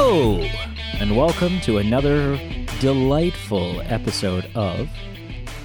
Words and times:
Hello, 0.00 0.38
and 1.00 1.16
welcome 1.16 1.58
to 1.62 1.78
another 1.78 2.38
delightful 2.78 3.80
episode 3.80 4.48
of 4.54 4.88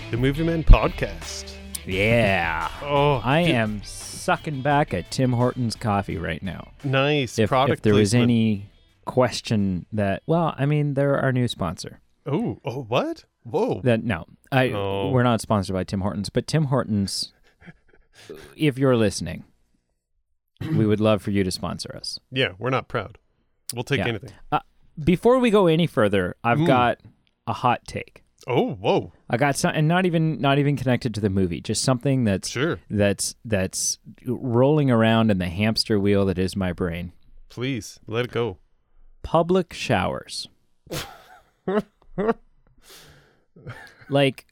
The 0.10 0.18
Movie 0.18 0.44
Men 0.44 0.64
Podcast. 0.64 1.54
Yeah. 1.86 2.68
Oh, 2.82 3.22
I 3.24 3.44
d- 3.44 3.52
am 3.54 3.84
sucking 3.84 4.64
back 4.64 4.92
at 4.92 5.12
Tim 5.12 5.34
Hortons 5.34 5.76
coffee 5.76 6.18
right 6.18 6.42
now. 6.42 6.72
nice 6.84 7.38
If, 7.38 7.50
product. 7.50 7.78
if 7.78 7.82
there 7.84 7.94
was 7.94 8.16
any 8.16 8.72
question 9.06 9.86
that, 9.94 10.24
well, 10.26 10.56
I 10.58 10.66
mean, 10.66 10.96
they're 10.96 11.20
our 11.20 11.32
new 11.32 11.48
sponsor. 11.48 12.00
Oh, 12.26 12.60
oh, 12.66 12.82
what? 12.86 13.26
Whoa. 13.44 13.82
That 13.84 14.04
no, 14.04 14.26
I 14.52 14.72
Oh. 14.72 15.12
we're 15.12 15.22
not 15.22 15.42
sponsored 15.42 15.76
by 15.76 15.84
Tim 15.84 16.02
Hortons, 16.02 16.30
but 16.30 16.48
Tim 16.48 16.66
Hortons, 16.66 17.34
if 18.58 18.80
you're 18.80 18.98
listening, 18.98 19.44
we 20.60 20.88
would 20.88 21.00
love 21.00 21.22
for 21.22 21.30
you 21.30 21.44
to 21.44 21.52
sponsor 21.52 21.96
us. 21.96 22.20
yeah, 22.32 22.54
we're 22.58 22.72
not 22.72 22.88
proud. 22.88 23.20
We'll 23.74 23.84
take 23.84 24.00
Yeah. 24.00 24.08
anything. 24.08 24.32
Before 25.04 25.40
we 25.40 25.50
go 25.50 25.68
any 25.68 25.88
further, 25.88 26.36
I've 26.44 26.60
Mm. 26.60 26.68
got 26.68 27.00
a 27.48 27.54
hot 27.54 27.82
take. 27.88 28.24
Oh, 28.46 28.74
whoa. 28.76 29.12
I 29.30 29.38
got 29.38 29.56
some, 29.56 29.72
and 29.74 29.88
not 29.88 30.06
even 30.06 30.40
not 30.42 30.60
even 30.60 30.76
connected 30.76 31.14
to 31.16 31.22
the 31.22 31.30
movie, 31.30 31.62
just 31.62 31.82
something 31.84 32.24
that's 32.26 32.50
Sure. 32.50 32.80
that's 32.90 33.36
that's 33.46 33.98
rolling 34.26 34.92
around 34.92 35.32
in 35.32 35.38
the 35.40 35.48
hamster 35.48 36.00
wheel 36.00 36.26
that 36.26 36.38
is 36.38 36.56
my 36.56 36.74
brain. 36.74 37.14
Please 37.50 38.00
let 38.06 38.26
it 38.26 38.32
go. 38.32 38.58
Public 39.24 39.74
showers, 39.74 40.50
like 44.10 44.46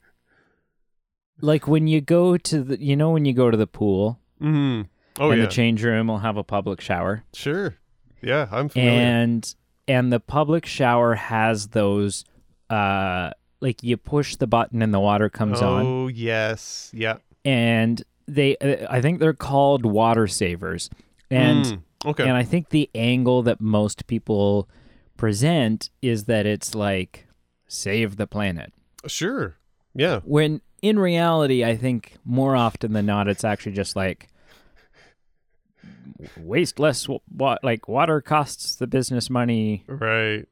like 1.40 1.66
when 1.68 1.86
you 1.86 2.00
go 2.00 2.36
to 2.38 2.62
the 2.62 2.82
you 2.82 2.96
know 2.96 3.10
when 3.10 3.24
you 3.24 3.32
go 3.32 3.50
to 3.50 3.56
the 3.56 3.66
pool 3.66 4.18
Mm. 4.40 4.88
Oh, 5.20 5.30
and 5.30 5.38
yeah. 5.40 5.46
the 5.46 5.52
change 5.52 5.84
room 5.84 6.08
will 6.08 6.18
have 6.18 6.36
a 6.36 6.42
public 6.42 6.80
shower, 6.80 7.22
sure. 7.32 7.76
Yeah, 8.22 8.48
I'm 8.50 8.68
familiar. 8.68 9.00
and 9.00 9.54
and 9.88 10.12
the 10.12 10.20
public 10.20 10.64
shower 10.66 11.14
has 11.16 11.68
those 11.68 12.24
uh 12.70 13.30
like 13.60 13.82
you 13.82 13.96
push 13.96 14.36
the 14.36 14.46
button 14.46 14.82
and 14.82 14.92
the 14.94 15.00
water 15.00 15.28
comes 15.28 15.60
on. 15.60 15.86
oh, 15.86 16.06
yes. 16.08 16.90
Yeah. 16.94 17.16
and 17.44 18.02
they 18.28 18.56
uh, 18.58 18.86
i 18.88 19.00
think 19.00 19.18
they're 19.18 19.32
called 19.34 19.84
water 19.84 20.26
savers 20.28 20.88
and 21.30 21.64
Mm, 21.66 21.82
okay. 22.06 22.22
and 22.22 22.32
i 22.36 22.44
think 22.44 22.68
the 22.68 22.88
angle 22.94 23.42
that 23.42 23.60
most 23.60 24.06
people 24.06 24.68
present 25.16 25.90
is 26.00 26.24
that 26.24 26.46
it's 26.46 26.74
like 26.74 27.26
save 27.66 28.16
the 28.16 28.26
planet 28.26 28.72
sure. 29.06 29.56
Yeah. 29.94 30.20
when 30.24 30.60
in 30.82 30.98
reality 30.98 31.64
i 31.64 31.76
think 31.76 32.16
more 32.24 32.54
often 32.56 32.92
than 32.92 33.06
not 33.06 33.26
it's 33.28 33.44
actually 33.44 33.72
just 33.72 33.96
like 33.96 34.28
waste 36.36 36.78
less 36.78 37.06
what 37.28 37.62
like 37.64 37.88
water 37.88 38.20
costs 38.20 38.76
the 38.76 38.86
business 38.86 39.28
money 39.30 39.84
Right. 39.86 40.46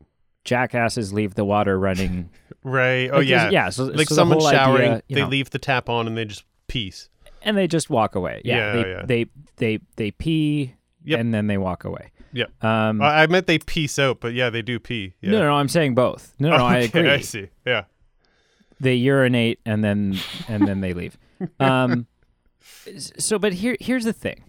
jackasses 0.45 1.13
leave 1.13 1.35
the 1.35 1.45
water 1.45 1.79
running 1.79 2.31
Right. 2.63 3.09
Oh, 3.11 3.19
Like, 3.19 3.29
yeah. 3.29 3.49
yeah 3.51 3.71
so, 3.71 3.85
Like 3.85 4.09
so 4.09 4.15
someone 4.15 4.39
whole 4.41 4.51
showering, 4.51 4.91
idea, 4.93 5.03
they 5.09 5.21
know, 5.23 5.29
leave 5.29 5.51
the 5.51 5.59
tap 5.59 5.89
on 5.89 6.07
and 6.07 6.17
they 6.17 6.25
just 6.27 6.45
peace. 6.69 7.09
and 7.43 7.57
they 7.57 7.67
just 7.67 7.89
walk 7.91 8.15
away 8.15 8.43
yeah, 8.45 8.57
Yeah, 8.57 8.73
they, 8.83 8.91
yeah. 8.91 9.03
they 9.07 9.27
they 9.57 9.81
they 9.97 10.11
pee 10.11 10.75
Yep. 11.05 11.21
and 11.21 11.33
then 11.35 11.47
they 11.47 11.57
walk 11.59 11.85
away 11.85 12.11
Yep. 12.33 12.63
um 12.65 13.01
I 13.03 13.27
meant 13.27 13.47
they 13.47 13.59
peace 13.59 13.99
out, 13.99 14.21
but 14.21 14.35
yeah, 14.35 14.51
they 14.51 14.63
do 14.63 14.79
pee. 14.79 15.15
Yeah. 15.21 15.31
No, 15.33 15.39
no, 15.41 15.45
no, 15.49 15.55
I'm 15.55 15.69
saying 15.69 15.95
both. 15.97 16.33
No, 16.39 16.51
no, 16.51 16.65
I 16.65 16.79
agree. 16.87 17.11
I 17.11 17.21
see. 17.21 17.49
Yeah. 17.67 17.85
They 18.79 18.95
urinate 18.95 19.59
and 19.67 19.83
then 19.83 20.17
and 20.49 20.67
then 20.69 20.81
they 20.81 20.93
leave. 20.95 21.19
Um, 21.59 22.07
so, 22.99 23.39
but 23.39 23.55
here 23.55 23.77
here's 23.81 24.05
the 24.05 24.13
thing. 24.13 24.45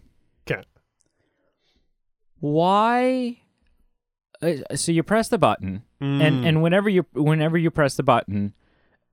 Why? 2.41 3.37
Uh, 4.41 4.53
so 4.75 4.91
you 4.91 5.03
press 5.03 5.29
the 5.29 5.37
button, 5.37 5.83
Mm. 6.01 6.21
and 6.21 6.45
and 6.45 6.61
whenever 6.63 6.89
you 6.89 7.05
whenever 7.13 7.57
you 7.57 7.69
press 7.71 7.95
the 7.95 8.01
button, 8.03 8.53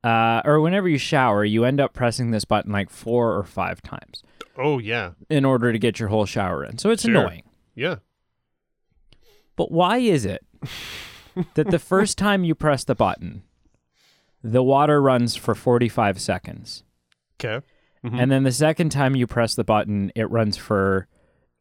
uh, 0.02 0.40
or 0.44 0.60
whenever 0.60 0.88
you 0.88 0.96
shower, 0.98 1.44
you 1.44 1.64
end 1.64 1.80
up 1.80 1.92
pressing 1.92 2.30
this 2.30 2.44
button 2.46 2.72
like 2.72 2.88
four 2.90 3.36
or 3.36 3.44
five 3.44 3.82
times 3.82 4.22
Oh, 4.56 4.78
yeah. 4.78 5.10
in 5.28 5.44
order 5.44 5.70
to 5.72 5.78
get 5.78 6.00
your 6.00 6.08
whole 6.08 6.24
shower 6.24 6.64
in. 6.64 6.78
So 6.78 6.90
it's 6.90 7.02
Sure. 7.02 7.10
annoying. 7.10 7.42
Yeah. 7.74 7.96
But 9.56 9.70
why 9.70 9.98
is 9.98 10.24
it 10.24 10.44
that 11.54 11.70
the 11.70 11.78
first 11.78 12.16
time 12.16 12.44
you 12.44 12.54
press 12.54 12.84
the 12.84 12.94
button, 12.94 13.42
the 14.42 14.62
water 14.62 15.02
runs 15.02 15.36
for 15.36 15.54
45 15.54 16.18
seconds? 16.20 16.84
Okay. 17.38 17.64
Mhm. 18.04 18.18
And 18.22 18.30
then 18.32 18.44
the 18.44 18.52
second 18.52 18.90
time 18.90 19.14
you 19.14 19.26
press 19.26 19.54
the 19.54 19.64
button, 19.64 20.10
it 20.14 20.30
runs 20.30 20.56
for 20.56 21.06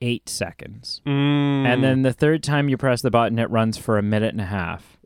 eight 0.02 0.30
seconds. 0.30 1.02
Mm. 1.06 1.66
And 1.66 1.84
then 1.84 2.02
the 2.04 2.14
third 2.14 2.44
time 2.44 2.70
you 2.70 2.78
press 2.78 3.02
the 3.02 3.12
button, 3.12 3.40
it 3.40 3.50
runs 3.50 3.78
for 3.78 3.98
a 3.98 4.04
minute 4.04 4.34
and 4.34 4.42
a 4.42 4.46
half. 4.46 4.98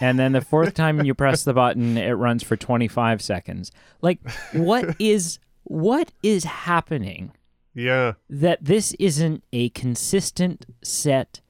and 0.00 0.18
then 0.18 0.32
the 0.32 0.40
fourth 0.40 0.74
time 0.82 1.04
you 1.04 1.14
press 1.14 1.44
the 1.44 1.52
button, 1.54 1.96
it 1.96 2.12
runs 2.12 2.42
for 2.42 2.56
25 2.56 3.22
seconds. 3.22 3.70
Like, 4.00 4.18
what 4.52 4.96
is 5.00 5.38
what 5.64 6.12
is 6.22 6.44
happening 6.44 7.32
yeah. 7.74 8.12
that 8.28 8.64
this 8.64 8.92
isn't 8.98 9.42
a 9.52 9.68
consistent 9.70 10.66
set 10.82 11.40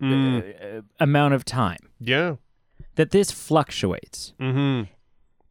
Mm. 0.00 0.78
uh, 0.78 0.82
amount 0.98 1.34
of 1.34 1.44
time? 1.44 1.90
Yeah. 2.00 2.36
That 2.94 3.10
this 3.10 3.30
fluctuates. 3.30 4.32
Mm-hmm. 4.40 4.90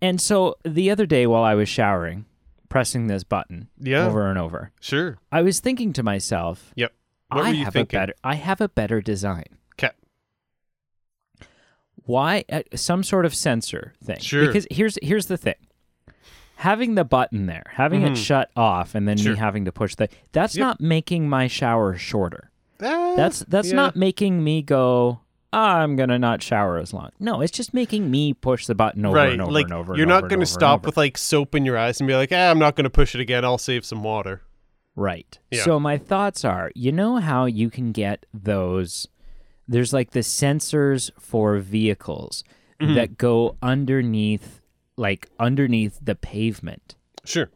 And 0.02 0.20
so 0.20 0.56
the 0.66 0.90
other 0.90 1.06
day 1.06 1.28
while 1.28 1.44
I 1.44 1.54
was 1.54 1.70
showering, 1.70 2.26
pressing 2.70 3.08
this 3.08 3.24
button 3.24 3.68
Yeah. 3.80 4.06
over 4.06 4.30
and 4.30 4.38
over, 4.40 4.72
Sure. 4.80 5.18
I 5.32 5.42
was 5.42 5.60
thinking 5.60 5.92
to 5.94 6.04
myself, 6.04 6.72
Yep. 6.76 6.94
What 7.32 7.46
I 7.46 7.50
were 7.50 7.56
you 7.56 7.64
have 7.66 7.74
thinking? 7.74 7.98
a 7.98 8.02
better 8.02 8.14
I 8.24 8.36
have 8.36 8.62
a 8.62 8.70
better 8.70 9.02
design. 9.02 9.46
Okay. 9.74 9.92
Why 12.06 12.44
uh, 12.52 12.62
some 12.76 13.04
sort 13.04 13.26
of 13.26 13.36
sensor 13.36 13.94
thing? 14.04 14.20
Sure. 14.20 14.48
Because 14.48 14.66
here's 14.72 14.98
here's 15.02 15.28
the 15.28 15.38
thing. 15.38 15.56
Having 16.58 16.96
the 16.96 17.06
button 17.06 17.46
there, 17.46 17.64
having 17.76 18.02
it 18.02 18.18
shut 18.18 18.52
off 18.56 18.94
and 18.96 19.08
then 19.08 19.18
Sure. 19.18 19.34
me 19.34 19.38
having 19.40 19.66
to 19.66 19.72
push 19.72 19.96
the 19.96 20.10
that's 20.32 20.56
Yep. 20.56 20.64
not 20.66 20.82
making 20.82 21.30
my 21.30 21.48
shower 21.48 21.96
shorter. 21.98 22.52
Ah, 22.82 23.14
That's 23.16 23.40
that's 23.42 23.70
yeah. 23.70 23.76
not 23.76 23.96
making 23.96 24.44
me 24.44 24.62
go 24.62 25.20
"Ah, 25.22 25.26
I'm 25.52 25.96
gonna 25.96 26.20
not 26.20 26.44
shower 26.44 26.78
as 26.78 26.94
long. 26.94 27.10
No, 27.20 27.42
it's 27.42 27.52
just 27.52 27.74
making 27.74 28.12
me 28.12 28.34
push 28.34 28.66
the 28.68 28.76
button 28.76 29.06
over 29.06 29.16
right. 29.16 29.32
and 29.34 29.42
over 29.42 29.52
like 29.52 29.66
and 29.66 29.74
over. 29.74 29.94
you're 29.96 30.04
and 30.04 30.10
not 30.10 30.18
over 30.20 30.28
going 30.30 30.40
to 30.40 30.44
over 30.44 30.60
stop 30.60 30.86
with 30.86 30.96
like 30.98 31.18
soap 31.18 31.56
in 31.56 31.66
your 31.66 31.78
eyes 31.78 32.00
and 32.00 32.08
be 32.08 32.16
like, 32.16 32.32
ah, 32.32 32.50
I'm 32.52 32.60
not 32.60 32.76
going 32.76 32.84
to 32.84 32.90
push 32.90 33.16
it 33.16 33.22
again. 33.22 33.44
I'll 33.44 33.58
save 33.58 33.84
some 33.86 34.04
water. 34.04 34.42
Right. 34.96 35.40
Yeah. 35.50 35.64
So 35.64 35.80
my 35.80 35.98
thoughts 35.98 36.44
are, 36.46 36.72
you 36.76 36.92
know 36.92 37.18
how 37.18 37.46
you 37.46 37.70
can 37.70 37.92
get 37.92 38.26
those 38.34 39.08
there's 39.68 39.94
like 39.94 40.12
the 40.12 40.20
sensors 40.22 41.10
for 41.20 41.58
vehicles 41.60 42.44
Mm-hmm. 42.82 42.94
that 42.96 43.18
go 43.18 43.58
underneath 43.62 44.62
like 44.96 45.28
underneath 45.38 46.00
the 46.02 46.16
pavement 46.16 46.96
Sure. 47.26 47.50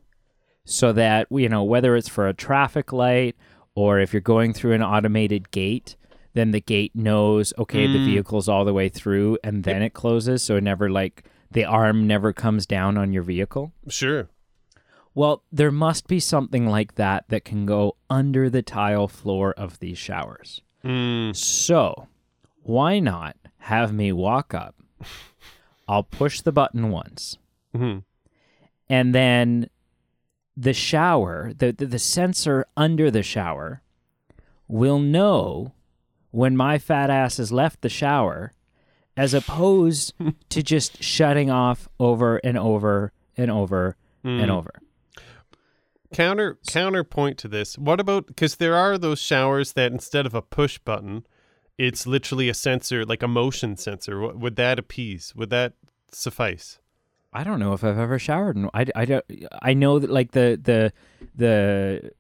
so 0.66 0.92
that 0.92 1.28
you 1.32 1.48
know 1.48 1.64
whether 1.64 1.96
it's 1.96 2.10
for 2.10 2.28
a 2.28 2.34
traffic 2.34 2.92
light 2.92 3.38
or 3.74 4.02
if 4.02 4.12
you're 4.12 4.20
going 4.22 4.52
through 4.52 4.74
an 4.74 4.84
automated 4.84 5.50
gate 5.52 5.96
then 6.34 6.52
the 6.52 6.62
gate 6.62 6.92
knows 6.96 7.54
okay 7.58 7.86
the 7.88 8.00
Mm. 8.00 8.06
vehicle's 8.06 8.50
all 8.50 8.66
the 8.66 8.74
way 8.74 8.90
through 8.90 9.38
and 9.44 9.64
then 9.64 9.82
it 9.82 9.94
closes 9.94 10.42
so 10.44 10.56
it 10.58 10.64
never 10.64 10.90
like 10.90 11.24
the 11.52 11.64
arm 11.66 12.08
never 12.08 12.34
comes 12.34 12.66
down 12.66 12.98
on 12.98 13.14
your 13.14 13.24
vehicle 13.24 13.72
Sure. 13.88 14.28
well, 15.14 15.44
there 15.52 15.72
must 15.72 16.08
be 16.08 16.20
something 16.20 16.66
like 16.66 16.96
that 16.96 17.26
that 17.30 17.46
can 17.46 17.66
go 17.68 17.96
under 18.10 18.50
the 18.50 18.64
tile 18.64 19.08
floor 19.08 19.54
of 19.54 19.78
these 19.80 19.98
showers. 20.00 20.62
Mm. 20.84 21.36
So, 21.36 22.08
why 22.64 22.98
not 23.00 23.38
have 23.60 23.94
me 23.94 24.12
walk 24.12 24.56
up? 24.56 24.76
I'll 25.88 26.02
push 26.04 26.42
the 26.42 26.52
button 26.52 26.90
once, 26.90 27.38
hmm 27.76 28.00
and 28.90 29.14
then 29.16 29.70
the 30.58 30.74
shower, 30.74 31.52
the, 31.58 31.72
the, 31.72 31.86
the 31.86 32.00
sensor 32.00 32.66
under 32.76 33.10
the 33.12 33.24
shower, 33.24 33.82
will 34.68 35.00
know 35.00 35.74
when 36.34 36.58
my 36.58 36.78
fat 36.80 37.10
ass 37.12 37.38
has 37.38 37.52
left 37.52 37.82
the 37.82 37.90
shower, 37.90 38.52
as 39.16 39.34
opposed 39.36 40.14
to 40.50 40.64
just 40.64 41.02
shutting 41.04 41.50
off 41.52 41.88
over 42.00 42.38
and 42.44 42.58
over 42.58 43.12
and 43.38 43.50
over 43.52 43.96
and 44.24 44.50
Mm. 44.50 44.58
over. 44.58 44.72
Counter 46.14 46.58
counterpoint 46.68 47.38
to 47.40 47.48
this. 47.48 47.78
What 47.78 48.00
about 48.00 48.28
because 48.28 48.56
there 48.58 48.76
are 48.76 48.98
those 48.98 49.20
showers 49.20 49.74
that 49.74 49.92
instead 49.92 50.26
of 50.26 50.34
a 50.36 50.42
push 50.44 50.78
button, 50.78 51.26
it's 51.78 52.06
literally 52.08 52.50
a 52.50 52.54
sensor, 52.54 53.04
like 53.06 53.24
a 53.24 53.28
motion 53.28 53.78
sensor. 53.78 54.22
Would 54.22 54.56
that 54.58 54.78
appease? 54.80 55.34
Would 55.36 55.50
that 55.50 55.74
suffice? 56.12 56.80
I 57.34 57.44
don't 57.44 57.60
know 57.60 57.74
if 57.74 57.84
I've 57.84 57.98
ever 57.98 58.20
showered. 58.20 58.56
In, 58.58 58.70
I, 58.76 58.86
I, 58.96 59.06
don't, 59.06 59.26
I 59.62 59.74
know 59.74 59.98
that 59.98 60.12
like 60.12 60.32
the 60.32 60.60
the 60.62 60.94
the 61.36 62.12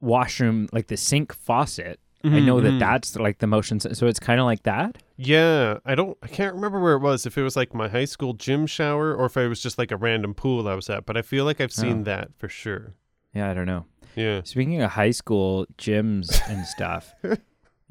washroom, 0.00 0.68
like 0.72 0.88
the 0.88 0.96
sink 0.96 1.32
faucet. 1.32 2.00
I 2.22 2.40
know 2.40 2.60
that 2.60 2.72
Mhm. 2.72 2.78
that's 2.80 3.16
like 3.16 3.38
the 3.38 3.46
motion. 3.46 3.80
So 3.80 4.06
it's 4.06 4.20
kind 4.20 4.40
of 4.40 4.44
like 4.46 4.62
that. 4.64 4.98
Yeah, 5.16 5.78
I 5.86 5.94
don't. 5.94 6.18
I 6.22 6.26
can't 6.26 6.54
remember 6.54 6.78
where 6.78 6.92
it 6.94 7.00
was. 7.00 7.24
If 7.24 7.38
it 7.38 7.42
was 7.42 7.56
like 7.56 7.72
my 7.74 7.88
high 7.88 8.04
school 8.04 8.34
gym 8.34 8.66
shower, 8.66 9.14
or 9.14 9.26
if 9.26 9.36
it 9.38 9.48
was 9.48 9.62
just 9.62 9.78
like 9.78 9.90
a 9.90 9.96
random 9.96 10.34
pool 10.34 10.68
I 10.68 10.74
was 10.74 10.90
at. 10.90 11.06
But 11.06 11.16
I 11.16 11.22
feel 11.22 11.44
like 11.46 11.60
I've 11.60 11.72
seen 11.72 12.00
Oh. 12.00 12.04
that 12.04 12.30
for 12.36 12.48
sure. 12.48 12.94
Yeah, 13.34 13.50
I 13.50 13.54
don't 13.54 13.66
know. 13.66 13.86
Yeah. 14.16 14.42
Speaking 14.44 14.82
of 14.82 14.90
high 14.90 15.12
school 15.12 15.66
gyms 15.78 16.40
and 16.50 16.66
stuff, 16.66 17.14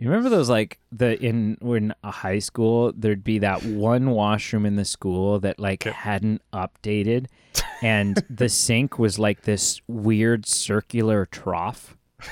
You 0.01 0.07
remember 0.07 0.29
those 0.29 0.49
like 0.49 0.79
the 0.93 1.21
in 1.21 1.57
when 1.59 1.93
a 2.05 2.11
high 2.11 2.39
school 2.39 2.93
there'd 2.95 3.21
be 3.23 3.39
that 3.39 3.63
one 3.65 4.11
washroom 4.11 4.65
in 4.65 4.77
the 4.77 4.85
school 4.85 5.39
that 5.41 5.59
like 5.59 5.85
Okay. 5.85 5.93
hadn't 5.93 6.41
updated 6.53 7.25
and 7.81 8.23
the 8.29 8.47
sink 8.63 8.97
was 8.97 9.19
like 9.19 9.41
this 9.41 9.81
weird 9.89 10.45
circular 10.45 11.25
trough 11.25 11.97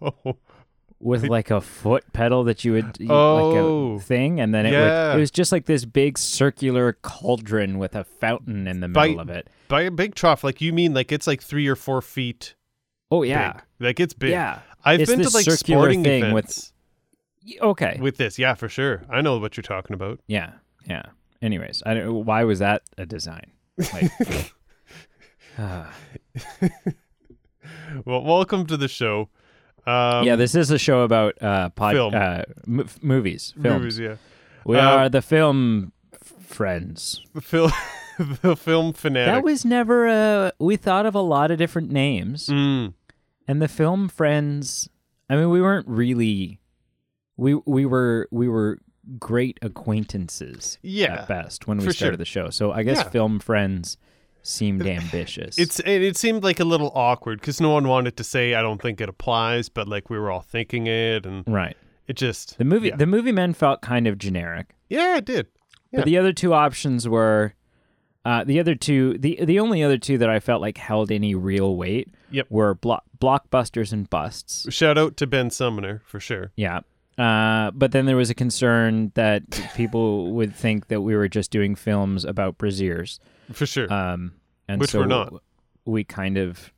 Oh, 0.00 0.36
with 1.02 1.24
like 1.24 1.50
a 1.50 1.60
foot 1.60 2.04
pedal 2.12 2.44
that 2.44 2.64
you 2.64 2.72
would 2.72 3.00
like 3.00 3.10
Oh. 3.10 3.94
a 3.96 4.00
thing 4.00 4.40
and 4.40 4.54
then 4.54 4.66
it 4.66 4.72
Yeah. 4.72 5.08
would 5.10 5.16
it 5.16 5.20
was 5.20 5.30
just 5.30 5.50
like 5.52 5.66
this 5.66 5.84
big 5.84 6.16
circular 6.16 6.92
cauldron 7.02 7.78
with 7.78 7.94
a 7.96 8.04
fountain 8.04 8.66
in 8.68 8.80
the 8.80 8.88
By- 8.88 9.08
middle 9.08 9.20
of 9.20 9.28
it. 9.30 9.48
by 9.68 9.82
a 9.82 9.90
big 9.90 10.14
trough, 10.14 10.44
like 10.44 10.60
you 10.60 10.72
mean 10.72 10.94
like 10.94 11.10
it's 11.12 11.26
like 11.26 11.42
three 11.42 11.66
or 11.66 11.76
four 11.76 12.00
feet 12.02 12.54
Oh 13.10 13.22
yeah. 13.24 13.52
big. 13.52 13.62
Like 13.88 14.00
it's 14.00 14.14
big. 14.14 14.30
Yeah. 14.30 14.60
I've 14.84 15.00
It's 15.00 15.10
been 15.10 15.20
to 15.22 15.28
like 15.30 15.44
sporting 15.50 16.02
thing 16.04 16.32
with- 16.32 16.44
events 16.46 16.72
Y- 17.44 17.54
Okay. 17.60 17.98
with 18.00 18.16
this. 18.18 18.38
Yeah, 18.38 18.54
for 18.54 18.68
sure. 18.68 19.02
I 19.10 19.20
know 19.20 19.38
what 19.38 19.56
you're 19.56 19.62
talking 19.62 19.94
about. 19.94 20.20
Yeah, 20.28 20.52
yeah. 20.86 21.02
Anyways, 21.42 21.82
I 21.84 21.94
don't. 21.94 22.24
Why 22.24 22.44
was 22.44 22.60
that 22.60 22.82
a 22.96 23.04
design? 23.04 23.50
Like, 23.92 24.10
Ah. 25.58 25.92
Well, 28.04 28.22
welcome 28.24 28.66
to 28.66 28.76
the 28.76 28.88
show. 28.88 29.28
Um, 29.86 30.24
yeah, 30.24 30.36
this 30.36 30.54
is 30.54 30.70
a 30.70 30.78
show 30.78 31.02
about 31.02 31.40
uh, 31.42 31.68
pod, 31.70 31.94
Film. 31.94 32.14
uh 32.14 32.42
m- 32.66 32.88
movies, 33.02 33.52
films. 33.60 33.78
movies, 33.80 33.98
yeah. 33.98 34.16
We 34.64 34.76
Um, 34.78 34.86
are 34.86 35.08
the 35.08 35.22
film 35.22 35.92
f- 36.14 36.32
friends. 36.46 37.20
The 37.34 37.40
film, 37.40 37.72
the 38.42 38.54
film 38.56 38.92
fanatic. 38.92 39.34
That 39.34 39.42
was 39.44 39.64
never 39.64 40.06
a. 40.06 40.52
We 40.60 40.76
thought 40.76 41.04
of 41.06 41.14
a 41.16 41.20
lot 41.20 41.50
of 41.50 41.58
different 41.58 41.90
names, 41.90 42.46
Mm, 42.46 42.94
and 43.48 43.60
the 43.60 43.68
film 43.68 44.08
friends. 44.08 44.88
I 45.28 45.34
mean, 45.36 45.50
we 45.50 45.60
weren't 45.60 45.88
really. 45.88 46.60
We 47.36 47.54
we 47.66 47.84
were 47.86 48.28
we 48.30 48.46
were 48.48 48.78
great 49.18 49.58
acquaintances 49.62 50.78
yeah. 50.82 51.14
at 51.22 51.28
best 51.28 51.66
when 51.66 51.78
we 51.78 51.90
started 51.92 52.12
sure. 52.12 52.16
the 52.18 52.24
show. 52.24 52.50
So 52.50 52.70
I 52.70 52.84
guess 52.84 52.98
Yeah. 52.98 53.08
film 53.08 53.40
friends 53.40 53.96
seemed 54.42 54.86
ambitious. 54.86 55.58
It's 55.58 55.78
it, 55.80 56.02
it 56.02 56.16
seemed 56.16 56.42
like 56.44 56.60
a 56.60 56.64
little 56.64 56.90
awkward 56.94 57.40
because 57.40 57.60
no 57.60 57.70
one 57.70 57.88
wanted 57.88 58.16
to 58.16 58.24
say 58.24 58.54
I 58.54 58.62
don't 58.62 58.80
think 58.80 59.00
it 59.00 59.08
applies, 59.08 59.68
but 59.68 59.88
like 59.88 60.10
we 60.10 60.18
were 60.18 60.30
all 60.30 60.42
thinking 60.42 60.86
it, 60.86 61.26
and 61.26 61.44
right. 61.46 61.76
it 62.06 62.14
just 62.14 62.58
The 62.58 62.64
movie 62.64 62.88
Yeah. 62.88 62.96
the 62.96 63.06
movie 63.06 63.32
men 63.32 63.54
felt 63.54 63.80
kind 63.82 64.06
of 64.06 64.18
generic. 64.18 64.74
yeah, 64.88 65.16
it 65.16 65.24
did. 65.24 65.46
Yeah. 65.90 66.00
But 66.00 66.04
the 66.06 66.18
other 66.18 66.32
two 66.32 66.54
options 66.54 67.06
were 67.08 67.54
uh, 68.24 68.44
the 68.44 68.60
other 68.60 68.74
two 68.74 69.18
the 69.18 69.38
the 69.44 69.58
only 69.58 69.82
other 69.82 69.98
two 69.98 70.16
that 70.18 70.30
I 70.30 70.38
felt 70.40 70.60
like 70.62 70.78
held 70.78 71.10
any 71.10 71.34
real 71.34 71.76
weight 71.76 72.08
Yep. 72.30 72.46
were 72.50 72.74
blo- 72.74 73.00
blockbusters 73.20 73.92
and 73.92 74.08
busts. 74.08 74.72
Shout 74.72 74.96
out 74.96 75.16
to 75.18 75.26
Ben 75.26 75.50
Summoner 75.50 76.02
for 76.06 76.18
sure. 76.20 76.50
Yeah. 76.56 76.80
Uh, 77.18 77.70
but 77.72 77.92
then 77.92 78.06
there 78.06 78.16
was 78.16 78.30
a 78.30 78.34
concern 78.34 79.12
that 79.16 79.42
people 79.76 80.32
would 80.32 80.54
think 80.54 80.86
that 80.88 81.02
we 81.02 81.14
were 81.14 81.28
just 81.28 81.50
doing 81.50 81.74
films 81.74 82.24
about 82.24 82.56
braziers. 82.56 83.18
For 83.52 83.66
sure. 83.66 83.92
Um, 83.92 84.34
and 84.68 84.80
Which 84.80 84.90
so 84.90 85.00
we're 85.00 85.06
not. 85.06 85.32
We 85.84 86.04
kind 86.04 86.38
of 86.38 86.72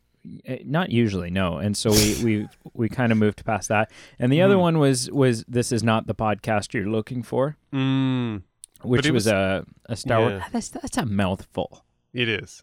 eh, 0.47 0.59
not 0.65 0.91
usually 0.91 1.31
no, 1.31 1.59
and 1.59 1.77
so 1.77 1.91
we 1.91 2.25
we 2.25 2.49
we 2.75 2.89
kind 2.89 3.13
of 3.13 3.19
moved 3.19 3.45
past 3.45 3.69
that. 3.69 3.91
And 4.19 4.33
the 4.33 4.41
other 4.43 4.55
Mhm. 4.57 4.61
one 4.61 4.79
was 4.79 5.11
was 5.11 5.45
this 5.47 5.71
is 5.73 5.83
not 5.83 6.07
the 6.07 6.15
podcast 6.15 6.73
you're 6.75 6.87
looking 6.89 7.23
for. 7.23 7.57
mm, 7.73 8.43
which 8.83 9.05
was, 9.11 9.25
was- 9.25 9.27
a 9.27 9.67
a 9.87 9.97
Star 9.97 10.21
Wars. 10.21 10.43
That's 10.53 10.69
that's 10.71 10.97
a 10.97 11.05
mouthful. 11.07 11.85
it 12.13 12.29
is. 12.29 12.63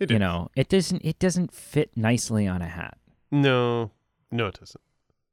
It 0.00 0.10
you 0.10 0.16
is. 0.16 0.20
know, 0.20 0.50
it 0.56 0.68
doesn't 0.68 1.02
it 1.04 1.18
doesn't 1.18 1.52
fit 1.52 1.96
nicely 1.96 2.46
on 2.46 2.62
a 2.62 2.68
hat, 2.68 2.98
No, 3.30 3.90
no, 4.30 4.46
it 4.48 4.58
doesn't. 4.60 4.80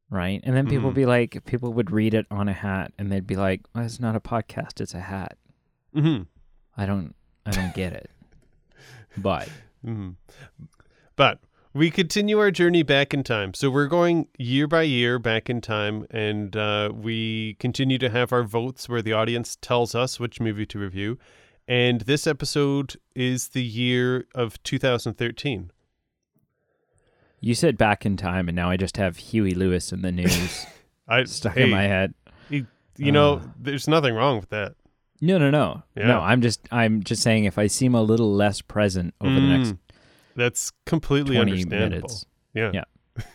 right? 0.09 0.39
And 0.43 0.55
then 0.55 0.67
people 0.67 0.91
Mhm. 0.91 0.95
be 0.95 1.05
like, 1.05 1.43
people 1.45 1.73
would 1.73 1.89
read 1.91 2.13
it 2.13 2.25
on 2.31 2.47
a 2.47 2.53
hat, 2.53 2.93
and 2.97 3.11
they'd 3.11 3.25
be 3.27 3.35
like, 3.35 3.61
well, 3.73 3.83
"It's 3.85 3.99
not 3.99 4.15
a 4.15 4.19
podcast; 4.19 4.79
it's 4.81 4.93
a 4.93 4.99
hat." 5.01 5.37
mm-hmm. 5.95 6.23
I 6.77 6.85
don't 6.85 7.15
I 7.45 7.51
don't 7.51 7.73
get 7.73 7.93
it. 7.93 8.09
But 9.17 9.49
hmm 9.85 10.11
But 11.15 11.39
we 11.73 11.89
continue 11.89 12.37
our 12.39 12.51
journey 12.51 12.83
back 12.83 13.13
in 13.13 13.23
time. 13.23 13.53
So 13.53 13.69
we're 13.69 13.87
going 13.87 14.27
year 14.37 14.67
by 14.67 14.81
year 14.83 15.19
back 15.19 15.49
in 15.49 15.61
time, 15.61 16.05
and 16.11 16.55
uh, 16.55 16.91
we 16.93 17.55
continue 17.59 17.97
to 17.99 18.09
have 18.09 18.33
our 18.33 18.43
votes 18.43 18.89
where 18.89 19.01
the 19.01 19.13
audience 19.13 19.57
tells 19.61 19.95
us 19.95 20.19
which 20.19 20.39
movie 20.41 20.65
to 20.65 20.79
review. 20.79 21.17
And 21.67 22.01
this 22.01 22.27
episode 22.27 22.95
is 23.15 23.49
the 23.49 23.63
year 23.63 24.25
of 24.35 24.61
2013. 24.63 25.71
you 27.39 27.55
said 27.55 27.77
back 27.77 28.05
in 28.05 28.17
time, 28.17 28.49
and 28.49 28.55
now 28.55 28.69
I 28.69 28.77
just 28.77 28.97
have 28.97 29.17
Huey 29.17 29.53
Lewis 29.53 29.91
and 29.91 30.03
the 30.03 30.11
News 30.11 30.65
I 31.07 31.23
stuck 31.23 31.53
hey, 31.53 31.63
in 31.63 31.69
my 31.69 31.83
head. 31.83 32.13
You 32.97 33.11
know, 33.11 33.35
Uh. 33.35 33.41
there's 33.57 33.87
nothing 33.87 34.13
wrong 34.13 34.37
with 34.39 34.49
that. 34.49 34.75
No, 35.21 35.37
no, 35.37 35.49
no, 35.51 35.83
Yeah. 35.95 36.07
no. 36.07 36.19
I'm 36.19 36.41
just 36.41 36.67
I'm 36.71 37.03
just 37.03 37.21
saying 37.21 37.45
if 37.45 37.57
I 37.57 37.67
seem 37.67 37.93
a 37.95 38.01
little 38.01 38.33
less 38.33 38.61
present 38.61 39.13
over 39.21 39.35
the 39.35 39.41
next 39.41 39.69
Mm, 39.73 39.77
That's 40.35 40.71
completely 40.85 41.37
understandable. 41.37 41.89
minutes. 41.89 42.25
Yeah. 42.53 42.71
Yeah. 42.73 42.83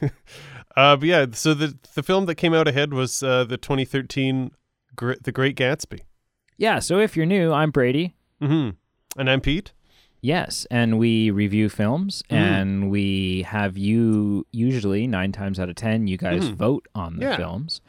uh, 0.77 0.97
but 0.97 1.03
yeah, 1.07 1.27
so 1.33 1.55
the 1.55 1.77
the 1.95 2.03
film 2.03 2.27
that 2.27 2.35
came 2.37 2.55
out 2.55 2.67
ahead 2.69 2.93
was 2.93 3.23
uh, 3.23 3.45
the 3.45 3.57
2013 3.57 4.51
Gr- 4.97 5.13
The 5.23 5.33
Great 5.33 5.57
Gatsby. 5.57 6.01
Yeah. 6.59 6.79
So 6.81 6.99
if 6.99 7.17
you're 7.17 7.27
new, 7.27 7.53
I'm 7.53 7.71
Brady. 7.71 8.15
hmm 8.41 8.71
And 9.17 9.31
I'm 9.31 9.41
Pete. 9.41 9.73
Yes, 10.23 10.67
and 10.73 10.99
we 10.99 11.31
review 11.31 11.69
films, 11.69 12.25
Mhm. 12.31 12.37
and 12.37 12.91
we 12.91 13.43
have 13.43 13.77
you 13.79 14.45
usually 14.51 15.07
nine 15.07 15.31
times 15.31 15.61
out 15.61 15.69
of 15.69 15.77
ten, 15.77 16.09
you 16.09 16.17
guys 16.17 16.49
Mhm. 16.49 16.55
vote 16.57 16.89
on 16.97 17.19
the 17.19 17.27
Yeah. 17.27 17.37
films, 17.37 17.81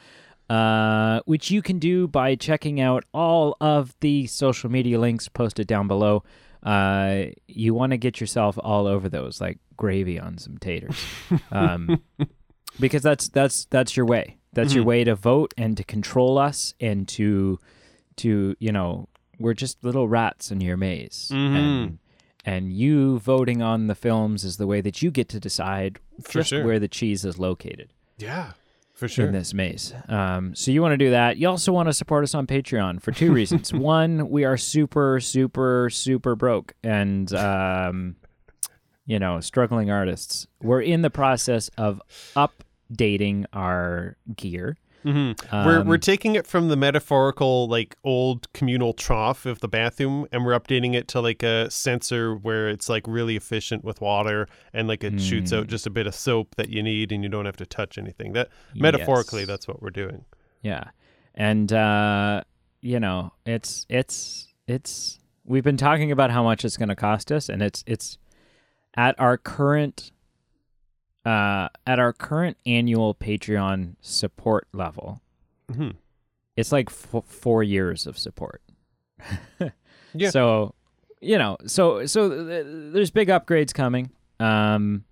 uh, 0.50 1.20
which 1.26 1.52
you 1.52 1.62
can 1.62 1.80
do 1.80 2.08
by 2.08 2.36
checking 2.36 2.80
out 2.80 3.04
all 3.14 3.56
of 3.60 3.96
the 4.00 4.28
social 4.28 4.70
media 4.72 5.00
links 5.00 5.28
posted 5.28 5.68
down 5.68 5.88
below. 5.88 6.24
Uh, 6.64 7.26
you 7.48 7.74
want 7.74 7.92
to 7.92 7.98
get 7.98 8.20
yourself 8.20 8.58
all 8.64 8.88
over 8.88 9.08
those, 9.10 9.40
like 9.40 9.58
gravy 9.78 10.20
on 10.20 10.38
some 10.38 10.58
taters, 10.58 10.98
um, 11.52 12.02
because 12.80 13.02
that's 13.04 13.30
that's 13.30 13.66
that's 13.66 13.96
your 13.96 14.06
way. 14.06 14.38
That's 14.54 14.74
your 14.74 14.84
Mhm. 14.84 14.88
way 14.88 15.04
to 15.04 15.16
vote 15.16 15.54
and 15.58 15.78
to 15.78 15.84
control 15.84 16.38
us 16.38 16.74
and 16.80 17.08
to 17.10 17.60
to 18.18 18.56
you 18.60 18.72
know 18.72 19.08
we're 19.40 19.54
just 19.54 19.84
little 19.84 20.08
rats 20.08 20.50
in 20.52 20.62
your 20.62 20.78
maze 20.78 21.30
Mhm. 21.32 21.56
and 21.56 21.98
and 22.44 22.74
you 22.74 23.20
voting 23.20 23.62
on 23.62 23.86
the 23.88 23.94
films 23.94 24.44
is 24.44 24.58
the 24.58 24.66
way 24.66 24.82
that 24.82 25.02
you 25.04 25.12
get 25.12 25.30
to 25.30 25.40
decide 25.40 26.00
For 26.24 26.32
just 26.40 26.50
sure. 26.50 26.66
where 26.66 26.80
the 26.80 26.88
cheese 26.88 27.24
is 27.24 27.38
located 27.38 27.90
Yeah, 28.18 28.54
for 28.98 29.08
sure. 29.08 29.28
in 29.28 29.32
this 29.32 29.54
maze. 29.54 29.94
Um, 30.10 30.56
so 30.56 30.72
you 30.72 30.82
want 30.82 30.94
to 30.94 30.98
do 30.98 31.12
that. 31.12 31.38
You 31.38 31.48
also 31.48 31.72
want 31.72 31.88
to 31.88 31.94
support 31.94 32.24
us 32.24 32.34
on 32.34 32.48
Patreon 32.48 33.02
for 33.02 33.12
two 33.12 33.32
reasons. 33.32 33.72
One, 33.74 34.30
we 34.30 34.44
are 34.44 34.58
super, 34.58 35.20
super, 35.20 35.90
super 35.92 36.36
broke, 36.36 36.74
and 36.84 37.32
um, 37.34 38.16
you 39.06 39.20
know, 39.20 39.40
struggling 39.40 39.92
artists. 39.92 40.48
We're 40.62 40.82
in 40.82 41.04
the 41.04 41.12
process 41.12 41.70
of 41.78 42.02
updating 42.36 43.46
our 43.54 44.18
gear. 44.36 44.78
Hmm 45.04 45.32
we're 45.52 45.84
we're 45.84 45.96
Um, 45.96 46.00
taking 46.00 46.36
it 46.36 46.46
from 46.48 46.68
the 46.70 46.76
metaphorical 46.76 47.68
like 47.68 47.96
old 48.04 48.52
communal 48.54 48.94
trough 48.94 49.46
of 49.46 49.60
the 49.60 49.68
bathroom, 49.68 50.28
and 50.32 50.46
we're 50.46 50.58
updating 50.60 50.94
it 50.96 51.08
to 51.10 51.22
like 51.22 51.44
a 51.44 51.70
sensor 51.72 52.36
where 52.36 52.68
it's 52.70 52.90
like 52.90 53.04
really 53.08 53.36
efficient 53.36 53.84
with 53.84 54.02
water, 54.02 54.48
and 54.74 54.88
like 54.88 55.04
it 55.04 55.20
shoots 55.22 55.54
out 55.54 55.66
Mm. 55.66 55.70
just 55.70 55.86
a 55.88 55.90
bit 55.90 56.08
of 56.08 56.16
soap 56.16 56.56
that 56.56 56.70
you 56.70 56.82
need, 56.84 57.12
and 57.12 57.24
you 57.24 57.30
don't 57.30 57.46
have 57.46 57.58
to 57.58 57.66
touch 57.66 57.98
anything. 57.98 58.34
That 58.34 58.50
metaphorically, 58.76 59.42
Yes. 59.42 59.48
that's 59.48 59.68
what 59.68 59.82
we're 59.82 59.90
doing. 59.92 60.26
Yeah. 60.62 60.86
And 61.36 61.72
uh 61.72 62.44
you 62.82 63.00
know, 63.00 63.34
it's 63.46 63.86
it's 63.90 64.48
it's 64.68 65.20
we've 65.46 65.64
been 65.64 65.78
talking 65.78 66.12
about 66.12 66.32
how 66.32 66.44
much 66.44 66.66
it's 66.66 66.76
going 66.78 66.90
to 66.90 66.96
cost 66.96 67.32
us 67.32 67.48
and 67.50 67.62
it's 67.62 67.84
it's 67.88 68.18
at 68.96 69.18
our 69.20 69.38
current 69.38 70.12
uh 71.28 71.68
at 71.86 72.00
our 72.00 72.14
current 72.14 72.58
annual 72.66 73.14
Patreon 73.16 73.96
support 74.02 74.68
level. 74.74 75.22
hmm 75.74 75.92
It's 76.56 76.72
like 76.72 76.90
f- 76.90 77.26
4 77.26 77.64
years 77.64 78.08
of 78.08 78.18
support. 78.18 78.62
Yeah. 80.14 80.30
So, 80.32 80.74
you 81.22 81.38
know, 81.38 81.58
so 81.66 82.06
so 82.06 82.30
th- 82.48 82.66
there's 82.94 83.12
big 83.12 83.28
upgrades 83.28 83.74
coming. 83.74 84.10
Um 84.40 85.04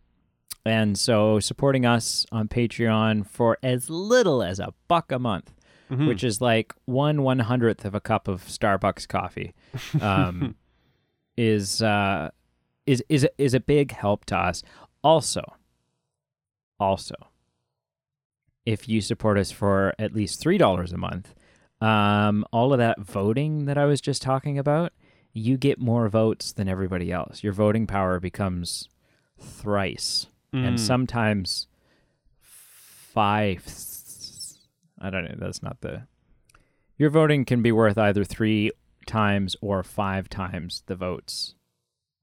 and 0.66 0.98
so 0.98 1.40
supporting 1.40 1.86
us 1.86 2.26
on 2.32 2.48
Patreon 2.48 3.28
for 3.28 3.58
as 3.62 3.90
little 3.90 4.42
as 4.42 4.60
a 4.60 4.74
buck 4.88 5.12
a 5.12 5.20
month 5.20 5.52
hmm 5.90 6.08
which 6.08 6.24
is 6.24 6.42
like 6.42 6.74
one 6.86 7.22
one 7.22 7.40
hundredth 7.40 7.86
of 7.86 7.94
a 7.94 8.00
cup 8.02 8.28
of 8.28 8.42
Starbucks 8.46 9.08
coffee, 9.08 9.54
um, 10.02 10.56
is 11.38 11.82
uh, 11.84 12.32
is 12.88 13.04
is 13.10 13.28
is 13.38 13.54
a 13.54 13.60
big 13.60 13.92
help 13.92 14.26
to 14.26 14.36
us. 14.36 14.64
Also, 15.04 15.44
also, 16.80 17.16
if 18.66 18.88
you 18.90 19.02
support 19.02 19.38
us 19.38 19.52
for 19.52 19.94
at 20.00 20.14
least 20.14 20.40
three 20.40 20.58
dollars 20.58 20.92
a 20.92 20.98
month, 20.98 21.34
um, 21.82 22.46
all 22.52 22.74
of 22.74 22.80
that 22.80 23.00
voting 23.00 23.66
that 23.66 23.78
I 23.78 23.86
was 23.86 24.02
just 24.02 24.22
talking 24.22 24.58
about, 24.58 24.94
you 25.34 25.58
get 25.58 25.80
more 25.80 26.08
votes 26.10 26.52
than 26.54 26.68
everybody 26.68 27.12
else. 27.12 27.44
Your 27.44 27.54
voting 27.54 27.86
power 27.88 28.20
becomes 28.20 28.90
thrice 29.40 30.28
and 30.54 30.78
Mm. 30.78 30.80
sometimes 30.80 31.68
five 32.42 33.64
I 35.02 35.10
don't 35.10 35.26
know. 35.26 35.36
That's 35.38 35.62
not 35.62 35.82
the. 35.82 36.08
Your 36.98 37.10
voting 37.10 37.44
can 37.44 37.62
be 37.62 37.72
worth 37.74 37.98
either 37.98 38.24
three 38.24 38.72
times 39.06 39.56
or 39.62 39.84
five 39.84 40.30
times 40.30 40.84
the 40.88 40.96
votes 40.96 41.54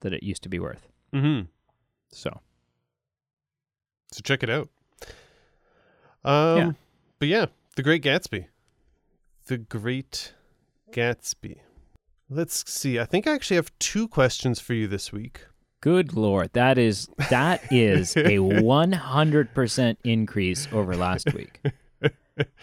that 0.01 0.15
it 0.15 0.23
used 0.23 0.43
to 0.45 0.49
be 0.49 0.59
worth. 0.59 0.89
Mm-hmm. 1.13 1.47
So 2.11 2.41
So 4.13 4.21
check 4.23 4.43
it 4.43 4.51
out. 4.51 4.69
Um, 6.25 6.59
Yeah. 6.59 6.71
But 7.19 7.29
yeah, 7.29 7.47
The 7.77 7.83
Great 7.83 8.03
Gatsby. 8.03 8.47
The 9.47 9.59
Great 9.59 10.33
Gatsby. 10.93 11.59
Let's 12.29 12.71
see. 12.71 12.99
I 12.99 13.05
think 13.05 13.27
I 13.27 13.33
actually 13.35 13.57
have 13.57 13.71
two 13.79 14.09
questions 14.09 14.59
for 14.61 14.75
you 14.75 14.87
this 14.89 15.13
week. 15.13 15.47
good 15.81 16.15
lord, 16.15 16.51
that 16.53 16.79
is 16.79 17.09
that 17.31 17.61
is 17.73 18.17
a 18.17 18.39
one 18.39 18.93
hundred 18.93 19.53
percent 19.55 19.99
increase 20.05 20.69
over 20.73 20.97
last 20.97 21.33
week. 21.35 21.61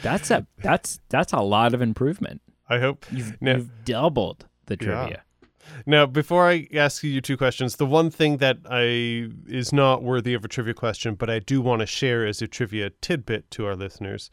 That's 0.02 0.32
a 0.32 0.48
that's 0.58 1.00
that's 1.10 1.34
a 1.34 1.42
lot 1.42 1.74
of 1.74 1.82
improvement. 1.82 2.42
I 2.70 2.80
hope. 2.80 3.06
You've, 3.12 3.42
Now- 3.42 3.58
you've 3.58 3.84
doubled 3.86 4.46
the 4.68 4.78
trivia. 4.78 5.24
Now, 5.86 6.06
before 6.06 6.48
I 6.48 6.68
ask 6.74 7.04
you 7.04 7.22
two 7.22 7.38
questions, 7.38 7.76
the 7.76 7.86
one 7.86 8.10
thing 8.10 8.38
that 8.38 8.58
I 8.70 9.30
is 9.48 9.72
not 9.72 10.04
worthy 10.04 10.34
of 10.34 10.44
a 10.44 10.48
trivia 10.48 10.74
question, 10.74 11.16
but 11.16 11.30
I 11.30 11.40
do 11.40 11.62
want 11.62 11.80
to 11.82 11.86
share 11.86 12.26
as 12.26 12.42
a 12.42 12.48
trivia 12.48 12.90
tidbit 13.02 13.50
to 13.52 13.66
our 13.66 13.76
listeners, 13.76 14.30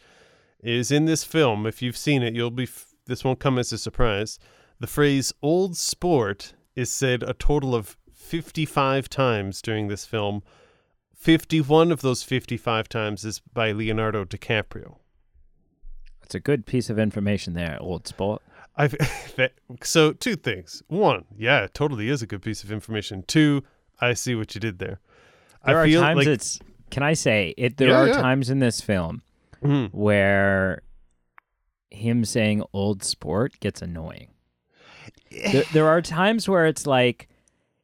is 0.60 0.90
in 0.90 1.04
this 1.04 1.24
film. 1.24 1.66
If 1.66 1.82
you've 1.82 1.96
seen 1.96 2.22
it, 2.22 2.34
you'll 2.34 2.50
be. 2.50 2.64
F- 2.64 2.94
this 3.06 3.22
won't 3.22 3.38
come 3.38 3.58
as 3.58 3.72
a 3.72 3.78
surprise. 3.78 4.38
The 4.80 4.86
phrase 4.86 5.32
"old 5.40 5.76
sport" 5.76 6.54
is 6.74 6.90
said 6.90 7.22
a 7.22 7.32
total 7.32 7.74
of 7.74 7.96
fifty-five 8.12 9.08
times 9.08 9.62
during 9.62 9.88
this 9.88 10.04
film. 10.04 10.42
Fifty-one 11.14 11.92
of 11.92 12.02
those 12.02 12.22
fifty-five 12.22 12.88
times 12.88 13.24
is 13.24 13.40
by 13.40 13.72
Leonardo 13.72 14.24
DiCaprio. 14.24 14.96
It's 16.22 16.34
a 16.34 16.40
good 16.40 16.66
piece 16.66 16.90
of 16.90 16.98
information 16.98 17.54
there, 17.54 17.78
old 17.80 18.08
sport. 18.08 18.42
I 18.76 18.88
so 19.82 20.12
two 20.12 20.36
things. 20.36 20.82
One, 20.88 21.24
yeah, 21.36 21.64
it 21.64 21.74
totally 21.74 22.08
is 22.08 22.22
a 22.22 22.26
good 22.26 22.42
piece 22.42 22.62
of 22.64 22.70
information. 22.72 23.24
Two, 23.26 23.62
I 24.00 24.14
see 24.14 24.34
what 24.34 24.54
you 24.54 24.60
did 24.60 24.78
there. 24.78 25.00
There 25.64 25.78
I 25.78 25.82
are 25.82 25.86
feel 25.86 26.02
times 26.02 26.18
like 26.18 26.26
it's 26.26 26.60
can 26.90 27.02
I 27.02 27.14
say 27.14 27.54
it 27.56 27.76
there 27.78 27.88
Yeah, 27.88 27.98
are 28.00 28.06
yeah. 28.08 28.20
times 28.20 28.50
in 28.50 28.58
this 28.60 28.80
film 28.80 29.22
Mhm. 29.62 29.92
where 29.92 30.82
him 31.90 32.24
saying 32.24 32.62
old 32.72 33.02
sport 33.02 33.58
gets 33.60 33.80
annoying. 33.82 34.28
there, 35.30 35.64
there 35.72 35.88
are 35.88 36.02
times 36.02 36.48
where 36.48 36.66
it's 36.66 36.86
like 36.86 37.28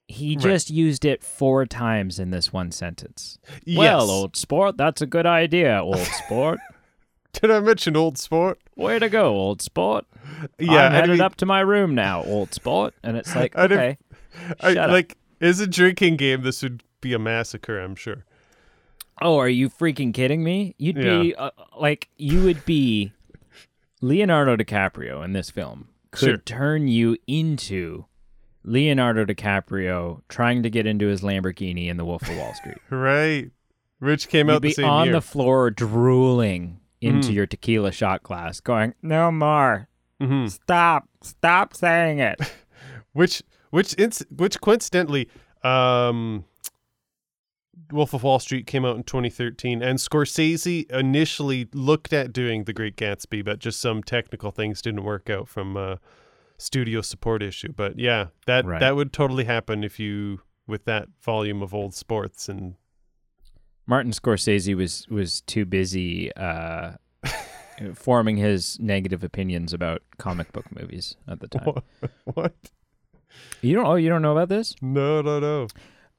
he 0.08 0.34
Right. 0.36 0.42
just 0.42 0.70
used 0.70 1.04
it 1.04 1.22
four 1.24 1.64
times 1.66 2.18
in 2.18 2.30
this 2.30 2.52
one 2.52 2.70
sentence. 2.70 3.38
yes. 3.64 3.78
Well, 3.78 4.10
old 4.10 4.36
sport, 4.36 4.76
that's 4.76 5.00
a 5.00 5.06
good 5.06 5.24
idea, 5.26 5.80
old 5.82 5.96
sport. 5.98 6.58
Did 7.34 7.50
I 7.50 7.60
mention 7.60 7.96
old 7.96 8.18
sport? 8.18 8.58
Way 8.76 8.98
to 8.98 9.08
go, 9.08 9.28
old 9.28 9.62
sport. 9.62 10.04
Yeah, 10.58 10.86
I'm 10.86 10.92
I 10.92 10.94
headed 10.96 11.10
mean, 11.12 11.20
up 11.20 11.36
to 11.36 11.46
my 11.46 11.60
room 11.60 11.94
now, 11.94 12.22
old 12.24 12.52
sport. 12.54 12.94
And 13.02 13.16
it's 13.16 13.34
like, 13.34 13.56
I 13.56 13.62
okay, 13.64 13.98
I, 14.60 14.74
shut 14.74 14.76
up. 14.76 14.90
like 14.90 15.16
as 15.40 15.58
a 15.60 15.66
drinking 15.66 16.16
game, 16.16 16.42
this 16.42 16.62
would 16.62 16.82
be 17.00 17.12
a 17.14 17.18
massacre. 17.18 17.78
I'm 17.80 17.94
sure. 17.94 18.24
oh, 19.20 19.38
are 19.38 19.48
you 19.48 19.68
freaking 19.70 20.12
kidding 20.14 20.44
me? 20.44 20.74
You'd 20.78 20.96
be 20.96 21.34
uh, 21.34 21.50
like, 21.78 22.08
you 22.16 22.42
would 22.44 22.64
be 22.64 23.12
Leonardo 24.00 24.56
DiCaprio 24.56 25.24
in 25.24 25.32
this 25.32 25.50
film 25.50 25.88
could 26.10 26.26
Sure. 26.28 26.36
turn 26.38 26.88
you 26.88 27.16
into 27.26 28.04
Leonardo 28.64 29.24
DiCaprio 29.24 30.20
trying 30.28 30.62
to 30.62 30.68
get 30.70 30.86
into 30.86 31.06
his 31.06 31.22
Lamborghini 31.22 31.88
in 31.88 31.96
The 31.96 32.04
Wolf 32.04 32.28
of 32.28 32.36
Wall 32.36 32.52
Street. 32.54 32.76
Right. 32.90 33.50
Rich 34.00 34.28
came 34.28 34.48
You'd 34.48 34.56
out 34.56 34.62
the 34.62 34.68
be 34.68 34.74
same 34.74 34.84
on 34.84 35.04
year. 35.06 35.14
the 35.14 35.20
floor 35.22 35.70
drooling 35.70 36.80
into 37.02 37.28
Mm. 37.30 37.34
your 37.34 37.46
tequila 37.46 37.92
shot 37.92 38.22
glass, 38.22 38.60
going, 38.60 38.94
"No 39.02 39.30
more! 39.32 39.88
Mhm. 40.20 40.50
Stop! 40.50 41.08
Stop 41.22 41.74
saying 41.74 42.18
it!" 42.20 42.38
Which 43.12 43.42
which 43.70 43.90
inc- 43.96 44.26
which 44.40 44.60
coincidentally, 44.60 45.28
um, 45.62 46.44
Wolf 47.90 48.12
of 48.14 48.22
Wall 48.22 48.38
Street 48.38 48.66
came 48.66 48.84
out 48.84 48.96
in 48.96 49.02
2013, 49.02 49.82
and 49.82 49.98
Scorsese 49.98 50.90
initially 50.90 51.68
looked 51.74 52.12
at 52.12 52.32
doing 52.32 52.64
The 52.64 52.72
Great 52.72 52.96
Gatsby, 52.96 53.44
but 53.44 53.58
just 53.58 53.80
some 53.80 54.02
technical 54.02 54.50
things 54.50 54.80
didn't 54.82 55.04
work 55.04 55.28
out 55.30 55.48
from 55.48 55.76
a 55.76 55.98
studio 56.58 57.00
support 57.02 57.42
issue. 57.42 57.72
But 57.72 57.98
yeah, 57.98 58.26
that 58.46 58.64
Right. 58.64 58.80
that 58.80 58.94
would 58.96 59.12
totally 59.12 59.44
happen 59.44 59.84
if 59.84 59.98
you 59.98 60.40
with 60.66 60.84
that 60.84 61.08
volume 61.22 61.62
of 61.62 61.74
old 61.74 61.92
sports 61.94 62.48
and 62.48 62.74
Martin 63.86 64.12
Scorsese 64.12 64.74
was 64.76 65.06
was 65.08 65.40
too 65.42 65.64
busy 65.64 66.32
uh, 66.36 66.92
forming 67.94 68.36
his 68.36 68.78
negative 68.80 69.24
opinions 69.24 69.72
about 69.72 70.02
comic 70.18 70.52
book 70.52 70.66
movies 70.74 71.16
at 71.28 71.40
the 71.40 71.48
time. 71.48 71.82
what? 72.34 72.54
You 73.60 73.74
don't? 73.74 73.86
Oh, 73.86 73.94
you 73.96 74.08
don't 74.08 74.22
know 74.22 74.32
about 74.32 74.48
this? 74.48 74.74
No, 74.82 75.20
no, 75.22 75.40
no. 75.40 75.66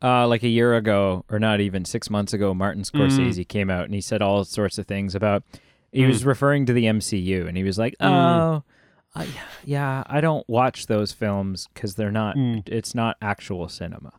Uh, 0.02 0.28
like 0.28 0.44
a 0.44 0.50
year 0.50 0.76
ago, 0.76 1.24
or 1.30 1.40
not 1.40 1.62
even 1.62 1.86
six 1.86 2.10
months 2.10 2.34
ago, 2.34 2.54
Martin 2.54 2.84
Mm. 2.84 2.92
Scorsese 3.10 3.48
came 3.48 3.70
out 3.70 3.86
and 3.86 3.94
he 3.94 4.02
said 4.02 4.22
all 4.22 4.44
sorts 4.44 4.78
of 4.78 4.86
things 4.86 5.16
about. 5.16 5.44
He 5.94 6.06
was 6.06 6.26
referring 6.26 6.66
to 6.66 6.74
the 6.74 6.86
MCU, 6.86 7.48
and 7.48 7.56
he 7.56 7.64
was 7.64 7.78
like, 7.78 7.96
Mm. 8.00 8.08
"Oh, 8.10 8.64
I, 9.16 9.28
yeah, 9.64 10.04
I 10.08 10.22
don't 10.22 10.44
watch 10.50 10.88
those 10.88 11.12
films 11.12 11.70
because 11.74 11.94
they're 11.96 12.12
not. 12.12 12.36
Mm. 12.36 12.68
It's 12.68 12.96
not 12.96 13.16
actual 13.22 13.70
cinema." 13.70 14.14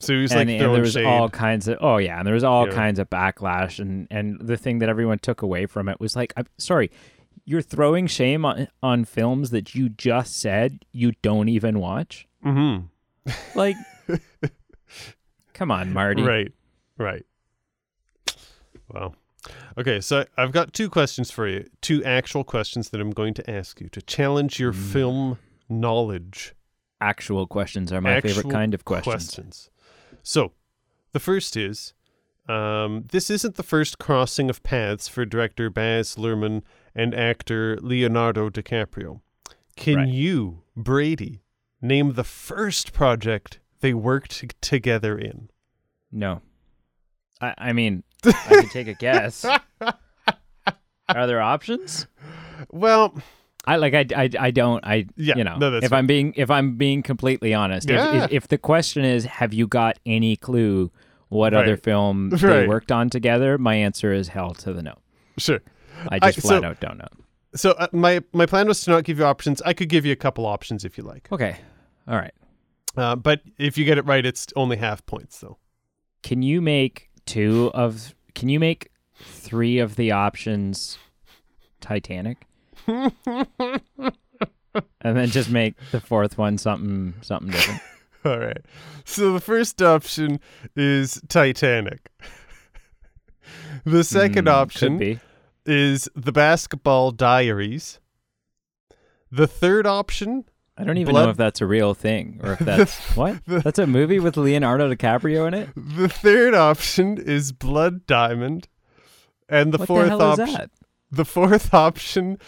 So 0.00 0.12
he 0.14 0.22
was 0.22 0.30
and, 0.32 0.40
like 0.40 0.48
and 0.48 0.60
there 0.60 0.80
was 0.80 0.92
shade. 0.92 1.04
all 1.06 1.28
kinds 1.28 1.66
of 1.68 1.78
oh 1.80 1.96
yeah, 1.96 2.18
and 2.18 2.26
there 2.26 2.34
was 2.34 2.44
all 2.44 2.68
Yeah. 2.68 2.74
kinds 2.74 2.98
of 2.98 3.10
backlash, 3.10 3.78
and 3.80 4.06
and 4.10 4.40
the 4.40 4.56
thing 4.56 4.78
that 4.78 4.88
everyone 4.88 5.18
took 5.18 5.42
away 5.42 5.66
from 5.66 5.88
it 5.88 5.98
was 6.00 6.14
like, 6.14 6.32
I'm 6.36 6.46
sorry, 6.56 6.90
you're 7.44 7.62
throwing 7.62 8.06
shame 8.06 8.44
on 8.44 8.68
on 8.82 9.04
films 9.04 9.50
that 9.50 9.74
you 9.74 9.88
just 9.88 10.38
said 10.38 10.84
you 10.92 11.12
don't 11.22 11.48
even 11.48 11.80
watch. 11.80 12.28
mm-hmm. 12.44 12.86
Like, 13.58 13.76
come 15.52 15.70
on, 15.70 15.92
Marty. 15.92 16.22
Right, 16.22 16.52
right. 16.96 17.24
Wow. 18.92 19.14
Okay, 19.76 20.00
so 20.00 20.24
I've 20.36 20.52
got 20.52 20.72
two 20.72 20.88
questions 20.90 21.30
for 21.30 21.46
you. 21.48 21.68
Two 21.80 22.02
actual 22.04 22.44
questions 22.44 22.90
that 22.90 23.00
I'm 23.00 23.10
going 23.10 23.34
to 23.34 23.50
ask 23.50 23.80
you 23.80 23.88
to 23.90 24.02
challenge 24.02 24.58
your 24.58 24.72
Mm. 24.72 24.92
film 24.92 25.38
knowledge. 25.68 26.54
Actual 27.00 27.46
questions 27.46 27.92
are 27.92 28.00
my 28.00 28.20
favorite 28.20 28.50
kind 28.50 28.74
of 28.74 28.84
questions. 28.84 29.14
Questions. 29.34 29.70
So, 30.22 30.52
the 31.12 31.20
first 31.20 31.56
is 31.56 31.94
um, 32.48 33.04
this 33.12 33.28
isn't 33.30 33.56
the 33.56 33.62
first 33.62 33.98
crossing 33.98 34.48
of 34.50 34.62
paths 34.62 35.08
for 35.08 35.24
director 35.24 35.68
Baz 35.70 36.16
Luhrmann 36.16 36.62
and 36.94 37.14
actor 37.14 37.76
Leonardo 37.80 38.48
DiCaprio. 38.50 39.20
Can 39.76 39.96
Right. 39.96 40.08
you, 40.08 40.62
Brady, 40.76 41.42
name 41.80 42.14
the 42.14 42.24
first 42.24 42.92
project 42.92 43.60
they 43.80 43.94
worked 43.94 44.60
together 44.60 45.16
in? 45.18 45.50
No, 46.10 46.40
I 47.40 47.54
I 47.58 47.72
mean, 47.72 48.02
I 48.24 48.32
could 48.62 48.70
take 48.70 48.88
a 48.88 48.94
guess. 48.94 49.44
Are 51.08 51.26
there 51.26 51.40
options? 51.40 52.06
Well, 52.70 53.14
I 53.72 53.76
like 53.76 53.94
I, 53.94 54.04
I, 54.24 54.30
I 54.46 54.50
don't 54.50 54.84
I 54.84 55.06
Yeah, 55.16 55.36
you 55.36 55.44
know 55.44 55.56
no, 55.58 55.76
if 55.76 55.90
fine. 55.90 55.98
I'm 56.00 56.06
being 56.06 56.32
if 56.36 56.50
I'm 56.50 56.76
being 56.76 57.02
completely 57.02 57.52
honest 57.54 57.88
if, 57.90 57.96
Yeah. 57.96 58.24
if, 58.24 58.32
if 58.32 58.48
the 58.48 58.58
question 58.58 59.04
is 59.04 59.24
have 59.26 59.52
you 59.54 59.66
got 59.66 59.98
any 60.06 60.36
clue 60.36 60.90
what 61.28 61.52
other 61.54 61.72
Right. 61.74 61.82
film 61.82 62.30
they 62.50 62.66
worked 62.66 62.90
on 62.90 63.10
together 63.10 63.58
my 63.58 63.74
answer 63.74 64.12
is 64.12 64.28
hell 64.28 64.54
to 64.54 64.72
the 64.72 64.82
no 64.82 64.94
sure. 65.36 65.60
I 66.08 66.18
I- 66.22 66.30
just 66.30 66.46
flat 66.46 66.62
so- 66.62 66.68
out 66.68 66.80
don't 66.80 66.98
know 66.98 67.12
So 67.54 67.70
uh, 67.72 67.88
my 67.92 68.22
my 68.32 68.46
plan 68.46 68.66
was 68.68 68.80
to 68.84 68.90
not 68.90 69.04
give 69.04 69.18
you 69.18 69.24
options. 69.24 69.60
I 69.62 69.72
could 69.72 69.88
give 69.88 70.04
you 70.06 70.12
a 70.12 70.16
couple 70.26 70.44
options 70.46 70.84
if 70.84 70.96
you 70.98 71.04
like. 71.04 71.28
okay 71.32 71.56
all 72.06 72.16
right 72.16 72.34
Uh, 72.96 73.16
but 73.16 73.40
if 73.58 73.76
you 73.78 73.84
get 73.84 73.96
it 73.98 74.06
right, 74.06 74.24
it's 74.26 74.46
only 74.56 74.76
half 74.76 75.04
points 75.06 75.38
though. 75.40 75.56
can 76.22 76.42
you 76.42 76.60
make 76.62 77.08
two 77.26 77.70
of 77.74 78.14
can 78.34 78.48
you 78.48 78.58
make 78.60 78.88
three 79.14 79.78
of 79.84 79.96
the 79.96 80.10
options 80.12 80.98
Titanic 81.80 82.38
and 85.00 85.16
then 85.16 85.28
just 85.28 85.50
make 85.50 85.74
the 85.92 86.00
fourth 86.00 86.38
one 86.38 86.56
something 86.58 87.14
something 87.20 87.50
different 87.50 87.80
All 88.24 88.38
right. 88.38 88.60
So 89.04 89.32
the 89.32 89.40
first 89.40 89.80
option 89.80 90.40
is 90.74 91.20
Titanic. 91.28 92.10
the 93.84 94.02
second 94.02 94.46
Hmm, 94.46 94.54
option 94.54 95.20
is 95.64 96.08
The 96.16 96.32
Basketball 96.32 97.12
Diaries. 97.12 98.00
The 99.30 99.46
third 99.46 99.86
option, 99.86 100.44
I 100.76 100.82
don't 100.82 100.98
even 100.98 101.12
Blood- 101.12 101.24
know 101.26 101.30
if 101.30 101.36
that's 101.36 101.60
a 101.60 101.66
real 101.66 101.94
thing 101.94 102.40
or 102.42 102.54
if 102.54 102.58
that's 102.58 102.98
what? 103.16 103.36
That's 103.46 103.78
a 103.78 103.86
movie 103.86 104.18
with 104.18 104.36
Leonardo 104.36 104.92
DiCaprio 104.92 105.46
in 105.46 105.54
it? 105.54 105.68
the 105.76 106.08
third 106.08 106.54
option 106.54 107.18
is 107.18 107.52
Blood 107.52 108.04
Diamond, 108.06 108.66
and 109.48 109.72
the 109.72 109.78
what 109.78 109.86
fourth 109.86 110.08
the 110.08 110.18
option? 110.18 110.70
The 111.10 111.24
fourth 111.24 111.72
option 111.74 112.38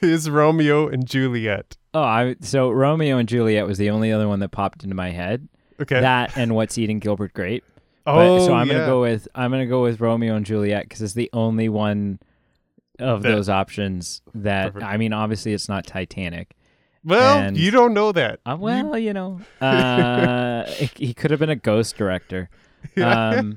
is 0.00 0.28
Romeo 0.30 0.88
and 0.88 1.06
Juliet. 1.06 1.76
Oh, 1.94 2.02
I 2.02 2.36
so 2.40 2.70
Romeo 2.70 3.18
and 3.18 3.28
Juliet 3.28 3.66
was 3.66 3.78
the 3.78 3.90
only 3.90 4.12
other 4.12 4.28
one 4.28 4.40
that 4.40 4.50
popped 4.50 4.84
into 4.84 4.94
my 4.94 5.10
head. 5.10 5.48
Okay. 5.80 6.00
That 6.00 6.36
and 6.36 6.54
What's 6.54 6.76
Eating 6.78 6.98
Gilbert 6.98 7.32
Grape. 7.32 7.64
oh, 8.06 8.38
But, 8.38 8.46
so 8.46 8.52
I'm 8.54 8.68
yeah. 8.68 8.74
gonna 8.74 8.86
go 8.86 9.00
with 9.00 9.28
I'm 9.34 9.50
gonna 9.50 9.66
go 9.66 9.82
with 9.82 10.00
Romeo 10.00 10.34
and 10.34 10.44
Juliet 10.44 10.84
because 10.84 11.02
it's 11.02 11.14
the 11.14 11.30
only 11.32 11.68
one 11.68 12.18
of 12.98 13.22
That- 13.22 13.28
those 13.30 13.48
options 13.48 14.22
that 14.34 14.72
Perfect. 14.74 14.84
I 14.92 14.96
mean, 14.96 15.12
obviously 15.12 15.52
it's 15.52 15.68
not 15.68 15.86
Titanic. 15.86 16.54
Well, 17.04 17.38
And- 17.38 17.56
you 17.56 17.70
don't 17.70 17.94
know 17.94 18.10
that. 18.12 18.40
Uh, 18.44 18.56
well, 18.58 18.98
you 18.98 19.12
know, 19.12 19.40
uh, 19.60 20.64
he 20.96 21.14
could 21.14 21.30
have 21.30 21.38
been 21.40 21.48
a 21.50 21.56
ghost 21.56 21.96
director. 21.96 22.50
Um, 22.96 23.56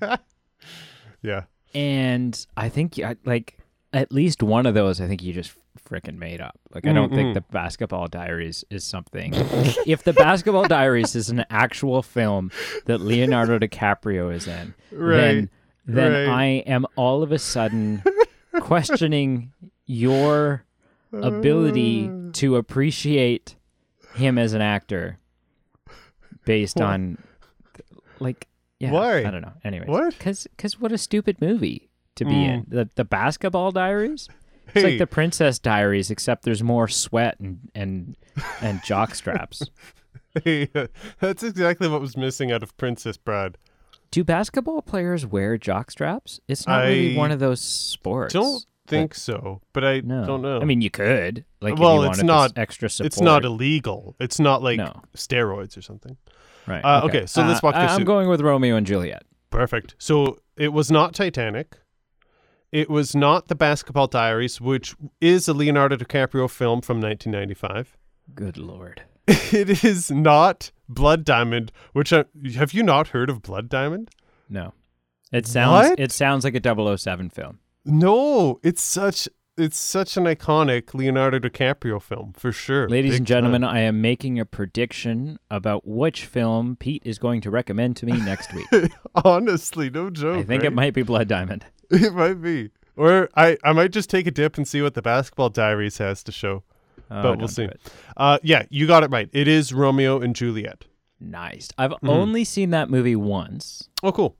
yeah. 1.21 1.43
and 1.75 2.45
I 2.57 2.69
think 2.69 2.99
like 3.25 3.57
at 3.93 4.11
least 4.11 4.41
one 4.41 4.65
of 4.65 4.73
those, 4.73 5.01
I 5.01 5.07
think 5.07 5.21
you 5.21 5.33
just 5.33 5.53
freaking 5.89 6.17
made 6.17 6.39
up. 6.41 6.57
Like 6.73 6.87
I 6.87 6.93
don't 6.93 7.11
Mm-mm. 7.11 7.15
think 7.15 7.33
the 7.33 7.41
Basketball 7.41 8.07
Diaries 8.07 8.63
is 8.69 8.83
something. 8.85 9.33
if 9.85 10.03
the 10.03 10.13
Basketball 10.13 10.67
Diaries 10.67 11.15
is 11.15 11.29
an 11.29 11.45
actual 11.49 12.01
film 12.01 12.51
that 12.85 12.99
Leonardo 13.01 13.59
DiCaprio 13.59 14.33
is 14.33 14.47
in, 14.47 14.73
Right. 14.91 15.17
then 15.17 15.49
then 15.85 16.11
right. 16.11 16.27
I 16.33 16.45
am 16.69 16.85
all 16.95 17.23
of 17.23 17.31
a 17.31 17.39
sudden 17.39 18.03
questioning 18.59 19.51
your 19.85 20.63
ability 21.11 22.07
Uh. 22.07 22.29
to 22.33 22.55
appreciate 22.55 23.55
him 24.15 24.37
as 24.37 24.53
an 24.53 24.61
actor 24.61 25.17
based 26.45 26.77
What? 26.77 26.85
on 26.85 27.17
like 28.19 28.47
yeah 28.79 28.91
Why? 28.91 29.19
I 29.25 29.31
don't 29.31 29.41
know 29.41 29.53
Anyway, 29.63 29.85
What? 29.87 30.17
cuz 30.19 30.47
what 30.79 30.91
a 30.91 30.97
stupid 30.97 31.41
movie 31.41 31.89
to 32.21 32.25
be 32.29 32.45
in 32.45 32.65
the 32.67 32.89
the 32.95 33.05
basketball 33.05 33.71
diaries 33.71 34.27
it's 34.67 34.73
Hey. 34.73 34.83
like 34.91 34.99
the 34.99 35.07
princess 35.07 35.59
diaries 35.59 36.09
except 36.11 36.43
there's 36.43 36.63
more 36.63 36.87
sweat 36.87 37.39
and 37.39 37.59
and 37.75 38.15
and 38.61 38.81
jock 38.83 39.15
straps 39.15 39.63
Hey, 40.45 40.69
that's 41.19 41.43
exactly 41.43 41.89
what 41.89 41.99
was 41.99 42.15
missing 42.15 42.53
out 42.53 42.63
of 42.63 42.75
Princess 42.77 43.17
Bride. 43.17 43.57
do 44.11 44.23
basketball 44.23 44.81
players 44.81 45.25
wear 45.25 45.57
jock 45.57 45.91
straps 45.91 46.39
it's 46.47 46.65
not 46.65 46.83
really 46.83 47.17
one 47.17 47.31
of 47.31 47.39
those 47.39 47.59
sports 47.61 48.33
I 48.33 48.39
Don't 48.39 48.65
think 48.87 49.13
so, 49.15 49.61
but 49.73 49.83
I 49.85 50.01
no 50.01 50.25
don't 50.25 50.41
know. 50.41 50.59
I 50.61 50.65
mean 50.65 50.81
you 50.81 50.89
could 50.89 51.43
like 51.61 51.73
if 51.73 51.79
Well, 51.79 52.03
you 52.03 52.09
it's 52.09 52.23
not- 52.23 52.51
extra 52.57 52.89
support 52.89 53.07
it's 53.07 53.21
not 53.21 53.43
illegal. 53.45 54.15
It's 54.19 54.39
not 54.39 54.61
like 54.63 54.77
No. 54.77 55.01
steroids 55.15 55.77
or 55.77 55.81
something. 55.81 56.15
right 56.67 56.83
uh, 56.83 57.01
okay, 57.05 57.25
so 57.25 57.41
let's 57.45 57.61
walk 57.61 57.75
I- 57.75 57.83
this 57.83 57.91
I'm 57.91 57.97
through. 57.97 58.05
going 58.05 58.29
with 58.29 58.39
Romeo 58.41 58.75
and 58.77 58.87
Juliet 58.87 59.23
Perfect. 59.49 59.95
So 59.97 60.39
it 60.55 60.69
was 60.71 60.89
not 60.89 61.13
Titanic. 61.13 61.75
It 62.71 62.89
was 62.89 63.15
not 63.15 63.47
The 63.49 63.55
Basketball 63.55 64.07
Diaries, 64.07 64.61
which 64.61 64.95
is 65.19 65.47
a 65.47 65.53
Leonardo 65.53 65.97
DiCaprio 65.97 66.49
film 66.49 66.81
from 66.81 67.01
1995. 67.01 67.97
good 68.33 68.57
lord 68.57 69.03
It 69.27 69.83
is 69.83 70.09
not 70.09 70.71
Blood 70.87 71.25
Diamond, 71.25 71.71
which 71.93 72.11
I, 72.13 72.25
have 72.55 72.73
you 72.73 72.83
not 72.83 73.09
heard 73.09 73.29
of 73.29 73.41
Blood 73.41 73.69
Diamond? 73.69 74.09
No. 74.49 74.73
It 75.31 75.47
sounds 75.47 75.89
What? 75.89 75.99
it 75.99 76.11
sounds 76.11 76.43
like 76.43 76.55
a 76.55 76.97
007 76.97 77.29
film. 77.29 77.59
No, 77.85 78.59
it's 78.63 78.81
such 78.81 79.27
it's 79.57 79.77
such 79.77 80.15
an 80.17 80.23
iconic 80.23 80.93
Leonardo 80.93 81.37
DiCaprio 81.39 82.01
film 82.01 82.33
for 82.37 82.51
sure. 82.53 82.87
Ladies 82.89 83.11
Big 83.11 83.19
and 83.19 83.27
gentlemen, 83.27 83.63
I 83.63 83.79
am 83.81 84.01
making 84.01 84.39
a 84.39 84.45
prediction 84.45 85.37
about 85.49 85.85
which 85.85 86.25
film 86.25 86.77
Pete 86.77 87.03
is 87.05 87.19
going 87.19 87.41
to 87.41 87.51
recommend 87.51 87.97
to 87.97 88.05
me 88.05 88.13
next 88.13 88.53
week. 88.53 88.65
Honestly, 89.25 89.89
no 89.89 90.09
joke. 90.09 90.37
I 90.37 90.43
think 90.43 90.63
it 90.63 90.73
might 90.73 90.93
be 90.93 91.03
Blood 91.03 91.27
Diamond. 91.27 91.65
It 92.07 92.13
might 92.13 92.41
be. 92.41 92.69
Or 92.97 93.29
I, 93.35 93.57
I 93.63 93.73
might 93.73 93.91
just 93.91 94.09
take 94.09 94.27
a 94.27 94.31
dip 94.31 94.57
and 94.57 94.67
see 94.67 94.81
what 94.81 94.93
the 94.93 95.01
Basketball 95.01 95.49
Diaries 95.49 95.97
has 95.99 96.23
to 96.25 96.31
show. 96.31 96.63
Oh, 97.09 97.21
But 97.23 97.37
we'll 97.39 97.47
see. 97.47 97.67
Uh, 98.17 98.37
yeah, 98.43 98.63
you 98.69 98.85
got 98.87 99.03
it 99.03 99.09
right. 99.11 99.29
It 99.33 99.47
is 99.47 99.73
Romeo 99.73 100.19
and 100.21 100.35
Juliet. 100.35 100.85
Nice. 101.19 101.69
I've 101.77 101.91
Mm-hmm. 101.91 102.09
only 102.09 102.43
seen 102.43 102.69
that 102.71 102.89
movie 102.89 103.15
once. 103.15 103.89
Oh, 104.03 104.11
cool. 104.11 104.35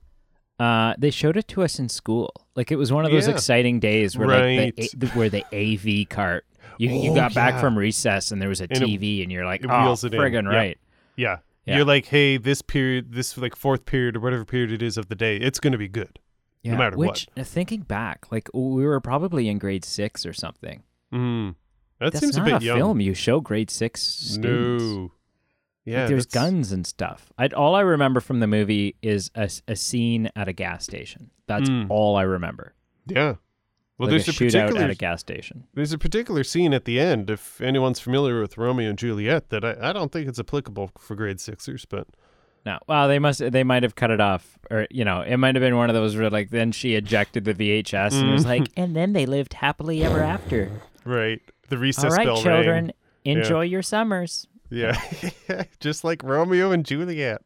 Uh, 0.58 0.94
they 0.98 1.10
showed 1.10 1.36
it 1.36 1.48
to 1.48 1.62
us 1.62 1.78
in 1.78 1.88
school. 1.88 2.32
Like 2.54 2.70
it 2.70 2.76
was 2.76 2.92
one 2.92 3.04
of 3.04 3.10
those 3.10 3.26
Yeah. 3.26 3.34
exciting 3.34 3.80
days 3.80 4.16
where 4.16 4.28
like 4.28 4.44
Right. 4.44 4.76
the, 4.94 5.06
where 5.08 5.28
the 5.28 5.44
AV 5.52 6.08
cart. 6.08 6.44
You, 6.78 6.90
you 6.90 7.10
Oh, 7.12 7.14
got 7.14 7.34
back 7.34 7.60
from 7.60 7.76
recess 7.76 8.30
and 8.32 8.40
there 8.40 8.48
was 8.48 8.60
a 8.60 8.64
And 8.70 8.82
it- 8.82 8.88
TV 8.88 9.22
and 9.22 9.30
you're 9.32 9.44
like, 9.44 9.64
it 9.64 9.70
oh, 9.70 9.82
wheels 9.82 10.04
it 10.04 10.14
in. 10.14 10.20
friggin' 10.20 10.44
Yeah. 10.44 10.56
right. 10.56 10.78
Yeah. 11.16 11.36
Yeah. 11.66 11.76
You're 11.76 11.84
like, 11.84 12.06
hey, 12.06 12.36
this 12.38 12.60
period, 12.62 13.12
this 13.12 13.36
like 13.38 13.54
fourth 13.56 13.86
period 13.86 14.16
or 14.16 14.20
whatever 14.20 14.44
period 14.44 14.72
it 14.72 14.82
is 14.82 14.96
of 14.96 15.08
the 15.08 15.14
day, 15.14 15.36
it's 15.36 15.60
going 15.60 15.72
to 15.72 15.78
be 15.78 15.88
good. 15.88 16.18
Yeah. 16.62 16.76
matter. 16.76 16.96
Which, 16.96 17.28
uh, 17.36 17.42
thinking 17.44 17.80
back, 17.82 18.30
like 18.30 18.48
we 18.54 18.84
were 18.84 19.00
probably 19.00 19.48
in 19.48 19.58
grade 19.58 19.84
six 19.84 20.24
or 20.24 20.32
something. 20.32 20.82
Mm. 21.12 21.54
That 21.98 22.12
That's 22.12 22.20
seems 22.20 22.36
not 22.36 22.48
a 22.48 22.50
a, 22.56 22.58
bit 22.58 22.64
young. 22.64 22.76
film 22.78 23.00
you 23.00 23.14
show 23.14 23.40
grade 23.40 23.70
six 23.70 24.02
students. 24.02 24.84
No. 24.84 25.12
Yeah. 25.84 26.00
Like, 26.02 26.08
there's 26.10 26.26
that's- 26.26 26.50
guns 26.50 26.72
and 26.72 26.86
stuff. 26.86 27.32
I, 27.38 27.48
all 27.48 27.74
I 27.74 27.80
remember 27.80 28.20
from 28.20 28.40
the 28.40 28.46
movie 28.46 28.94
is 29.02 29.30
a, 29.34 29.50
a 29.66 29.74
scene 29.76 30.30
at 30.36 30.46
a 30.48 30.52
gas 30.52 30.84
station. 30.84 31.30
That's 31.46 31.68
Mm. 31.68 31.86
all 31.90 32.16
I 32.16 32.22
remember. 32.22 32.74
Yeah. 33.06 33.34
Well, 33.98 34.08
like 34.08 34.10
there's 34.24 34.28
a 34.28 34.30
a, 34.30 34.34
shootout 34.34 34.52
particular 34.68 34.82
at 34.84 34.90
a 34.90 34.94
gas 34.94 35.20
station. 35.20 35.64
there's 35.74 35.92
a 35.92 35.98
particular 35.98 36.44
scene 36.44 36.72
at 36.72 36.84
the 36.86 36.98
end. 36.98 37.28
If 37.30 37.60
anyone's 37.60 38.00
familiar 38.00 38.40
with 38.40 38.56
Romeo 38.56 38.88
and 38.88 38.98
Juliet, 38.98 39.50
that 39.50 39.64
I, 39.64 39.76
I 39.90 39.92
don't 39.92 40.10
think 40.10 40.28
it's 40.28 40.38
applicable 40.38 40.90
for 40.98 41.14
grade 41.14 41.40
sixers, 41.40 41.84
but 41.84 42.08
No, 42.64 42.78
well, 42.86 43.08
they 43.08 43.18
must. 43.18 43.40
They 43.40 43.64
might 43.64 43.82
have 43.82 43.96
cut 43.96 44.10
it 44.10 44.20
off, 44.20 44.58
or 44.70 44.86
you 44.90 45.04
know, 45.04 45.22
it 45.22 45.36
might 45.36 45.56
have 45.56 45.62
been 45.62 45.76
one 45.76 45.90
of 45.90 45.94
those 45.94 46.16
where 46.16 46.30
like 46.30 46.50
then 46.50 46.70
she 46.70 46.94
ejected 46.94 47.44
the 47.44 47.54
VHS 47.54 48.20
and 48.20 48.30
was 48.30 48.42
mm-hmm. 48.42 48.62
like, 48.62 48.70
and 48.76 48.94
then 48.94 49.12
they 49.12 49.26
lived 49.26 49.54
happily 49.54 50.04
ever 50.04 50.20
after. 50.20 50.70
right, 51.04 51.40
the 51.68 51.78
recess 51.78 52.04
All 52.04 52.10
right, 52.10 52.26
bell 52.26 52.40
children, 52.40 52.92
rang. 53.26 53.38
enjoy 53.38 53.62
your 53.62 53.82
summers. 53.82 54.46
Yeah, 54.70 54.98
just 55.80 56.04
like 56.04 56.22
Romeo 56.22 56.70
and 56.70 56.86
Juliet. 56.86 57.42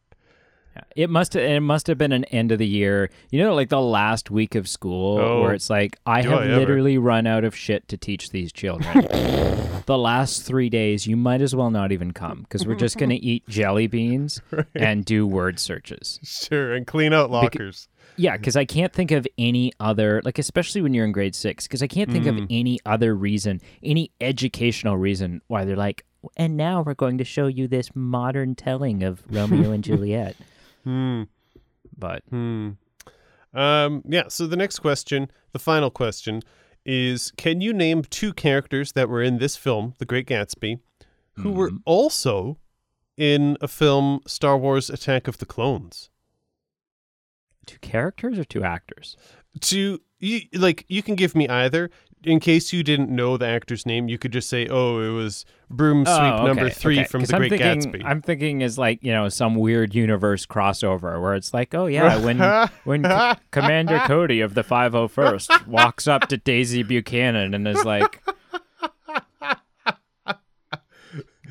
Yeah. 0.77 1.05
It 1.05 1.11
must 1.11 1.35
it 1.37 1.61
must 1.61 1.87
have 1.87 1.99
been 1.99 2.13
an 2.13 2.25
end 2.27 2.53
of 2.53 2.59
the 2.59 2.67
year. 2.67 3.11
You 3.31 3.43
know, 3.43 3.55
like 3.55 3.69
the 3.69 3.81
last 3.81 4.31
week 4.31 4.55
of 4.55 4.69
school 4.69 5.19
Oh, 5.19 5.43
where 5.43 5.55
it's 5.55 5.71
like 5.71 5.99
I 6.07 6.23
have 6.23 6.33
I 6.33 6.47
literally 6.57 6.99
run 6.99 7.27
out 7.27 7.45
of 7.45 7.55
shit 7.57 7.89
to 7.89 7.97
teach 7.97 8.31
these 8.31 8.53
children. 8.53 9.07
the 9.87 9.99
last 9.99 10.43
three 10.43 10.69
days, 10.71 11.07
you 11.07 11.17
might 11.17 11.41
as 11.41 11.55
well 11.55 11.71
not 11.71 11.93
even 11.93 12.13
come 12.13 12.43
because 12.43 12.67
we're 12.67 12.75
just 12.75 12.99
gonna 12.99 13.19
eat 13.21 13.47
jelly 13.49 13.87
beans 13.87 14.41
and 14.75 15.05
do 15.05 15.27
word 15.27 15.59
searches. 15.59 16.19
Sure, 16.23 16.75
and 16.75 16.87
clean 16.87 17.13
out 17.13 17.31
lockers. 17.31 17.89
Yeah, 18.19 18.37
because 18.37 18.57
I 18.57 18.65
can't 18.65 18.93
think 18.95 19.11
of 19.11 19.27
any 19.37 19.73
other 19.79 20.23
like, 20.25 20.39
especially 20.39 20.81
when 20.81 20.95
you're 20.95 21.05
in 21.05 21.13
grade 21.13 21.35
six, 21.35 21.67
because 21.67 21.83
I 21.83 21.87
can't 21.87 22.11
think 22.11 22.27
of 22.27 22.35
Mm. 22.37 22.47
any 22.51 22.79
other 22.87 23.15
reason, 23.15 23.61
any 23.83 24.11
educational 24.21 24.97
reason 24.97 25.43
why 25.49 25.65
they're 25.65 25.77
like. 25.77 26.05
And 26.37 26.57
now 26.57 26.83
we're 26.83 26.95
going 26.95 27.19
to 27.19 27.25
show 27.25 27.47
you 27.47 27.69
this 27.69 27.95
modern 27.95 28.55
telling 28.57 29.03
of 29.05 29.23
Romeo 29.31 29.71
and 29.71 29.85
Juliet. 29.89 30.35
Hmm. 30.87 31.23
But 31.99 32.23
Hmm. 32.31 32.71
Um. 33.53 34.03
Yeah. 34.09 34.29
So 34.29 34.47
the 34.47 34.57
next 34.57 34.79
question, 34.79 35.31
the 35.53 35.59
final 35.59 35.91
question, 35.91 36.43
is: 36.85 37.33
Can 37.37 37.61
you 37.61 37.73
name 37.73 38.03
two 38.05 38.33
characters 38.33 38.93
that 38.93 39.09
were 39.09 39.23
in 39.23 39.39
this 39.39 39.57
film, 39.57 39.95
The 39.99 40.05
Great 40.05 40.27
Gatsby, 40.27 40.79
who 41.39 41.51
were 41.51 41.71
Mhm. 41.71 41.81
also 41.85 42.59
in 43.17 43.57
a 43.61 43.69
film, 43.69 44.21
Star 44.27 44.57
Wars: 44.57 44.89
Attack 44.91 45.27
of 45.29 45.39
the 45.39 45.47
Clones? 45.47 46.11
two 47.67 47.79
characters 47.81 48.39
or 48.39 48.45
two 48.45 48.63
actors? 48.63 49.17
Two. 49.61 50.01
you, 50.21 50.41
like, 50.55 50.85
you 50.89 51.03
can 51.03 51.15
give 51.17 51.35
me 51.35 51.47
either. 51.49 51.91
In 52.25 52.41
case 52.41 52.73
you 52.73 52.83
didn't 52.83 53.11
know 53.11 53.37
the 53.37 53.47
actor's 53.47 53.87
name, 53.87 54.09
you 54.09 54.19
could 54.19 54.33
just 54.33 54.49
say, 54.49 54.67
"Oh, 54.69 55.01
it 55.01 55.11
was 55.11 55.45
Broom 55.71 56.05
oh, 56.07 56.17
Sweep 56.17 56.41
Oh, 56.41 56.47
number 56.47 56.71
three 56.71 57.01
okay. 57.01 57.07
from 57.07 57.23
The 57.25 57.37
I'm 57.37 57.41
Great 57.41 57.51
thinking, 57.51 57.93
Gatsby." 57.93 58.03
I'm 58.05 58.23
thinking 58.23 58.63
is 58.63 58.79
like 58.79 58.99
you 59.03 59.13
know 59.13 59.29
some 59.29 59.55
weird 59.55 59.95
universe 59.95 60.45
crossover 60.47 61.21
where 61.21 61.35
it's 61.35 61.55
like, 61.55 61.75
oh 61.75 61.87
yeah, 61.87 62.19
when 62.19 62.39
when 62.85 63.05
C- 63.05 63.41
Commander 63.53 64.01
Cody 64.07 64.41
of 64.41 64.55
the 64.55 64.65
501st 64.65 65.67
walks 65.69 66.09
up 66.09 66.29
to 66.29 66.37
Daisy 66.37 66.83
Buchanan 66.83 67.55
and 67.55 67.69
is 67.69 67.85
like, 67.85 68.23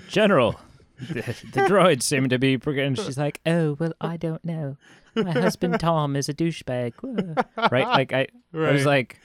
General, 0.10 0.60
the, 1.00 1.22
the 1.54 1.62
droids 1.62 2.04
seem 2.04 2.28
to 2.30 2.38
be, 2.40 2.58
prog-" 2.58 2.78
and 2.78 2.98
she's 2.98 3.18
like, 3.18 3.40
oh 3.46 3.78
well, 3.80 3.94
I 4.02 4.18
don't 4.18 4.44
know. 4.44 4.78
My 5.16 5.32
husband 5.32 5.80
Tom 5.80 6.16
is 6.16 6.28
a 6.28 6.34
douchebag, 6.34 6.94
right? 7.72 7.88
Like 7.88 8.12
I, 8.12 8.28
I 8.54 8.72
was 8.72 8.86
like, 8.86 9.20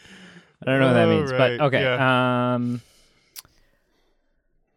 I 0.63 0.71
don't 0.71 0.81
know 0.81 0.87
what 0.89 0.93
that 0.95 1.09
Oh, 1.09 1.19
means, 1.19 1.33
right, 1.33 1.59
but 1.59 1.65
okay. 1.67 1.83
yeah. 1.83 2.55
Um. 2.55 2.81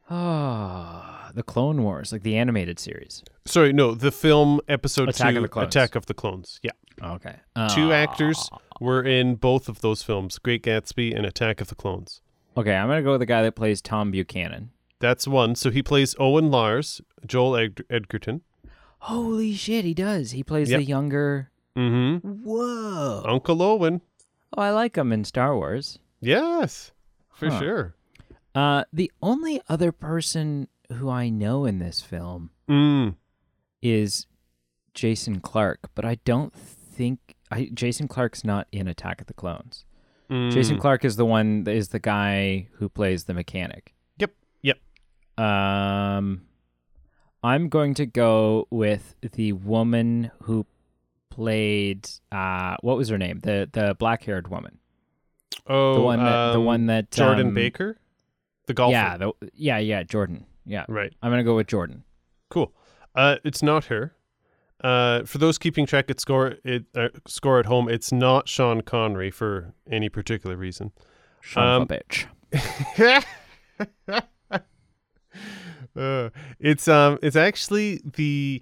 Oh, 0.10 1.30
the 1.34 1.44
Clone 1.44 1.82
Wars, 1.84 2.12
like 2.12 2.24
the 2.24 2.36
animated 2.38 2.80
series. 2.80 3.24
Sorry, 3.46 3.74
no, 3.74 3.94
the 3.96 4.12
film 4.12 4.60
episode 4.68 5.10
Attack 5.10 5.32
two, 5.32 5.38
of 5.38 5.44
the 5.44 5.50
Clones. 5.50 5.68
Attack 5.76 5.96
of 5.96 6.06
the 6.06 6.14
Clones. 6.14 6.60
Yeah. 6.62 6.72
Okay. 7.02 7.36
Two 7.74 7.92
Ah. 7.92 7.96
actors 7.96 8.50
were 8.80 9.04
in 9.04 9.36
both 9.36 9.68
of 9.68 9.82
those 9.82 10.04
films, 10.04 10.38
Great 10.40 10.64
Gatsby 10.64 11.16
and 11.16 11.26
Attack 11.26 11.62
of 11.62 11.70
the 11.70 11.76
Clones. 11.76 12.22
Okay, 12.56 12.76
I'm 12.76 12.88
gonna 12.88 13.02
go 13.02 13.12
with 13.12 13.20
the 13.22 13.26
guy 13.26 13.42
that 13.42 13.56
plays 13.56 13.82
Tom 13.82 14.12
Buchanan. 14.12 14.70
That's 15.00 15.28
one. 15.28 15.56
So 15.56 15.72
he 15.72 15.82
plays 15.82 16.16
Owen 16.20 16.52
Lars, 16.52 17.02
Joel 17.26 17.58
Ed- 17.58 17.84
Edgerton. 17.90 18.42
Holy 19.00 19.54
shit, 19.54 19.84
he 19.84 19.94
does. 19.94 20.32
He 20.32 20.44
plays 20.44 20.70
Yep. 20.70 20.80
the 20.80 20.86
younger. 20.86 21.50
Mm-hmm. 21.76 22.28
Whoa. 22.44 23.24
Uncle 23.26 23.62
Owen. 23.62 24.02
Oh, 24.56 24.62
I 24.62 24.72
like 24.72 24.98
him 24.98 25.12
in 25.12 25.24
Star 25.24 25.56
Wars. 25.56 26.00
Yes, 26.22 26.92
for 27.34 27.50
Huh. 27.50 27.60
sure. 27.60 27.96
Uh, 28.56 28.84
the 28.94 29.12
only 29.22 29.62
other 29.68 29.92
person 29.92 30.68
who 30.92 31.10
I 31.10 31.30
know 31.30 31.66
in 31.66 31.80
this 31.80 32.02
film 32.02 32.52
Mm. 32.70 33.16
is 33.82 34.28
Jason 34.94 35.40
Clarke, 35.40 35.90
but 35.96 36.06
I 36.06 36.16
don't 36.24 36.54
think 36.54 37.36
I, 37.52 37.70
Jason 37.74 38.08
Clarke's 38.08 38.44
not 38.44 38.68
in 38.72 38.88
Attack 38.88 39.22
of 39.22 39.28
the 39.28 39.34
Clones. 39.34 39.86
Jason 40.30 40.78
Mm. 40.78 40.82
Clarke 40.82 41.06
is 41.06 41.16
the 41.18 41.26
one 41.26 41.68
is 41.68 41.90
the 41.90 42.00
guy 42.00 42.68
who 42.74 42.90
plays 42.90 43.26
the 43.26 43.34
mechanic. 43.36 43.94
Yep. 44.18 44.32
Yep. 44.64 44.78
Um, 45.38 46.48
I'm 47.44 47.70
going 47.70 47.94
to 47.96 48.06
go 48.08 48.68
with 48.72 49.16
the 49.22 49.54
woman 49.54 50.32
who 50.44 50.66
played 51.34 52.08
uh, 52.32 52.76
what 52.82 52.98
was 52.98 53.10
her 53.10 53.18
name? 53.18 53.40
The 53.40 53.70
the 53.72 53.96
black 53.98 54.24
haired 54.24 54.50
woman. 54.50 54.78
Oh, 55.68 55.96
The 55.96 56.02
one 56.02 56.20
that 56.20 56.52
the 56.52 56.60
um, 56.60 56.66
one 56.66 56.86
that 56.88 57.12
Jordan 57.12 57.48
um, 57.48 57.54
Baker, 57.54 57.98
the 58.68 58.74
golfer. 58.74 58.92
Yeah, 58.92 59.18
the, 59.18 59.32
yeah, 59.54 59.78
yeah, 59.80 60.04
Jordan. 60.04 60.46
Yeah, 60.66 60.86
Right. 60.88 61.14
I'm 61.22 61.32
gonna 61.32 61.44
go 61.44 61.56
with 61.56 61.68
Jordan. 61.68 62.04
Cool. 62.50 62.74
Uh, 63.16 63.38
it's 63.44 63.62
not 63.64 63.86
her. 63.86 64.16
Uh, 64.84 65.24
for 65.24 65.38
those 65.38 65.58
keeping 65.58 65.86
track 65.86 66.10
at 66.10 66.20
score 66.20 66.56
it 66.64 66.86
uh, 66.96 67.10
score 67.28 67.60
at 67.60 67.66
home, 67.66 67.90
it's 67.90 68.12
not 68.12 68.48
Sean 68.48 68.82
Connery 68.82 69.32
for 69.32 69.74
any 69.90 70.10
particular 70.10 70.56
reason. 70.56 70.92
Son 71.42 71.82
Um, 71.82 71.88
bitch. 71.88 72.26
uh, 75.96 76.30
it's 76.60 76.88
um, 76.88 77.18
it's 77.22 77.36
actually 77.36 78.02
the 78.04 78.62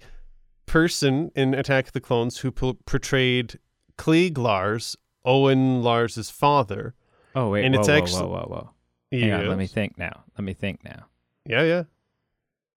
person 0.72 1.32
in 1.36 1.54
Attack 1.54 1.88
of 1.88 1.94
the 1.94 2.00
Clones 2.00 2.40
who 2.40 2.52
po- 2.52 2.78
portrayed 2.86 3.60
Cliegg 3.98 4.38
Lars, 4.38 4.96
Owen 5.26 5.84
Lars's 5.84 6.30
father. 6.30 6.96
Oh 7.36 7.50
wait, 7.50 7.66
and 7.66 7.76
whoa, 7.76 7.80
it's 7.82 7.90
whoa, 7.90 7.98
actually- 7.98 8.22
whoa, 8.24 8.46
whoa, 8.48 8.70
whoa. 9.12 9.20
Hang 9.20 9.32
on, 9.34 9.48
let 9.50 9.58
me 9.58 9.68
think 9.68 9.98
now. 9.98 10.24
Let 10.38 10.46
me 10.46 10.54
think 10.54 10.84
now. 10.86 11.08
Yeah, 11.46 11.64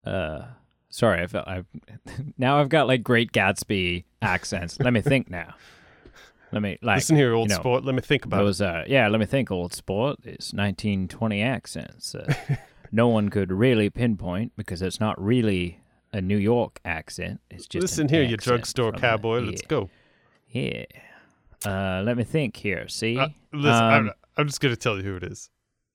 yeah. 0.04 0.10
Uh, 0.10 0.46
sorry, 0.88 1.22
I 1.22 1.28
felt 1.28 1.46
I 1.46 1.62
now 2.38 2.58
I've 2.60 2.68
got 2.68 2.88
like 2.88 3.04
Great 3.04 3.30
Gatsby 3.30 4.04
accents. 4.20 4.80
let 4.80 4.92
me 4.92 5.00
think 5.00 5.30
now. 5.30 5.54
Let 6.52 6.62
me 6.62 6.78
like 6.82 6.98
Listen 6.98 7.16
here, 7.16 7.34
old 7.34 7.48
you 7.50 7.56
know, 7.56 7.60
sport. 7.60 7.84
Let 7.84 7.96
me 7.96 8.00
think 8.00 8.24
about 8.24 8.40
it. 8.40 8.44
those. 8.44 8.60
Uh, 8.60 8.84
yeah, 8.86 9.08
let 9.08 9.18
me 9.18 9.26
think. 9.26 9.50
Old 9.50 9.74
sport 9.74 10.20
is 10.20 10.52
1920 10.54 11.42
accents. 11.42 12.14
Uh, 12.14 12.32
no 12.92 13.08
one 13.08 13.28
could 13.28 13.50
really 13.50 13.90
pinpoint 13.90 14.52
because 14.56 14.80
it's 14.80 15.00
not 15.00 15.20
really 15.20 15.80
a 16.14 16.20
New 16.22 16.38
York 16.38 16.80
accent. 16.86 17.40
It's 17.50 17.66
just 17.66 17.82
Listen 17.82 18.08
here, 18.08 18.22
you 18.22 18.36
drugstore 18.38 18.92
cowboy. 18.92 19.40
Let's 19.40 19.60
yeah, 19.62 19.68
go. 19.68 19.90
Yeah. 20.48 20.84
Uh, 21.66 22.02
let 22.04 22.16
me 22.16 22.24
think 22.24 22.56
here. 22.56 22.88
See. 22.88 23.18
Uh, 23.18 23.28
listen, 23.52 23.70
Um, 23.84 23.92
I'm, 23.92 24.10
I'm 24.38 24.46
just 24.46 24.60
gonna 24.60 24.76
tell 24.76 24.96
you 24.96 25.02
who 25.02 25.16
it 25.16 25.24
is. 25.24 25.50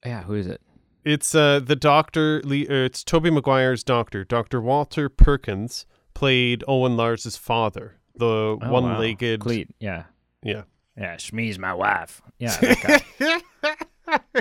yeah. 0.05 0.23
Who 0.23 0.35
is 0.35 0.45
it? 0.47 0.61
It's 1.05 1.33
uh 1.33 1.59
the 1.61 1.75
doctor. 1.77 2.41
Lee, 2.43 2.67
uh, 2.67 2.73
it's 2.85 3.03
Tobey 3.03 3.29
Maguire's 3.31 3.83
doctor. 3.83 4.23
Doctor 4.25 4.59
Walter 4.61 5.07
Perkins 5.09 5.85
played 6.13 6.63
Owen 6.67 6.97
Lars's 6.97 7.37
father, 7.37 7.95
the 8.15 8.25
Oh, 8.25 8.59
wow. 8.61 8.71
one-legged. 8.71 9.39
Cliegg. 9.39 9.69
Yeah. 9.79 10.03
Yeah. 10.43 10.63
Yeah. 10.97 11.15
Shmi's 11.15 11.57
my 11.57 11.73
wife. 11.73 12.21
Yeah. 12.37 12.99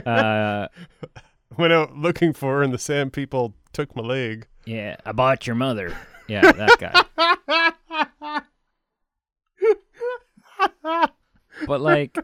Uh, 0.06 0.68
Went 1.58 1.72
out 1.74 1.94
looking 1.96 2.32
for 2.32 2.54
her, 2.56 2.62
and 2.62 2.72
the 2.72 2.78
Sand 2.78 3.12
People 3.12 3.54
took 3.72 3.94
my 3.96 4.02
leg. 4.02 4.46
Yeah. 4.68 4.96
I 5.06 5.12
bought 5.12 5.46
your 5.46 5.56
mother. 5.56 5.96
Yeah. 6.28 6.52
That 6.52 6.76
guy. 6.78 8.42
but 11.66 11.80
like 11.80 12.18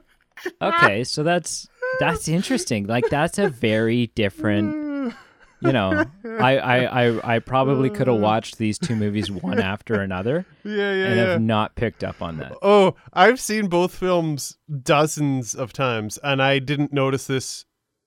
okay 0.60 1.04
so 1.04 1.22
that's 1.22 1.68
that's 2.00 2.28
interesting 2.28 2.86
like 2.86 3.08
that's 3.08 3.38
a 3.38 3.48
very 3.48 4.08
different 4.08 5.14
you 5.60 5.72
know 5.72 6.04
i 6.40 6.58
i 6.58 7.04
i, 7.06 7.34
I 7.36 7.38
probably 7.38 7.90
could 7.90 8.08
have 8.08 8.18
watched 8.20 8.58
these 8.58 8.78
two 8.78 8.96
movies 8.96 9.30
one 9.30 9.60
after 9.60 10.00
another 10.00 10.44
Yeah, 10.64 10.92
yeah, 10.92 11.06
and 11.06 11.16
yeah. 11.16 11.26
have 11.30 11.40
not 11.40 11.74
picked 11.76 12.04
up 12.04 12.20
on 12.20 12.38
that 12.38 12.56
Oh, 12.62 12.96
I've 13.12 13.40
seen 13.40 13.68
both 13.68 13.94
films 13.94 14.58
dozens 14.82 15.54
of 15.54 15.72
times, 15.72 16.18
and 16.22 16.42
I 16.42 16.58
didn't 16.58 16.92
notice 16.92 17.26
this 17.26 17.64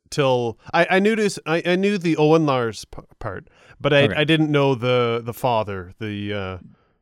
till 0.10 0.58
I, 0.74 0.88
I 0.92 1.00
knew 1.00 1.16
this. 1.16 1.40
I, 1.46 1.62
I 1.66 1.76
knew 1.76 1.98
the 1.98 2.18
Owen 2.18 2.46
Lars 2.46 2.86
p- 2.86 3.02
part, 3.20 3.48
but 3.80 3.94
I, 3.94 4.04
Okay. 4.04 4.16
I 4.16 4.24
didn't 4.24 4.52
know 4.52 4.76
the 4.76 5.22
the 5.24 5.34
father. 5.34 5.94
The 6.00 6.34
uh, 6.34 6.58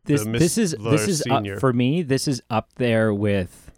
this 0.05 0.25
Miss 0.25 0.41
this 0.41 0.57
is 0.57 0.75
Lars 0.79 1.01
this 1.01 1.07
is 1.09 1.19
Senior. 1.21 1.53
up, 1.55 1.59
for 1.59 1.73
me 1.73 2.01
this 2.03 2.27
is 2.27 2.41
up 2.49 2.69
there 2.75 3.11
with 3.13 3.71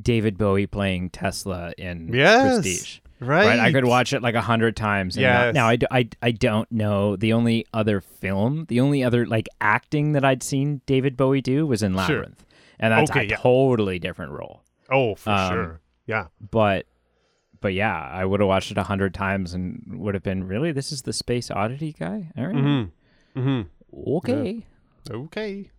david 0.00 0.38
bowie 0.38 0.66
playing 0.68 1.10
tesla 1.10 1.72
in 1.76 2.12
Yes, 2.14 2.54
prestige 2.60 2.98
right. 3.18 3.46
right 3.48 3.58
i 3.58 3.72
could 3.72 3.84
watch 3.84 4.12
it 4.12 4.22
like 4.22 4.36
a 4.36 4.40
hundred 4.40 4.76
times 4.76 5.16
and 5.16 5.24
not- 5.24 5.46
Yes. 5.46 5.54
now 5.56 5.66
I, 6.22 6.30
don't 6.30 6.70
know 6.70 7.16
the 7.16 7.32
only 7.32 7.66
other 7.74 8.00
film 8.00 8.66
the 8.68 8.78
only 8.78 9.02
other 9.02 9.26
like 9.26 9.48
acting 9.60 10.12
that 10.12 10.24
i'd 10.24 10.44
seen 10.44 10.82
david 10.86 11.16
bowie 11.16 11.40
do 11.40 11.66
was 11.66 11.82
in 11.82 11.92
Sure. 11.94 11.98
labyrinth 11.98 12.46
and 12.78 12.92
that's 12.92 13.10
Okay, 13.10 13.26
a 13.26 13.30
yeah. 13.30 13.36
totally 13.38 13.98
different 13.98 14.30
role 14.32 14.62
Oh, 14.90 15.16
for 15.16 15.30
Um, 15.30 15.52
sure. 15.52 15.80
Yeah. 16.06 16.26
but 16.50 16.86
but 17.60 17.72
yeah 17.74 18.08
i 18.12 18.24
would 18.24 18.40
have 18.40 18.48
watched 18.48 18.70
it 18.70 18.78
a 18.78 18.82
hundred 18.84 19.12
times 19.14 19.54
and 19.54 19.82
would 19.88 20.14
have 20.14 20.22
been 20.22 20.44
really 20.44 20.72
this 20.72 20.92
is 20.92 21.02
the 21.02 21.12
space 21.12 21.50
oddity 21.50 21.92
guy 21.98 22.30
all 22.36 22.46
right. 22.46 22.54
Mm-hmm. 22.54 23.40
Mm-hmm. 23.40 24.10
okay 24.16 24.66
Okay. 25.10 25.70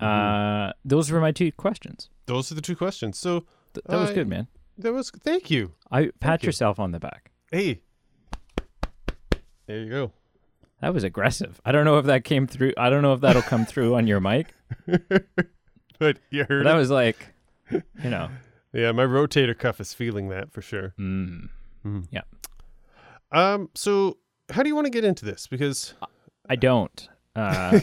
uh 0.00 0.72
those 0.84 1.10
were 1.10 1.20
my 1.20 1.32
two 1.32 1.52
questions 1.52 2.08
Those 2.26 2.50
are 2.50 2.54
the 2.54 2.60
two 2.62 2.76
questions. 2.76 3.18
So 3.18 3.40
Th- 3.74 3.84
that 3.86 3.96
was 3.98 4.10
I- 4.10 4.14
good 4.14 4.28
man 4.28 4.48
that 4.78 4.92
was. 4.92 5.10
Thank 5.10 5.50
you. 5.52 5.72
i 5.92 6.10
pat 6.18 6.42
you. 6.42 6.48
yourself 6.48 6.80
on 6.80 6.90
the 6.90 6.98
back 6.98 7.30
Hey. 7.52 7.80
There 9.66 9.78
you 9.78 9.88
go. 9.88 10.12
that 10.80 10.92
was 10.92 11.04
aggressive 11.04 11.60
i 11.64 11.72
don't 11.72 11.84
know 11.84 11.98
if 11.98 12.06
that 12.06 12.24
came 12.24 12.46
through 12.46 12.72
i 12.76 12.90
don't 12.90 13.02
know 13.02 13.14
if 13.14 13.20
that'll 13.20 13.42
come 13.42 13.64
through 13.64 13.94
on 13.94 14.06
your 14.06 14.20
mic 14.20 14.52
But 16.00 16.18
you 16.30 16.42
but 16.42 16.48
heard 16.50 16.66
that 16.66 16.74
it. 16.74 16.78
was 16.78 16.90
like 16.90 17.32
you 17.70 18.10
know 18.10 18.28
Yeah, 18.74 18.92
my 18.92 19.04
rotator 19.04 19.56
cuff 19.56 19.80
is 19.80 19.94
feeling 19.94 20.28
that 20.30 20.52
for 20.52 20.60
sure. 20.60 20.92
mm. 20.98 21.48
Um. 23.32 23.70
So, 23.74 24.18
how 24.50 24.62
do 24.62 24.68
you 24.68 24.74
want 24.74 24.86
to 24.86 24.90
get 24.90 25.04
into 25.04 25.24
this? 25.24 25.46
Because 25.46 25.94
I 26.48 26.56
don't. 26.56 27.08
Uh, 27.36 27.80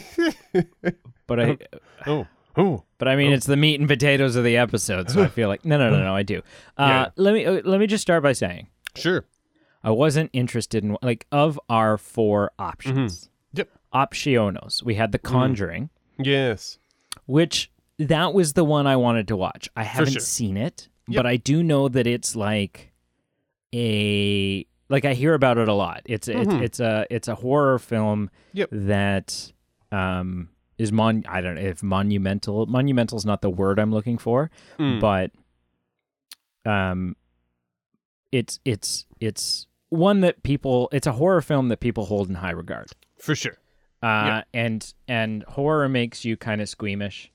but 1.26 1.40
I, 1.40 1.58
oh, 2.06 2.26
oh, 2.56 2.84
but 2.98 3.08
I 3.08 3.16
mean, 3.16 3.32
it's 3.32 3.46
the 3.46 3.56
meat 3.56 3.78
and 3.80 3.88
potatoes 3.88 4.36
of 4.36 4.44
the 4.44 4.56
episode, 4.56 5.10
so 5.10 5.22
I 5.22 5.28
feel 5.28 5.48
like 5.48 5.64
no, 5.64 5.76
no, 5.78 5.90
no, 5.90 6.02
no. 6.02 6.14
I 6.14 6.22
do. 6.22 6.42
Uh, 6.78 6.86
Yeah. 6.88 7.08
Let 7.16 7.34
me 7.34 7.44
uh, 7.44 7.60
let 7.64 7.80
me 7.80 7.86
just 7.86 8.02
start 8.02 8.22
by 8.22 8.32
saying 8.32 8.68
sure. 8.94 9.24
I 9.84 9.90
wasn't 9.90 10.30
interested 10.32 10.84
in 10.84 10.96
like 11.02 11.26
of 11.32 11.58
our 11.68 11.98
four 11.98 12.52
options. 12.58 13.28
Yep. 13.54 13.68
Optionos. 13.92 14.82
We 14.82 14.94
had 14.94 15.12
The 15.12 15.18
Conjuring, 15.18 15.90
Yes. 16.18 16.78
which 17.26 17.70
that 18.08 18.34
was 18.34 18.52
the 18.54 18.64
one 18.64 18.86
I 18.86 18.96
wanted 18.96 19.28
to 19.28 19.36
watch. 19.36 19.68
I 19.76 19.84
haven't 19.84 20.12
sure. 20.12 20.20
seen 20.20 20.56
it, 20.56 20.88
Yep. 21.08 21.16
but 21.16 21.26
I 21.26 21.36
do 21.36 21.62
know 21.62 21.88
that 21.88 22.06
it's 22.06 22.34
like 22.36 22.92
a 23.74 24.66
like 24.88 25.04
I 25.04 25.14
hear 25.14 25.34
about 25.34 25.58
it 25.58 25.68
a 25.68 25.72
lot. 25.74 26.02
It's 26.06 26.28
it's 26.28 26.52
Mhm. 26.52 26.62
it's 26.62 26.80
a 26.80 27.06
it's 27.10 27.28
a 27.28 27.34
horror 27.34 27.78
film 27.78 28.30
Yep. 28.52 28.68
that 28.72 29.52
um 29.90 30.48
is 30.78 30.92
mon 30.92 31.24
I 31.28 31.40
don't 31.40 31.54
know 31.56 31.62
if 31.62 31.82
monumental 31.82 32.66
monumental 32.66 33.16
is 33.18 33.24
not 33.24 33.40
the 33.42 33.50
word 33.50 33.78
I'm 33.78 33.90
looking 33.92 34.18
for, 34.18 34.50
Mm. 34.78 35.00
but 35.00 35.30
um 36.64 37.16
it's 38.30 38.60
it's 38.64 39.06
it's 39.20 39.66
one 39.88 40.20
that 40.20 40.42
people 40.42 40.88
it's 40.92 41.06
a 41.06 41.12
horror 41.12 41.40
film 41.42 41.68
that 41.68 41.80
people 41.80 42.06
hold 42.06 42.28
in 42.28 42.36
high 42.36 42.50
regard. 42.50 42.88
For 43.18 43.34
sure. 43.34 43.56
Uh 44.02 44.42
and 44.52 44.92
and 45.08 45.44
horror 45.44 45.88
makes 45.88 46.24
you 46.24 46.36
kind 46.36 46.60
of 46.60 46.68
squeamish 46.68 47.30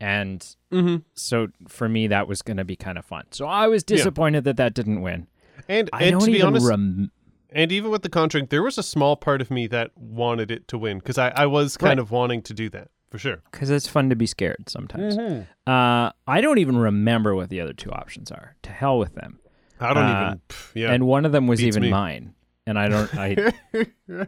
and 0.00 0.54
Mm-hmm. 0.72 0.96
so 1.14 1.48
for 1.66 1.88
me 1.88 2.06
that 2.08 2.28
was 2.28 2.42
going 2.42 2.58
to 2.58 2.64
be 2.64 2.76
kind 2.76 2.98
of 2.98 3.04
fun. 3.06 3.24
So 3.30 3.46
I 3.46 3.66
was 3.68 3.82
disappointed 3.82 4.44
that 4.44 4.58
that 4.58 4.74
didn't 4.74 5.00
win. 5.00 5.26
And 5.68 5.88
I 5.94 6.04
and 6.04 6.12
don't 6.12 6.20
to 6.20 6.26
be 6.26 6.32
even 6.38 6.46
honest, 6.48 6.68
rem- 6.68 7.10
and 7.50 7.72
even 7.72 7.90
with 7.90 8.02
the 8.02 8.10
Conjuring, 8.10 8.46
there 8.50 8.62
was 8.62 8.76
a 8.76 8.82
small 8.82 9.16
part 9.16 9.40
of 9.40 9.50
me 9.50 9.66
that 9.68 9.90
wanted 9.96 10.50
it 10.50 10.68
to 10.68 10.76
win 10.78 10.98
because 10.98 11.16
I, 11.16 11.30
I 11.30 11.46
was 11.46 11.76
kind 11.78 11.92
Right. 11.92 11.98
of 11.98 12.10
wanting 12.10 12.42
to 12.42 12.52
do 12.54 12.68
that 12.70 12.90
for 13.10 13.16
sure. 13.18 13.38
cuz 13.52 13.70
it's 13.70 13.88
fun 13.88 14.10
to 14.10 14.16
be 14.16 14.26
scared 14.26 14.68
sometimes. 14.68 15.16
Mm-hmm. 15.16 15.42
Uh 15.70 16.10
I 16.26 16.40
don't 16.42 16.58
even 16.58 16.76
remember 16.76 17.34
what 17.34 17.48
the 17.48 17.60
other 17.62 17.72
two 17.72 17.90
options 17.90 18.30
are. 18.30 18.56
To 18.64 18.70
hell 18.70 18.98
with 18.98 19.14
them. 19.14 19.38
I 19.80 19.94
don't 19.94 20.02
Uh, 20.04 20.24
even. 20.26 20.40
pff, 20.50 20.70
yeah. 20.74 20.92
And 20.92 21.06
one 21.06 21.24
of 21.24 21.32
them 21.32 21.46
was 21.46 21.60
Beats 21.60 21.76
even 21.76 21.84
me. 21.84 21.90
mine. 21.90 22.34
And 22.66 22.78
I 22.78 22.88
don't 22.88 23.10
I 23.16 23.52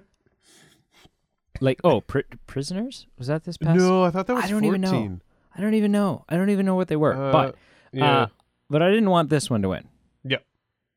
like 1.61 1.81
oh, 1.85 2.01
pri- 2.01 2.25
prisoners? 2.47 3.07
Was 3.19 3.27
that 3.27 3.45
this 3.45 3.59
past? 3.59 3.79
no, 3.79 4.05
I 4.05 4.11
thought 4.11 4.27
that 4.29 4.35
was 4.35 4.45
I 4.45 4.49
don't 4.49 4.63
14. 4.63 4.69
even 4.69 4.81
know. 4.81 5.19
I 5.57 5.61
don't 5.61 5.75
even 5.75 5.93
know. 5.93 6.25
I 6.29 6.37
don't 6.37 6.51
even 6.51 6.67
know 6.67 6.75
what 6.77 6.89
they 6.89 6.97
were. 6.97 7.15
Uh, 7.15 7.33
but 7.33 7.55
yeah, 7.93 8.19
uh, 8.23 8.27
but 8.69 8.83
I 8.83 8.89
didn't 8.91 9.11
want 9.11 9.31
this 9.31 9.51
one 9.51 9.63
to 9.63 9.69
win. 9.71 9.89
Yep. 10.25 10.45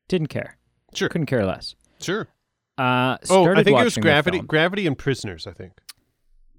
Didn't 0.08 0.28
care. 0.28 0.56
Sure. 0.94 1.08
Couldn't 1.08 1.26
care 1.26 1.44
less. 1.44 1.74
sure. 2.00 2.28
Uh, 2.76 3.16
Oh, 3.30 3.48
I 3.52 3.62
think 3.62 3.78
it 3.78 3.84
was 3.84 3.96
Gravity. 3.96 4.40
Gravity 4.40 4.86
and 4.86 4.98
Prisoners. 4.98 5.46
I 5.46 5.52
think. 5.52 5.72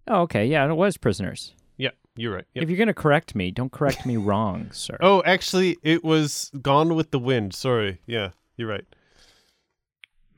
Oh, 0.08 0.22
okay. 0.22 0.46
Yeah, 0.46 0.70
it 0.70 0.74
was 0.76 0.98
prisoners. 0.98 1.54
Yeah, 1.78 1.90
you're 2.16 2.34
right. 2.34 2.46
Yep. 2.54 2.64
If 2.64 2.70
you're 2.70 2.78
gonna 2.78 2.94
correct 2.94 3.36
me, 3.36 3.52
don't 3.52 3.72
correct 3.72 4.06
me 4.06 4.16
wrong, 4.30 4.70
sir. 4.72 4.98
Oh, 5.02 5.22
actually, 5.26 5.78
it 5.84 6.04
was 6.04 6.52
Gone 6.62 6.96
with 6.96 7.12
the 7.12 7.20
Wind. 7.20 7.54
Sorry. 7.54 8.00
Yeah, 8.06 8.30
you're 8.56 8.70
right. 8.70 8.86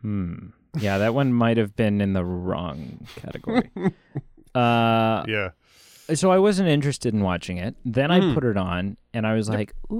Hmm. 0.01 0.47
Yeah, 0.79 0.99
that 0.99 1.13
one 1.13 1.33
might 1.33 1.57
have 1.57 1.75
been 1.75 2.01
in 2.01 2.13
the 2.13 2.23
wrong 2.25 3.05
category. 3.17 3.69
uh, 4.55 5.23
Yeah. 5.27 5.49
So 6.13 6.31
I 6.31 6.37
wasn't 6.39 6.69
interested 6.69 7.13
in 7.13 7.21
watching 7.21 7.57
it. 7.57 7.75
Then 7.85 8.11
I 8.11 8.19
Mhm. 8.19 8.33
put 8.33 8.43
it 8.43 8.57
on, 8.57 8.97
and 9.13 9.25
I 9.27 9.33
was 9.35 9.49
like, 9.49 9.73
"Ooh, 9.91 9.95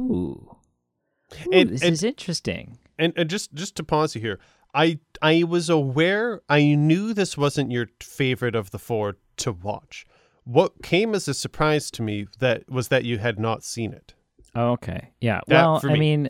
Ooh, 1.34 1.52
And- 1.52 1.70
this 1.72 1.82
and- 1.84 1.92
is 1.94 2.04
interesting. 2.04 2.78
And, 2.98 3.12
and 3.18 3.30
just 3.30 3.54
just 3.54 3.76
to 3.76 3.84
pause 3.84 4.16
you 4.16 4.22
here, 4.22 4.40
I 4.74 5.00
I 5.22 5.44
was 5.44 5.70
aware 5.70 6.42
I 6.50 6.76
knew 6.76 7.14
this 7.14 7.38
wasn't 7.38 7.72
your 7.72 7.88
favorite 8.02 8.56
of 8.56 8.72
the 8.72 8.80
four 8.80 9.18
to 9.38 9.52
watch. 9.52 10.06
What 10.46 10.82
came 10.82 11.14
as 11.14 11.28
a 11.28 11.34
surprise 11.34 11.92
to 11.92 12.02
me 12.02 12.28
that 12.40 12.70
was 12.70 12.88
that 12.88 13.04
you 13.04 13.18
had 13.18 13.38
not 13.40 13.64
seen 13.66 13.92
it. 13.92 14.14
Okay. 14.56 15.12
Yeah. 15.20 15.42
That 15.48 15.54
well, 15.62 15.80
for 15.82 15.92
I 15.92 15.98
mean, 15.98 16.30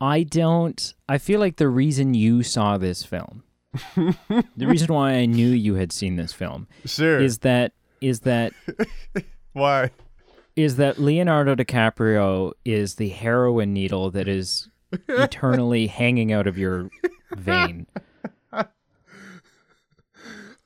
I 0.00 0.24
don't. 0.24 0.94
I 1.08 1.18
feel 1.18 1.38
like 1.40 1.56
the 1.56 1.68
reason 1.68 2.14
you 2.14 2.42
saw 2.42 2.76
this 2.78 3.04
film, 3.04 3.44
the 3.96 4.66
reason 4.66 4.92
why 4.92 5.12
I 5.12 5.26
knew 5.26 5.48
you 5.48 5.74
had 5.74 5.92
seen 5.92 6.16
this 6.16 6.32
film, 6.32 6.66
Sure. 6.84 7.18
is 7.20 7.38
that 7.38 7.72
is 8.00 8.20
that 8.20 8.52
Why? 9.52 9.90
is 10.56 10.76
that 10.76 10.98
Leonardo 10.98 11.54
DiCaprio 11.54 12.52
is 12.64 12.96
the 12.96 13.10
heroin 13.10 13.72
needle 13.72 14.10
that 14.10 14.26
is 14.28 14.68
eternally 15.08 15.86
hanging 15.86 16.32
out 16.32 16.46
of 16.46 16.58
your 16.58 16.90
vein. 17.36 17.86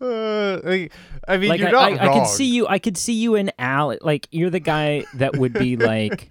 Uh, 0.01 0.61
I, 0.67 0.91
I 1.29 1.37
mean, 1.37 1.49
Like 1.51 1.61
you're 1.61 1.69
I, 1.69 1.91
not 1.91 2.01
I, 2.01 2.13
could 2.13 2.27
see 2.27 2.47
you. 2.47 2.67
I 2.67 2.81
could 2.81 2.97
see 2.97 3.13
you 3.13 3.37
in 3.37 3.53
Al. 3.57 3.97
Like 4.01 4.27
you're 4.33 4.51
the 4.51 4.59
guy 4.59 5.05
that 5.15 5.37
would 5.37 5.53
be 5.53 5.77
like 5.77 6.29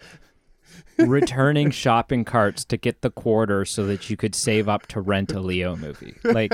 returning 0.98 1.72
shopping 1.72 2.26
carts 2.26 2.66
to 2.66 2.76
get 2.76 3.02
the 3.02 3.10
quarter 3.10 3.64
so 3.64 3.86
that 3.86 4.10
you 4.10 4.18
could 4.18 4.36
save 4.36 4.68
up 4.68 4.88
to 4.88 5.00
rent 5.00 5.32
a 5.32 5.40
Leo 5.40 5.78
movie. 5.78 6.16
Like 6.26 6.52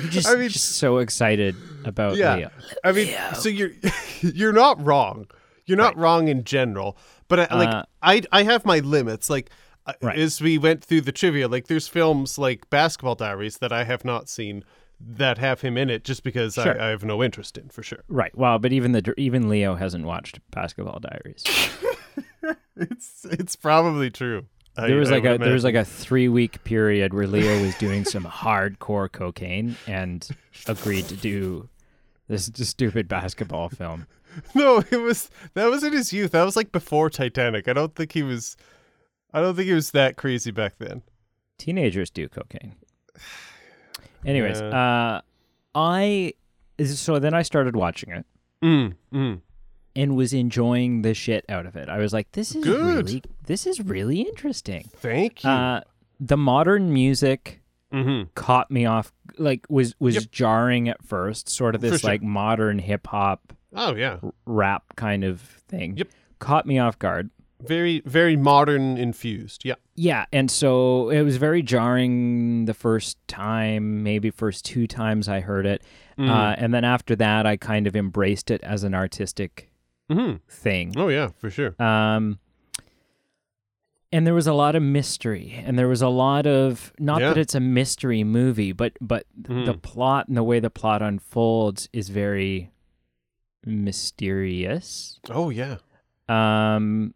you're 0.00 0.10
just, 0.10 0.28
I 0.28 0.36
mean- 0.36 0.48
just 0.48 0.76
so 0.76 0.98
excited 0.98 1.54
about 1.84 2.16
Yeah. 2.16 2.36
Leo. 2.36 2.50
I 2.84 2.92
mean, 2.92 3.14
so 3.34 3.48
you're 3.48 3.70
you're 4.20 4.52
not 4.52 4.84
wrong. 4.84 5.26
You're 5.66 5.76
not 5.78 5.96
Right. 5.96 6.02
wrong 6.02 6.28
in 6.28 6.44
general, 6.44 6.96
but 7.28 7.40
I, 7.50 7.54
like 7.56 7.68
Uh, 7.74 7.84
I 8.02 8.22
I 8.32 8.42
have 8.44 8.64
my 8.64 8.78
limits. 8.80 9.28
Like 9.30 9.50
uh, 9.86 9.92
Right. 10.02 10.18
as 10.18 10.40
we 10.40 10.58
went 10.58 10.82
through 10.84 11.02
the 11.02 11.12
trivia, 11.12 11.48
like 11.48 11.66
there's 11.68 11.88
films 11.88 12.38
like 12.38 12.68
Basketball 12.70 13.14
Diaries 13.14 13.58
that 13.58 13.72
I 13.72 13.84
have 13.84 14.04
not 14.04 14.28
seen 14.28 14.64
that 14.98 15.38
have 15.38 15.60
him 15.60 15.76
in 15.76 15.90
it, 15.90 16.04
just 16.04 16.22
because 16.24 16.54
Sure. 16.54 16.80
I, 16.80 16.86
I 16.86 16.90
have 16.90 17.04
no 17.04 17.22
interest 17.22 17.58
in 17.58 17.68
for 17.68 17.82
sure. 17.82 18.02
Right. 18.08 18.36
Well, 18.36 18.58
but 18.58 18.72
even 18.72 18.92
the 18.92 19.14
even 19.18 19.48
Leo 19.48 19.74
hasn't 19.74 20.04
watched 20.04 20.40
Basketball 20.50 21.00
Diaries. 21.00 21.44
It's 22.78 23.24
it's 23.24 23.56
probably 23.56 24.10
true. 24.10 24.46
I- 24.78 24.88
There 24.88 24.96
was 24.98 25.10
I 25.10 25.14
like 25.14 25.24
a 25.24 25.32
would 25.32 25.40
there 25.42 25.52
was 25.52 25.64
like 25.64 25.74
a 25.74 25.84
three 25.84 26.28
week 26.28 26.62
period 26.64 27.14
where 27.14 27.26
Leo 27.26 27.62
was 27.62 27.74
doing 27.76 28.04
some 28.04 28.24
hardcore 28.42 29.10
cocaine 29.10 29.76
and 29.86 30.28
agreed 30.66 31.06
to 31.08 31.16
do 31.16 31.68
this 32.28 32.50
stupid 32.54 33.08
basketball 33.08 33.68
film. 33.68 34.06
no. 34.54 34.82
It 34.90 34.96
was 35.00 35.30
that 35.54 35.66
was 35.70 35.82
in 35.84 35.92
his 35.92 36.12
youth. 36.12 36.32
That 36.32 36.44
was 36.44 36.56
like 36.56 36.72
before 36.72 37.08
Titanic. 37.10 37.68
I 37.68 37.72
don't 37.72 37.94
think 37.94 38.12
he 38.12 38.22
was. 38.22 38.56
I 39.32 39.40
don't 39.40 39.54
think 39.54 39.66
he 39.68 39.74
was 39.74 39.90
that 39.92 40.16
crazy 40.16 40.50
back 40.50 40.74
then. 40.78 41.02
Teenagers 41.58 42.10
do 42.10 42.28
cocaine. 42.28 42.74
Anyways, 44.24 44.60
uh, 44.60 45.20
I 45.74 46.32
so 46.84 47.18
then 47.18 47.32
I 47.34 47.42
started 47.42 47.76
watching 47.76 48.10
it 48.10 48.26
Mm, 48.62 48.94
mm. 49.12 49.40
And 49.96 50.14
was 50.14 50.32
enjoying 50.32 51.02
the 51.02 51.14
shit 51.14 51.44
out 51.48 51.66
of 51.66 51.74
it. 51.74 51.88
I 51.88 51.98
was 51.98 52.12
like, 52.12 52.30
this 52.32 52.54
is 52.54 52.62
Good. 52.62 52.80
really 52.80 53.22
this 53.46 53.66
is 53.66 53.80
really 53.80 54.20
interesting. 54.20 54.88
Thank 54.96 55.42
you. 55.42 55.50
Uh, 55.50 55.80
the 56.20 56.36
modern 56.36 56.92
music 56.92 57.62
mm-hmm. 57.92 58.28
caught 58.34 58.70
me 58.70 58.86
off 58.86 59.12
like 59.38 59.66
was 59.68 59.94
was 59.98 60.14
Yep. 60.16 60.30
jarring 60.30 60.88
at 60.88 61.02
first, 61.02 61.48
sort 61.48 61.74
of 61.74 61.80
this 61.80 62.02
sure. 62.02 62.10
like 62.10 62.22
modern 62.22 62.78
hip 62.78 63.06
hop 63.08 63.52
Oh 63.74 63.94
yeah. 63.94 64.18
rap 64.44 64.84
kind 64.96 65.24
of 65.24 65.40
thing. 65.40 65.96
Yep. 65.96 66.08
Caught 66.38 66.66
me 66.66 66.78
off 66.78 66.98
guard. 66.98 67.30
Very, 67.62 68.02
very 68.04 68.36
modern 68.36 68.98
infused. 68.98 69.64
Yeah. 69.64 69.74
Yeah, 69.94 70.26
and 70.30 70.50
so 70.50 71.08
it 71.08 71.22
was 71.22 71.38
very 71.38 71.62
jarring 71.62 72.66
the 72.66 72.74
first 72.74 73.16
time, 73.28 74.02
maybe 74.02 74.30
first 74.30 74.66
two 74.66 74.86
times 74.86 75.26
I 75.26 75.40
heard 75.40 75.64
it. 75.64 75.82
Mm. 76.18 76.28
Uh, 76.28 76.54
and 76.58 76.74
then 76.74 76.84
after 76.84 77.16
that, 77.16 77.46
I 77.46 77.56
kind 77.56 77.86
of 77.86 77.96
embraced 77.96 78.50
it 78.50 78.62
as 78.62 78.84
an 78.84 78.94
artistic 78.94 79.70
hmm 80.10 80.34
thing. 80.48 80.92
Oh 80.96 81.08
yeah, 81.08 81.28
for 81.38 81.50
sure. 81.50 81.74
Um, 81.82 82.38
and 84.12 84.26
there 84.26 84.34
was 84.34 84.46
a 84.46 84.52
lot 84.52 84.76
of 84.76 84.82
mystery, 84.82 85.60
and 85.66 85.78
there 85.78 85.88
was 85.88 86.00
a 86.02 86.08
lot 86.08 86.46
of 86.46 86.92
not 86.98 87.20
Yeah. 87.20 87.28
that 87.30 87.38
it's 87.38 87.54
a 87.54 87.60
mystery 87.60 88.22
movie, 88.24 88.72
but 88.72 88.92
but 89.00 89.26
the 89.36 89.52
Mhm. 89.74 89.82
plot 89.82 90.28
and 90.28 90.36
the 90.36 90.44
way 90.44 90.60
the 90.60 90.70
plot 90.70 91.02
unfolds 91.02 91.88
is 91.92 92.08
very 92.08 92.70
mysterious. 93.64 95.18
Oh 95.30 95.50
yeah. 95.50 95.78
Um, 96.28 97.14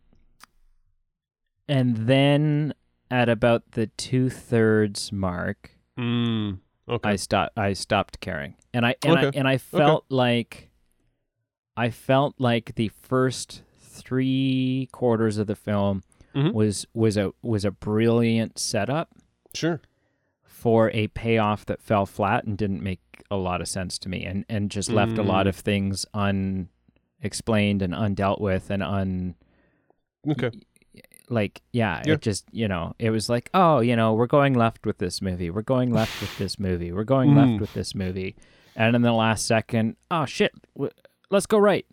and 1.69 1.97
then 2.09 2.75
at 3.11 3.29
about 3.29 3.73
the 3.73 3.87
two 3.87 4.29
thirds 4.31 5.13
mark, 5.13 5.77
Mm. 5.99 6.59
Okay. 6.89 7.11
I 7.11 7.17
stopped. 7.17 7.57
I 7.59 7.73
stopped 7.75 8.21
caring, 8.21 8.55
and 8.73 8.85
I 8.87 8.95
and 9.05 9.19
I 9.19 9.25
and 9.35 9.47
I 9.47 9.59
felt 9.59 10.07
like 10.09 10.70
I 11.77 11.91
felt 11.91 12.35
like 12.39 12.75
the 12.75 12.89
first 12.89 13.63
three 13.81 14.89
quarters 14.93 15.39
of 15.39 15.47
the 15.47 15.57
film 15.57 16.03
Mhm. 16.35 16.53
was 16.53 16.87
was 16.95 17.17
a 17.17 17.33
was 17.43 17.65
a 17.65 17.71
brilliant 17.71 18.59
setup 18.59 19.11
Sure. 19.55 19.81
for 20.45 20.91
a 20.93 21.09
payoff 21.09 21.67
that 21.67 21.83
fell 21.83 22.07
flat 22.07 22.45
and 22.45 22.57
didn't 22.57 22.83
make 22.83 23.01
a 23.31 23.37
lot 23.37 23.61
of 23.61 23.69
sense 23.69 23.99
to 24.01 24.09
me, 24.09 24.25
and 24.25 24.45
and 24.49 24.71
just 24.71 24.91
left 24.91 25.19
a 25.19 25.23
lot 25.23 25.47
Mm. 25.47 25.49
of 25.51 25.57
things 25.57 26.07
unexplained 26.15 27.83
and 27.83 27.95
undealt 27.95 28.41
with 28.41 28.71
and 28.71 28.83
un 28.83 29.35
Okay. 30.29 30.51
like 31.29 31.63
yeah, 31.73 32.03
Yeah. 32.05 32.15
it 32.15 32.23
just 32.23 32.45
you 32.53 32.69
know 32.69 32.95
it 32.99 33.11
was 33.11 33.29
like 33.29 33.51
oh 33.55 33.81
you 33.81 33.97
know 33.97 34.13
we're 34.15 34.27
going 34.27 34.55
left 34.55 34.85
with 34.87 34.99
this 34.99 35.23
movie 35.23 35.51
we're 35.51 35.63
going 35.63 35.93
left 35.93 36.21
with 36.21 36.37
this 36.39 36.59
movie 36.59 36.93
we're 36.93 37.05
going 37.05 37.31
Mm. 37.31 37.37
left 37.37 37.61
with 37.61 37.75
this 37.75 37.95
movie 37.95 38.35
and 38.77 38.95
in 38.97 39.03
the 39.03 39.13
last 39.13 39.47
second 39.47 39.97
oh 40.11 40.27
shit 40.27 40.53
let's 41.31 41.47
go 41.47 41.59
right 41.59 41.87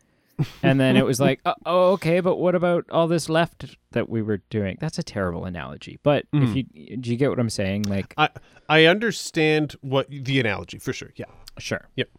and 0.61 0.79
then 0.79 0.95
it 0.97 1.05
was 1.05 1.19
like 1.27 1.39
oh, 1.45 1.53
oh 1.65 1.91
okay 1.93 2.19
but 2.19 2.37
what 2.37 2.55
about 2.55 2.85
all 2.91 3.07
this 3.07 3.29
left 3.29 3.77
that 3.91 4.09
we 4.09 4.21
were 4.21 4.37
doing 4.49 4.77
that's 4.79 4.99
a 4.99 5.03
terrible 5.03 5.45
analogy 5.45 5.99
but 6.03 6.25
if 6.33 6.49
Mm. 6.49 6.65
you 6.79 6.97
do 6.97 7.11
you 7.11 7.17
get 7.17 7.29
what 7.29 7.39
i'm 7.39 7.49
saying 7.49 7.83
like 7.83 8.13
I 8.17 8.29
I 8.69 8.85
understand 8.85 9.75
what 9.81 10.07
the 10.09 10.39
analogy 10.39 10.77
for 10.79 10.93
sure. 10.93 11.11
Yeah. 11.15 11.25
sure 11.57 11.87
Yep. 11.95 12.09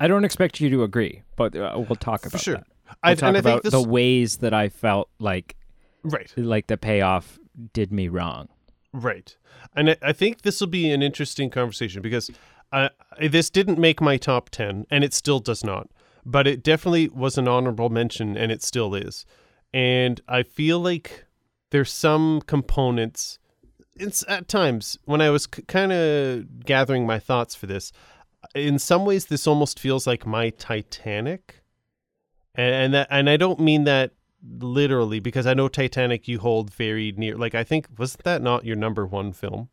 i 0.00 0.06
don't 0.08 0.24
expect 0.24 0.60
you 0.60 0.70
to 0.70 0.82
agree 0.84 1.22
but 1.36 1.54
uh, 1.56 1.72
we'll 1.76 1.96
talk 1.96 2.24
about 2.24 2.40
sure. 2.40 2.54
that 2.56 2.66
we'll 2.86 2.94
I, 3.02 3.14
talk 3.14 3.28
and 3.28 3.36
I 3.36 3.40
about 3.40 3.62
think 3.62 3.62
this 3.64 3.72
the 3.72 3.88
ways 3.88 4.38
that 4.38 4.54
i 4.54 4.68
felt 4.68 5.08
like 5.18 5.56
right. 6.02 6.32
like 6.36 6.68
the 6.68 6.76
payoff 6.78 7.38
did 7.72 7.92
me 7.92 8.08
wrong 8.08 8.48
Right. 8.92 9.36
And 9.76 9.90
I, 9.90 9.96
I 10.00 10.12
think 10.14 10.42
this 10.42 10.60
will 10.60 10.66
be 10.68 10.90
an 10.90 11.02
interesting 11.02 11.50
conversation 11.50 12.00
because 12.00 12.30
uh, 12.72 12.88
this 13.20 13.50
didn't 13.50 13.78
make 13.78 14.00
my 14.00 14.16
top 14.16 14.48
10, 14.48 14.86
and 14.90 15.04
it 15.04 15.12
still 15.12 15.40
does 15.40 15.62
not. 15.62 15.88
But 16.30 16.46
it 16.46 16.62
definitely 16.62 17.08
was 17.08 17.38
an 17.38 17.48
honorable 17.48 17.88
mention, 17.88 18.36
and 18.36 18.52
it 18.52 18.62
still 18.62 18.94
is. 18.94 19.24
And 19.72 20.20
I 20.28 20.42
feel 20.42 20.78
like 20.78 21.24
there's 21.70 21.90
some 21.92 22.42
components. 22.42 23.38
It's 23.96 24.24
at 24.28 24.46
times 24.46 24.98
when 25.06 25.20
I 25.22 25.30
was 25.30 25.48
c- 25.54 25.62
kind 25.62 25.90
of 25.90 26.64
gathering 26.64 27.06
my 27.06 27.18
thoughts 27.18 27.54
for 27.54 27.66
this. 27.66 27.92
In 28.54 28.78
some 28.78 29.04
ways, 29.06 29.26
this 29.26 29.46
almost 29.46 29.80
feels 29.80 30.06
like 30.06 30.26
my 30.26 30.50
Titanic, 30.50 31.62
and 32.54 32.74
and, 32.74 32.94
that, 32.94 33.08
and 33.10 33.30
I 33.30 33.36
don't 33.38 33.60
mean 33.60 33.84
that 33.84 34.12
literally 34.60 35.20
because 35.20 35.46
I 35.46 35.54
know 35.54 35.68
Titanic 35.68 36.28
you 36.28 36.38
hold 36.38 36.72
very 36.72 37.12
near. 37.16 37.36
Like 37.36 37.54
I 37.54 37.64
think 37.64 37.88
wasn't 37.98 38.24
that 38.24 38.42
not 38.42 38.64
your 38.64 38.76
number 38.76 39.06
one 39.06 39.32
film? 39.32 39.68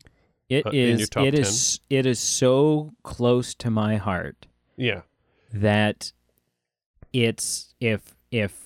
It 0.49 0.65
uh, 0.65 0.71
is. 0.73 1.09
It 1.17 1.33
is. 1.33 1.79
It 1.89 2.05
is 2.05 2.19
so 2.19 2.93
close 3.03 3.53
to 3.55 3.69
my 3.69 3.97
heart 3.97 4.47
Yeah. 4.77 5.01
that 5.53 6.13
it's 7.23 7.73
if 7.79 8.15
if 8.31 8.61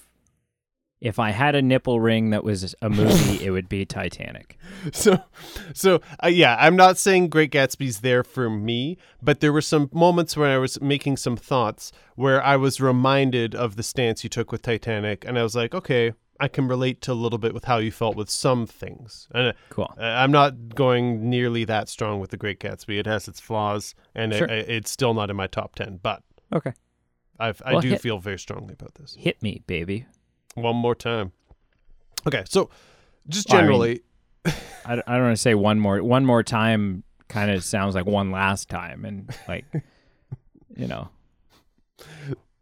if 1.02 1.18
I 1.18 1.30
had 1.32 1.56
a 1.56 1.62
nipple 1.62 2.02
ring 2.02 2.32
that 2.32 2.44
was 2.44 2.76
a 2.82 2.90
movie, 2.90 3.44
it 3.46 3.52
would 3.52 3.70
be 3.70 3.86
Titanic. 3.86 4.58
So, 4.92 5.18
so 5.74 6.02
uh, 6.22 6.28
yeah, 6.28 6.58
I'm 6.60 6.76
not 6.76 6.98
saying 6.98 7.30
Great 7.30 7.52
Gatsby's 7.54 8.02
there 8.02 8.22
for 8.24 8.50
me, 8.50 8.98
but 9.22 9.40
there 9.40 9.54
were 9.54 9.62
some 9.62 9.90
moments 9.94 10.36
when 10.36 10.50
I 10.50 10.58
was 10.58 10.82
making 10.82 11.16
some 11.18 11.38
thoughts 11.38 11.94
where 12.16 12.44
I 12.44 12.58
was 12.58 12.82
reminded 12.82 13.56
of 13.56 13.78
the 13.78 13.84
stance 13.84 14.26
you 14.26 14.30
took 14.30 14.52
with 14.52 14.62
Titanic, 14.62 15.24
and 15.26 15.40
I 15.40 15.44
was 15.44 15.56
like, 15.56 15.74
okay, 15.74 16.12
I 16.38 16.50
can 16.50 16.68
relate 16.68 17.02
to 17.04 17.14
a 17.14 17.14
little 17.14 17.40
bit 17.40 17.54
with 17.54 17.64
how 17.66 17.78
you 17.78 17.92
felt 17.92 18.18
with 18.18 18.30
some 18.30 18.66
things. 18.68 19.30
And 19.34 19.54
Cool. 19.70 19.94
uh, 19.98 20.04
I'm 20.04 20.32
not 20.32 20.76
going 20.76 21.30
nearly 21.30 21.64
that 21.66 21.88
strong 21.88 22.20
with 22.20 22.32
the 22.32 22.38
Great 22.38 22.60
Gatsby. 22.60 23.00
It 23.00 23.06
has 23.06 23.28
its 23.30 23.40
flaws, 23.40 23.96
and 24.14 24.34
Sure. 24.34 24.48
it, 24.48 24.70
it's 24.70 24.92
still 24.92 25.14
not 25.14 25.30
in 25.30 25.38
my 25.38 25.48
top 25.48 25.76
ten. 25.76 26.00
But 26.04 26.24
Okay. 26.54 26.74
I've, 27.40 27.62
I 27.66 27.74
Well, 27.74 27.82
do 27.82 27.90
hit- 27.90 28.02
feel 28.02 28.20
very 28.20 28.38
strongly 28.40 28.74
about 28.74 28.96
this. 28.96 29.16
Hit 29.16 29.42
me, 29.42 29.64
baby. 29.68 30.06
One 30.56 30.76
more 30.76 30.96
time. 30.96 31.32
Okay, 32.28 32.44
so 32.48 32.70
just 33.28 33.50
Well, 33.50 33.58
I 33.58 33.62
mean- 33.62 33.68
generally, 33.68 34.02
I, 34.86 34.96
don't- 34.96 35.08
I 35.08 35.14
don't 35.16 35.24
want 35.26 35.36
to 35.38 35.42
say 35.42 35.56
one 35.56 35.80
more. 35.80 36.02
One 36.04 36.26
more 36.26 36.44
time 36.44 37.04
kind 37.30 37.52
of 37.52 37.64
sounds 37.64 37.96
like 37.96 38.06
one 38.06 38.32
last 38.32 38.70
time, 38.70 39.06
and 39.06 39.30
like, 39.48 39.66
you 40.76 40.88
know, 40.88 41.10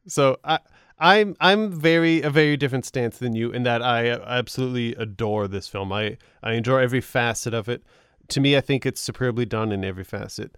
So 0.07 0.37
I 0.43 0.59
I'm 0.99 1.35
I'm 1.39 1.71
very 1.71 2.21
a 2.21 2.29
very 2.29 2.57
different 2.57 2.85
stance 2.85 3.17
than 3.19 3.35
you 3.35 3.51
in 3.51 3.63
that 3.63 3.81
I 3.81 4.09
absolutely 4.09 4.95
adore 4.95 5.47
this 5.47 5.67
film. 5.67 5.91
I 5.91 6.17
I 6.41 6.53
enjoy 6.53 6.79
every 6.79 7.01
facet 7.01 7.53
of 7.53 7.69
it. 7.69 7.83
To 8.29 8.39
me, 8.41 8.57
I 8.57 8.61
think 8.61 8.85
it's 8.85 8.99
superbly 9.01 9.45
done 9.45 9.71
in 9.71 9.85
every 9.85 10.03
facet. 10.03 10.55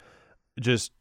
Just 0.60 0.91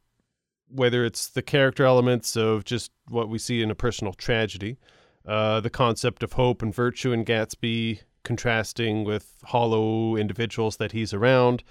whether 0.70 1.04
it's 1.04 1.28
the 1.28 1.42
character 1.42 1.84
elements 1.84 2.36
of 2.36 2.64
just 2.64 2.90
what 3.08 3.28
we 3.28 3.38
see 3.38 3.62
in 3.62 3.70
a 3.70 3.74
personal 3.74 4.12
tragedy, 4.12 4.78
uh, 5.26 5.60
the 5.60 5.70
concept 5.70 6.22
of 6.22 6.34
hope 6.34 6.62
and 6.62 6.74
virtue 6.74 7.12
in 7.12 7.24
Gatsby 7.24 8.00
contrasting 8.24 9.04
with 9.04 9.36
hollow 9.44 10.16
individuals 10.16 10.76
that 10.76 10.92
he's 10.92 11.14
around, 11.14 11.62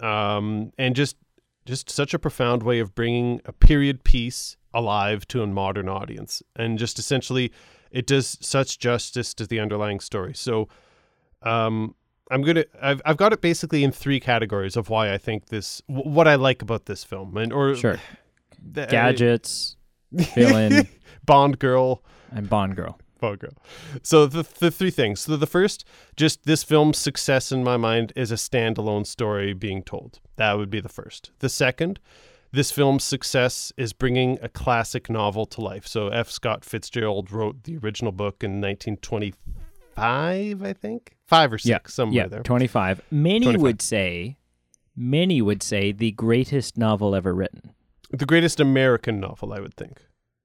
um, 0.00 0.72
and 0.78 0.94
just 0.94 1.16
just 1.64 1.90
such 1.90 2.14
a 2.14 2.18
profound 2.18 2.62
way 2.62 2.78
of 2.78 2.94
bringing 2.94 3.42
a 3.44 3.52
period 3.52 4.02
piece 4.02 4.56
alive 4.72 5.28
to 5.28 5.42
a 5.42 5.46
modern 5.46 5.88
audience, 5.88 6.42
and 6.56 6.78
just 6.78 6.98
essentially 6.98 7.52
it 7.90 8.06
does 8.06 8.38
such 8.40 8.78
justice 8.78 9.34
to 9.34 9.46
the 9.46 9.60
underlying 9.60 10.00
story. 10.00 10.34
So, 10.34 10.68
um, 11.42 11.94
I'm 12.30 12.42
gonna 12.42 12.64
I've 12.80 13.00
I've 13.04 13.16
got 13.16 13.32
it 13.32 13.40
basically 13.40 13.84
in 13.84 13.92
three 13.92 14.20
categories 14.20 14.76
of 14.76 14.90
why 14.90 15.12
I 15.12 15.18
think 15.18 15.46
this 15.46 15.82
what 15.86 16.28
I 16.28 16.34
like 16.34 16.62
about 16.62 16.86
this 16.86 17.04
film 17.04 17.36
and 17.36 17.52
or 17.52 17.74
sure 17.74 17.98
the, 18.72 18.86
gadgets, 18.86 19.76
villain, 20.12 20.88
Bond 21.24 21.58
girl, 21.58 22.02
and 22.30 22.48
Bond 22.48 22.76
girl. 22.76 22.98
Bond 23.20 23.40
girl. 23.40 23.54
So 24.02 24.26
the 24.26 24.46
the 24.58 24.70
three 24.70 24.90
things. 24.90 25.20
So 25.20 25.36
the 25.36 25.46
first, 25.46 25.84
just 26.16 26.44
this 26.44 26.62
film's 26.62 26.98
success 26.98 27.50
in 27.50 27.64
my 27.64 27.76
mind 27.76 28.12
is 28.14 28.30
a 28.30 28.36
standalone 28.36 29.06
story 29.06 29.52
being 29.54 29.82
told. 29.82 30.20
That 30.36 30.56
would 30.56 30.70
be 30.70 30.80
the 30.80 30.88
first. 30.88 31.32
The 31.40 31.48
second, 31.48 31.98
this 32.52 32.70
film's 32.70 33.04
success 33.04 33.72
is 33.76 33.92
bringing 33.92 34.38
a 34.40 34.48
classic 34.48 35.10
novel 35.10 35.46
to 35.46 35.60
life. 35.60 35.86
So 35.86 36.08
F. 36.08 36.30
Scott 36.30 36.64
Fitzgerald 36.64 37.30
wrote 37.30 37.64
the 37.64 37.76
original 37.78 38.12
book 38.12 38.42
in 38.42 38.60
1925, 39.98 40.62
I 40.62 40.72
think, 40.72 41.16
five 41.26 41.52
or 41.52 41.58
six, 41.58 41.68
yeah, 41.68 41.78
somewhere 41.86 42.22
yeah, 42.22 42.28
there. 42.28 42.42
25. 42.42 43.02
Many 43.10 43.40
25. 43.40 43.62
would 43.62 43.82
say, 43.82 44.38
many 44.96 45.42
would 45.42 45.62
say 45.62 45.92
the 45.92 46.12
greatest 46.12 46.76
novel 46.76 47.14
ever 47.14 47.34
written. 47.34 47.72
The 48.10 48.26
greatest 48.26 48.60
American 48.60 49.20
novel, 49.20 49.52
I 49.52 49.60
would 49.60 49.74
think. 49.74 50.00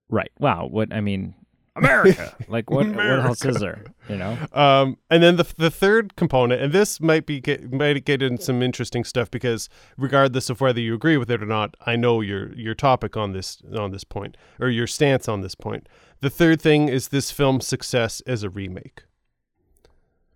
Right. 0.09 0.31
Wow. 0.39 0.67
What 0.67 0.93
I 0.93 1.01
mean, 1.01 1.33
America. 1.75 2.35
like 2.47 2.69
what? 2.69 2.87
What 2.87 3.19
else 3.19 3.43
is 3.45 3.59
there? 3.59 3.83
You 4.07 4.17
know. 4.17 4.37
Um, 4.51 4.97
and 5.09 5.23
then 5.23 5.37
the 5.37 5.51
the 5.57 5.71
third 5.71 6.15
component, 6.15 6.61
and 6.61 6.71
this 6.71 6.99
might 6.99 7.25
be 7.25 7.39
get 7.39 7.71
might 7.71 8.03
get 8.05 8.21
in 8.21 8.37
some 8.37 8.61
interesting 8.61 9.03
stuff 9.03 9.31
because 9.31 9.69
regardless 9.97 10.49
of 10.49 10.61
whether 10.61 10.79
you 10.79 10.93
agree 10.93 11.17
with 11.17 11.31
it 11.31 11.41
or 11.41 11.45
not, 11.45 11.75
I 11.85 11.95
know 11.95 12.21
your 12.21 12.53
your 12.53 12.75
topic 12.75 13.17
on 13.17 13.31
this 13.31 13.61
on 13.75 13.91
this 13.91 14.03
point 14.03 14.37
or 14.59 14.69
your 14.69 14.87
stance 14.87 15.27
on 15.27 15.41
this 15.41 15.55
point. 15.55 15.87
The 16.19 16.29
third 16.29 16.61
thing 16.61 16.89
is 16.89 17.09
this 17.09 17.31
film's 17.31 17.67
success 17.67 18.21
as 18.27 18.43
a 18.43 18.49
remake. 18.49 19.03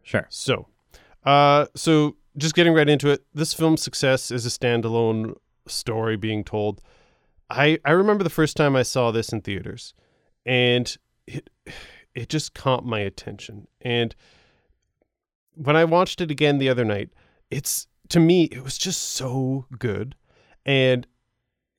Sure. 0.08 0.26
So, 0.30 0.68
uh, 1.26 1.66
so 1.76 2.16
just 2.38 2.56
getting 2.56 2.74
right 2.74 2.88
into 2.88 3.10
it, 3.10 3.26
this 3.34 3.54
film's 3.54 3.82
success 3.82 4.32
is 4.32 4.46
a 4.46 4.50
standalone 4.50 5.36
story 5.68 6.16
being 6.16 6.46
told. 6.46 6.82
I 7.50 7.80
I 7.84 7.92
remember 7.92 8.24
the 8.24 8.30
first 8.30 8.56
time 8.56 8.74
I 8.74 8.84
saw 8.84 9.12
this 9.12 9.34
in 9.34 9.42
theaters, 9.42 9.94
and 10.46 10.96
it 11.28 11.50
it 12.16 12.30
just 12.30 12.54
caught 12.54 12.86
my 12.86 13.00
attention. 13.02 13.68
And 13.82 14.16
when 15.56 15.76
I 15.76 15.84
watched 15.84 16.22
it 16.22 16.32
again 16.32 16.58
the 16.58 16.70
other 16.70 16.86
night, 16.86 17.10
it's 17.52 17.88
to 18.08 18.22
me 18.22 18.46
it 18.46 18.64
was 18.64 18.78
just 18.78 19.10
so 19.10 19.66
good, 19.78 20.16
and 20.66 21.06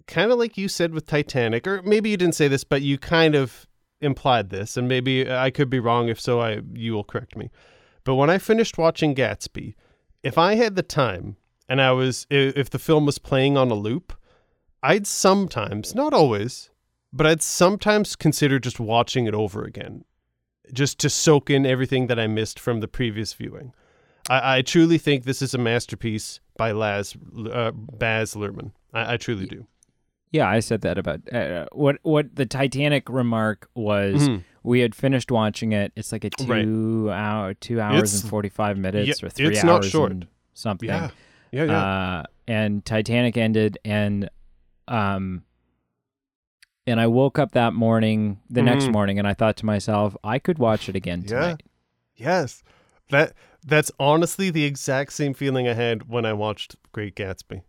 kind 0.07 0.31
of 0.31 0.39
like 0.39 0.59
you 0.59 0.69
said 0.69 0.93
with 0.93 1.07
Titanic, 1.07 1.67
or 1.67 1.81
maybe 1.81 2.11
you 2.11 2.19
didn't 2.19 2.35
say 2.35 2.47
this, 2.47 2.63
but 2.63 2.83
you 2.83 2.99
kind 2.99 3.35
of 3.35 3.67
implied 4.03 4.51
this, 4.51 4.77
and 4.77 4.87
maybe 4.87 5.31
I 5.31 5.51
could 5.51 5.71
be 5.71 5.81
wrong. 5.81 6.11
If 6.11 6.21
so, 6.21 6.43
I 6.43 6.61
you 6.75 6.93
will 6.93 7.05
correct 7.05 7.35
me. 7.35 7.51
But 8.09 8.15
when 8.15 8.31
I 8.31 8.39
finished 8.39 8.79
watching 8.79 9.15
Gatsby, 9.15 9.75
if 10.23 10.39
I 10.39 10.55
had 10.55 10.77
the 10.77 10.83
time 10.83 11.37
and 11.69 11.79
I 11.79 11.91
was 11.93 12.27
if 12.31 12.71
the 12.71 12.79
film 12.79 13.05
was 13.05 13.19
playing 13.19 13.59
on 13.59 13.71
a 13.71 13.75
loop, 13.75 14.15
I'd 14.83 15.07
sometimes, 15.07 15.95
not 15.95 16.15
always, 16.15 16.71
but 17.13 17.27
I'd 17.27 17.43
sometimes 17.43 18.17
consider 18.17 18.59
just 18.59 18.81
watching 18.81 19.27
it 19.27 19.35
over 19.35 19.63
again, 19.63 20.07
just 20.73 20.99
to 21.01 21.11
soak 21.11 21.51
in 21.51 21.67
everything 21.67 22.07
that 22.07 22.19
I 22.19 22.27
missed 22.29 22.59
from 22.59 22.81
the 22.81 22.89
previous 22.89 23.35
viewing. 23.35 23.75
I, 24.31 24.57
I 24.57 24.63
truly 24.63 24.97
think 24.97 25.25
this 25.25 25.43
is 25.43 25.53
a 25.53 25.59
masterpiece 25.59 26.41
by 26.57 26.73
Laz, 26.73 27.15
uh, 27.53 27.73
Baz 27.75 28.33
Luhrmann. 28.33 28.73
I, 28.95 29.13
I 29.13 29.17
truly 29.19 29.45
do. 29.45 29.67
Yeah, 30.33 30.49
I 30.49 30.61
said 30.61 30.81
that 30.81 30.97
about 30.97 31.31
uh, 31.31 31.67
what 31.73 31.99
what 32.05 32.37
the 32.37 32.47
Titanic 32.47 33.11
remark 33.11 33.69
was. 33.75 34.31
Mhm. 34.31 34.45
We 34.63 34.81
had 34.81 34.95
finished 34.95 35.31
watching 35.31 35.73
it. 35.73 35.93
It's 35.97 36.13
like 36.13 36.25
a 36.25 36.31
Right. 36.45 36.65
two 36.65 37.11
hour, 37.13 37.55
two 37.55 37.81
hours 37.81 37.97
It's- 37.99 38.21
and 38.23 38.31
forty 38.31 38.49
five 38.49 38.77
minutes, 38.77 39.09
yeah, 39.23 39.27
or 39.27 39.31
three 39.31 39.49
it's 39.49 39.59
hours 39.59 39.65
not 39.65 39.85
short. 39.85 40.13
and 40.13 40.27
something. 40.55 40.89
Yeah, 40.89 41.11
yeah, 41.53 41.65
yeah. 41.65 41.79
Uh, 41.85 42.23
and 42.47 42.85
Titanic 42.85 43.37
ended, 43.37 43.79
and 43.85 44.29
um, 44.89 45.45
and 46.87 47.01
I 47.01 47.07
woke 47.07 47.39
up 47.39 47.53
that 47.53 47.75
morning, 47.75 48.41
the 48.49 48.63
next 48.63 48.85
Mhm. 48.87 48.93
morning, 48.93 49.19
and 49.19 49.29
I 49.29 49.35
thought 49.35 49.57
to 49.59 49.67
myself, 49.67 50.17
I 50.25 50.39
could 50.39 50.59
watch 50.59 50.89
it 50.89 50.97
again 50.97 51.21
Yeah. 51.23 51.29
tonight. 51.29 51.63
yes, 52.17 52.63
that 53.11 53.33
that's 53.67 53.91
honestly 54.01 54.51
the 54.51 54.65
exact 54.65 55.13
same 55.13 55.35
feeling 55.35 55.69
I 55.69 55.75
had 55.75 56.09
when 56.09 56.25
I 56.25 56.33
watched 56.33 56.77
Great 56.93 57.15
Gatsby. 57.15 57.63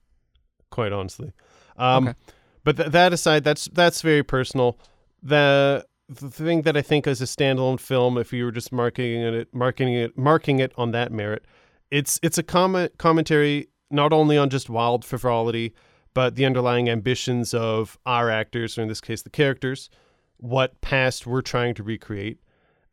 Quite 0.70 0.94
honestly, 0.94 1.34
um, 1.78 2.08
Okay. 2.10 2.18
but 2.64 2.78
th- 2.78 2.90
that 2.92 3.12
aside, 3.14 3.44
that's 3.44 3.66
that's 3.74 4.02
very 4.02 4.24
personal. 4.24 4.78
The 5.22 5.86
the 6.10 6.30
thing 6.30 6.64
that 6.64 6.76
I 6.76 6.82
think 6.82 7.06
as 7.06 7.22
a 7.22 7.26
standalone 7.26 7.80
film, 7.80 8.18
if 8.18 8.34
you 8.34 8.44
were 8.44 8.52
just 8.52 8.72
marketing 8.72 9.22
it, 9.22 9.54
marketing 9.54 9.94
it, 9.94 10.18
marking 10.18 10.60
it 10.60 10.74
on 10.76 10.92
that 10.92 11.12
merit, 11.12 11.46
it's 11.92 12.20
it's 12.24 12.38
a 12.38 12.44
comment 12.44 12.98
commentary 12.98 13.68
not 13.92 14.12
only 14.12 14.38
on 14.38 14.50
just 14.50 14.70
wild 14.70 15.06
frivolity, 15.06 15.74
but 16.14 16.36
the 16.36 16.46
underlying 16.46 16.90
ambitions 16.90 17.54
of 17.54 17.98
our 18.06 18.30
actors, 18.30 18.78
or 18.78 18.82
in 18.82 18.88
this 18.88 19.02
case, 19.02 19.22
the 19.22 19.30
characters, 19.30 19.90
what 20.38 20.82
past 20.82 21.28
we're 21.28 21.42
trying 21.42 21.76
to 21.76 21.84
recreate, 21.84 22.40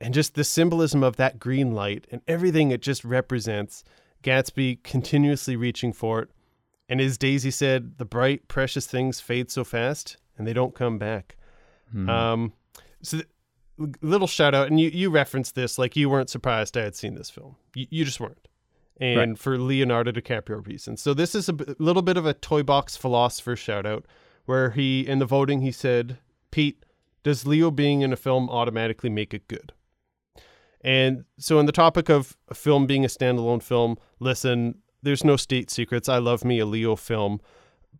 and 0.00 0.12
just 0.12 0.35
the 0.35 0.44
symbolism 0.44 1.02
of 1.02 1.16
that 1.16 1.38
green 1.38 1.72
light 1.72 2.07
and 2.11 2.20
everything 2.29 2.70
it 2.70 2.83
just 2.83 3.05
represents. 3.05 3.83
Gatsby 4.22 4.83
continuously 4.83 5.57
reaching 5.57 5.92
for 5.92 6.20
it, 6.20 6.31
and 6.88 7.00
as 7.00 7.16
Daisy 7.16 7.50
said, 7.50 7.96
the 7.96 8.05
bright, 8.05 8.48
precious 8.48 8.87
things 8.87 9.20
fade 9.20 9.50
so 9.50 9.64
fast, 9.64 10.18
and 10.37 10.46
they 10.46 10.52
don't 10.52 10.74
come 10.74 10.98
back. 10.98 11.37
Hmm. 11.92 12.09
Um, 12.09 12.52
so, 13.06 13.18
th- 13.18 13.28
little 14.00 14.26
shout 14.26 14.54
out, 14.54 14.68
and 14.68 14.80
you 14.80 14.88
you 14.88 15.10
referenced 15.10 15.54
this 15.54 15.78
like 15.78 15.96
you 15.96 16.08
weren't 16.08 16.30
surprised 16.30 16.76
I 16.76 16.82
had 16.82 16.96
seen 16.96 17.14
this 17.14 17.30
film. 17.30 17.56
You, 17.74 17.86
you 17.90 18.04
just 18.04 18.20
weren't, 18.20 18.48
and 19.00 19.38
for 19.38 19.58
Leonardo 19.58 20.12
DiCaprio 20.12 20.66
reasons. 20.66 21.02
So 21.02 21.14
this 21.14 21.34
is 21.34 21.48
a 21.48 21.52
b- 21.52 21.74
little 21.78 22.02
bit 22.02 22.16
of 22.16 22.26
a 22.26 22.34
toy 22.34 22.62
box 22.62 22.96
philosopher 22.96 23.56
shout 23.56 23.86
out, 23.86 24.06
where 24.46 24.70
he 24.70 25.06
in 25.06 25.18
the 25.18 25.26
voting 25.26 25.60
he 25.60 25.72
said, 25.72 26.18
"Pete, 26.50 26.84
does 27.22 27.46
Leo 27.46 27.70
being 27.70 28.00
in 28.00 28.12
a 28.12 28.16
film 28.16 28.48
automatically 28.48 29.10
make 29.10 29.34
it 29.34 29.48
good?" 29.48 29.72
And 30.80 31.24
so, 31.38 31.58
in 31.58 31.66
the 31.66 31.72
topic 31.72 32.08
of 32.08 32.36
a 32.48 32.54
film 32.54 32.86
being 32.86 33.04
a 33.04 33.08
standalone 33.08 33.62
film, 33.62 33.98
listen, 34.20 34.78
there's 35.02 35.24
no 35.24 35.36
state 35.36 35.70
secrets. 35.70 36.08
I 36.08 36.18
love 36.18 36.44
me 36.44 36.58
a 36.58 36.66
Leo 36.66 36.96
film, 36.96 37.40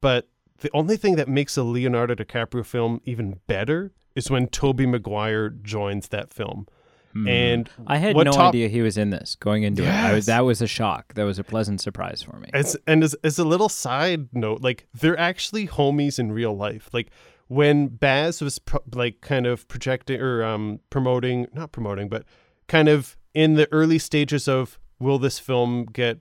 but 0.01 0.29
the 0.61 0.71
only 0.73 0.97
thing 0.97 1.17
that 1.17 1.29
makes 1.29 1.57
a 1.57 1.63
Leonardo 1.63 2.15
DiCaprio 2.15 2.65
film 2.65 3.01
even 3.05 3.41
better 3.47 3.93
is 4.17 4.31
when 4.31 4.49
Tobey 4.49 4.87
Maguire 4.87 5.51
joins 5.51 6.09
that 6.09 6.33
film. 6.33 6.67
Hmm. 7.13 7.29
And 7.29 7.71
I 7.87 7.99
had 7.99 8.17
no 8.17 8.25
top- 8.25 8.49
idea 8.49 8.69
he 8.69 8.83
was 8.83 8.99
in 8.99 9.11
this 9.11 9.37
going 9.37 9.63
into 9.63 9.85
it. 9.85 9.89
I 9.89 10.13
was, 10.13 10.27
that 10.27 10.41
was 10.41 10.61
a 10.61 10.67
shock. 10.67 11.15
That 11.15 11.25
was 11.25 11.39
a 11.39 11.45
pleasant 11.45 11.81
surprise 11.81 12.23
for 12.23 12.37
me. 12.39 12.51
As 12.53 12.77
and 12.87 13.05
as, 13.05 13.15
as 13.23 13.39
a 13.39 13.45
little 13.45 13.69
side 13.69 14.29
note, 14.33 14.61
like 14.61 14.87
they're 14.93 15.19
actually 15.19 15.69
homies 15.69 16.19
in 16.19 16.33
real 16.33 16.57
life. 16.57 16.91
Like 16.93 17.11
when 17.49 17.89
Baz 17.89 18.43
was 18.43 18.59
pro- 18.59 18.83
like 18.93 19.21
kind 19.21 19.47
of 19.47 19.69
projecting 19.69 20.21
or 20.21 20.45
um 20.45 20.81
promoting, 20.91 21.47
not 21.55 21.73
promoting, 21.73 22.09
but 22.09 22.25
kind 22.67 22.89
of 22.89 23.17
in 23.33 23.55
the 23.55 23.71
early 23.73 23.99
stages 23.99 24.49
of 24.49 24.79
will 24.99 25.19
this 25.19 25.39
film 25.39 25.87
get 25.87 26.19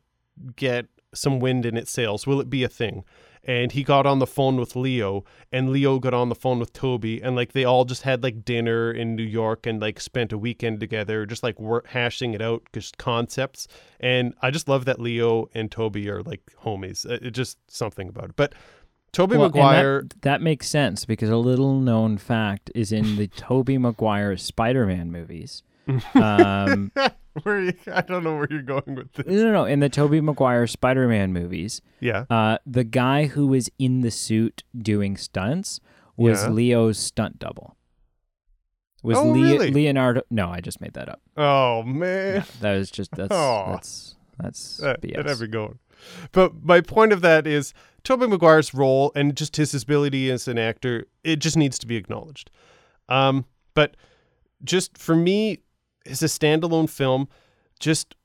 get 0.55 0.85
some 1.13 1.39
wind 1.39 1.65
in 1.65 1.75
its 1.75 1.91
sails? 1.91 2.27
Will 2.27 2.39
it 2.39 2.49
be 2.49 2.63
a 2.63 2.69
thing? 2.69 3.03
And 3.47 3.71
he 3.71 3.83
got 3.83 4.05
on 4.07 4.17
the 4.19 4.25
phone 4.25 4.57
with 4.57 4.75
Leo, 4.75 5.23
and 5.51 5.69
Leo 5.69 5.99
got 5.99 6.15
on 6.15 6.29
the 6.29 6.35
phone 6.35 6.57
with 6.59 6.73
Tobey, 6.73 7.21
and 7.21 7.35
like 7.35 7.53
they 7.53 7.63
all 7.63 7.85
just 7.85 8.01
had 8.01 8.23
like 8.23 8.43
dinner 8.43 8.91
in 8.91 9.15
New 9.15 9.23
York 9.23 9.67
and 9.67 9.79
like 9.79 9.99
spent 9.99 10.33
a 10.33 10.37
weekend 10.37 10.79
together, 10.79 11.25
just 11.27 11.43
like 11.43 11.59
work, 11.59 11.87
hashing 11.87 12.33
it 12.33 12.41
out, 12.41 12.63
just 12.73 12.97
concepts. 12.97 13.67
And 13.99 14.33
I 14.41 14.49
just 14.49 14.67
love 14.67 14.85
that 14.85 14.99
Leo 14.99 15.47
and 15.53 15.71
Tobey 15.71 16.09
are 16.09 16.23
like 16.23 16.41
homies. 16.63 17.05
It, 17.05 17.27
it 17.27 17.31
just 17.31 17.59
something 17.69 18.09
about 18.09 18.25
it. 18.31 18.35
But 18.35 18.53
Tobey 19.11 19.37
Well, 19.37 19.45
and 19.45 19.53
that- 19.53 19.57
Maguire, 19.59 20.03
That, 20.23 20.41
makes 20.41 20.67
sense 20.67 21.05
because 21.05 21.29
a 21.29 21.37
little 21.37 21.79
known 21.79 22.17
fact 22.17 22.71
is 22.75 22.91
in 22.91 23.15
the 23.15 23.27
Tobey 23.37 23.77
Maguire 23.77 24.35
Spider-Man 24.37 25.11
movies. 25.11 25.63
Um, 26.15 26.91
where 27.43 27.61
you, 27.61 27.73
I 27.91 28.01
don't 28.01 28.23
know 28.23 28.35
where 28.35 28.47
you're 28.49 28.61
going 28.61 28.95
with 28.95 29.11
this. 29.13 29.25
no, 29.27 29.33
no, 29.45 29.51
no. 29.51 29.65
In 29.65 29.79
the 29.81 29.89
Tobey 29.89 30.21
Maguire 30.21 30.67
Spider-Man 30.67 31.33
movies, 31.33 31.81
Yeah, 31.99 32.25
uh, 32.29 32.57
the 32.65 32.83
guy 32.83 33.25
who 33.27 33.47
was 33.47 33.69
in 33.77 34.01
the 34.01 34.11
suit 34.11 34.63
doing 34.77 35.17
stunts 35.17 35.79
was 36.17 36.43
Yeah. 36.43 36.49
Leo's 36.49 36.97
stunt 36.97 37.39
double. 37.39 37.75
Was 39.03 39.17
Oh, 39.17 39.25
Le- 39.31 39.33
really? 39.43 39.71
Leonardo? 39.71 40.21
No, 40.31 40.49
I 40.49 40.61
just 40.61 40.81
made 40.81 40.93
that 40.93 41.09
up. 41.09 41.21
Oh 41.37 41.83
man. 41.83 42.43
That 42.61 42.75
was 42.77 42.89
just 42.89 43.11
that's 43.11 43.31
Aw. 43.31 43.71
that's 43.71 44.15
that's 44.39 44.77
that, 44.77 45.01
BS. 45.01 45.15
that 45.17 45.27
every 45.27 45.47
going. 45.47 45.79
But 46.31 46.63
my 46.63 46.81
point 46.81 47.13
of 47.13 47.21
that 47.21 47.45
is 47.47 47.73
Tobey 48.03 48.27
Maguire's 48.27 48.73
role 48.73 49.11
and 49.15 49.35
just 49.35 49.55
his 49.57 49.73
ability 49.73 50.29
as 50.31 50.47
an 50.47 50.57
actor, 50.57 51.05
it 51.23 51.37
just 51.37 51.55
needs 51.57 51.77
to 51.79 51.87
be 51.87 51.95
acknowledged. 51.95 52.49
Um, 53.07 53.45
but 53.75 53.95
just 54.63 54.97
for 54.97 55.15
me, 55.15 55.59
as 56.05 56.21
a 56.21 56.27
standalone 56.27 56.89
film, 56.89 57.27
just 57.79 58.15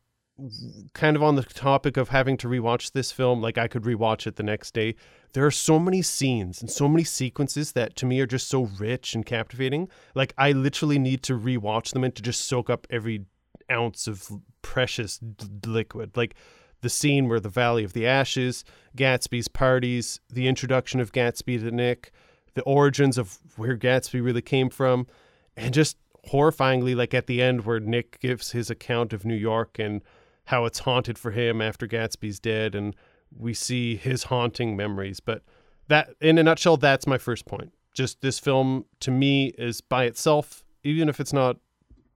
kind 0.95 1.16
of 1.16 1.22
on 1.22 1.37
the 1.37 1.43
topic 1.43 1.97
of 1.97 2.09
having 2.09 2.37
to 2.39 2.49
rewatch 2.49 2.93
this 2.93 3.12
film, 3.12 3.41
like 3.41 3.59
I 3.59 3.68
could 3.68 3.83
rewatch 3.83 4.26
it 4.26 4.37
the 4.37 4.43
next 4.43 4.72
day. 4.72 4.95
There 5.33 5.45
are 5.45 5.51
so 5.51 5.78
many 5.78 6.03
scenes 6.03 6.61
and 6.61 6.70
so 6.70 6.89
many 6.89 7.05
sequences 7.05 7.72
that 7.72 7.95
to 7.97 8.07
me 8.07 8.20
are 8.20 8.26
just 8.26 8.49
so 8.49 8.62
rich 8.78 9.14
and 9.14 9.24
captivating. 9.24 9.89
Like 10.14 10.33
I 10.39 10.53
literally 10.53 10.99
need 10.99 11.22
to 11.24 11.39
rewatch 11.39 11.93
them 11.93 12.05
and 12.05 12.14
to 12.14 12.22
just 12.22 12.47
soak 12.47 12.70
up 12.70 12.87
every 12.91 13.26
ounce 13.70 14.07
of 14.07 14.31
precious 14.62 15.18
d- 15.18 15.47
liquid. 15.66 16.16
Like 16.16 16.35
the 16.81 16.89
scene 16.89 17.28
where 17.28 17.41
the 17.41 17.49
Valley 17.49 17.85
of 17.85 17.93
the 17.93 18.07
Ashes, 18.07 18.64
Gatsby's 18.97 19.49
parties, 19.49 20.20
the 20.31 20.49
introduction 20.49 21.01
of 21.01 21.12
Gatsby 21.12 21.61
to 21.61 21.70
Nick, 21.70 22.12
the 22.55 22.62
origins 22.62 23.18
of 23.18 23.39
where 23.57 23.76
Gatsby 23.76 24.24
really 24.24 24.43
came 24.43 24.70
from, 24.70 25.07
and 25.57 25.74
just 25.74 25.97
horrifyingly, 26.28 26.94
like 26.94 27.14
at 27.14 27.26
the 27.26 27.40
end 27.42 27.64
where 27.64 27.80
Nick 27.80 28.20
gives 28.20 28.52
his 28.52 28.70
account 28.70 29.12
of 29.12 29.24
New 29.24 29.34
York 29.34 29.78
and 29.78 30.02
how 30.46 30.64
it's 30.64 30.80
haunted 30.80 31.18
for 31.18 31.30
him 31.30 31.60
after 31.62 31.86
Gatsby's 31.86 32.40
dead, 32.40 32.74
and 32.74 32.94
we 33.36 33.54
see 33.54 33.96
his 33.96 34.24
haunting 34.24 34.76
memories. 34.76 35.20
But 35.20 35.42
that, 35.88 36.10
in 36.20 36.38
a 36.38 36.42
nutshell, 36.42 36.76
that's 36.76 37.06
my 37.06 37.18
first 37.18 37.46
point. 37.46 37.72
Just 37.94 38.20
this 38.20 38.38
film 38.38 38.84
to 39.00 39.10
me 39.10 39.48
is 39.58 39.80
by 39.80 40.04
itself, 40.04 40.64
even 40.84 41.08
if 41.08 41.20
it's 41.20 41.32
not 41.32 41.56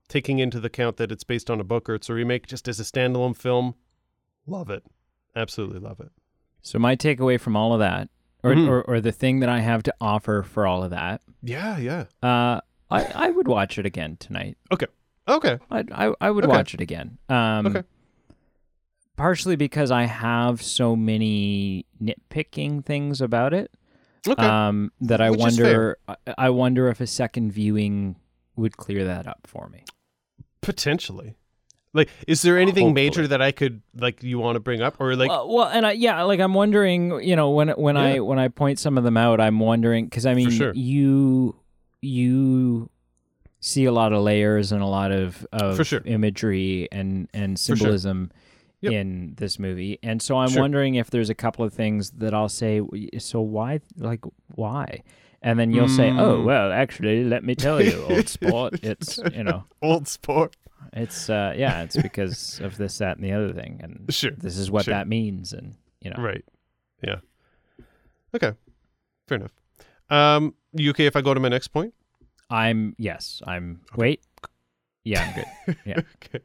taking 0.07 0.39
into 0.39 0.59
the 0.59 0.67
account 0.67 0.97
that 0.97 1.11
it's 1.11 1.23
based 1.23 1.49
on 1.49 1.59
a 1.59 1.63
book 1.63 1.89
or 1.89 1.95
it's 1.95 2.09
a 2.09 2.13
remake, 2.13 2.47
just 2.47 2.67
as 2.67 2.79
a 2.79 2.83
standalone 2.83 3.35
film, 3.35 3.75
love 4.45 4.69
it. 4.69 4.83
Absolutely 5.35 5.79
love 5.79 5.99
it. 5.99 6.11
So 6.61 6.79
my 6.79 6.95
takeaway 6.95 7.39
from 7.39 7.55
all 7.55 7.73
of 7.73 7.79
that, 7.79 8.09
or, 8.43 8.53
Mhm. 8.53 8.67
or 8.69 8.81
or 8.83 9.01
the 9.01 9.11
thing 9.11 9.39
that 9.39 9.49
I 9.49 9.59
have 9.59 9.83
to 9.83 9.93
offer 9.99 10.43
for 10.43 10.67
all 10.67 10.83
of 10.83 10.91
that, 10.91 11.21
Yeah, 11.41 11.77
yeah. 11.77 12.05
uh, 12.21 12.61
I 12.89 13.03
I 13.27 13.29
would 13.31 13.47
watch 13.47 13.77
it 13.77 13.85
again 13.85 14.17
tonight. 14.17 14.57
Okay. 14.71 14.87
Okay. 15.27 15.57
I 15.71 15.83
I, 15.91 16.13
I 16.21 16.31
would 16.31 16.43
Okay. 16.45 16.51
watch 16.55 16.73
it 16.73 16.81
again. 16.81 17.17
Um, 17.29 17.67
Okay. 17.67 17.83
Partially 19.17 19.55
because 19.55 19.91
I 19.91 20.03
have 20.03 20.61
so 20.61 20.93
many 20.95 21.85
nitpicking 22.03 22.83
things 22.83 23.21
about 23.21 23.53
it. 23.53 23.71
Okay. 24.27 24.45
Um, 24.45 24.91
that 25.01 25.21
I 25.21 25.29
Which 25.29 25.39
wonder. 25.39 25.97
I, 26.07 26.15
I 26.37 26.49
wonder 26.49 26.89
if 26.89 26.99
a 26.99 27.07
second 27.07 27.51
viewing 27.53 28.17
would 28.57 28.75
clear 28.75 29.05
that 29.05 29.25
up 29.25 29.41
for 29.45 29.69
me. 29.69 29.83
Potentially. 30.61 31.35
Like, 31.93 32.09
is 32.27 32.41
there 32.41 32.57
anything 32.57 32.87
Hopefully. 32.87 33.05
major 33.05 33.27
that 33.27 33.41
I 33.41 33.51
could 33.53 33.81
like 33.95 34.21
you 34.21 34.37
want 34.37 34.57
to 34.57 34.59
bring 34.59 34.81
up, 34.81 34.99
or 34.99 35.15
like, 35.15 35.29
well, 35.29 35.47
well, 35.47 35.67
and 35.67 35.85
I, 35.85 35.93
yeah, 35.93 36.21
like 36.23 36.41
I'm 36.41 36.53
wondering, 36.53 37.23
you 37.23 37.37
know, 37.37 37.51
when 37.51 37.69
when 37.69 37.95
I 37.95 38.19
when 38.19 38.37
I 38.37 38.49
point 38.49 38.79
some 38.79 38.97
of 38.97 39.05
them 39.05 39.15
out, 39.15 39.39
I'm 39.39 39.59
wondering 39.61 40.05
because 40.05 40.25
I 40.25 40.33
mean, 40.33 40.49
sure. 40.49 40.73
you 40.73 41.55
you 42.05 42.89
see 43.59 43.85
a 43.85 43.91
lot 43.91 44.13
of 44.13 44.21
layers 44.21 44.71
and 44.71 44.81
a 44.81 44.85
lot 44.85 45.11
of 45.11 45.45
of 45.51 45.85
sure. 45.87 46.01
imagery 46.05 46.87
and 46.91 47.27
and 47.33 47.57
sure. 47.59 47.75
symbolism 47.75 48.31
Yep. 48.81 48.91
in 48.93 49.33
this 49.37 49.57
movie, 49.57 49.97
and 50.03 50.21
so 50.21 50.37
I'm 50.37 50.49
Sure. 50.49 50.61
wondering 50.61 50.95
if 50.95 51.09
there's 51.09 51.29
a 51.31 51.33
couple 51.35 51.65
of 51.65 51.73
things 51.73 52.11
that 52.11 52.33
I'll 52.35 52.49
say. 52.49 52.81
So 53.17 53.41
why, 53.41 53.79
like, 53.97 54.23
why? 54.53 55.01
And 55.41 55.57
then 55.57 55.71
you'll 55.71 55.87
say, 55.87 56.11
"Oh, 56.11 56.39
Mm. 56.41 56.43
well, 56.45 56.71
actually, 56.71 57.23
let 57.23 57.43
me 57.43 57.55
tell 57.55 57.81
you, 57.81 58.03
old 58.09 58.27
sport. 58.37 58.75
It's 58.83 59.17
you 59.33 59.43
know, 59.43 59.63
old 59.81 60.07
sport? 60.07 60.55
it's 60.93 61.29
uh, 61.29 61.53
yeah, 61.57 61.81
it's 61.83 61.97
because 61.97 62.59
of 62.61 62.77
this, 62.77 62.97
that, 62.99 63.17
and 63.17 63.25
the 63.25 63.31
other 63.31 63.53
thing, 63.53 63.79
and 63.81 64.05
Sure. 64.13 64.31
this 64.37 64.57
is 64.57 64.69
what 64.69 64.85
Sure. 64.85 64.93
that 64.93 65.07
means, 65.07 65.51
and 65.53 65.75
you 66.01 66.11
know, 66.11 66.21
Right. 66.21 66.45
Yeah. 67.01 67.21
Okay. 68.35 68.53
Fair 69.27 69.37
enough. 69.37 69.53
Um, 70.09 70.53
you 70.73 70.91
okay 70.91 71.05
if 71.05 71.15
I 71.15 71.21
go 71.21 71.33
to 71.33 71.39
my 71.39 71.49
next 71.49 71.69
point? 71.69 71.93
I'm 72.49 72.95
yes, 72.97 73.41
I'm 73.45 73.81
wait, 73.95 74.21
yeah, 75.03 75.23
I'm 75.23 75.33
good. 75.85 76.05
okay. 76.25 76.43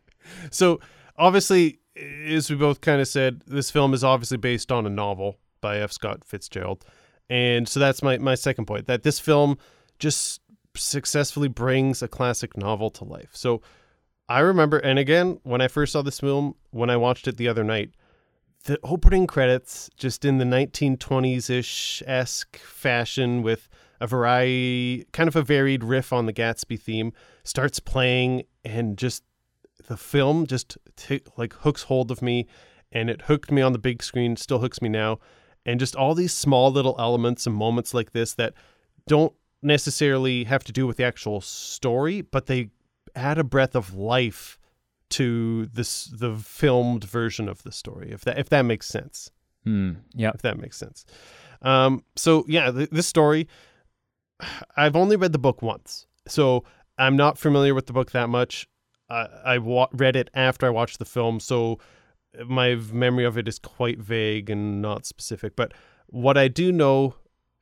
So 0.50 0.80
obviously, 1.16 1.80
as 2.26 2.50
we 2.50 2.56
both 2.56 2.80
kind 2.80 3.00
of 3.00 3.08
said, 3.08 3.42
this 3.46 3.70
film 3.70 3.92
is 3.92 4.02
obviously 4.02 4.38
based 4.38 4.72
on 4.72 4.86
a 4.86 4.90
novel 4.90 5.38
by 5.60 5.78
F. 5.78 5.92
Scott 5.92 6.24
Fitzgerald, 6.24 6.84
and 7.28 7.68
so 7.68 7.80
that's 7.80 8.02
my 8.02 8.18
my 8.18 8.34
second 8.34 8.66
point 8.66 8.86
that 8.86 9.02
this 9.02 9.18
film 9.18 9.58
just 9.98 10.40
successfully 10.76 11.48
brings 11.48 12.02
a 12.02 12.08
classic 12.08 12.56
novel 12.56 12.90
to 12.90 13.04
life. 13.04 13.30
So 13.32 13.60
I 14.28 14.40
remember, 14.40 14.78
and 14.78 14.98
again, 14.98 15.40
when 15.42 15.60
I 15.60 15.68
first 15.68 15.92
saw 15.92 16.02
this 16.02 16.20
film, 16.20 16.54
when 16.70 16.88
I 16.88 16.96
watched 16.96 17.26
it 17.26 17.36
the 17.36 17.48
other 17.48 17.64
night, 17.64 17.90
the 18.64 18.78
opening 18.82 19.26
credits, 19.26 19.90
just 19.96 20.24
in 20.24 20.38
the 20.38 20.44
1920s 20.44 21.50
ish 21.50 22.02
esque 22.06 22.58
fashion 22.58 23.42
with 23.42 23.68
a 24.00 24.06
variety, 24.06 25.06
kind 25.12 25.28
of 25.28 25.36
a 25.36 25.42
varied 25.42 25.84
riff 25.84 26.12
on 26.12 26.26
the 26.26 26.32
Gatsby 26.32 26.80
theme, 26.80 27.12
starts 27.42 27.80
playing, 27.80 28.44
and 28.64 28.96
just 28.96 29.22
the 29.88 29.96
film 29.96 30.46
just 30.46 30.76
t- 30.96 31.22
like 31.36 31.52
hooks 31.54 31.84
hold 31.84 32.10
of 32.10 32.22
me, 32.22 32.46
and 32.92 33.08
it 33.08 33.22
hooked 33.22 33.50
me 33.50 33.62
on 33.62 33.72
the 33.72 33.78
big 33.78 34.02
screen, 34.02 34.36
still 34.36 34.58
hooks 34.58 34.82
me 34.82 34.88
now, 34.88 35.18
and 35.64 35.80
just 35.80 35.96
all 35.96 36.14
these 36.14 36.32
small 36.32 36.70
little 36.70 36.96
elements 36.98 37.46
and 37.46 37.54
moments 37.54 37.94
like 37.94 38.12
this 38.12 38.34
that 38.34 38.54
don't 39.06 39.32
necessarily 39.62 40.44
have 40.44 40.64
to 40.64 40.72
do 40.72 40.86
with 40.86 40.96
the 40.96 41.04
actual 41.04 41.40
story, 41.40 42.20
but 42.20 42.46
they 42.46 42.70
add 43.14 43.38
a 43.38 43.44
breath 43.44 43.74
of 43.74 43.94
life 43.94 44.58
to 45.10 45.66
this 45.66 46.04
the 46.06 46.36
filmed 46.36 47.04
version 47.04 47.48
of 47.48 47.62
the 47.62 47.72
story 47.72 48.10
if 48.12 48.22
that 48.22 48.38
if 48.38 48.48
that 48.48 48.62
makes 48.62 48.86
sense. 48.86 49.30
Hmm. 49.64 49.92
yeah, 50.14 50.30
if 50.34 50.40
that 50.42 50.58
makes 50.58 50.76
sense. 50.78 51.04
Um 51.62 52.04
so 52.16 52.44
yeah 52.48 52.70
th- 52.70 52.90
this 52.90 53.06
story 53.06 53.46
i've 54.76 54.96
only 54.96 55.16
read 55.16 55.32
the 55.32 55.38
book 55.38 55.60
once 55.62 56.06
so 56.26 56.64
i'm 56.98 57.16
not 57.16 57.36
familiar 57.36 57.74
with 57.74 57.86
the 57.86 57.92
book 57.92 58.12
that 58.12 58.28
much. 58.28 58.66
Uh, 59.10 59.26
i 59.44 59.58
wa- 59.58 59.88
read 59.92 60.16
it 60.16 60.30
after 60.34 60.66
i 60.66 60.70
watched 60.70 60.98
the 60.98 61.04
film 61.04 61.40
so 61.40 61.78
my 62.46 62.76
memory 62.92 63.24
of 63.24 63.36
it 63.36 63.48
is 63.48 63.58
quite 63.58 63.98
vague 63.98 64.48
and 64.48 64.80
not 64.80 65.04
specific 65.04 65.56
but 65.56 65.72
what 66.06 66.38
i 66.38 66.46
do 66.48 66.70
know 66.72 67.14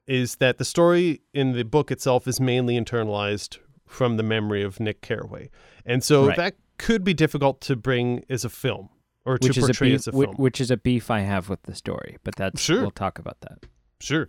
is 0.07 0.37
that 0.37 0.59
the 0.59 0.65
story 0.65 1.21
in 1.35 1.53
the 1.53 1.65
book 1.65 1.91
itself 1.91 2.29
is 2.29 2.39
mainly 2.41 2.79
internalized 2.79 3.59
from 3.87 4.17
the 4.19 4.23
memory 4.23 4.63
of 4.63 4.79
nick 4.81 5.01
carraway. 5.03 5.51
And 5.85 6.03
so 6.05 6.29
Right. 6.29 6.37
that 6.37 6.55
could 6.79 7.05
be 7.05 7.15
difficult 7.15 7.61
to 7.63 7.77
bring 7.77 8.25
as 8.29 8.45
a 8.45 8.49
film 8.49 8.89
or 9.25 9.39
which 9.41 9.55
to 9.55 9.61
portray 9.61 9.91
beef, 9.91 9.97
as 9.97 10.09
a 10.09 10.13
film 10.13 10.35
which 10.37 10.61
is 10.61 10.71
a 10.71 10.77
beef 10.77 11.11
I 11.11 11.21
have 11.21 11.49
with 11.49 11.63
the 11.63 11.75
story, 11.75 12.17
but 12.25 12.37
that's 12.37 12.61
Sure. 12.61 12.81
we'll 12.81 12.91
talk 12.91 13.19
about 13.19 13.41
that. 13.43 13.67
Sure. 14.01 14.29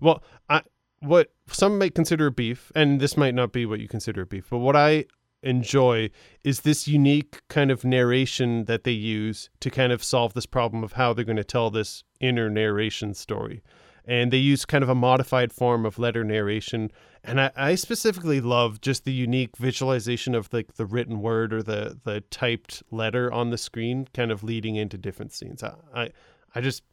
Well, 0.00 0.22
I 0.48 0.62
what 1.00 1.32
some 1.48 1.78
might 1.78 1.94
consider 1.94 2.26
a 2.26 2.32
beef, 2.32 2.72
and 2.74 3.00
this 3.00 3.16
might 3.16 3.34
not 3.34 3.52
be 3.52 3.66
what 3.66 3.80
you 3.80 3.88
consider 3.88 4.22
a 4.22 4.26
beef, 4.26 4.46
but 4.50 4.58
what 4.58 4.76
I 4.76 5.04
enjoy 5.42 6.10
is 6.42 6.60
this 6.60 6.88
unique 6.88 7.40
kind 7.48 7.70
of 7.70 7.84
narration 7.84 8.64
that 8.64 8.84
they 8.84 8.92
use 8.92 9.50
to 9.60 9.70
kind 9.70 9.92
of 9.92 10.02
solve 10.02 10.34
this 10.34 10.46
problem 10.46 10.82
of 10.82 10.92
how 10.92 11.12
they're 11.12 11.24
going 11.24 11.36
to 11.36 11.44
tell 11.44 11.70
this 11.70 12.02
inner 12.20 12.50
narration 12.50 13.14
story. 13.14 13.62
And 14.04 14.32
they 14.32 14.38
use 14.38 14.64
kind 14.64 14.82
of 14.82 14.88
a 14.88 14.94
modified 14.94 15.52
form 15.52 15.84
of 15.84 15.98
letter 15.98 16.24
narration. 16.24 16.90
And 17.26 17.40
I, 17.40 17.50
I 17.56 17.74
specifically 17.74 18.40
love 18.40 18.80
just 18.80 19.04
the 19.04 19.12
unique 19.12 19.56
visualization 19.56 20.34
of 20.34 20.52
like 20.52 20.74
the 20.74 20.86
written 20.86 21.20
word 21.20 21.52
or 21.52 21.62
the, 21.62 21.98
the 22.04 22.20
typed 22.30 22.82
letter 22.90 23.32
on 23.32 23.50
the 23.50 23.58
screen, 23.58 24.08
kind 24.14 24.30
of 24.30 24.44
leading 24.44 24.76
into 24.76 24.96
different 24.96 25.32
scenes. 25.32 25.62
I, 25.62 25.74
I, 25.94 26.10
I 26.54 26.60
just 26.60 26.84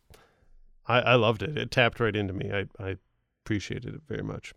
I, 0.87 0.99
I 0.99 1.15
loved 1.15 1.43
it. 1.43 1.57
It 1.57 1.71
tapped 1.71 1.99
right 1.99 2.15
into 2.15 2.33
me. 2.33 2.51
I, 2.51 2.65
I 2.83 2.97
appreciated 3.43 3.93
it 3.93 4.01
very 4.07 4.23
much. 4.23 4.53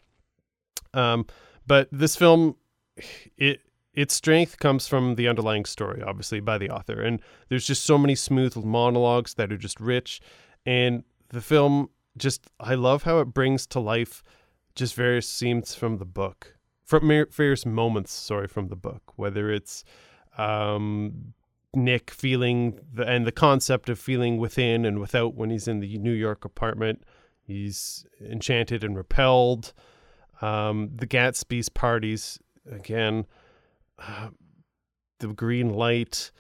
Um, 0.95 1.27
but 1.67 1.89
this 1.93 2.17
film, 2.17 2.57
it 3.37 3.61
its 3.93 4.15
strength 4.15 4.59
comes 4.59 4.87
from 4.87 5.15
the 5.15 5.27
underlying 5.27 5.65
story, 5.65 6.03
obviously 6.03 6.41
by 6.41 6.59
the 6.59 6.71
author, 6.71 7.01
and 7.01 7.21
there's 7.49 7.67
just 7.67 7.85
so 7.85 7.97
many 7.97 8.15
smooth 8.15 8.57
monologues 8.57 9.35
that 9.35 9.51
are 9.53 9.57
just 9.57 9.81
rich, 9.81 10.21
and 10.65 11.05
the 11.31 11.41
film 11.41 11.91
just 12.17 12.51
I 12.61 12.75
love 12.75 13.03
how 13.03 13.21
it 13.21 13.27
brings 13.27 13.67
to 13.69 13.81
life 13.81 14.23
just 14.77 14.95
various 14.95 15.29
scenes 15.29 15.75
from 15.75 15.99
the 15.99 16.05
book, 16.05 16.57
from 16.85 17.09
various 17.31 17.67
moments, 17.67 18.13
sorry, 18.13 18.47
from 18.47 18.69
the 18.69 18.77
book, 18.77 19.13
whether 19.17 19.51
it's 19.51 19.83
um, 20.39 21.33
Nick 21.75 22.11
feeling 22.11 22.79
the 22.93 23.07
and 23.07 23.27
the 23.27 23.33
concept 23.33 23.89
of 23.89 23.99
feeling 23.99 24.39
within 24.39 24.85
and 24.85 25.01
without 25.01 25.35
when 25.35 25.51
he's 25.51 25.67
in 25.67 25.81
the 25.81 25.99
New 25.99 26.13
York 26.13 26.45
apartment. 26.45 27.03
He's 27.43 28.07
enchanted 28.21 28.85
and 28.85 28.97
repelled. 28.97 29.73
Um, 30.43 30.91
the 30.95 31.07
Gatsby's 31.07 31.69
parties 31.69 32.39
again. 32.71 33.27
Uh, 33.99 34.29
the 35.21 35.29
green 35.29 35.71
light. 35.71 36.31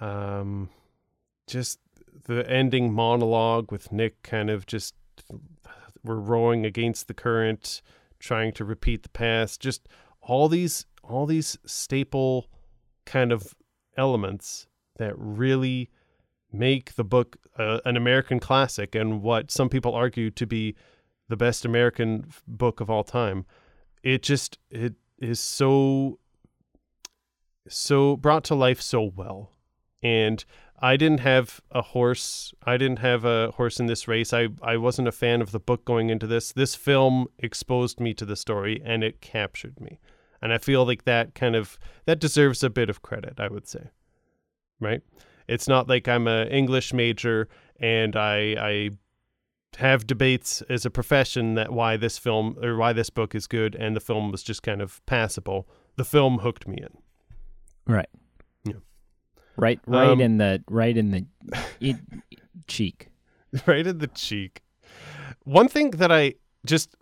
Um, 0.00 0.68
just 1.46 1.78
the 2.26 2.48
ending 2.48 2.92
monologue 2.92 3.72
with 3.72 3.92
Nick 3.92 4.22
kind 4.22 4.50
of 4.50 4.66
just 4.66 4.94
we're 6.04 6.16
rowing 6.16 6.64
against 6.64 7.08
the 7.08 7.14
current, 7.14 7.82
trying 8.18 8.52
to 8.52 8.64
repeat 8.64 9.02
the 9.02 9.08
past. 9.08 9.60
Just 9.60 9.88
all 10.20 10.48
these 10.48 10.86
all 11.02 11.26
these 11.26 11.58
staple 11.66 12.46
kind 13.04 13.32
of 13.32 13.54
elements 13.96 14.66
that 14.98 15.14
really 15.16 15.90
make 16.52 16.94
the 16.94 17.04
book 17.04 17.36
uh, 17.58 17.80
an 17.84 17.96
American 17.96 18.38
classic 18.38 18.94
and 18.94 19.22
what 19.22 19.50
some 19.50 19.68
people 19.68 19.94
argue 19.94 20.30
to 20.30 20.46
be 20.46 20.74
the 21.28 21.36
best 21.36 21.64
American 21.64 22.26
book 22.46 22.80
of 22.80 22.90
all 22.90 23.04
time. 23.04 23.44
It 24.02 24.22
just 24.22 24.58
it 24.70 24.94
is 25.18 25.40
so 25.40 26.18
so 27.68 28.16
brought 28.16 28.44
to 28.44 28.54
life 28.54 28.80
so 28.80 29.02
well. 29.14 29.52
And 30.02 30.44
I 30.82 30.96
didn't 30.96 31.20
have 31.20 31.60
a 31.70 31.80
horse. 31.80 32.52
I 32.66 32.76
didn't 32.76 32.98
have 32.98 33.24
a 33.24 33.52
horse 33.52 33.78
in 33.78 33.86
this 33.86 34.08
race. 34.08 34.32
I, 34.32 34.48
I 34.60 34.76
wasn't 34.76 35.06
a 35.06 35.12
fan 35.12 35.40
of 35.40 35.52
the 35.52 35.60
book 35.60 35.84
going 35.84 36.10
into 36.10 36.26
this. 36.26 36.52
This 36.52 36.74
film 36.74 37.28
exposed 37.38 38.00
me 38.00 38.12
to 38.14 38.24
the 38.24 38.34
story 38.34 38.82
and 38.84 39.04
it 39.04 39.20
captured 39.20 39.80
me. 39.80 40.00
And 40.42 40.52
I 40.52 40.58
feel 40.58 40.84
like 40.84 41.04
that 41.04 41.36
kind 41.36 41.54
of 41.54 41.78
that 42.06 42.18
deserves 42.18 42.64
a 42.64 42.70
bit 42.70 42.90
of 42.90 43.00
credit, 43.00 43.34
I 43.38 43.46
would 43.46 43.68
say. 43.68 43.90
Right? 44.80 45.02
It's 45.46 45.68
not 45.68 45.88
like 45.88 46.08
I'm 46.08 46.26
an 46.26 46.48
English 46.48 46.92
major 46.92 47.48
and 47.78 48.16
I 48.16 48.56
I 48.58 48.90
have 49.78 50.06
debates 50.06 50.62
as 50.62 50.84
a 50.84 50.90
profession 50.90 51.54
that 51.54 51.72
why 51.72 51.96
this 51.96 52.18
film 52.18 52.58
or 52.60 52.76
why 52.76 52.92
this 52.92 53.08
book 53.08 53.36
is 53.36 53.46
good 53.46 53.76
and 53.76 53.94
the 53.94 54.00
film 54.00 54.32
was 54.32 54.42
just 54.42 54.64
kind 54.64 54.82
of 54.82 55.00
passable. 55.06 55.68
The 55.94 56.04
film 56.04 56.38
hooked 56.38 56.66
me 56.66 56.78
in. 56.78 56.98
Right. 57.86 58.08
Right. 59.56 59.80
Right 59.86 60.08
Um, 60.08 60.20
in 60.20 60.38
the 60.38 60.62
right 60.68 60.96
in 60.96 61.10
the 61.10 61.26
it, 61.80 61.96
cheek. 62.66 63.08
right 63.66 63.86
in 63.86 63.98
the 63.98 64.06
cheek. 64.08 64.62
One 65.44 65.68
thing 65.68 65.90
that 65.92 66.10
I 66.12 66.34
just 66.66 66.94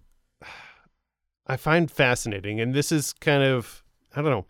I 1.46 1.57
find 1.57 1.90
fascinating, 1.90 2.61
and 2.61 2.74
this 2.74 2.92
is 2.92 3.12
kind 3.14 3.42
of 3.42 3.82
I 4.14 4.22
don't 4.22 4.30
know, 4.30 4.46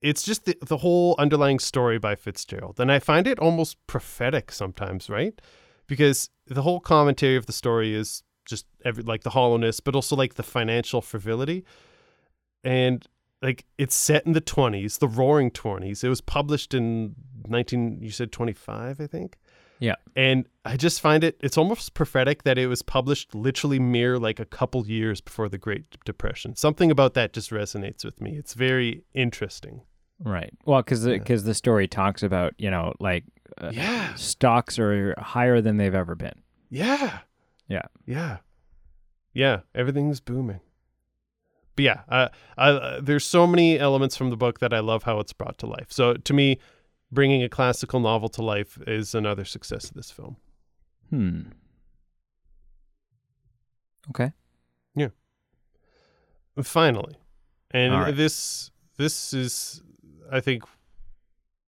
it's 0.00 0.22
just 0.22 0.44
the, 0.46 0.56
the 0.66 0.78
whole 0.78 1.14
underlying 1.18 1.58
story 1.58 1.98
by 1.98 2.14
Fitzgerald, 2.14 2.80
and 2.80 2.90
I 2.90 2.98
find 2.98 3.26
it 3.26 3.38
almost 3.38 3.76
prophetic 3.86 4.50
sometimes, 4.52 5.10
right? 5.10 5.38
Because 5.86 6.30
the 6.46 6.62
whole 6.62 6.80
commentary 6.80 7.36
of 7.36 7.46
the 7.46 7.52
story 7.52 7.94
is 7.94 8.22
just 8.46 8.66
every 8.84 9.02
like 9.02 9.22
the 9.22 9.30
hollowness, 9.30 9.80
but 9.80 9.94
also 9.94 10.16
like 10.16 10.34
the 10.34 10.42
financial 10.42 11.00
frivolity, 11.00 11.64
and 12.64 13.06
like 13.42 13.64
it's 13.78 13.94
set 13.94 14.26
in 14.26 14.32
the 14.32 14.40
twenties, 14.40 14.98
the 14.98 15.08
Roaring 15.08 15.50
Twenties. 15.50 16.04
It 16.04 16.08
was 16.08 16.20
published 16.20 16.74
in 16.74 17.14
nineteen, 17.48 17.98
you 18.00 18.10
said 18.10 18.32
twenty 18.32 18.52
five, 18.52 19.00
I 19.00 19.06
think. 19.06 19.36
Yeah. 19.78 19.94
And 20.14 20.44
I 20.66 20.76
just 20.76 21.00
find 21.00 21.24
it 21.24 21.38
it's 21.40 21.56
almost 21.56 21.94
prophetic 21.94 22.42
that 22.42 22.58
it 22.58 22.66
was 22.66 22.82
published 22.82 23.34
literally 23.34 23.78
mere 23.78 24.18
like 24.18 24.38
a 24.38 24.44
couple 24.44 24.86
years 24.86 25.22
before 25.22 25.48
the 25.48 25.56
Great 25.56 25.96
Depression. 26.04 26.54
Something 26.54 26.90
about 26.90 27.14
that 27.14 27.32
just 27.32 27.50
resonates 27.50 28.04
with 28.04 28.20
me. 28.20 28.36
It's 28.36 28.52
very 28.52 29.04
interesting. 29.14 29.80
Right. 30.22 30.52
Well, 30.66 30.82
because 30.82 31.06
Yeah. 31.06 31.14
because 31.16 31.44
the 31.44 31.54
story 31.54 31.88
talks 31.88 32.22
about 32.22 32.52
you 32.58 32.70
know 32.70 32.92
like 33.00 33.24
uh, 33.58 33.70
Yeah. 33.72 34.14
stocks 34.16 34.78
are 34.78 35.14
higher 35.18 35.62
than 35.62 35.78
they've 35.78 35.94
ever 35.94 36.14
been. 36.14 36.42
Yeah. 36.68 37.20
Yeah. 37.68 37.86
Yeah. 38.04 38.38
Yeah, 39.32 39.60
everything's 39.74 40.20
booming. 40.20 40.60
But 41.80 41.84
yeah, 41.84 42.00
uh, 42.10 42.28
I, 42.58 42.70
uh, 42.70 43.00
there's 43.00 43.24
so 43.24 43.46
many 43.46 43.78
elements 43.78 44.14
from 44.14 44.28
the 44.28 44.36
book 44.36 44.60
that 44.60 44.74
I 44.74 44.80
love 44.80 45.04
how 45.04 45.18
it's 45.18 45.32
brought 45.32 45.56
to 45.58 45.66
life. 45.66 45.86
So 45.88 46.12
to 46.12 46.34
me, 46.34 46.58
bringing 47.10 47.42
a 47.42 47.48
classical 47.48 48.00
novel 48.00 48.28
to 48.30 48.42
life 48.42 48.78
is 48.86 49.14
another 49.14 49.46
success 49.46 49.84
of 49.84 49.94
this 49.94 50.10
film. 50.10 50.36
Hmm. 51.08 51.40
Okay. 54.10 54.32
Yeah. 54.94 55.08
Finally 56.62 57.16
and 57.70 57.94
right. 57.94 58.16
this 58.16 58.70
this 58.96 59.32
is 59.32 59.82
i 60.30 60.40
think 60.40 60.64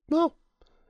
well 0.09 0.37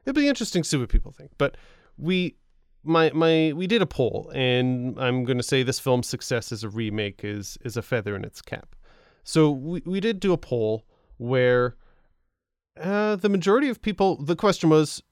it'll 0.04 0.18
be 0.18 0.28
interesting 0.28 0.62
to 0.62 0.68
see 0.68 0.76
what 0.76 0.88
people 0.88 1.12
think 1.12 1.30
but 1.38 1.56
we 1.98 2.36
my 2.82 3.10
my 3.14 3.52
we 3.54 3.66
did 3.66 3.82
a 3.82 3.86
poll 3.86 4.30
and 4.34 4.98
i'm 4.98 5.24
going 5.24 5.36
to 5.36 5.42
say 5.42 5.62
this 5.62 5.78
film's 5.78 6.08
success 6.08 6.52
as 6.52 6.64
a 6.64 6.68
remake 6.68 7.20
is 7.22 7.58
is 7.64 7.76
a 7.76 7.82
feather 7.82 8.16
in 8.16 8.24
its 8.24 8.40
cap 8.40 8.74
so 9.24 9.50
we, 9.50 9.82
we 9.84 10.00
did 10.00 10.20
do 10.20 10.32
a 10.32 10.38
poll 10.38 10.84
where 11.16 11.76
uh, 12.80 13.16
the 13.16 13.28
majority 13.28 13.68
of 13.68 13.82
people 13.82 14.16
the 14.16 14.36
question 14.36 14.70
was 14.70 15.02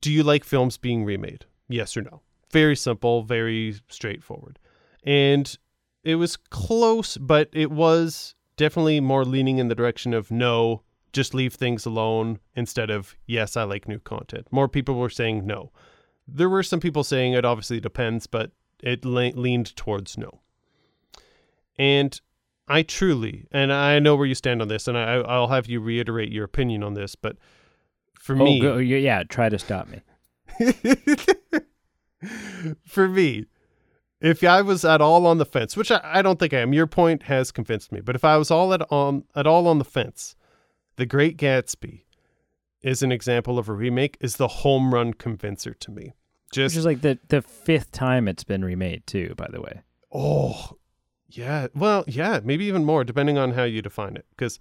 do 0.00 0.10
you 0.10 0.22
like 0.22 0.44
films 0.44 0.78
being 0.78 1.04
remade 1.04 1.44
yes 1.68 1.96
or 1.96 2.02
no 2.02 2.22
very 2.50 2.76
simple 2.76 3.22
very 3.22 3.74
straightforward 3.88 4.58
and 5.04 5.58
it 6.06 6.14
was 6.14 6.36
close, 6.36 7.16
but 7.16 7.48
it 7.52 7.72
was 7.72 8.36
definitely 8.56 9.00
more 9.00 9.24
leaning 9.24 9.58
in 9.58 9.66
the 9.66 9.74
direction 9.74 10.14
of 10.14 10.30
no, 10.30 10.82
just 11.12 11.34
leave 11.34 11.54
things 11.54 11.84
alone 11.84 12.38
instead 12.54 12.90
of 12.90 13.16
yes, 13.26 13.56
I 13.56 13.64
like 13.64 13.88
new 13.88 13.98
content. 13.98 14.46
More 14.52 14.68
people 14.68 14.94
were 14.94 15.10
saying 15.10 15.44
no. 15.44 15.72
There 16.28 16.48
were 16.48 16.62
some 16.62 16.78
people 16.78 17.02
saying 17.02 17.32
it 17.32 17.44
obviously 17.44 17.80
depends, 17.80 18.28
but 18.28 18.52
it 18.80 19.04
le- 19.04 19.32
leaned 19.34 19.74
towards 19.74 20.16
no. 20.16 20.42
And 21.76 22.20
I 22.68 22.82
truly, 22.82 23.46
and 23.52 23.72
I 23.72 23.98
know 24.00 24.16
where 24.16 24.26
you 24.26 24.34
stand 24.34 24.60
on 24.60 24.68
this, 24.68 24.88
and 24.88 24.98
I, 24.98 25.14
I'll 25.14 25.48
have 25.48 25.66
you 25.68 25.80
reiterate 25.80 26.32
your 26.32 26.44
opinion 26.44 26.82
on 26.82 26.94
this, 26.94 27.14
but 27.14 27.36
for 28.14 28.34
Oh, 28.34 28.44
me, 28.44 28.60
go, 28.60 28.76
yeah. 28.78 29.22
Try 29.22 29.48
to 29.48 29.58
stop 29.58 29.88
me. 29.88 30.00
for 32.84 33.08
me, 33.08 33.46
if 34.20 34.42
I 34.42 34.62
was 34.62 34.84
at 34.84 35.00
all 35.00 35.26
on 35.26 35.38
the 35.38 35.44
fence, 35.44 35.76
which 35.76 35.90
I, 35.90 36.00
I 36.02 36.22
don't 36.22 36.38
think 36.38 36.52
I 36.54 36.58
am, 36.58 36.72
your 36.72 36.86
point 36.86 37.24
has 37.24 37.52
convinced 37.52 37.92
me. 37.92 38.00
But 38.00 38.16
if 38.16 38.24
I 38.24 38.36
was 38.36 38.50
all 38.50 38.72
at 38.74 38.82
on 38.90 39.24
at 39.34 39.46
all 39.46 39.68
on 39.68 39.78
the 39.78 39.84
fence, 39.84 40.34
The 40.96 41.06
Great 41.06 41.36
Gatsby 41.36 42.02
is 42.82 43.02
an 43.02 43.12
example 43.12 43.58
of 43.58 43.68
a 43.68 43.72
remake. 43.72 44.16
Is 44.20 44.36
the 44.36 44.48
home 44.48 44.92
run 44.92 45.14
convincer 45.14 45.74
to 45.74 45.90
me. 45.90 46.14
Just 46.52 46.74
Which 46.74 46.78
is 46.80 46.86
like 46.86 47.02
the 47.02 47.18
the 47.28 47.42
fifth 47.42 47.92
time 47.92 48.26
it's 48.28 48.44
been 48.44 48.64
remade 48.64 49.06
too. 49.06 49.34
By 49.36 49.48
the 49.50 49.60
way. 49.60 49.82
oh 50.12 50.78
yeah, 51.28 51.68
well 51.74 52.04
yeah, 52.06 52.40
maybe 52.42 52.64
even 52.66 52.84
more 52.84 53.04
depending 53.04 53.38
on 53.38 53.52
how 53.52 53.64
you 53.64 53.82
define 53.82 54.16
it. 54.16 54.26
Because, 54.30 54.58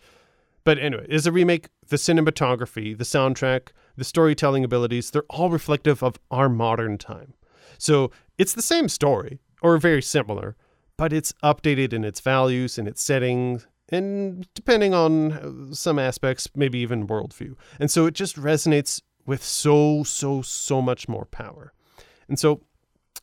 but 0.64 0.78
anyway, 0.80 1.06
is 1.10 1.28
a 1.28 1.32
remake. 1.32 1.70
The 1.88 1.98
cinematography, 1.98 2.98
the 2.98 3.04
soundtrack, 3.04 3.70
the 3.96 4.04
storytelling 4.04 4.64
abilities, 4.64 5.12
they're 5.12 5.24
all 5.30 5.50
reflective 5.50 6.02
of 6.02 6.18
our 6.32 6.50
modern 6.50 6.98
time. 6.98 7.36
So 7.78 8.12
it's 8.38 8.54
the 8.54 8.62
same 8.62 8.90
story 8.90 9.40
or 9.62 9.78
very 9.78 10.02
similar, 10.02 10.56
but 10.98 11.14
it's 11.14 11.34
updated 11.44 11.94
in 11.94 12.04
its 12.04 12.20
values 12.20 12.78
and 12.78 12.88
its 12.88 13.04
settings, 13.04 13.68
and 13.90 14.48
depending 14.54 14.94
on 14.94 15.32
uh, 15.34 15.74
some 15.74 16.00
aspects, 16.00 16.48
maybe 16.56 16.80
even 16.80 17.08
worldview. 17.08 17.56
And 17.80 17.92
so 17.92 18.06
it 18.06 18.16
just 18.16 18.36
resonates 18.36 19.02
with 19.26 19.44
so, 19.44 20.04
so, 20.04 20.42
so 20.42 20.82
much 20.82 21.08
more 21.08 21.26
power. 21.26 21.74
And 22.28 22.40
so 22.40 22.62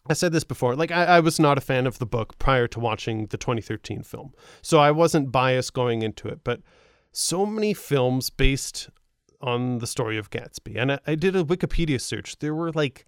I 0.08 0.14
said 0.14 0.32
this 0.32 0.44
before, 0.44 0.74
like 0.74 0.90
I, 0.90 1.04
I 1.04 1.20
was 1.20 1.38
not 1.38 1.58
a 1.58 1.62
fan 1.62 1.86
of 1.86 1.98
the 1.98 2.06
book 2.06 2.38
prior 2.38 2.66
to 2.68 2.80
watching 2.80 3.26
the 3.26 3.36
2013 3.36 4.02
film. 4.02 4.32
So 4.60 4.78
I 4.78 4.90
wasn't 4.90 5.30
biased 5.30 5.74
going 5.74 6.02
into 6.02 6.28
it, 6.28 6.40
but 6.42 6.60
so 7.12 7.46
many 7.46 7.72
films 7.72 8.28
based 8.30 8.90
on 9.40 9.78
the 9.78 9.86
story 9.86 10.18
of 10.18 10.30
Gatsby. 10.30 10.76
And 10.76 10.92
I, 10.92 10.98
I 11.06 11.14
did 11.14 11.36
a 11.36 11.44
Wikipedia 11.44 12.00
search. 12.00 12.38
There 12.38 12.54
were 12.54 12.72
like 12.72 13.06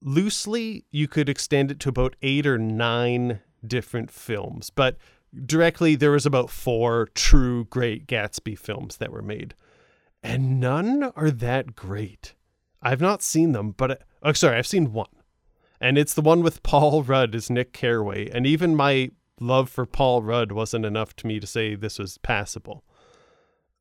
loosely 0.00 0.84
you 0.90 1.08
could 1.08 1.28
extend 1.28 1.70
it 1.70 1.80
to 1.80 1.88
about 1.88 2.16
eight 2.22 2.46
or 2.46 2.58
nine 2.58 3.40
different 3.66 4.10
films, 4.10 4.70
but 4.70 4.96
directly 5.44 5.94
there 5.94 6.10
was 6.10 6.26
about 6.26 6.50
four 6.50 7.08
true 7.14 7.64
great 7.66 8.06
Gatsby 8.06 8.58
films 8.58 8.96
that 8.96 9.12
were 9.12 9.22
made. 9.22 9.54
And 10.22 10.60
none 10.60 11.04
are 11.16 11.30
that 11.30 11.74
great. 11.74 12.34
I've 12.80 13.00
not 13.00 13.22
seen 13.22 13.52
them, 13.52 13.72
but 13.72 13.90
I, 13.90 13.96
oh, 14.22 14.32
sorry, 14.32 14.56
I've 14.56 14.66
seen 14.66 14.92
one. 14.92 15.08
And 15.82 15.98
it's 15.98 16.14
the 16.14 16.22
one 16.22 16.44
with 16.44 16.62
Paul 16.62 17.02
Rudd 17.02 17.34
as 17.34 17.50
Nick 17.50 17.72
Carraway. 17.72 18.30
And 18.30 18.46
even 18.46 18.76
my 18.76 19.10
love 19.40 19.68
for 19.68 19.84
Paul 19.84 20.22
Rudd 20.22 20.52
wasn't 20.52 20.86
enough 20.86 21.16
to 21.16 21.26
me 21.26 21.40
to 21.40 21.46
say 21.46 21.74
this 21.74 21.98
was 21.98 22.18
passable. 22.18 22.84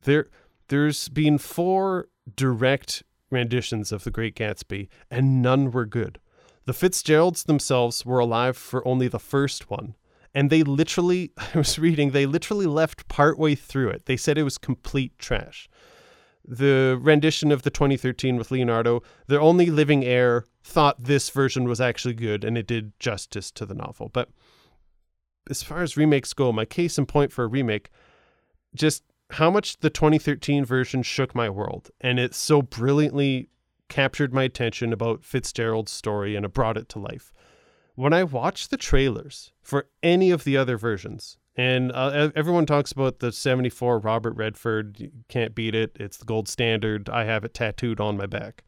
There 0.02 0.30
there's 0.70 1.10
been 1.10 1.38
four 1.38 2.08
direct 2.36 3.04
renditions 3.30 3.92
of 3.92 4.04
The 4.04 4.10
Great 4.10 4.36
Gatsby, 4.36 4.88
and 5.12 5.44
none 5.44 5.70
were 5.70 5.86
good. 5.86 6.20
The 6.66 6.74
Fitzgeralds 6.74 7.44
themselves 7.44 8.04
were 8.04 8.20
alive 8.20 8.58
for 8.58 8.88
only 8.88 9.08
the 9.08 9.20
first 9.20 9.70
one, 9.70 9.96
and 10.34 10.50
they 10.50 10.64
literally, 10.64 11.34
I 11.54 11.58
was 11.58 11.78
reading, 11.78 12.12
they 12.12 12.26
literally 12.26 12.66
left 12.66 13.08
partway 13.10 13.54
through 13.54 13.90
it. 13.90 14.06
They 14.06 14.18
said 14.18 14.38
it 14.38 14.44
was 14.44 14.58
complete 14.58 15.20
trash. 15.20 15.70
The 16.48 16.98
rendition 17.00 17.52
of 17.52 17.62
the 17.62 17.70
2013 17.70 18.38
with 18.38 18.50
Leonardo, 18.50 19.04
their 19.28 19.42
only 19.42 19.68
living 19.68 20.04
heir, 20.04 20.46
thought 20.64 21.04
this 21.04 21.30
version 21.30 21.66
was 21.66 21.82
actually 21.82 22.14
good 22.14 22.44
and 22.44 22.58
it 22.58 22.68
did 22.68 22.98
justice 23.00 23.52
to 23.52 23.66
the 23.66 23.74
novel. 23.74 24.10
But 24.10 24.30
as 25.50 25.64
far 25.64 25.82
as 25.82 25.98
remakes 25.98 26.34
go, 26.34 26.52
my 26.52 26.66
case 26.66 26.98
in 26.98 27.06
point 27.06 27.32
for 27.32 27.44
a 27.44 27.48
remake, 27.48 27.90
just 28.76 29.04
how 29.32 29.50
much 29.50 29.78
the 29.80 29.90
2013 29.90 30.66
version 30.66 31.04
shook 31.04 31.34
my 31.34 31.50
world. 31.50 31.90
And 32.00 32.20
it 32.20 32.36
so 32.36 32.62
brilliantly 32.62 33.50
captured 33.90 34.34
my 34.34 34.44
attention 34.44 34.94
about 34.94 35.24
Fitzgerald's 35.24 35.92
story 35.92 36.36
and 36.36 36.46
it 36.46 36.54
brought 36.54 36.78
it 36.78 36.90
to 36.90 37.00
life. 37.00 37.34
When 37.96 38.14
I 38.14 38.24
watched 38.24 38.70
the 38.70 38.78
trailers 38.78 39.52
for 39.62 39.88
any 40.02 40.32
of 40.32 40.44
the 40.44 40.58
other 40.58 40.78
versions, 40.78 41.38
And 41.56 41.92
uh, 41.92 42.32
everyone 42.34 42.66
talks 42.66 42.94
about 42.94 43.20
the 43.20 43.32
74 43.32 44.00
Robert 44.00 44.36
Redford. 44.36 45.12
Can't 45.28 45.54
beat 45.54 45.76
it. 45.76 45.98
It's 46.00 46.18
the 46.18 46.26
gold 46.26 46.48
standard. 46.48 47.10
I 47.10 47.26
have 47.26 47.44
it 47.44 47.54
tattooed 47.54 48.00
on 48.00 48.16
my 48.16 48.26
back. 48.26 48.64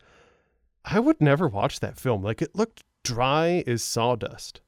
I 0.85 0.99
would 0.99 1.21
never 1.21 1.47
watch 1.47 1.79
that 1.79 1.97
film. 1.97 2.23
Like 2.23 2.41
it 2.41 2.55
looked 2.55 2.83
dry 3.03 3.63
as 3.67 3.83
sawdust. 3.83 4.61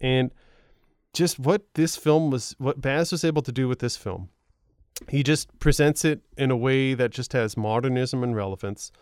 And 0.00 0.30
just 1.14 1.38
what 1.38 1.62
this 1.74 1.96
film 1.96 2.30
was, 2.30 2.54
what 2.58 2.80
Baz 2.80 3.12
was 3.12 3.24
able 3.24 3.42
to 3.42 3.52
do 3.52 3.68
with 3.68 3.78
this 3.78 3.96
film, 3.96 4.28
he 5.08 5.22
just 5.22 5.58
presents 5.58 6.04
it 6.04 6.20
in 6.36 6.50
a 6.50 6.56
way 6.56 6.94
that 6.94 7.10
just 7.10 7.32
has 7.32 7.56
modernism 7.56 8.22
and 8.22 8.34
relevance. 8.34 8.92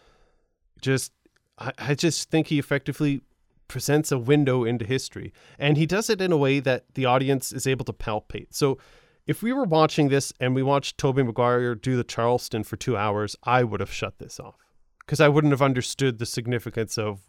Just, 0.81 1.13
I, 1.59 1.73
I 1.79 1.95
just 1.95 2.31
think 2.31 2.49
he 2.49 2.59
effectively 2.59 3.23
presents 3.69 4.13
a 4.13 4.19
window 4.19 4.65
into 4.65 4.85
history. 4.85 5.33
And 5.59 5.77
he 5.77 5.87
does 5.87 6.09
it 6.09 6.21
in 6.21 6.31
a 6.31 6.37
way 6.37 6.61
that 6.61 6.85
the 6.95 7.07
audience 7.07 7.53
is 7.53 7.67
able 7.67 7.85
to 7.87 7.93
palpate. 7.93 8.49
So 8.51 8.79
if 9.27 9.43
we 9.43 9.53
were 9.53 9.65
watching 9.65 10.09
this 10.09 10.33
and 10.39 10.55
we 10.55 10.63
watched 10.63 10.99
Tobey 10.99 11.25
Maguire 11.25 11.75
do 11.75 11.97
the 11.97 12.05
Charleston 12.05 12.63
for 12.63 12.77
two 12.77 12.97
hours, 12.97 13.35
I 13.43 13.65
would 13.65 13.81
have 13.81 13.93
shut 13.93 14.19
this 14.19 14.39
off 14.39 14.66
because 15.07 15.21
I 15.21 15.29
wouldn't 15.29 15.53
have 15.53 15.63
understood 15.63 16.19
the 16.19 16.27
significance 16.27 16.99
of 16.99 17.21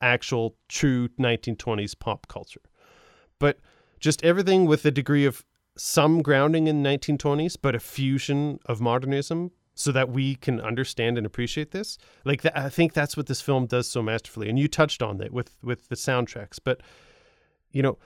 actual 0.00 0.56
true 0.68 1.08
1920s 1.20 1.96
pop 1.98 2.26
culture. 2.26 2.60
But 3.38 3.58
just 4.00 4.24
everything 4.24 4.66
with 4.66 4.84
a 4.84 4.90
degree 4.90 5.24
of 5.24 5.44
some 5.76 6.20
grounding 6.20 6.66
in 6.66 6.82
1920s, 6.82 7.56
but 7.60 7.74
a 7.74 7.80
fusion 7.80 8.58
of 8.66 8.80
modernism 8.80 9.52
so 9.74 9.92
that 9.92 10.10
we 10.10 10.34
can 10.34 10.60
understand 10.60 11.16
and 11.16 11.26
appreciate 11.26 11.70
this. 11.70 11.96
Like 12.24 12.42
th- 12.42 12.54
I 12.54 12.68
think 12.68 12.92
that's 12.92 13.16
what 13.16 13.26
this 13.26 13.40
film 13.40 13.66
does 13.66 13.88
so 13.88 14.02
masterfully. 14.02 14.48
And 14.48 14.58
you 14.58 14.68
touched 14.68 15.02
on 15.02 15.18
that 15.18 15.32
with 15.32 15.56
with 15.62 15.88
the 15.88 15.94
soundtracks, 15.94 16.58
but 16.62 16.82
you 17.70 17.82
know, 17.82 17.98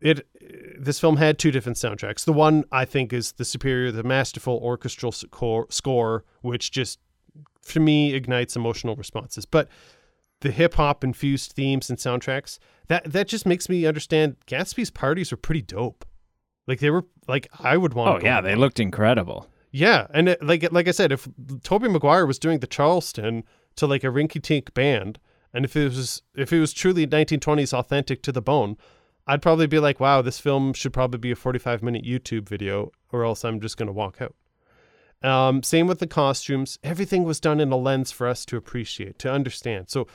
it 0.00 0.26
this 0.78 0.98
film 0.98 1.16
had 1.16 1.38
two 1.38 1.50
different 1.50 1.76
soundtracks. 1.76 2.24
The 2.24 2.32
one 2.32 2.64
I 2.72 2.84
think 2.84 3.12
is 3.12 3.32
the 3.32 3.44
superior, 3.44 3.92
the 3.92 4.02
masterful 4.02 4.58
orchestral 4.62 5.12
score, 5.12 5.66
score 5.68 6.24
which 6.40 6.70
just 6.70 6.98
for 7.62 7.80
me 7.80 8.14
ignites 8.14 8.56
emotional 8.56 8.96
responses. 8.96 9.44
But 9.44 9.68
the 10.40 10.50
hip 10.50 10.74
hop 10.74 11.04
infused 11.04 11.52
themes 11.52 11.90
and 11.90 11.98
soundtracks 11.98 12.58
that 12.88 13.04
that 13.12 13.28
just 13.28 13.46
makes 13.46 13.68
me 13.68 13.86
understand 13.86 14.36
Gatsby's 14.46 14.90
parties 14.90 15.30
were 15.30 15.36
pretty 15.36 15.62
dope. 15.62 16.04
Like 16.66 16.80
they 16.80 16.90
were 16.90 17.04
like 17.28 17.48
I 17.58 17.76
would 17.76 17.94
want. 17.94 18.10
Oh 18.10 18.14
to 18.16 18.20
go 18.20 18.26
yeah, 18.26 18.40
to 18.40 18.46
they 18.48 18.54
looked 18.54 18.80
incredible. 18.80 19.46
Yeah, 19.70 20.06
and 20.12 20.30
it, 20.30 20.42
like 20.42 20.70
like 20.72 20.88
I 20.88 20.92
said, 20.92 21.12
if 21.12 21.28
Tobey 21.62 21.88
Maguire 21.88 22.26
was 22.26 22.38
doing 22.38 22.58
the 22.58 22.66
Charleston 22.66 23.44
to 23.76 23.86
like 23.86 24.02
a 24.02 24.08
rinky 24.08 24.40
tink 24.40 24.74
band, 24.74 25.18
and 25.54 25.64
if 25.64 25.76
it 25.76 25.84
was 25.84 26.22
if 26.34 26.52
it 26.52 26.60
was 26.60 26.72
truly 26.72 27.06
1920s 27.06 27.72
authentic 27.72 28.22
to 28.22 28.32
the 28.32 28.42
bone, 28.42 28.76
I'd 29.26 29.42
probably 29.42 29.66
be 29.66 29.78
like, 29.78 30.00
wow, 30.00 30.22
this 30.22 30.40
film 30.40 30.72
should 30.72 30.92
probably 30.92 31.18
be 31.18 31.30
a 31.30 31.36
45 31.36 31.82
minute 31.82 32.04
YouTube 32.04 32.48
video, 32.48 32.90
or 33.12 33.24
else 33.24 33.44
I'm 33.44 33.60
just 33.60 33.76
gonna 33.76 33.92
walk 33.92 34.20
out. 34.20 34.34
Um, 35.22 35.62
same 35.62 35.86
with 35.86 35.98
the 35.98 36.06
costumes. 36.06 36.78
Everything 36.82 37.24
was 37.24 37.40
done 37.40 37.60
in 37.60 37.72
a 37.72 37.76
lens 37.76 38.10
for 38.10 38.26
us 38.26 38.44
to 38.46 38.56
appreciate, 38.56 39.18
to 39.18 39.30
understand. 39.30 39.90
So 39.90 40.06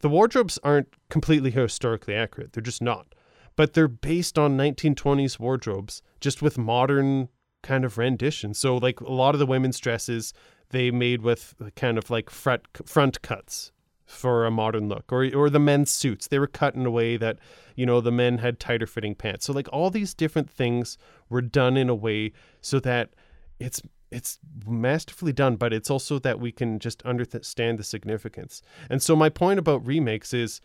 the 0.00 0.08
wardrobes 0.08 0.58
aren't 0.62 0.88
completely 1.08 1.50
historically 1.50 2.14
accurate. 2.14 2.52
They're 2.52 2.62
just 2.62 2.82
not. 2.82 3.14
But 3.56 3.74
they're 3.74 3.88
based 3.88 4.38
on 4.38 4.56
1920s 4.56 5.38
wardrobes, 5.38 6.02
just 6.20 6.42
with 6.42 6.58
modern 6.58 7.28
kind 7.62 7.84
of 7.84 7.98
renditions. 7.98 8.58
So 8.58 8.76
like 8.76 9.00
a 9.00 9.12
lot 9.12 9.34
of 9.34 9.38
the 9.38 9.46
women's 9.46 9.78
dresses 9.78 10.32
they 10.70 10.90
made 10.90 11.22
with 11.22 11.54
kind 11.76 11.98
of 11.98 12.10
like 12.10 12.30
front 12.30 12.66
front 12.84 13.22
cuts 13.22 13.72
for 14.06 14.44
a 14.44 14.50
modern 14.50 14.88
look 14.88 15.10
or 15.10 15.24
or 15.34 15.48
the 15.48 15.58
men's 15.58 15.90
suits 15.90 16.28
they 16.28 16.38
were 16.38 16.46
cut 16.46 16.74
in 16.74 16.84
a 16.84 16.90
way 16.90 17.16
that 17.16 17.38
you 17.74 17.86
know 17.86 18.00
the 18.00 18.12
men 18.12 18.38
had 18.38 18.60
tighter 18.60 18.86
fitting 18.86 19.14
pants 19.14 19.46
so 19.46 19.52
like 19.52 19.68
all 19.72 19.88
these 19.88 20.12
different 20.12 20.50
things 20.50 20.98
were 21.30 21.40
done 21.40 21.76
in 21.76 21.88
a 21.88 21.94
way 21.94 22.30
so 22.60 22.78
that 22.78 23.10
it's 23.58 23.80
it's 24.10 24.38
masterfully 24.66 25.32
done 25.32 25.56
but 25.56 25.72
it's 25.72 25.90
also 25.90 26.18
that 26.18 26.40
we 26.40 26.52
can 26.52 26.78
just 26.78 27.02
understand 27.02 27.78
the 27.78 27.84
significance 27.84 28.62
and 28.88 29.02
so 29.02 29.16
my 29.16 29.28
point 29.28 29.58
about 29.58 29.86
remakes 29.86 30.32
is 30.32 30.60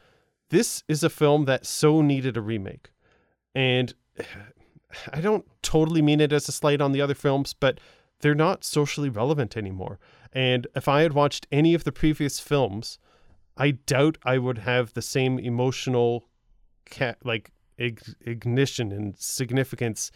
this 0.50 0.84
is 0.88 1.04
a 1.04 1.10
film 1.10 1.46
that 1.46 1.66
so 1.66 2.02
needed 2.02 2.38
a 2.38 2.42
remake 2.42 2.90
and 3.56 3.94
I 5.14 5.22
don't 5.22 5.46
totally 5.62 6.02
mean 6.02 6.22
it 6.22 6.34
as 6.34 6.48
a 6.50 6.52
slight 6.52 6.82
on 6.82 6.92
the 6.92 7.02
other 7.02 7.14
films, 7.14 7.54
but 7.54 7.80
they're 8.22 8.36
not 8.36 8.64
socially 8.64 9.10
relevant 9.10 9.56
anymore. 9.56 10.00
And 10.34 10.68
if 10.76 10.88
I 10.88 11.02
had 11.02 11.14
watched 11.14 11.48
any 11.52 11.74
of 11.74 11.84
the 11.84 11.92
previous 11.92 12.40
films, 12.40 13.00
I 13.58 13.72
doubt 13.72 14.18
I 14.24 14.38
would 14.38 14.60
have 14.60 14.94
the 14.94 15.02
same 15.02 15.40
emotional, 15.40 16.26
ca- 16.90 17.16
like 17.24 17.52
ig- 17.78 18.16
ignition 18.22 18.92
and 18.92 19.18
significance 19.18 20.12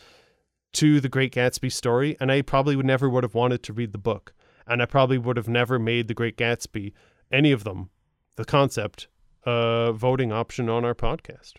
to 0.74 1.00
the 1.00 1.10
Great 1.10 1.34
Gatsby 1.34 1.72
story. 1.72 2.18
And 2.20 2.32
I 2.32 2.42
probably 2.42 2.76
would 2.76 2.86
never 2.86 3.10
would 3.10 3.24
have 3.24 3.36
wanted 3.36 3.64
to 3.64 3.74
read 3.74 3.92
the 3.92 3.98
book, 3.98 4.34
and 4.68 4.82
I 4.82 4.86
probably 4.86 5.18
would 5.18 5.38
have 5.38 5.48
never 5.50 5.80
made 5.80 6.08
the 6.08 6.14
Great 6.14 6.38
Gatsby, 6.38 6.94
any 7.32 7.52
of 7.52 7.64
them, 7.64 7.90
the 8.36 8.46
concept, 8.46 9.08
a 9.46 9.92
voting 9.94 10.32
option 10.32 10.70
on 10.70 10.86
our 10.86 10.96
podcast. 10.96 11.54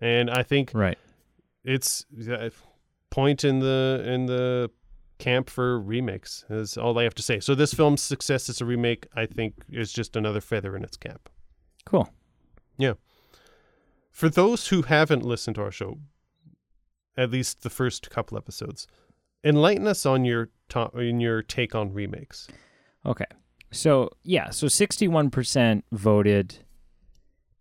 And 0.00 0.30
I 0.30 0.42
think 0.42 0.70
Right. 0.74 0.98
it's 1.64 2.04
uh, 2.30 2.50
point 3.10 3.44
in 3.44 3.58
the 3.60 4.02
in 4.06 4.26
the 4.26 4.70
camp 5.18 5.50
for 5.50 5.78
remakes 5.78 6.44
is 6.48 6.78
all 6.78 6.98
I 6.98 7.02
have 7.02 7.14
to 7.16 7.22
say. 7.22 7.40
So 7.40 7.54
this 7.54 7.74
film's 7.74 8.00
success 8.00 8.48
as 8.48 8.60
a 8.62 8.64
remake, 8.64 9.06
I 9.14 9.26
think, 9.26 9.54
is 9.68 9.92
just 9.92 10.16
another 10.16 10.40
feather 10.40 10.74
in 10.76 10.82
its 10.84 10.96
cap. 10.96 11.28
Cool. 11.84 12.08
Yeah. 12.78 12.94
For 14.10 14.28
those 14.30 14.68
who 14.68 14.82
haven't 14.82 15.22
listened 15.24 15.56
to 15.56 15.62
our 15.62 15.70
show, 15.70 15.98
at 17.20 17.30
least 17.30 17.62
the 17.62 17.70
first 17.70 18.10
couple 18.10 18.36
episodes, 18.38 18.86
enlighten 19.44 19.86
us 19.86 20.06
on 20.06 20.24
your 20.24 20.48
to- 20.70 20.90
in 20.98 21.20
your 21.20 21.42
take 21.42 21.74
on 21.74 21.92
remakes. 21.92 22.48
Okay. 23.04 23.26
So 23.70 24.10
yeah, 24.24 24.50
so 24.50 24.66
sixty-one 24.68 25.30
percent 25.30 25.84
voted. 25.92 26.58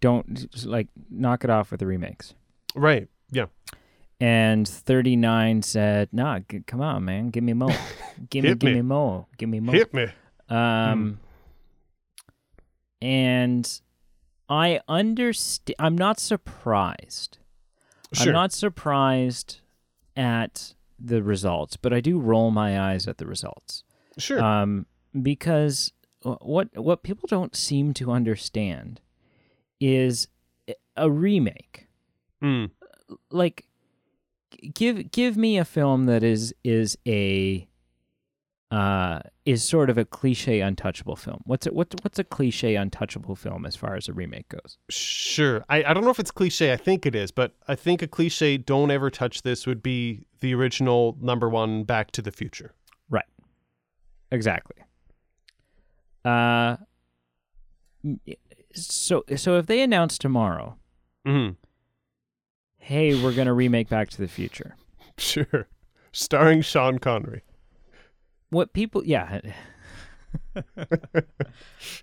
Don't 0.02 0.48
like 0.66 0.88
knock 1.10 1.44
it 1.44 1.50
off 1.50 1.72
with 1.72 1.82
the 1.82 1.86
remakes, 1.86 2.34
Right. 2.74 3.08
Yeah. 3.32 3.48
and 4.22 4.66
thirty-nine 4.68 5.62
said, 5.62 6.08
"Nah, 6.14 6.40
g- 6.50 6.62
come 6.66 6.80
on, 6.82 7.04
man, 7.06 7.30
give 7.32 7.44
me 7.44 7.54
more, 7.54 7.76
give 8.30 8.44
me, 8.44 8.50
Hit 8.50 8.60
give 8.60 8.70
me. 8.70 8.76
me 8.76 8.82
more, 8.82 9.28
give 9.38 9.50
me 9.50 9.60
more." 9.60 9.76
Hit 9.76 9.94
me. 9.94 10.08
Um, 10.48 11.20
and 13.02 13.82
I 14.48 14.80
understand. 14.88 15.76
I'm 15.80 15.98
not 15.98 16.20
surprised. 16.20 17.38
Sure. 18.14 18.28
I'm 18.28 18.34
not 18.34 18.52
surprised 18.52 19.62
at 20.16 20.74
the 21.00 21.24
results, 21.24 21.78
but 21.78 21.94
I 21.94 22.02
do 22.02 22.20
roll 22.20 22.52
my 22.52 22.80
eyes 22.92 23.08
at 23.08 23.18
the 23.18 23.26
results. 23.26 23.84
sure. 24.18 24.42
Um, 24.42 24.86
because 25.22 25.94
what 26.24 26.76
what 26.78 27.04
people 27.04 27.28
don't 27.28 27.56
seem 27.56 27.94
to 27.96 28.12
understand 28.12 29.00
is 29.80 30.28
a 30.98 31.10
remake. 31.10 31.88
Mm. 32.44 32.72
Like, 33.32 33.66
give 34.74 35.12
give 35.12 35.38
me 35.38 35.58
a 35.58 35.66
film 35.66 36.06
that 36.08 36.24
is 36.24 36.54
is 36.64 36.98
a 37.08 37.69
uh 38.72 39.20
is 39.46 39.64
sort 39.64 39.90
of 39.90 39.98
a 39.98 40.06
cliche 40.06 40.62
untouchable 40.62 41.16
film. 41.16 41.42
What's 41.46 41.66
a, 41.66 41.72
what's 41.74 41.96
what's 42.04 42.20
a 42.20 42.24
cliche 42.24 42.76
untouchable 42.76 43.36
film 43.36 43.66
as 43.66 43.76
far 43.76 43.96
as 43.96 44.08
a 44.08 44.14
remake 44.14 44.48
goes? 44.50 44.78
Sure. 44.90 45.66
I, 45.70 45.84
I 45.84 45.94
don't 45.94 46.04
know 46.04 46.12
if 46.12 46.20
it's 46.20 46.30
cliche. 46.32 46.72
I 46.72 46.78
think 46.78 47.06
it 47.08 47.16
is, 47.16 47.32
but 47.32 47.54
I 47.68 47.74
think 47.76 48.02
a 48.04 48.08
cliche, 48.08 48.58
don't 48.58 48.92
ever 48.92 49.10
touch 49.10 49.42
this, 49.42 49.66
would 49.66 49.82
be 49.82 50.26
the 50.42 50.54
original 50.54 51.18
number 51.20 51.50
one 51.50 51.84
Back 51.84 52.12
to 52.12 52.22
the 52.22 52.32
Future. 52.32 52.74
Right. 53.10 53.26
Exactly. 54.32 54.76
Uh, 56.24 56.78
so 58.76 59.24
so 59.36 59.58
if 59.58 59.66
they 59.66 59.82
announce 59.82 60.18
tomorrow, 60.18 60.76
Mm-hmm. 61.28 61.54
hey, 62.78 63.22
we're 63.22 63.34
gonna 63.34 63.54
remake 63.54 63.90
Back 63.90 64.10
to 64.12 64.18
the 64.22 64.28
Future. 64.28 64.76
Sure. 65.18 65.68
Starring 66.14 66.62
Sean 66.62 66.98
Connery. 66.98 67.42
What 68.50 68.74
people, 68.74 69.04
yeah. 69.06 69.42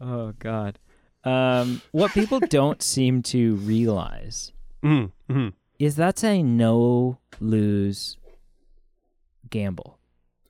oh 0.01 0.33
God. 0.39 0.79
Um, 1.25 1.83
what 1.91 2.13
people 2.13 2.39
don't 2.41 2.83
seem 2.83 3.23
to 3.25 3.57
realize 3.57 4.53
Mm-hmm. 4.85 5.33
Mm-hmm. 5.33 5.49
is 5.81 5.97
that's 5.97 6.23
a 6.23 6.43
no 6.43 7.19
lose 7.41 8.17
gamble. 9.51 9.99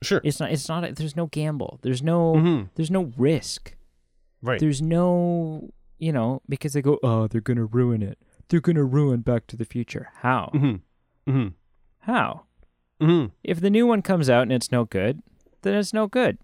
Sure. 0.03 0.21
It's 0.23 0.39
not. 0.39 0.51
It's 0.51 0.69
not. 0.69 0.83
A, 0.83 0.91
there's 0.93 1.15
no 1.15 1.25
gamble. 1.27 1.79
There's 1.81 2.03
no. 2.03 2.35
Mm-hmm. 2.35 2.65
There's 2.75 2.91
no 2.91 3.11
risk. 3.17 3.75
Right. 4.43 4.59
There's 4.59 4.81
no. 4.81 5.71
You 5.97 6.11
know, 6.11 6.43
because 6.47 6.73
they 6.73 6.83
go, 6.83 6.99
oh, 7.01 7.25
they're 7.27 7.41
gonna 7.41 7.65
ruin 7.65 8.03
it. 8.03 8.19
They're 8.49 8.59
gonna 8.61 8.83
ruin 8.83 9.21
Back 9.21 9.47
to 9.47 9.55
the 9.57 9.65
Future. 9.65 10.09
How? 10.21 10.51
Mm-hmm. 10.53 11.31
Mm-hmm. 11.31 11.47
How? 12.01 12.43
Mm-hmm. 13.01 13.33
If 13.43 13.59
the 13.59 13.71
new 13.71 13.87
one 13.87 14.03
comes 14.03 14.29
out 14.29 14.43
and 14.43 14.51
it's 14.53 14.71
no 14.71 14.85
good, 14.85 15.23
then 15.67 15.77
it's 15.77 15.93
no 15.93 16.07
good. 16.07 16.37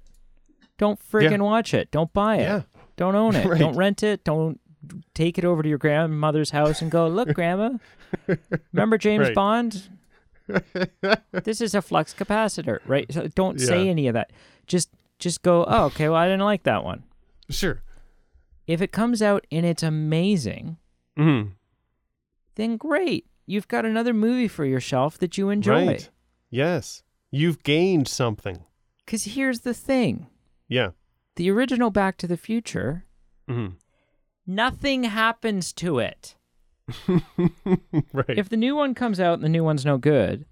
Don't 0.78 1.00
friggin' 1.12 1.42
watch 1.42 1.74
it. 1.74 1.92
Don't 1.92 2.12
buy 2.14 2.38
it. 2.38 2.42
Yeah. 2.42 2.62
Don't 2.98 3.16
own 3.16 3.36
it. 3.36 3.46
Right. 3.50 3.60
Don't 3.60 3.76
rent 3.76 4.04
it. 4.04 4.24
Don't 4.24 4.60
take 5.14 5.38
it 5.38 5.46
over 5.46 5.64
to 5.64 5.70
your 5.70 5.78
grandmother's 5.78 6.50
house 6.52 6.82
and 6.82 6.92
go, 6.92 7.08
look, 7.08 7.34
grandma, 7.34 7.78
remember 8.74 8.98
James 8.98 9.28
Right. 9.28 9.36
Bond? 9.36 9.90
this 11.44 11.62
is 11.62 11.74
a 11.74 11.82
flux 11.82 12.14
capacitor, 12.14 12.80
right? 12.86 13.12
So 13.12 13.28
don't 13.30 13.60
say 13.62 13.88
any 13.88 14.08
of 14.08 14.14
that. 14.14 14.32
Just 14.68 14.90
just 15.20 15.42
go, 15.42 15.64
oh, 15.68 15.86
okay, 15.86 16.10
well 16.10 16.18
I 16.18 16.26
didn't 16.26 16.42
like 16.44 16.64
that 16.64 16.84
one. 16.84 17.04
Sure. 17.50 17.82
If 18.68 18.82
it 18.82 18.92
comes 18.92 19.22
out 19.22 19.46
and 19.52 19.66
it's 19.66 19.84
amazing, 19.84 20.78
Mm-hmm. 21.18 21.50
then 22.56 22.78
great. 22.78 23.28
You've 23.46 23.68
got 23.68 23.86
another 23.86 24.14
movie 24.14 24.48
for 24.48 24.66
your 24.66 24.80
shelf 24.82 25.18
that 25.20 25.38
you 25.38 25.50
enjoy. 25.50 25.86
Right. 25.88 26.10
Yes. 26.50 27.04
You've 27.32 27.62
gained 27.64 28.08
something. 28.08 28.64
Because 29.06 29.24
here's 29.26 29.62
the 29.62 29.74
thing 29.74 30.28
Yeah. 30.68 30.92
the 31.36 31.50
original 31.52 31.90
Back 31.92 32.18
to 32.18 32.28
the 32.28 32.38
Future, 32.38 33.06
Mm-hmm. 33.50 33.76
nothing 34.48 35.04
happens 35.04 35.74
to 35.74 36.00
it. 36.00 36.36
right. 38.14 38.38
If 38.38 38.50
the 38.50 38.58
new 38.58 38.76
one 38.76 38.94
comes 38.94 39.20
out 39.20 39.36
and 39.36 39.44
the 39.44 39.50
new 39.50 39.64
one's 39.64 39.86
no 39.86 39.98
good, 39.98 40.46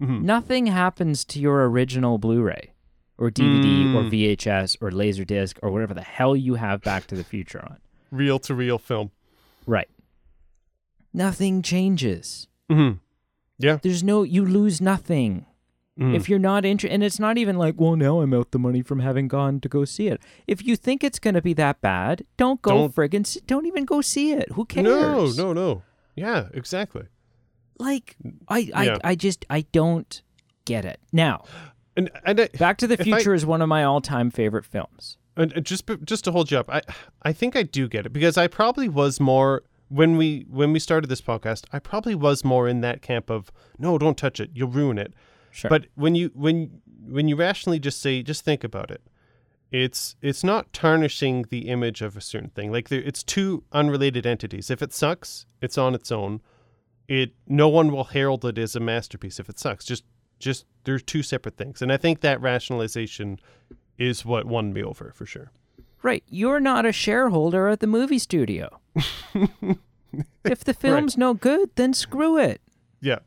Mhm. 0.00 0.22
nothing 0.22 0.66
happens 0.66 1.24
to 1.26 1.38
your 1.40 1.68
original 1.68 2.18
Blu 2.18 2.42
ray 2.42 2.72
or 3.16 3.30
DVD 3.30 3.94
or 3.94 4.02
Mm. 4.02 4.10
VHS 4.10 4.76
or 4.80 4.90
Laserdisc 4.90 5.58
or 5.62 5.70
whatever 5.70 5.94
the 5.94 6.02
hell 6.02 6.34
you 6.34 6.54
have 6.56 6.82
Back 6.82 7.06
to 7.08 7.14
the 7.14 7.22
Future 7.24 7.62
on. 7.62 7.78
Reel 8.10 8.38
to 8.40 8.54
reel 8.54 8.78
film. 8.78 9.10
Right. 9.66 9.88
Nothing 11.12 11.62
changes. 11.62 12.48
Mm-hmm. 12.70 12.98
Yeah. 13.58 13.78
There's 13.82 14.02
no, 14.02 14.22
you 14.24 14.44
lose 14.44 14.80
nothing. 14.80 15.46
Mhm. 15.98 16.14
If 16.16 16.28
you're 16.28 16.40
not 16.40 16.64
interested, 16.64 16.92
and 16.94 17.04
it's 17.04 17.20
not 17.20 17.38
even 17.38 17.56
like, 17.56 17.74
well, 17.78 17.94
now 17.94 18.20
I'm 18.20 18.34
out 18.34 18.50
the 18.50 18.58
money 18.58 18.82
from 18.82 18.98
having 18.98 19.28
gone 19.28 19.60
to 19.60 19.68
go 19.68 19.84
see 19.84 20.08
it. 20.08 20.20
If 20.48 20.64
you 20.66 20.74
think 20.74 21.04
it's 21.04 21.20
going 21.20 21.34
to 21.34 21.42
be 21.42 21.52
that 21.54 21.80
bad, 21.80 22.24
don't 22.36 22.60
go 22.62 22.70
Don't- 22.88 22.94
friggin' 22.94 23.20
s- 23.20 23.38
don't 23.46 23.64
even 23.66 23.84
go 23.84 24.00
see 24.00 24.32
it. 24.32 24.50
Who 24.52 24.64
cares? 24.64 24.84
No, 24.84 25.26
no, 25.36 25.52
no. 25.52 25.82
Yeah, 26.16 26.48
exactly. 26.52 27.04
Like, 27.78 28.16
I, 28.48 28.70
I, 28.74 28.84
Yeah. 28.86 28.98
I 29.04 29.14
just, 29.14 29.44
I 29.50 29.62
don't 29.72 30.20
get 30.64 30.84
it. 30.84 30.98
Now, 31.12 31.44
And 31.96 32.10
and, 32.24 32.40
I, 32.40 32.48
Back 32.58 32.78
to 32.78 32.88
the 32.88 32.94
If 32.94 33.00
I- 33.02 33.04
Future 33.04 33.34
is 33.34 33.46
one 33.46 33.62
of 33.62 33.68
my 33.68 33.84
all-time 33.84 34.30
favorite 34.30 34.64
films. 34.64 35.16
and 35.36 35.52
and 35.52 35.64
just 35.66 35.88
just 36.04 36.24
to 36.24 36.32
hold 36.32 36.50
you 36.50 36.58
up, 36.58 36.68
I 36.70 36.82
I 37.22 37.32
think 37.32 37.54
I 37.56 37.62
do 37.62 37.88
get 37.88 38.04
it 38.06 38.12
because 38.12 38.36
I 38.36 38.46
probably 38.48 38.88
was 38.88 39.20
more 39.20 39.62
when 39.88 40.16
we 40.16 40.44
when 40.50 40.72
we 40.72 40.78
started 40.80 41.08
this 41.08 41.20
podcast. 41.20 41.66
I 41.72 41.78
probably 41.78 42.14
was 42.16 42.44
more 42.44 42.68
in 42.68 42.80
that 42.80 43.00
camp 43.02 43.30
of 43.30 43.52
no, 43.78 43.96
don't 43.98 44.16
touch 44.18 44.40
it, 44.40 44.50
you'll 44.54 44.70
ruin 44.70 44.98
it. 44.98 45.12
Sure. 45.54 45.68
But 45.68 45.86
when 45.94 46.16
you 46.16 46.32
when 46.34 46.80
when 47.06 47.28
you 47.28 47.36
rationally 47.36 47.78
just 47.78 48.02
say 48.02 48.24
just 48.24 48.44
think 48.44 48.64
about 48.64 48.90
it, 48.90 49.02
it's 49.70 50.16
it's 50.20 50.42
not 50.42 50.72
tarnishing 50.72 51.44
the 51.48 51.68
image 51.68 52.02
of 52.02 52.16
a 52.16 52.20
certain 52.20 52.50
thing. 52.50 52.72
Like 52.72 52.88
there, 52.88 53.00
it's 53.00 53.22
two 53.22 53.62
unrelated 53.70 54.26
entities. 54.26 54.68
If 54.68 54.82
it 54.82 54.92
sucks, 54.92 55.46
it's 55.62 55.78
on 55.78 55.94
its 55.94 56.10
own. 56.10 56.40
It 57.06 57.34
no 57.46 57.68
one 57.68 57.92
will 57.92 58.02
herald 58.02 58.44
it 58.44 58.58
as 58.58 58.74
a 58.74 58.80
masterpiece 58.80 59.38
if 59.38 59.48
it 59.48 59.60
sucks. 59.60 59.84
Just 59.84 60.02
just 60.40 60.66
they're 60.82 60.98
two 60.98 61.22
separate 61.22 61.56
things. 61.56 61.80
And 61.80 61.92
I 61.92 61.98
think 61.98 62.20
that 62.22 62.40
rationalization 62.40 63.38
is 63.96 64.24
what 64.24 64.46
won 64.46 64.72
me 64.72 64.82
over 64.82 65.12
for 65.14 65.24
sure. 65.24 65.52
Right. 66.02 66.24
You're 66.28 66.58
not 66.58 66.84
a 66.84 66.90
shareholder 66.90 67.68
at 67.68 67.78
the 67.78 67.86
movie 67.86 68.18
studio. 68.18 68.80
if 70.44 70.64
the 70.64 70.74
film's 70.74 71.16
no 71.16 71.32
good, 71.32 71.70
then 71.76 71.94
screw 71.94 72.38
it. 72.38 72.60
Yeah. 73.00 73.20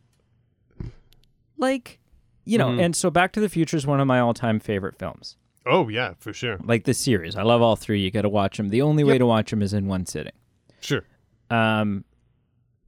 Like, 1.58 2.00
you 2.48 2.58
know, 2.58 2.70
Mhm. 2.70 2.82
and 2.82 2.96
so 2.96 3.10
Back 3.12 3.32
to 3.34 3.40
the 3.40 3.50
Future 3.50 3.78
is 3.78 3.86
one 3.86 4.00
of 4.00 4.08
my 4.08 4.20
all-time 4.20 4.60
favorite 4.60 4.98
films. 4.98 5.38
Oh 5.66 5.90
yeah, 5.90 6.14
for 6.20 6.32
sure. 6.34 6.58
Like 6.64 6.86
the 6.86 6.94
series. 6.94 7.36
I 7.36 7.44
love 7.44 7.62
all 7.62 7.76
three. 7.76 8.00
You 8.02 8.10
got 8.10 8.22
to 8.22 8.30
watch 8.30 8.58
them. 8.58 8.70
The 8.70 8.82
only 8.82 9.04
way 9.04 9.18
to 9.18 9.26
watch 9.26 9.50
them 9.52 9.62
is 9.62 9.74
in 9.74 9.88
one 9.88 10.06
sitting. 10.06 10.32
Sure. 10.80 11.04
Um 11.50 12.06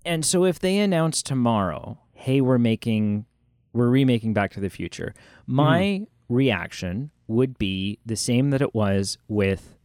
and 0.05 0.23
so 0.25 0.45
if 0.45 0.59
they 0.59 0.77
announce 0.79 1.21
tomorrow, 1.21 1.99
"Hey, 2.13 2.39
we're 2.41 2.57
making 2.57 3.25
we're 3.73 3.89
remaking 3.89 4.33
Back 4.33 4.51
to 4.53 4.59
the 4.61 4.69
Future." 4.69 5.13
My 5.45 6.07
reaction 6.29 7.11
would 7.27 7.57
be 7.57 7.99
the 8.05 8.15
same 8.15 8.49
that 8.51 8.61
it 8.61 8.73
was 8.73 9.17
with 9.27 9.75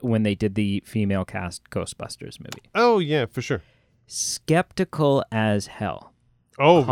when 0.00 0.22
they 0.24 0.34
did 0.34 0.54
the 0.56 0.82
female 0.84 1.24
cast 1.24 1.70
Ghostbusters 1.70 2.40
movie. 2.40 2.62
Oh 2.74 2.98
yeah, 2.98 3.26
for 3.26 3.40
sure. 3.40 3.62
Skeptical 4.06 5.24
as 5.32 5.66
hell. 5.68 6.12
Oh 6.58 6.80
yeah. 6.80 6.84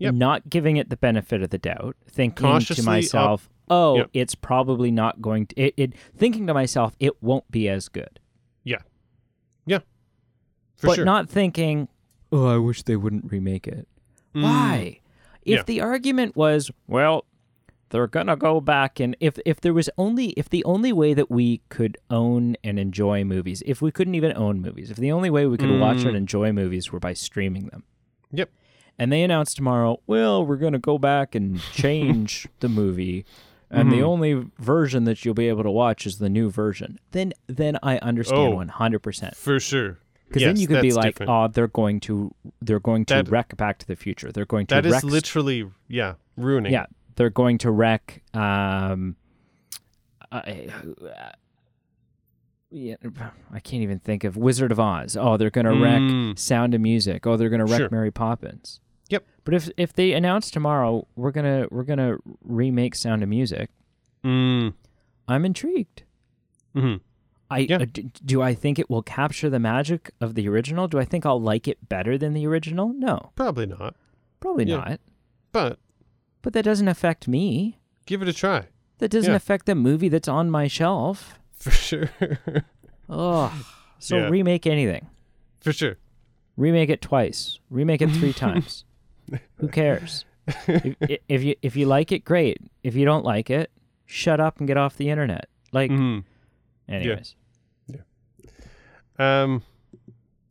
Yep. 0.00 0.14
not 0.14 0.50
giving 0.50 0.76
it 0.76 0.90
the 0.90 0.96
benefit 0.96 1.42
of 1.42 1.50
the 1.50 1.58
doubt, 1.58 1.96
thinking 2.08 2.46
Cautiously 2.46 2.76
to 2.76 2.82
myself, 2.82 3.48
"Oh, 3.68 3.96
Yep. 3.98 4.10
it's 4.14 4.34
probably 4.34 4.90
not 4.90 5.20
going 5.22 5.46
to." 5.46 5.60
It, 5.60 5.74
it 5.76 5.92
thinking 6.16 6.46
to 6.46 6.54
myself, 6.54 6.96
"It 6.98 7.22
won't 7.22 7.48
be 7.50 7.68
as 7.68 7.88
good," 7.88 8.18
Yeah. 8.64 8.78
Yeah. 9.66 9.80
For 10.76 10.88
but 10.88 10.94
sure. 10.96 11.04
not 11.04 11.28
thinking, 11.28 11.88
"Oh, 12.32 12.46
I 12.46 12.56
wish 12.58 12.82
they 12.82 12.96
wouldn't 12.96 13.30
remake 13.30 13.66
it." 13.68 13.86
Mm. 14.34 14.42
Why? 14.42 15.00
If 15.42 15.58
Yeah. 15.58 15.62
the 15.64 15.80
argument 15.82 16.34
was, 16.36 16.70
"Well," 16.86 17.24
they're 17.90 18.06
gonna 18.06 18.36
go 18.36 18.60
back 18.60 19.00
and 19.00 19.16
if 19.20 19.38
if 19.44 19.60
there 19.60 19.74
was 19.74 19.90
only 19.98 20.28
if 20.30 20.48
the 20.48 20.64
only 20.64 20.92
way 20.92 21.12
that 21.12 21.28
we 21.30 21.60
could 21.70 21.98
own 22.08 22.56
and 22.62 22.78
enjoy 22.78 23.24
movies 23.24 23.64
if 23.66 23.82
we 23.82 23.90
couldn't 23.90 24.14
even 24.14 24.32
own 24.36 24.60
movies 24.62 24.92
if 24.92 24.96
the 24.96 25.10
only 25.10 25.28
way 25.28 25.44
we 25.44 25.56
could 25.56 25.80
watch 25.80 25.96
Mm. 25.98 26.06
and 26.06 26.16
enjoy 26.16 26.52
movies 26.52 26.92
were 26.92 27.00
by 27.00 27.12
streaming 27.14 27.66
them 27.66 27.82
Yep. 28.30 28.48
And 28.98 29.12
they 29.12 29.22
announced 29.22 29.56
tomorrow, 29.56 30.00
well, 30.06 30.44
we're 30.44 30.56
going 30.56 30.72
to 30.72 30.78
go 30.78 30.98
back 30.98 31.34
and 31.34 31.60
change 31.72 32.46
the 32.60 32.68
movie, 32.68 33.24
and 33.70 33.90
the 33.92 33.98
Mhm. 33.98 34.02
only 34.04 34.46
version 34.58 35.04
that 35.04 35.24
you'll 35.24 35.34
be 35.34 35.48
able 35.48 35.62
to 35.62 35.70
watch 35.70 36.06
is 36.06 36.18
the 36.18 36.28
new 36.28 36.50
version. 36.50 36.98
Then, 37.12 37.32
then 37.46 37.78
I 37.82 37.98
understand 37.98 38.52
Oh. 38.52 38.56
one 38.56 38.68
hundred 38.68 38.98
percent. 39.00 39.36
For 39.36 39.60
sure. 39.60 39.98
Because 40.28 40.42
then 40.42 40.56
you 40.58 40.68
could 40.68 40.82
be 40.82 40.92
like, 40.92 41.14
different. 41.14 41.30
oh, 41.30 41.48
they're 41.48 41.66
going 41.68 41.98
to, 42.00 42.32
they're 42.62 42.78
going 42.80 43.04
to 43.06 43.14
That- 43.14 43.28
wreck 43.28 43.56
Back 43.56 43.78
to 43.78 43.86
the 43.86 43.96
Future. 43.96 44.30
They're 44.30 44.44
going 44.46 44.66
to 44.68 44.74
That 44.76 44.86
is 44.86 44.92
wreck, 44.92 45.02
literally 45.04 45.66
yeah, 45.88 46.14
ruining. 46.36 46.72
yeah, 46.72 46.86
they're 47.16 47.30
going 47.30 47.58
to 47.58 47.70
wreck. 47.72 48.22
Um, 48.32 49.16
I, 50.30 50.68
yeah, 52.70 52.94
I 53.52 53.60
can't 53.60 53.82
even 53.82 53.98
think 53.98 54.24
of 54.24 54.36
Wizard 54.36 54.70
of 54.72 54.78
Oz. 54.80 55.16
Oh, 55.16 55.36
they're 55.36 55.50
going 55.50 55.64
to 55.66 55.72
wreck 55.72 56.00
Mm. 56.00 56.38
Sound 56.38 56.74
of 56.74 56.80
Music. 56.80 57.26
Oh, 57.26 57.36
they're 57.36 57.48
going 57.48 57.64
to 57.64 57.70
wreck 57.70 57.78
Sure. 57.80 57.88
Mary 57.90 58.10
Poppins. 58.10 58.80
Yep. 59.08 59.26
But 59.44 59.54
if 59.54 59.68
if 59.76 59.92
they 59.92 60.12
announce 60.12 60.50
tomorrow 60.52 61.04
we're 61.16 61.32
gonna 61.32 61.66
we're 61.72 61.82
gonna 61.82 62.18
remake 62.44 62.94
Sound 62.94 63.22
of 63.24 63.28
Music, 63.28 63.70
Mm. 64.24 64.74
I'm 65.26 65.44
intrigued. 65.44 66.04
hmm 66.74 66.96
I 67.50 67.58
Yeah. 67.60 67.78
uh, 67.78 67.86
d- 67.92 68.12
do 68.24 68.40
I 68.42 68.54
think 68.54 68.78
it 68.78 68.88
will 68.88 69.02
capture 69.02 69.50
the 69.50 69.58
magic 69.58 70.12
of 70.20 70.36
the 70.36 70.48
original? 70.48 70.86
Do 70.86 71.00
I 71.00 71.04
think 71.04 71.26
I'll 71.26 71.40
like 71.42 71.66
it 71.66 71.88
better 71.88 72.16
than 72.16 72.32
the 72.34 72.46
original? 72.46 72.92
No, 72.92 73.32
Probably 73.34 73.66
not. 73.66 73.96
probably 74.38 74.66
Yeah. 74.66 74.76
not. 74.76 75.00
But 75.50 75.80
But 76.42 76.52
that 76.52 76.64
doesn't 76.64 76.86
affect 76.86 77.26
me. 77.26 77.80
give 78.06 78.22
it 78.22 78.28
a 78.28 78.32
try. 78.32 78.66
That 78.98 79.10
doesn't 79.10 79.32
Yeah. 79.32 79.36
affect 79.36 79.66
the 79.66 79.74
movie 79.74 80.08
that's 80.08 80.28
on 80.28 80.48
my 80.50 80.68
shelf. 80.68 81.39
For 81.64 81.70
sure. 81.70 82.10
Oh, 83.08 83.52
so 83.98 84.16
Yeah. 84.16 84.28
remake 84.28 84.66
anything. 84.66 85.08
for 85.60 85.72
sure. 85.72 85.96
Remake 86.56 86.88
it 86.90 87.00
twice. 87.02 87.58
Remake 87.70 88.00
it 88.02 88.10
three 88.10 88.32
times. 88.46 88.84
Who 89.56 89.68
cares? 89.68 90.24
if, 90.66 91.18
if 91.28 91.42
you 91.42 91.54
if 91.62 91.76
you 91.76 91.86
like 91.86 92.12
it, 92.12 92.24
great. 92.24 92.58
If 92.82 92.94
you 92.94 93.04
don't 93.04 93.24
like 93.24 93.50
it, 93.50 93.70
shut 94.06 94.40
up 94.40 94.58
and 94.58 94.66
get 94.66 94.76
off 94.76 94.96
the 94.96 95.10
internet. 95.10 95.48
Like, 95.72 95.90
Mhm. 95.90 96.24
anyways. 96.88 97.34
Um, 99.18 99.62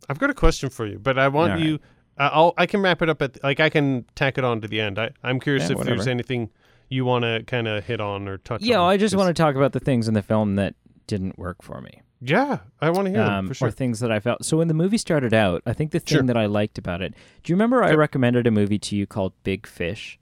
I've 0.07 0.19
got 0.19 0.29
a 0.29 0.33
question 0.33 0.69
for 0.69 0.85
you, 0.85 0.99
but 0.99 1.17
I 1.17 1.27
want 1.27 1.53
right. 1.53 1.61
you. 1.61 1.79
I- 2.17 2.27
I'll. 2.27 2.53
I 2.57 2.65
can 2.65 2.81
wrap 2.81 3.01
it 3.01 3.09
up 3.09 3.21
at 3.21 3.41
like 3.43 3.59
I 3.59 3.69
can 3.69 4.05
tack 4.15 4.37
it 4.37 4.43
on 4.43 4.61
to 4.61 4.67
the 4.67 4.79
end. 4.79 4.99
I, 4.99 5.11
I'm 5.23 5.39
curious 5.39 5.69
Yeah, 5.69 5.77
if 5.79 5.85
there's 5.85 6.07
anything 6.07 6.49
you 6.89 7.05
want 7.05 7.23
to 7.23 7.43
kind 7.47 7.67
of 7.67 7.83
hit 7.85 7.99
on 8.01 8.27
or 8.27 8.37
touch. 8.37 8.61
On. 8.61 8.67
Yeah, 8.67 8.79
on. 8.79 8.89
I 8.91 8.97
just 8.97 9.15
want 9.15 9.35
to 9.35 9.39
talk 9.41 9.55
about 9.55 9.73
the 9.73 9.79
things 9.79 10.07
in 10.07 10.13
the 10.13 10.21
film 10.21 10.55
that 10.55 10.75
didn't 11.09 11.37
work 11.37 11.61
for 11.61 11.81
me, 11.81 12.01
Yeah, 12.21 12.59
I 12.79 12.89
want 12.91 13.07
to 13.07 13.11
hear 13.11 13.23
them 13.25 13.33
um, 13.33 13.47
for 13.49 13.53
sure. 13.55 13.67
or 13.67 13.71
things 13.71 13.99
that 13.99 14.11
I 14.11 14.19
felt. 14.19 14.45
So 14.45 14.57
when 14.57 14.67
the 14.69 14.73
movie 14.73 14.97
started 14.97 15.33
out, 15.33 15.61
I 15.65 15.73
think 15.73 15.91
the 15.91 15.99
thing 15.99 16.17
Sure. 16.19 16.23
that 16.23 16.37
I 16.37 16.45
liked 16.45 16.77
about 16.77 17.01
it. 17.01 17.13
Do 17.43 17.51
you 17.51 17.55
remember 17.55 17.83
I 17.83 17.93
recommended 17.93 18.47
a 18.47 18.51
movie 18.51 18.79
to 18.79 18.95
you 18.95 19.05
called 19.07 19.33
Big 19.43 19.67
Fish, 19.67 20.17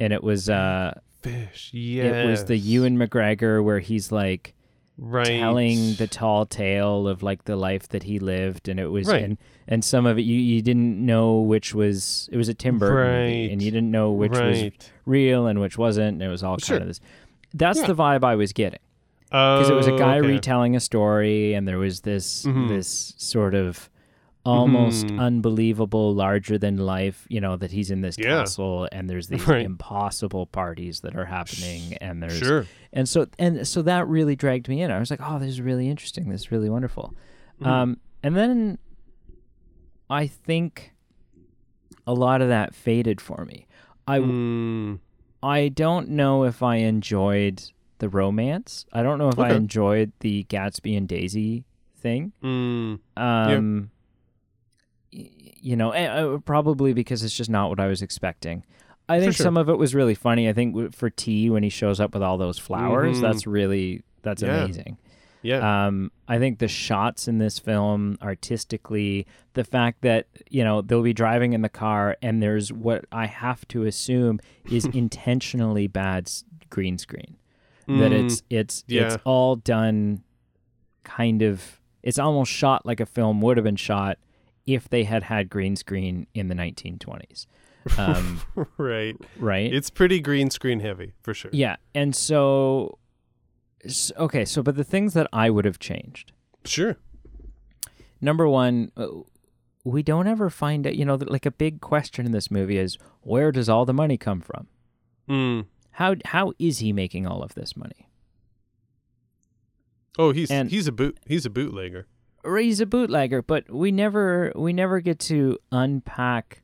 and 0.00 0.12
it 0.12 0.24
was 0.24 0.48
uh, 0.50 0.98
Fish. 1.22 1.70
Yeah. 1.72 2.22
it 2.24 2.26
was 2.28 2.46
the 2.46 2.56
Ewan 2.56 2.96
McGregor 2.98 3.62
where 3.62 3.78
he's 3.78 4.10
like 4.10 4.54
right. 4.98 5.26
telling 5.26 5.94
the 5.94 6.06
tall 6.08 6.46
tale 6.46 7.06
of 7.06 7.22
like 7.22 7.44
the 7.44 7.54
life 7.56 7.88
that 7.90 8.02
he 8.04 8.18
lived, 8.18 8.68
and 8.68 8.80
it 8.80 8.88
was 8.88 9.06
Right. 9.08 9.22
and 9.22 9.38
and 9.68 9.84
some 9.84 10.06
of 10.06 10.18
it 10.18 10.22
you 10.22 10.36
you 10.36 10.62
didn't 10.62 11.04
know 11.04 11.38
which 11.40 11.74
was 11.74 12.28
it 12.32 12.36
was 12.36 12.48
a 12.48 12.54
Timber 12.54 12.88
Burton 12.88 13.12
movie, 13.24 13.42
Right. 13.42 13.50
and 13.52 13.62
you 13.62 13.70
didn't 13.70 13.90
know 13.90 14.10
which 14.12 14.32
was 14.32 14.64
real 15.06 15.46
and 15.46 15.60
which 15.60 15.76
wasn't. 15.78 16.14
And 16.14 16.22
it 16.22 16.28
was 16.28 16.42
all 16.42 16.58
Sure. 16.58 16.78
kind 16.78 16.82
of 16.82 16.88
this. 16.88 17.00
That's 17.54 17.80
Yeah. 17.80 17.86
the 17.88 17.94
vibe 17.94 18.24
I 18.24 18.34
was 18.34 18.52
getting. 18.52 18.80
Because 19.32 19.68
because 19.68 19.70
it 19.70 19.74
was 19.74 19.86
a 19.88 19.96
guy 19.98 20.16
retelling 20.16 20.76
a 20.76 20.80
story 20.80 21.54
and 21.54 21.66
there 21.66 21.78
was 21.78 22.02
this 22.02 22.44
Mhm. 22.44 22.68
this 22.68 23.14
sort 23.16 23.54
of 23.54 23.88
almost 24.44 25.06
Mhm. 25.06 25.18
unbelievable 25.20 26.14
larger 26.14 26.58
than 26.58 26.76
life 26.76 27.26
you 27.30 27.40
know 27.40 27.56
that 27.56 27.70
he's 27.70 27.90
in 27.92 28.00
this 28.02 28.16
Yeah. 28.18 28.40
castle 28.40 28.88
and 28.92 29.08
there's 29.08 29.28
these 29.28 29.46
Right. 29.46 29.64
impossible 29.64 30.46
parties 30.46 31.00
that 31.00 31.14
are 31.16 31.24
happening 31.26 31.94
and 32.00 32.20
there's 32.22 32.38
Sure. 32.38 32.66
and 32.92 33.08
so 33.08 33.26
and 33.38 33.66
so 33.66 33.82
that 33.82 34.06
really 34.08 34.34
dragged 34.36 34.68
me 34.68 34.82
in 34.82 34.90
i 34.90 34.98
was 34.98 35.10
like 35.12 35.20
oh 35.22 35.38
this 35.38 35.48
is 35.48 35.60
really 35.60 35.88
interesting 35.88 36.28
this 36.28 36.40
is 36.42 36.50
really 36.52 36.68
wonderful 36.68 37.14
Mhm. 37.60 37.66
um 37.68 37.96
and 38.24 38.34
then 38.36 38.78
i 40.10 40.26
think 40.26 40.92
a 42.06 42.12
lot 42.12 42.42
of 42.42 42.48
that 42.48 42.74
faded 42.74 43.20
for 43.20 43.44
me. 43.44 43.66
I 44.08 44.18
Mm, 44.18 44.98
I 45.40 45.68
don't 45.68 46.08
know 46.08 46.42
if 46.44 46.60
I 46.62 46.76
enjoyed 46.76 47.62
the 48.02 48.08
romance. 48.08 48.84
I 48.92 49.02
don't 49.04 49.16
know 49.18 49.28
if 49.28 49.38
I 49.38 49.52
enjoyed 49.52 50.10
the 50.20 50.44
Gatsby 50.50 50.96
and 50.96 51.08
Daisy 51.08 51.64
thing. 51.96 52.32
mm, 52.42 52.98
Um, 53.16 53.90
y- 55.12 55.30
you 55.60 55.76
know, 55.76 55.92
eh, 55.92 56.06
uh, 56.08 56.38
probably 56.38 56.92
because 56.92 57.22
it's 57.22 57.36
just 57.36 57.48
not 57.48 57.70
what 57.70 57.78
I 57.78 57.86
was 57.86 58.02
expecting. 58.02 58.64
I 59.08 59.20
think 59.20 59.34
sure. 59.36 59.44
some 59.44 59.56
of 59.56 59.68
it 59.68 59.78
was 59.78 59.94
really 59.94 60.14
funny. 60.16 60.48
I 60.48 60.52
think 60.52 60.94
for 60.94 61.10
T 61.10 61.48
when 61.48 61.62
he 61.62 61.68
shows 61.68 62.00
up 62.00 62.12
with 62.14 62.22
all 62.24 62.38
those 62.38 62.58
flowers, 62.58 63.18
Mhm. 63.18 63.22
that's 63.22 63.46
really 63.46 64.02
that's 64.22 64.42
Yeah. 64.42 64.64
amazing. 64.64 64.98
yeah. 65.42 65.86
Um, 65.86 66.10
I 66.28 66.38
think 66.38 66.58
the 66.60 66.68
shots 66.68 67.26
in 67.28 67.38
this 67.38 67.58
film, 67.58 68.16
artistically, 68.22 69.26
the 69.54 69.64
fact 69.64 70.02
that 70.02 70.26
you 70.50 70.64
know 70.64 70.82
they'll 70.82 71.02
be 71.02 71.12
driving 71.12 71.52
in 71.52 71.62
the 71.62 71.68
car 71.68 72.16
and 72.22 72.42
there's 72.42 72.72
what 72.72 73.04
I 73.12 73.26
have 73.26 73.66
to 73.68 73.84
assume 73.84 74.40
is 74.70 74.84
intentionally 74.92 75.86
bad 75.88 76.30
green 76.70 76.98
screen. 76.98 77.36
That 77.86 78.12
Mm, 78.12 78.24
it's 78.24 78.42
it's 78.50 78.84
yeah. 78.86 79.02
it's 79.14 79.16
all 79.24 79.56
done, 79.56 80.22
kind 81.04 81.42
of. 81.42 81.80
It's 82.02 82.18
almost 82.18 82.50
shot 82.50 82.84
like 82.86 83.00
a 83.00 83.06
film 83.06 83.40
would 83.40 83.56
have 83.56 83.64
been 83.64 83.76
shot 83.76 84.18
if 84.66 84.88
they 84.88 85.04
had 85.04 85.24
had 85.24 85.48
green 85.50 85.76
screen 85.76 86.26
in 86.34 86.48
the 86.48 86.54
1920s. 86.54 87.46
Um, 87.98 88.40
right. 88.78 89.16
right? 89.38 89.72
It's 89.72 89.90
pretty 89.90 90.20
green 90.20 90.50
screen 90.50 90.80
heavy 90.80 91.12
for 91.22 91.34
sure. 91.34 91.50
yeah, 91.52 91.76
and 91.94 92.14
so, 92.14 92.98
okay, 94.16 94.44
so 94.44 94.62
but 94.62 94.76
the 94.76 94.84
things 94.84 95.14
that 95.14 95.26
I 95.32 95.50
would 95.50 95.64
have 95.64 95.78
changed. 95.80 96.32
Sure. 96.64 96.96
number 98.20 98.48
one, 98.48 98.92
uh, 98.96 99.08
we 99.84 100.02
don't 100.04 100.28
ever 100.28 100.48
find 100.50 100.86
it. 100.86 100.94
You 100.94 101.04
know, 101.04 101.16
like 101.16 101.44
a 101.46 101.50
big 101.50 101.80
question 101.80 102.24
in 102.26 102.30
this 102.32 102.50
movie 102.50 102.78
is 102.78 102.98
where 103.22 103.50
does 103.50 103.68
all 103.68 103.84
the 103.84 103.92
money 103.94 104.16
come 104.16 104.40
from? 104.40 104.68
Mm. 105.28 105.66
How 105.92 106.16
how 106.24 106.52
is 106.58 106.78
he 106.78 106.92
making 106.92 107.26
all 107.26 107.42
of 107.42 107.54
this 107.54 107.76
money? 107.76 108.08
Oh, 110.18 110.32
he's 110.32 110.50
And- 110.50 110.70
he's 110.70 110.86
a 110.86 110.92
boot 110.92 111.18
he's 111.26 111.46
a 111.46 111.50
bootlegger. 111.50 112.06
Or 112.44 112.58
he's 112.58 112.80
a 112.80 112.86
bootlegger, 112.86 113.40
but 113.40 113.70
we 113.70 113.92
never 113.92 114.52
we 114.56 114.72
never 114.72 115.00
get 115.00 115.18
to 115.20 115.58
unpack 115.70 116.62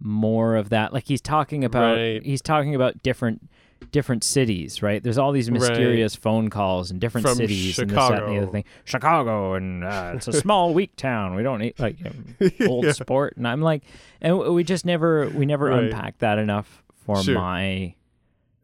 more 0.00 0.54
of 0.56 0.68
that. 0.70 0.92
Like 0.92 1.06
he's 1.06 1.20
talking 1.20 1.64
about 1.64 1.96
Right. 1.96 2.22
he's 2.22 2.40
talking 2.40 2.74
about 2.74 3.02
different 3.02 3.48
different 3.92 4.22
cities, 4.24 4.82
right? 4.82 5.02
There's 5.02 5.18
all 5.18 5.32
these 5.32 5.50
Right. 5.50 5.60
mysterious 5.60 6.14
phone 6.14 6.50
calls 6.50 6.90
in 6.90 6.98
different 6.98 7.26
From 7.26 7.36
cities 7.36 7.78
and 7.78 7.90
this, 7.90 7.96
that, 7.96 8.22
and 8.24 8.32
the 8.36 8.42
other 8.42 8.50
thing. 8.50 8.64
Chicago 8.84 9.54
and 9.54 9.84
uh, 9.84 10.12
it's 10.16 10.28
a 10.28 10.32
small 10.32 10.72
weak 10.78 10.94
town. 10.96 11.34
We 11.34 11.42
don't 11.42 11.58
need 11.60 11.78
like 11.78 11.96
old 12.66 12.84
Yeah. 12.84 12.92
sport 12.92 13.36
and 13.36 13.46
i'm 13.46 13.60
like 13.60 13.82
and 14.20 14.38
we 14.38 14.62
just 14.64 14.84
never 14.86 15.28
we 15.30 15.46
never 15.46 15.66
Right. 15.66 15.84
unpack 15.84 16.18
that 16.18 16.38
enough 16.38 16.82
for 17.04 17.22
Sure. 17.22 17.34
my 17.34 17.94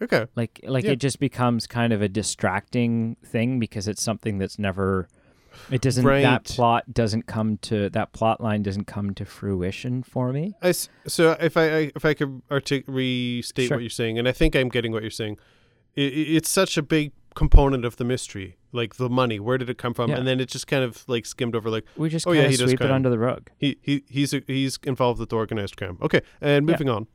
Okay. 0.02 0.26
like 0.36 0.60
like 0.64 0.84
Yeah. 0.84 0.92
it 0.92 0.96
just 1.00 1.18
becomes 1.18 1.66
kind 1.66 1.92
of 1.92 2.02
a 2.02 2.08
distracting 2.08 3.16
thing 3.24 3.58
because 3.58 3.88
it's 3.88 4.02
something 4.02 4.38
that's 4.38 4.58
never 4.58 5.08
it 5.70 5.80
doesn't 5.80 6.04
Right. 6.04 6.22
that 6.22 6.44
plot 6.44 6.92
doesn't 6.92 7.26
come 7.26 7.58
to 7.58 7.88
that 7.90 8.12
plot 8.12 8.40
line 8.40 8.62
doesn't 8.62 8.86
come 8.86 9.14
to 9.14 9.24
fruition 9.24 10.02
for 10.02 10.32
me 10.32 10.54
I 10.60 10.72
so 10.72 11.36
if 11.40 11.56
I, 11.56 11.62
I 11.62 11.92
if 11.94 12.04
I 12.04 12.12
could 12.14 12.42
artic- 12.50 12.84
restate 12.88 13.68
Sure. 13.68 13.76
what 13.76 13.82
you're 13.82 13.90
saying, 13.90 14.18
and 14.18 14.26
I 14.28 14.32
think 14.32 14.54
I'm 14.56 14.68
getting 14.68 14.90
what 14.92 15.02
you're 15.02 15.10
saying, 15.10 15.38
i 15.96 16.00
i 16.00 16.04
it's 16.38 16.48
such 16.50 16.76
a 16.76 16.82
big 16.82 17.12
component 17.36 17.84
of 17.84 17.96
the 17.96 18.04
mystery, 18.04 18.56
like 18.72 18.94
the 18.96 19.08
money. 19.08 19.38
Where 19.40 19.58
did 19.58 19.68
it 19.68 19.76
come 19.78 19.92
from? 19.94 20.10
Yeah. 20.10 20.18
And 20.18 20.26
then 20.26 20.38
it 20.40 20.48
just 20.48 20.66
kind 20.68 20.84
of 20.84 21.04
like 21.08 21.24
skimmed 21.26 21.54
over, 21.56 21.68
like 21.70 21.84
we 21.96 22.08
just 22.08 22.26
Oh, 22.26 22.32
yeah, 22.32 22.46
he 22.48 22.56
sweep 22.56 22.80
it 22.80 22.90
under 22.90 23.10
the 23.10 23.18
rug 23.18 23.50
he 23.58 23.76
he 23.80 24.02
he's 24.08 24.34
a, 24.34 24.42
he's 24.46 24.78
involved 24.84 25.18
with 25.20 25.30
the 25.30 25.36
organized 25.36 25.76
crime. 25.76 25.98
Okay, 26.02 26.20
and 26.40 26.68
Yeah. 26.68 26.72
moving 26.72 26.88
on. 26.88 27.06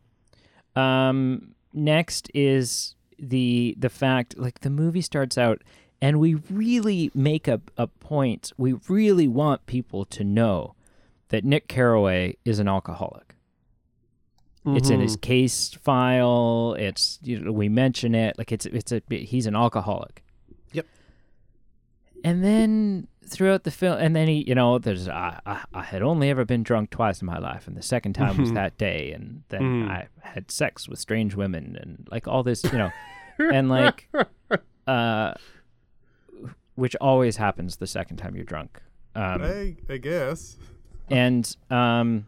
Um, 0.75 1.55
next 1.73 2.29
is 2.33 2.95
the 3.17 3.75
the 3.77 3.89
fact 3.89 4.37
like 4.37 4.61
the 4.61 4.69
movie 4.69 5.01
starts 5.01 5.37
out 5.37 5.61
and 6.01 6.19
we 6.19 6.35
really 6.49 7.11
make 7.13 7.47
a, 7.47 7.59
a 7.77 7.87
point 7.87 8.51
we 8.57 8.73
really 8.87 9.27
want 9.27 9.65
people 9.65 10.05
to 10.05 10.23
know 10.23 10.73
that 11.29 11.43
Nick 11.43 11.67
Carraway 11.67 12.35
is 12.45 12.59
an 12.59 12.67
alcoholic. 12.67 13.35
It's 14.65 14.89
in 14.89 14.99
his 14.99 15.15
Mhm. 15.17 15.21
case 15.21 15.69
file. 15.83 16.75
It's 16.77 17.17
you 17.23 17.39
know, 17.39 17.51
we 17.51 17.69
mention 17.69 18.13
it 18.13 18.37
like 18.37 18.51
it's 18.51 18.65
it's 18.67 18.91
a 18.91 19.01
he's 19.09 19.45
an 19.47 19.55
alcoholic. 19.55 20.23
Yep. 20.73 20.85
And 22.23 22.43
then 22.43 23.07
throughout 23.25 23.63
the 23.63 23.71
film, 23.71 23.97
and 23.99 24.15
then 24.15 24.27
he, 24.27 24.43
you 24.47 24.55
know, 24.55 24.77
there's 24.79 25.07
I, 25.07 25.39
I, 25.45 25.63
I 25.73 25.83
had 25.83 26.01
only 26.01 26.29
ever 26.29 26.45
been 26.45 26.63
drunk 26.63 26.89
twice 26.89 27.21
in 27.21 27.25
my 27.27 27.37
life, 27.37 27.67
and 27.67 27.77
the 27.77 27.81
second 27.81 28.13
time 28.13 28.37
was 28.37 28.51
Mhm. 28.51 28.55
that 28.55 28.77
day, 28.77 29.11
and 29.11 29.43
then 29.49 29.61
Mhm. 29.61 29.89
I 29.89 30.07
had 30.21 30.51
sex 30.51 30.89
with 30.89 30.99
strange 30.99 31.35
women, 31.35 31.77
and 31.79 32.07
like 32.11 32.27
all 32.27 32.43
this, 32.43 32.63
you 32.63 32.77
know, 32.77 32.91
and 33.53 33.69
like, 33.69 34.07
uh, 34.87 35.33
which 36.75 36.95
always 37.01 37.37
happens 37.37 37.77
the 37.77 37.87
second 37.87 38.17
time 38.17 38.35
you're 38.35 38.43
drunk. 38.45 38.81
Um, 39.15 39.41
I 39.43 39.75
I 39.89 39.97
guess. 39.97 40.57
and 41.09 41.55
um 41.71 42.27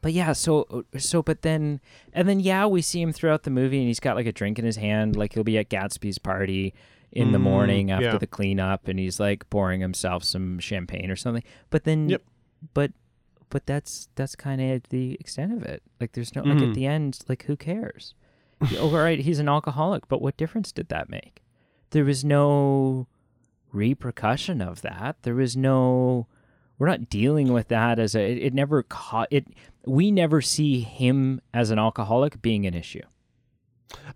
but 0.00 0.12
yeah 0.12 0.32
so 0.32 0.84
so 0.96 1.22
but 1.22 1.42
then 1.42 1.80
and 2.12 2.28
then 2.28 2.38
yeah 2.38 2.64
we 2.64 2.80
see 2.80 3.02
him 3.02 3.12
throughout 3.12 3.42
the 3.42 3.50
movie 3.50 3.78
and 3.78 3.88
he's 3.88 3.98
got 3.98 4.14
like 4.14 4.26
a 4.26 4.32
drink 4.32 4.58
in 4.60 4.64
his 4.64 4.76
hand 4.76 5.16
like 5.16 5.32
he'll 5.34 5.42
be 5.42 5.58
at 5.58 5.68
gatsby's 5.68 6.16
party 6.16 6.72
in 7.12 7.32
the 7.32 7.38
Mm, 7.38 7.42
morning 7.42 7.90
after 7.90 8.04
yeah. 8.12 8.18
the 8.18 8.26
cleanup 8.26 8.86
and 8.88 8.98
he's 8.98 9.18
like 9.20 9.48
pouring 9.50 9.80
himself 9.80 10.22
some 10.24 10.58
champagne 10.60 11.10
or 11.10 11.16
something 11.16 11.42
but 11.70 11.84
then 11.84 12.08
Yep. 12.08 12.22
but 12.74 12.92
but 13.48 13.66
that's 13.66 14.08
that's 14.14 14.36
kind 14.36 14.60
of 14.60 14.82
the 14.90 15.14
extent 15.18 15.52
of 15.52 15.62
it 15.64 15.82
like 16.00 16.12
there's 16.12 16.34
no 16.36 16.42
like 16.42 16.58
Mhm. 16.58 16.68
at 16.68 16.74
the 16.74 16.86
end 16.86 17.18
like 17.28 17.44
who 17.44 17.56
cares 17.56 18.14
oh 18.78 18.90
right 18.90 19.18
he's 19.20 19.38
an 19.40 19.48
alcoholic 19.48 20.06
but 20.08 20.22
what 20.22 20.36
difference 20.36 20.70
did 20.70 20.88
that 20.90 21.08
make 21.10 21.42
there 21.90 22.04
was 22.04 22.24
no 22.24 23.08
repercussion 23.72 24.60
of 24.60 24.82
that 24.82 25.16
there 25.22 25.34
was 25.34 25.56
no 25.56 26.26
we're 26.78 26.88
not 26.88 27.08
dealing 27.08 27.52
with 27.52 27.68
that 27.68 27.98
as 27.98 28.14
a 28.14 28.20
it, 28.32 28.38
it 28.38 28.54
never 28.54 28.82
caught 28.82 29.28
it 29.30 29.46
we 29.86 30.10
never 30.10 30.40
see 30.40 30.80
him 30.80 31.40
as 31.54 31.70
an 31.70 31.78
alcoholic 31.78 32.40
being 32.42 32.66
an 32.66 32.74
issue 32.74 33.02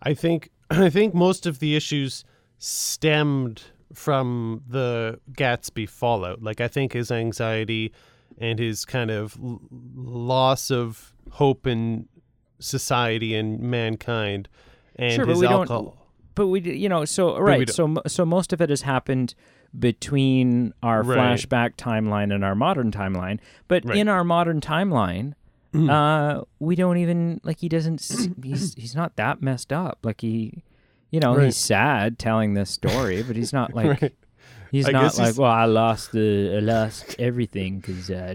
I 0.03 0.15
think 0.15 0.51
I 0.71 0.91
think 0.91 1.15
most 1.15 1.47
of 1.47 1.59
the 1.59 1.75
issues 1.77 2.25
stemmed 2.59 3.63
from 3.93 4.63
the 4.69 5.21
Gatsby 5.33 5.89
fallout. 5.89 6.43
Like 6.43 6.61
I 6.61 6.69
think 6.69 6.93
his 6.93 7.11
anxiety 7.11 7.93
and 8.39 8.59
his 8.59 8.85
kind 8.85 9.11
of 9.11 9.37
l- 9.43 9.61
loss 9.95 10.71
of 10.71 11.13
hope 11.33 11.67
in 11.67 12.09
society 12.59 13.35
and 13.35 13.61
mankind, 13.61 14.49
and 14.97 15.13
Sure, 15.13 15.27
but 15.27 15.33
his 15.33 15.41
don't- 15.43 15.53
alcohol. 15.53 15.97
but 16.35 16.47
we 16.49 16.61
you 16.61 16.89
know 16.89 17.05
so 17.05 17.39
right 17.39 17.69
so 17.71 17.95
so 18.07 18.25
most 18.25 18.53
of 18.53 18.61
it 18.61 18.71
has 18.71 18.83
happened 18.83 19.35
between 19.79 20.73
our 20.83 21.03
Right. 21.03 21.19
flashback 21.19 21.77
timeline 21.77 22.33
and 22.35 22.45
our 22.45 22.55
modern 22.55 22.91
timeline 22.91 23.39
but 23.69 23.85
Right. 23.85 23.99
in 23.99 24.09
our 24.09 24.25
modern 24.25 24.61
timeline 24.61 25.35
Mm. 25.73 25.91
uh 25.91 26.45
we 26.61 26.75
don't 26.77 26.97
even 26.99 27.41
like 27.45 27.59
he 27.61 27.69
doesn't 27.69 28.01
he's 28.43 28.75
he's 28.75 28.95
not 28.95 29.17
that 29.17 29.43
messed 29.43 29.73
up 29.73 29.99
like 30.05 30.21
he 30.23 30.63
you 31.15 31.21
know 31.21 31.35
Right. 31.37 31.45
he's 31.47 31.57
sad 31.57 32.19
telling 32.19 32.55
this 32.55 32.71
story 32.71 33.23
but 33.23 33.37
he's 33.37 33.53
not 33.53 33.73
like 33.81 34.01
Right. 34.03 34.15
He's 34.71 34.89
I 34.89 34.91
not 34.91 35.17
like, 35.17 35.27
he's- 35.29 35.39
well, 35.39 35.53
I 35.53 35.67
lost 35.67 36.11
the, 36.11 36.55
I 36.57 36.59
lost 36.59 37.15
everything 37.21 37.79
because 37.79 38.11
uh, 38.11 38.35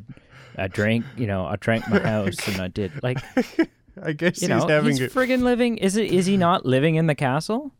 I 0.57 0.67
drank, 0.69 1.03
you 1.17 1.27
know, 1.27 1.45
I 1.45 1.57
drank 1.57 1.83
my 1.89 1.99
house 1.99 2.37
and 2.47 2.61
I 2.61 2.69
did 2.69 2.91
like, 3.03 3.17
I 4.01 4.13
guess 4.13 4.41
you 4.41 4.47
he's 4.47 4.63
know, 4.63 4.65
having 4.67 4.95
he's 4.95 5.11
friggin' 5.11 5.41
living. 5.43 5.77
Is 5.77 5.97
it? 5.97 6.13
Is 6.13 6.27
he 6.27 6.37
not 6.37 6.65
living 6.65 6.95
in 6.95 7.07
the 7.07 7.15
castle? 7.15 7.73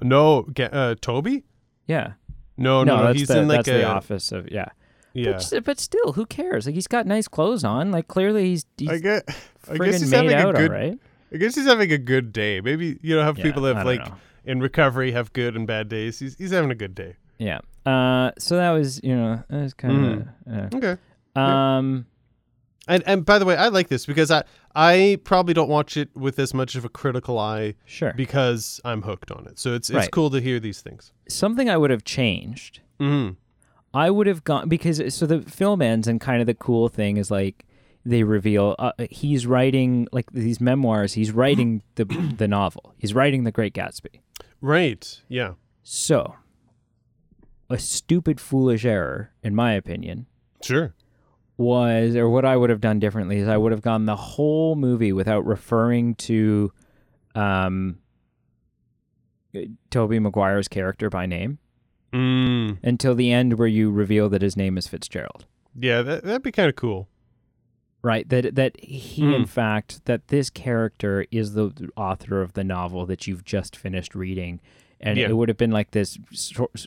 no, 0.00 0.46
uh, 0.58 0.94
Tobey. 1.02 1.44
Yeah. 1.86 2.12
No, 2.56 2.84
no, 2.84 3.02
no. 3.04 3.12
He's 3.12 3.28
the, 3.28 3.40
in 3.40 3.48
like 3.48 3.68
a 3.68 3.72
the 3.72 3.84
office 3.84 4.32
of 4.32 4.50
yeah. 4.50 4.68
yeah. 5.12 5.38
But, 5.50 5.64
but 5.64 5.78
still, 5.78 6.14
who 6.14 6.24
cares? 6.24 6.64
Like 6.64 6.74
he's 6.74 6.86
got 6.88 7.04
nice 7.06 7.28
clothes 7.28 7.64
on. 7.64 7.90
Like 7.90 8.08
clearly 8.08 8.44
he's, 8.50 8.64
he's 8.78 8.88
I 8.88 8.98
get 8.98 9.24
I 9.68 9.72
friggin' 9.74 9.84
guess 9.84 10.00
he's 10.00 10.10
made 10.10 10.16
having 10.30 10.32
a 10.32 10.36
out 10.48 10.54
good. 10.54 10.70
all 10.70 10.76
right. 10.76 10.98
I 11.32 11.36
guess 11.36 11.54
he's 11.54 11.66
having 11.66 11.92
a 11.92 11.98
good 11.98 12.32
day. 12.32 12.60
Maybe 12.60 12.98
you 13.02 13.14
know 13.16 13.22
how 13.22 13.32
Yeah, 13.36 13.42
people 13.42 13.64
have 13.64 13.84
like 13.84 14.00
know. 14.06 14.14
in 14.44 14.60
recovery 14.60 15.12
have 15.12 15.32
good 15.32 15.56
and 15.56 15.66
bad 15.66 15.88
days. 15.88 16.18
He's 16.18 16.36
he's 16.36 16.50
having 16.50 16.70
a 16.70 16.74
good 16.74 16.94
day. 16.94 17.16
Yeah. 17.38 17.60
Uh. 17.86 18.32
So 18.38 18.56
that 18.56 18.70
was 18.70 19.00
you 19.02 19.14
know 19.16 19.42
that 19.48 19.62
was 19.62 19.74
kind 19.74 20.26
of 20.46 20.74
Okay. 20.74 20.96
um. 21.36 22.06
And 22.90 23.02
and 23.06 23.24
by 23.26 23.38
the 23.38 23.44
way, 23.44 23.54
I 23.56 23.68
like 23.68 23.88
this 23.88 24.06
because 24.06 24.30
I 24.30 24.44
I 24.74 25.18
probably 25.24 25.52
don't 25.52 25.68
watch 25.68 25.96
it 25.98 26.08
with 26.16 26.38
as 26.38 26.54
much 26.54 26.74
of 26.74 26.84
a 26.86 26.88
critical 26.88 27.38
eye 27.38 27.74
Sure. 27.84 28.14
because 28.16 28.80
I'm 28.84 29.02
hooked 29.02 29.30
on 29.30 29.46
it. 29.46 29.58
So 29.58 29.74
it's 29.74 29.90
it's 29.90 29.96
Right. 29.96 30.10
cool 30.10 30.30
to 30.30 30.40
hear 30.40 30.58
these 30.58 30.80
things. 30.80 31.12
Something 31.28 31.68
I 31.68 31.76
would 31.76 31.90
have 31.90 32.04
changed 32.04 32.80
Mm-hmm. 32.98 33.34
I 33.94 34.10
would 34.10 34.26
have 34.26 34.42
gone 34.44 34.68
because 34.68 35.02
so 35.14 35.26
the 35.26 35.40
film 35.42 35.80
ends 35.82 36.08
and 36.08 36.20
kind 36.20 36.40
of 36.40 36.46
the 36.46 36.54
cool 36.54 36.88
thing 36.88 37.16
is 37.18 37.30
like 37.30 37.64
they 38.04 38.22
reveal 38.22 38.74
uh, 38.78 38.92
he's 39.10 39.46
writing 39.46 40.06
like 40.12 40.30
these 40.32 40.60
memoirs. 40.60 41.14
He's 41.14 41.32
writing 41.32 41.82
the 41.96 42.04
the 42.04 42.48
novel. 42.48 42.94
He's 42.98 43.14
writing 43.14 43.44
The 43.44 43.52
Great 43.52 43.74
Gatsby. 43.74 44.20
Right. 44.60 45.20
Yeah. 45.28 45.54
So, 45.82 46.34
a 47.70 47.78
stupid, 47.78 48.40
foolish 48.40 48.84
error, 48.84 49.32
in 49.42 49.54
my 49.54 49.72
opinion, 49.72 50.26
Sure. 50.62 50.94
was, 51.56 52.16
or 52.16 52.28
what 52.28 52.44
I 52.44 52.56
would 52.56 52.68
have 52.70 52.80
done 52.80 52.98
differently 52.98 53.38
is 53.38 53.48
I 53.48 53.56
would 53.56 53.72
have 53.72 53.82
gone 53.82 54.06
the 54.06 54.16
whole 54.16 54.74
movie 54.76 55.12
without 55.12 55.46
referring 55.46 56.14
to 56.16 56.72
um, 57.34 57.98
Tobey 59.90 60.18
Maguire's 60.18 60.68
character 60.68 61.08
by 61.10 61.26
name 61.26 61.58
Mm. 62.12 62.78
until 62.82 63.14
the 63.14 63.30
end, 63.32 63.58
where 63.58 63.68
you 63.68 63.90
reveal 63.90 64.30
that 64.30 64.40
his 64.40 64.56
name 64.56 64.78
is 64.78 64.86
Fitzgerald. 64.88 65.44
Yeah, 65.78 66.00
that 66.02 66.24
that'd 66.24 66.42
be 66.42 66.50
kind 66.52 66.68
of 66.70 66.74
cool. 66.76 67.06
Right, 68.00 68.28
that 68.28 68.54
that 68.54 68.80
he, 68.82 69.22
Hmm. 69.22 69.32
in 69.34 69.44
fact, 69.46 70.04
that 70.04 70.28
this 70.28 70.50
character 70.50 71.26
is 71.32 71.54
the 71.54 71.72
author 71.96 72.40
of 72.40 72.52
the 72.52 72.62
novel 72.64 73.04
that 73.06 73.26
you've 73.26 73.44
just 73.44 73.76
finished 73.76 74.14
reading, 74.14 74.60
and 75.00 75.18
Yeah. 75.18 75.28
it 75.28 75.36
would 75.36 75.48
have 75.48 75.58
been 75.58 75.72
like 75.72 75.90
this, 75.90 76.16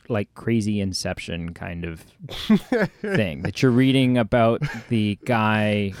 like 0.08 0.32
crazy 0.34 0.80
Inception 0.80 1.52
kind 1.52 1.84
of 1.84 2.00
thing 3.00 3.42
that 3.42 3.62
you're 3.62 3.70
reading 3.72 4.16
about 4.16 4.62
the 4.88 5.18
guy 5.26 5.92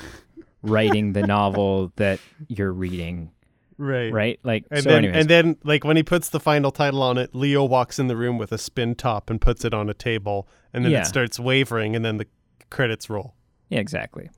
writing 0.62 1.12
the 1.12 1.26
novel 1.26 1.92
that 1.96 2.18
you're 2.48 2.72
reading, 2.72 3.30
Right. 3.78 4.12
right? 4.12 4.40
Like, 4.44 4.64
And 4.70 4.82
so, 4.82 4.88
then, 4.90 4.98
anyways, 5.04 5.20
and 5.20 5.28
then, 5.30 5.56
like 5.64 5.84
when 5.84 5.96
he 5.96 6.02
puts 6.02 6.28
the 6.30 6.40
final 6.40 6.70
title 6.70 7.02
on 7.02 7.18
it, 7.18 7.34
Leo 7.34 7.64
walks 7.64 7.98
in 7.98 8.06
the 8.06 8.16
room 8.16 8.38
with 8.38 8.52
a 8.52 8.58
spin 8.58 8.94
top 8.94 9.28
and 9.28 9.40
puts 9.40 9.64
it 9.64 9.74
on 9.74 9.90
a 9.90 9.94
table, 9.94 10.48
and 10.72 10.84
then 10.84 10.92
Yeah. 10.92 11.00
it 11.02 11.06
starts 11.06 11.38
wavering, 11.38 11.94
and 11.96 12.04
then 12.04 12.16
the 12.16 12.26
credits 12.70 13.10
roll. 13.10 13.34
yeah, 13.68 13.80
exactly. 13.80 14.30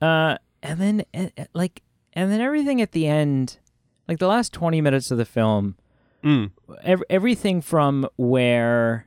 Uh, 0.00 0.36
and 0.62 0.80
then 0.80 1.04
uh, 1.14 1.26
uh, 1.38 1.44
like, 1.54 1.82
and 2.12 2.30
then 2.32 2.40
everything 2.40 2.80
at 2.80 2.92
the 2.92 3.06
end, 3.06 3.58
like 4.08 4.18
the 4.18 4.26
last 4.28 4.52
twenty 4.52 4.80
minutes 4.80 5.10
of 5.10 5.18
the 5.18 5.24
film. 5.24 5.76
Mm. 6.22 6.50
ev- 6.82 7.02
everything 7.08 7.62
from 7.62 8.06
where 8.16 9.06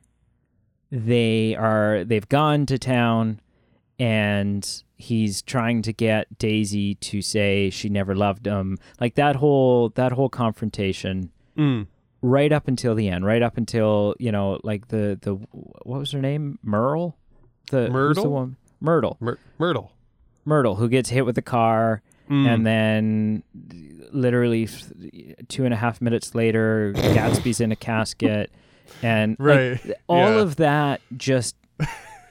they 0.90 1.54
are 1.54 2.02
they've 2.04 2.28
gone 2.28 2.66
to 2.66 2.76
town 2.76 3.40
and 4.00 4.82
he's 4.96 5.40
trying 5.42 5.80
to 5.82 5.92
get 5.92 6.38
Daisy 6.38 6.96
to 6.96 7.22
say 7.22 7.70
she 7.70 7.88
never 7.88 8.14
loved 8.16 8.46
him 8.46 8.78
like 9.00 9.14
that 9.14 9.36
whole 9.36 9.90
that 9.90 10.10
whole 10.12 10.28
confrontation 10.28 11.30
Mm. 11.56 11.86
right 12.20 12.50
up 12.50 12.66
until 12.66 12.96
the 12.96 13.08
end 13.08 13.24
right 13.24 13.42
up 13.42 13.56
until 13.56 14.16
you 14.18 14.32
know 14.32 14.58
like 14.64 14.88
the 14.88 15.16
the 15.22 15.34
what 15.84 16.00
was 16.00 16.10
her 16.10 16.20
name 16.20 16.58
Merle 16.64 17.16
the 17.70 17.82
who's 17.82 17.86
the 17.86 17.92
Myrtle? 17.92 18.30
woman 18.30 18.56
Myrtle 18.80 19.16
Myr- 19.20 19.38
Myrtle. 19.58 19.92
Myrtle 20.44 20.76
who 20.76 20.88
gets 20.88 21.10
hit 21.10 21.24
with 21.26 21.34
the 21.34 21.42
car 21.42 22.02
Mm. 22.30 22.46
and 22.48 22.66
then 22.66 23.42
literally 24.10 24.64
f- 24.64 24.90
two 25.48 25.66
and 25.66 25.74
a 25.74 25.76
half 25.76 26.00
minutes 26.00 26.34
later 26.34 26.94
gatsby's 26.96 27.60
in 27.60 27.70
a 27.70 27.76
casket 27.76 28.50
and 29.02 29.36
right. 29.38 29.78
th- 29.82 29.94
all 30.06 30.30
Yeah. 30.30 30.40
of 30.40 30.56
that 30.56 31.02
just 31.16 31.54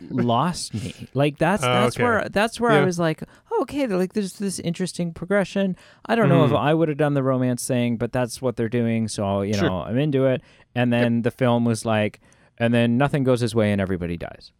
lost 0.09 0.74
me 0.74 1.07
like 1.14 1.38
that's 1.38 1.64
Oh, 1.64 1.68
that's 1.68 1.95
okay. 1.95 2.03
where 2.03 2.28
that's 2.30 2.59
where 2.59 2.72
i 2.72 2.84
was 2.84 2.97
like 2.99 3.22
oh, 3.51 3.61
okay 3.61 3.86
like 3.88 4.14
there's 4.14 4.34
this 4.34 4.59
interesting 4.59 5.14
progression 5.14 5.76
i 6.07 6.16
don't 6.16 6.28
know 6.28 6.43
if 6.43 6.51
Mhm. 6.51 6.59
i 6.59 6.74
would 6.74 6.89
have 6.89 6.97
done 6.97 7.14
the 7.14 7.24
romance 7.24 7.66
thing 7.68 7.97
but 7.97 8.11
that's 8.11 8.41
what 8.41 8.55
they're 8.55 8.68
doing 8.70 9.07
so 9.07 9.41
you 9.43 9.53
Sure. 9.53 9.70
know 9.70 9.78
i'm 9.84 9.97
into 9.97 10.26
it 10.26 10.41
and 10.76 10.91
then 10.91 11.22
the 11.22 11.32
film 11.32 11.64
was 11.66 11.86
like 11.86 12.20
and 12.57 12.74
then 12.74 12.97
nothing 12.97 13.24
goes 13.24 13.39
his 13.41 13.53
way 13.55 13.72
and 13.72 13.80
everybody 13.80 14.18
dies 14.18 14.51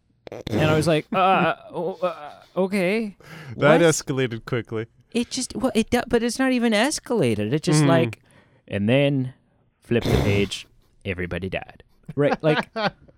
and 0.46 0.60
i 0.70 0.74
was 0.76 0.86
like 0.86 1.06
uh, 1.12 1.54
oh, 1.72 1.98
uh 2.02 2.30
okay 2.56 3.16
that 3.56 3.80
what? 3.80 3.80
escalated 3.80 4.44
quickly. 4.44 4.86
it 5.12 5.30
just 5.30 5.54
well 5.56 5.72
it 5.74 5.88
but 6.08 6.22
it's 6.22 6.38
not 6.38 6.52
even 6.52 6.72
escalated 6.72 7.52
it 7.52 7.62
just 7.62 7.82
Mhm. 7.84 7.88
like 7.88 8.20
and 8.68 8.88
then 8.88 9.34
flip 9.80 10.04
the 10.04 10.16
page 10.22 10.66
everybody 11.04 11.48
died 11.48 11.82
right 12.16 12.42
like 12.42 12.68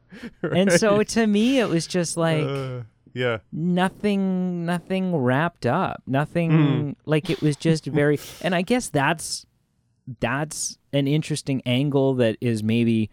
and 0.42 0.72
so 0.72 1.02
to 1.02 1.26
me 1.26 1.58
it 1.60 1.68
was 1.68 1.86
just 1.86 2.16
like 2.16 2.44
Uh, 2.46 2.82
yeah. 3.14 3.38
nothing 3.52 4.64
nothing 4.66 5.14
wrapped 5.16 5.66
up 5.66 6.02
nothing 6.06 6.50
Mm. 6.50 6.94
like 7.04 7.30
it 7.30 7.40
was 7.42 7.56
just 7.56 7.84
very 7.86 8.18
and 8.42 8.54
i 8.54 8.62
guess 8.62 8.88
that's 8.88 9.46
that's 10.20 10.78
an 10.92 11.06
interesting 11.08 11.62
angle 11.66 12.14
that 12.14 12.36
is 12.40 12.62
maybe 12.62 13.10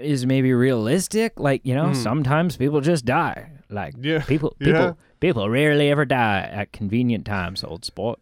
is 0.00 0.24
maybe 0.26 0.52
realistic 0.52 1.38
like 1.38 1.60
you 1.64 1.74
know 1.74 1.86
Mm. 1.90 1.96
sometimes 1.96 2.56
people 2.56 2.80
just 2.80 3.04
die 3.04 3.50
like 3.68 3.94
Yeah. 4.00 4.22
people 4.22 4.56
people 4.58 4.80
Yeah. 4.80 4.92
people 5.20 5.48
rarely 5.48 5.90
ever 5.90 6.04
die 6.04 6.40
at 6.50 6.72
convenient 6.72 7.24
times 7.26 7.62
old 7.64 7.84
sport 7.84 8.18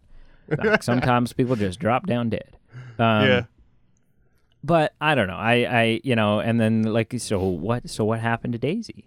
like 0.49 0.83
sometimes 0.91 1.33
people 1.33 1.57
just 1.57 1.79
drop 1.81 2.07
down 2.07 2.31
dead 2.31 2.51
um, 2.99 3.27
yeah. 3.29 3.43
but 4.65 4.93
I 5.01 5.15
don't 5.15 5.29
know. 5.29 5.37
I, 5.37 5.55
I, 5.83 6.01
you 6.03 6.17
know, 6.17 6.41
and 6.41 6.61
then 6.61 6.83
like, 6.83 7.15
so 7.19 7.39
what? 7.39 7.89
So 7.89 8.05
what 8.05 8.19
happened 8.19 8.55
to 8.55 8.59
Daisy? 8.59 9.05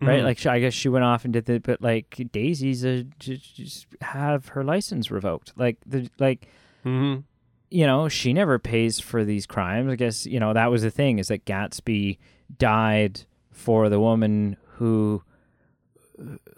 Right? 0.00 0.20
Mhm. 0.20 0.24
Like, 0.24 0.38
she, 0.38 0.48
I 0.48 0.60
guess 0.60 0.74
she 0.74 0.88
went 0.88 1.04
off 1.04 1.24
and 1.24 1.32
did 1.32 1.46
the, 1.46 1.58
but 1.58 1.82
like, 1.82 2.28
Daisy's 2.30 2.84
a 2.84 3.02
just, 3.18 3.56
just 3.56 3.86
have 4.00 4.48
her 4.48 4.62
license 4.62 5.10
revoked. 5.10 5.52
Like, 5.56 5.78
the 5.84 6.08
like, 6.20 6.46
Mhm. 6.86 7.24
You 7.72 7.86
know, 7.86 8.08
she 8.08 8.32
never 8.32 8.58
pays 8.58 9.00
for 9.00 9.24
these 9.24 9.46
crimes. 9.46 9.90
I 9.90 9.96
guess 9.96 10.26
you 10.26 10.38
know 10.40 10.52
that 10.52 10.70
was 10.70 10.82
the 10.82 10.90
thing 10.90 11.18
is 11.18 11.28
that 11.28 11.44
Gatsby 11.44 12.18
died 12.58 13.22
for 13.50 13.88
the 13.88 13.98
woman 14.00 14.56
who 14.76 15.22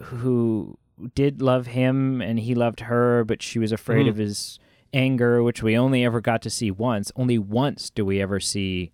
who 0.03 0.77
did 1.13 1.41
love 1.41 1.67
him 1.67 2.21
and 2.21 2.39
he 2.39 2.55
loved 2.55 2.81
her, 2.81 3.23
but 3.25 3.41
she 3.41 3.59
was 3.59 3.71
afraid 3.71 4.05
Mhm. 4.05 4.09
of 4.09 4.17
his 4.17 4.59
anger, 4.93 5.43
which 5.43 5.61
we 5.63 5.77
only 5.77 6.03
ever 6.05 6.21
got 6.21 6.41
to 6.43 6.49
see 6.49 6.71
once. 6.71 7.11
Only 7.15 7.37
once 7.37 7.89
do 7.89 8.05
we 8.05 8.21
ever 8.21 8.39
see 8.39 8.91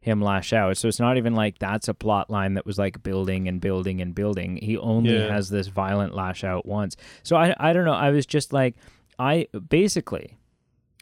him 0.00 0.20
lash 0.20 0.52
out. 0.52 0.76
So 0.76 0.88
it's 0.88 0.98
not 1.00 1.16
even 1.16 1.34
like 1.34 1.58
that's 1.58 1.88
a 1.88 1.94
plot 1.94 2.28
line 2.30 2.54
that 2.54 2.66
was 2.66 2.78
like 2.78 3.02
building 3.02 3.46
and 3.48 3.60
building 3.60 4.00
and 4.00 4.14
building. 4.14 4.56
He 4.56 4.76
only 4.78 5.14
Yeah. 5.14 5.32
has 5.32 5.50
this 5.50 5.68
violent 5.68 6.14
lash 6.14 6.42
out 6.42 6.66
once. 6.66 6.96
So 7.22 7.36
I 7.36 7.54
I 7.58 7.72
don't 7.72 7.84
know. 7.84 7.92
I 7.92 8.10
was 8.10 8.26
just 8.26 8.52
like 8.52 8.74
I 9.18 9.46
basically 9.68 10.38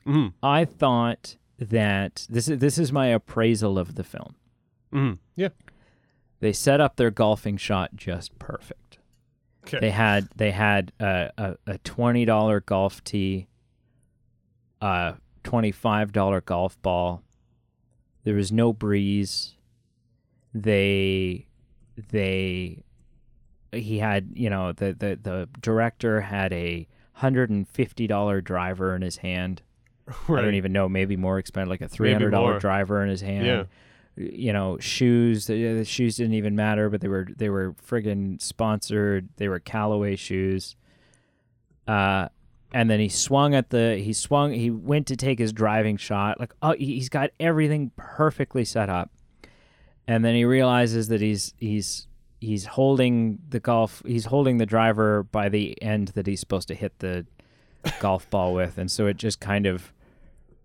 Mhm. 0.07 0.33
I 0.43 0.65
thought 0.65 1.37
that 1.59 2.27
this 2.31 2.49
is 2.49 2.59
this 2.59 2.79
is 2.79 2.93
my 2.93 3.07
appraisal 3.09 3.79
of 3.79 3.95
the 3.97 4.05
film. 4.05 4.35
Mhm. 4.93 5.19
Yeah. 5.37 5.51
They 6.41 6.53
set 6.53 6.81
up 6.81 6.97
their 6.97 7.11
golfing 7.11 7.57
shot 7.59 7.95
just 7.97 8.39
perfect. 8.39 8.99
Okay. 9.67 9.79
They 9.79 9.91
had 9.91 10.29
they 10.37 10.53
had 10.53 10.93
a 10.99 11.31
a, 11.37 11.57
a 11.67 11.79
twenty 11.79 12.25
dollar 12.25 12.61
golf 12.61 13.05
tee, 13.05 13.47
a 14.81 15.17
twenty 15.45 15.71
five 15.71 16.13
dollar 16.13 16.41
golf 16.41 16.81
ball. 16.81 17.23
There 18.25 18.35
was 18.35 18.51
no 18.51 18.73
breeze. 18.73 19.57
They 20.55 21.47
they 22.11 22.83
he 23.73 23.99
had 23.99 24.31
you 24.35 24.49
know 24.51 24.73
the 24.73 24.93
the 24.95 25.19
the 25.23 25.49
director 25.61 26.23
had 26.23 26.53
a 26.53 26.89
hundred 27.15 27.51
and 27.51 27.69
fifty 27.69 28.07
dollar 28.07 28.41
driver 28.41 28.97
in 28.97 29.03
his 29.03 29.19
hand. 29.19 29.61
I 30.29 30.43
don't 30.43 30.55
even 30.55 30.73
know, 30.73 30.89
maybe 30.89 31.17
more 31.17 31.39
expensive, 31.39 31.71
like 31.71 31.81
a 31.81 31.89
three 31.89 32.13
hundred 32.13 32.31
dollar 32.31 32.59
driver 32.59 33.03
in 33.03 33.09
his 33.09 33.21
hand. 33.21 33.47
Yeah. 33.47 33.65
You 34.17 34.53
know, 34.53 34.77
shoes. 34.79 35.47
The, 35.47 35.75
the 35.75 35.85
shoes 35.85 36.17
didn't 36.17 36.35
even 36.35 36.55
matter, 36.57 36.91
but 36.91 37.01
they 37.01 37.09
were 37.09 37.29
they 37.37 37.49
were 37.49 37.75
friggin' 37.87 38.41
sponsored. 38.43 39.29
They 39.37 39.49
were 39.49 39.61
Callaway 39.61 40.17
shoes. 40.17 40.77
Uh, 41.87 42.29
and 42.73 42.91
then 42.91 43.01
he 43.01 43.09
swung 43.09 43.55
at 43.55 43.71
the 43.71 43.97
he 43.97 44.13
swung 44.13 44.53
he 44.53 44.71
went 44.71 45.07
to 45.09 45.17
take 45.17 45.39
his 45.39 45.53
driving 45.53 45.97
shot. 45.97 46.39
Like 46.39 46.55
oh, 46.63 46.75
he's 46.79 47.09
got 47.09 47.31
everything 47.41 47.91
perfectly 47.97 48.65
set 48.65 48.89
up, 48.89 49.11
and 50.07 50.25
then 50.25 50.35
he 50.35 50.45
realizes 50.45 51.09
that 51.09 51.21
he's 51.21 51.55
he's 51.59 52.07
he's 52.41 52.67
holding 52.67 53.39
the 53.49 53.61
golf 53.61 54.03
he's 54.07 54.27
holding 54.27 54.59
the 54.59 54.67
driver 54.67 55.25
by 55.25 55.49
the 55.49 55.81
end 55.83 56.09
that 56.09 56.27
he's 56.27 56.41
supposed 56.41 56.69
to 56.69 56.75
hit 56.75 56.99
the 57.01 57.27
golf 58.01 58.29
ball 58.31 58.55
with, 58.55 58.79
and 58.79 58.91
so 58.91 59.07
it 59.07 59.17
just 59.17 59.41
kind 59.41 59.67
of 59.67 59.93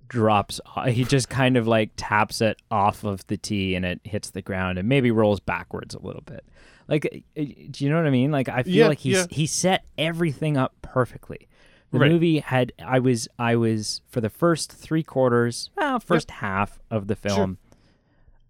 drops. 0.08 0.60
He 0.88 1.04
just 1.04 1.30
kind 1.30 1.58
of 1.58 1.68
like 1.68 1.92
taps 1.98 2.42
it 2.42 2.58
off 2.72 3.04
of 3.04 3.26
the 3.28 3.38
tee, 3.38 3.76
and 3.76 3.86
it 3.86 4.00
hits 4.04 4.30
the 4.32 4.42
ground, 4.42 4.78
and 4.78 4.88
maybe 4.90 5.12
rolls 5.12 5.40
backwards 5.40 5.96
a 5.96 6.00
little 6.00 6.22
bit. 6.26 6.44
Like, 6.88 7.06
uh, 7.38 7.42
do 7.72 7.84
you 7.84 7.90
know 7.90 7.98
what 7.98 8.06
I 8.06 8.12
mean? 8.12 8.32
Like, 8.32 8.48
I 8.50 8.64
feel 8.64 8.74
Yeah, 8.76 8.88
like 8.88 9.00
he's 9.00 9.16
yeah. 9.18 9.26
he 9.32 9.46
set 9.48 9.86
everything 9.98 10.56
up 10.58 10.74
perfectly. 10.82 11.48
The 11.92 12.00
Right. 12.00 12.12
movie 12.12 12.40
had 12.40 12.74
I 12.84 13.00
was 13.00 13.28
I 13.40 13.56
was 13.56 14.02
for 14.10 14.22
the 14.22 14.30
first 14.30 14.72
three 14.72 15.04
quarters, 15.04 15.70
well, 15.78 16.00
first 16.00 16.30
half 16.32 16.80
of 16.92 17.08
the 17.08 17.16
film. 17.16 17.58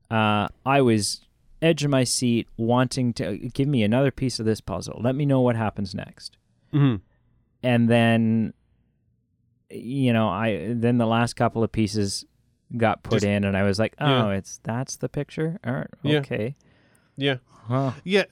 Uh, 0.09 0.47
I 0.65 0.81
was 0.81 1.21
edge 1.61 1.83
of 1.83 1.89
my 1.89 2.03
seat, 2.03 2.47
wanting 2.57 3.13
to 3.13 3.37
give 3.37 3.67
me 3.67 3.83
another 3.83 4.11
piece 4.11 4.39
of 4.39 4.45
this 4.45 4.61
puzzle. 4.61 4.99
Let 5.03 5.15
me 5.15 5.25
know 5.25 5.41
what 5.41 5.55
happens 5.55 5.95
next 5.95 6.37
Mhm. 6.73 7.01
and 7.63 7.89
then 7.89 8.53
you 9.69 10.13
know 10.13 10.27
i 10.29 10.67
then 10.73 10.97
the 10.97 11.05
last 11.07 11.33
couple 11.35 11.63
of 11.63 11.71
pieces 11.71 12.25
got 12.77 13.03
put 13.03 13.13
Just- 13.15 13.25
in 13.25 13.43
and 13.43 13.55
i 13.57 13.63
was 13.63 13.79
like 13.79 13.95
oh 13.99 14.29
yeah. 14.29 14.37
it's 14.37 14.59
that's 14.63 14.97
the 14.97 15.09
picture 15.09 15.59
all 15.65 15.73
right 15.73 15.87
Yeah. 16.03 16.19
okay 16.19 16.55
Yeah. 17.17 17.37
huh. 17.67 17.91
Yeah, 18.03 18.25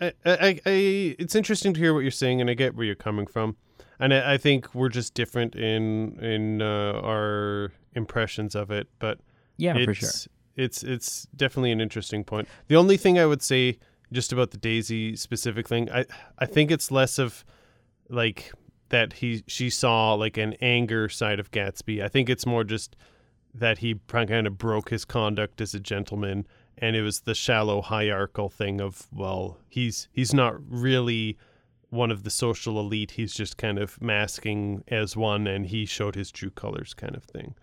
I, 0.00 0.12
I, 0.26 0.60
I, 0.66 0.70
it's 1.18 1.34
interesting 1.34 1.72
to 1.74 1.80
hear 1.80 1.94
what 1.94 2.00
you're 2.00 2.10
saying, 2.10 2.40
and 2.40 2.50
I 2.50 2.54
get 2.54 2.74
where 2.74 2.84
you're 2.84 2.96
coming 2.96 3.26
from, 3.28 3.56
and 4.00 4.12
I, 4.12 4.34
I 4.34 4.38
think 4.38 4.74
we're 4.74 4.88
just 4.88 5.14
different 5.14 5.54
in 5.54 6.18
in 6.20 6.60
uh, 6.60 7.00
our 7.04 7.72
impressions 7.94 8.54
of 8.56 8.70
it. 8.72 8.88
But 8.98 9.20
yeah 9.56 9.74
for 9.84 9.94
sure 9.94 10.10
It's 10.56 10.82
it's 10.82 11.26
definitely 11.36 11.70
an 11.70 11.80
interesting 11.80 12.24
point. 12.24 12.48
The 12.66 12.74
only 12.76 12.96
thing 12.96 13.18
I 13.20 13.26
would 13.26 13.40
say 13.42 13.78
just 14.12 14.32
about 14.32 14.50
the 14.50 14.58
Daisy 14.58 15.14
specific 15.16 15.68
thing. 15.68 15.88
I 15.90 16.04
I 16.38 16.46
think 16.46 16.70
it's 16.72 16.90
less 16.90 17.18
of 17.18 17.44
like 18.08 18.52
that 18.88 19.14
he 19.14 19.42
she 19.46 19.70
saw 19.70 20.14
like 20.14 20.36
an 20.36 20.54
anger 20.60 21.08
side 21.08 21.40
of 21.40 21.50
Gatsby. 21.50 22.02
I 22.02 22.08
think 22.08 22.28
it's 22.28 22.46
more 22.46 22.64
just 22.64 22.96
that 23.54 23.78
he 23.78 23.96
kind 24.08 24.46
of 24.46 24.58
broke 24.58 24.90
his 24.90 25.04
conduct 25.04 25.60
as 25.60 25.74
a 25.74 25.80
gentleman 25.80 26.46
and 26.78 26.96
it 26.96 27.02
was 27.02 27.20
the 27.20 27.34
shallow 27.34 27.80
hierarchical 27.80 28.48
thing 28.48 28.80
of 28.80 29.06
well, 29.12 29.58
he's 29.68 30.08
he's 30.12 30.34
not 30.34 30.54
really 30.68 31.38
one 31.90 32.10
of 32.10 32.24
the 32.24 32.30
social 32.30 32.78
elite. 32.80 33.12
He's 33.12 33.32
just 33.32 33.56
kind 33.56 33.78
of 33.78 34.00
masking 34.02 34.82
as 34.88 35.16
one 35.16 35.46
and 35.46 35.66
he 35.66 35.86
showed 35.86 36.14
his 36.14 36.30
true 36.30 36.50
colors 36.50 36.94
kind 36.94 37.14
of 37.14 37.24
thing. 37.24 37.54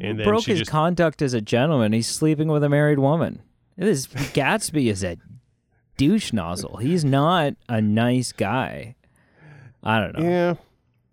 And 0.00 0.18
then 0.18 0.26
broke 0.26 0.44
his 0.44 0.58
just 0.58 0.70
conduct 0.70 1.22
as 1.22 1.32
a 1.32 1.40
gentleman. 1.40 1.92
He's 1.92 2.08
sleeping 2.08 2.48
with 2.48 2.62
a 2.64 2.68
married 2.68 2.98
woman. 2.98 3.42
This 3.76 4.06
Gatsby 4.06 4.90
is 4.90 5.04
a 5.04 5.16
douche 5.96 6.32
nozzle. 6.32 6.78
He's 6.78 7.04
not 7.04 7.54
a 7.68 7.80
nice 7.80 8.32
guy. 8.32 8.96
I 9.82 10.00
don't 10.00 10.18
know. 10.18 10.28
Yeah, 10.28 10.54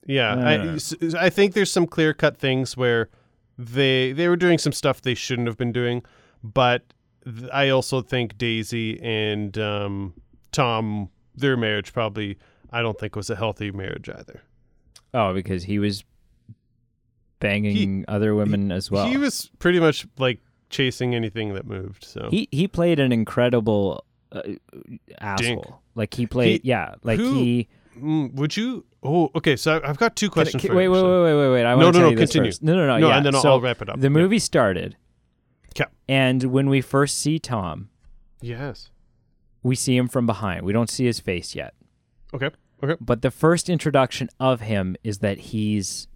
yeah. 0.05 0.35
I 0.35 0.53
I, 0.53 0.57
don't 0.57 0.65
know. 0.67 0.73
s- 0.73 1.15
I 1.15 1.29
think 1.29 1.53
there's 1.53 1.71
some 1.71 1.87
clear 1.87 2.13
cut 2.13 2.37
things 2.37 2.75
where 2.77 3.09
they 3.57 4.11
they 4.13 4.27
were 4.27 4.35
doing 4.37 4.57
some 4.57 4.71
stuff 4.73 5.01
they 5.01 5.13
shouldn't 5.15 5.47
have 5.47 5.57
been 5.57 5.71
doing, 5.71 6.03
but 6.43 6.83
th- 7.25 7.49
I 7.53 7.69
also 7.69 8.01
think 8.01 8.37
Daisy 8.37 8.99
and 9.01 9.57
um, 9.57 10.13
Tom, 10.51 11.09
their 11.35 11.55
marriage 11.57 11.93
probably 11.93 12.37
I 12.71 12.81
don't 12.81 12.97
think 12.99 13.15
was 13.15 13.29
a 13.29 13.35
healthy 13.35 13.71
marriage 13.71 14.09
either. 14.09 14.41
Oh, 15.13 15.33
because 15.33 15.63
he 15.65 15.77
was 15.79 16.03
banging 17.39 18.05
other 18.07 18.33
women 18.35 18.71
as 18.71 18.89
well. 18.89 19.05
he 19.05 19.17
was 19.17 19.51
pretty 19.59 19.79
much 19.79 20.07
like 20.17 20.39
chasing 20.69 21.13
anything 21.13 21.53
that 21.53 21.65
moved. 21.67 22.03
So 22.03 22.29
he 22.31 22.47
he 22.51 22.67
played 22.67 22.99
an 22.99 23.11
incredible 23.11 24.05
uh, 24.31 24.41
asshole. 25.19 25.81
Like 25.95 26.13
he 26.13 26.25
played, 26.25 26.61
He- 26.63 26.69
yeah. 26.69 26.95
Like 27.03 27.19
who- 27.19 27.33
he. 27.35 27.67
Mm, 27.99 28.33
would 28.35 28.55
you? 28.57 28.85
Oh, 29.03 29.29
okay. 29.35 29.55
So 29.55 29.81
I've 29.83 29.97
got 29.97 30.15
two 30.15 30.29
questions. 30.29 30.61
can- 30.61 30.69
for 30.71 30.75
wait, 30.77 30.83
you, 30.85 30.91
wait, 30.91 30.99
so- 30.99 31.23
wait, 31.23 31.33
wait, 31.33 31.39
wait, 31.47 31.53
wait. 31.53 31.65
I 31.65 31.71
No, 31.75 31.77
want 31.77 31.79
no, 31.79 31.91
to 31.91 31.91
tell 31.93 32.01
no, 32.05 32.09
you 32.11 32.15
this 32.17 32.29
continue. 32.31 32.51
first. 32.51 32.63
No, 32.63 32.75
no, 32.75 32.87
no. 32.87 32.97
No, 32.99 33.07
yeah. 33.09 33.17
and 33.17 33.25
then 33.25 33.35
I'll, 33.35 33.41
so 33.41 33.49
I'll 33.51 33.61
wrap 33.61 33.81
it 33.81 33.89
up. 33.89 33.97
the 33.99 34.03
Yeah. 34.05 34.09
movie 34.09 34.39
started, 34.39 34.95
Yeah. 35.77 35.85
and 36.07 36.43
when 36.45 36.69
we 36.69 36.81
first 36.81 37.17
see 37.19 37.39
Tom, 37.39 37.89
Yes. 38.41 38.89
we 39.61 39.75
see 39.75 39.95
him 39.97 40.07
from 40.07 40.25
behind. 40.25 40.63
We 40.65 40.73
don't 40.73 40.89
see 40.89 41.05
his 41.05 41.19
face 41.19 41.53
yet. 41.55 41.73
Okay. 42.33 42.49
Okay. 42.83 42.95
But 42.99 43.21
the 43.21 43.31
first 43.31 43.69
introduction 43.69 44.29
of 44.39 44.61
him 44.61 44.95
is 45.03 45.19
that 45.19 45.37
he's 45.39 46.07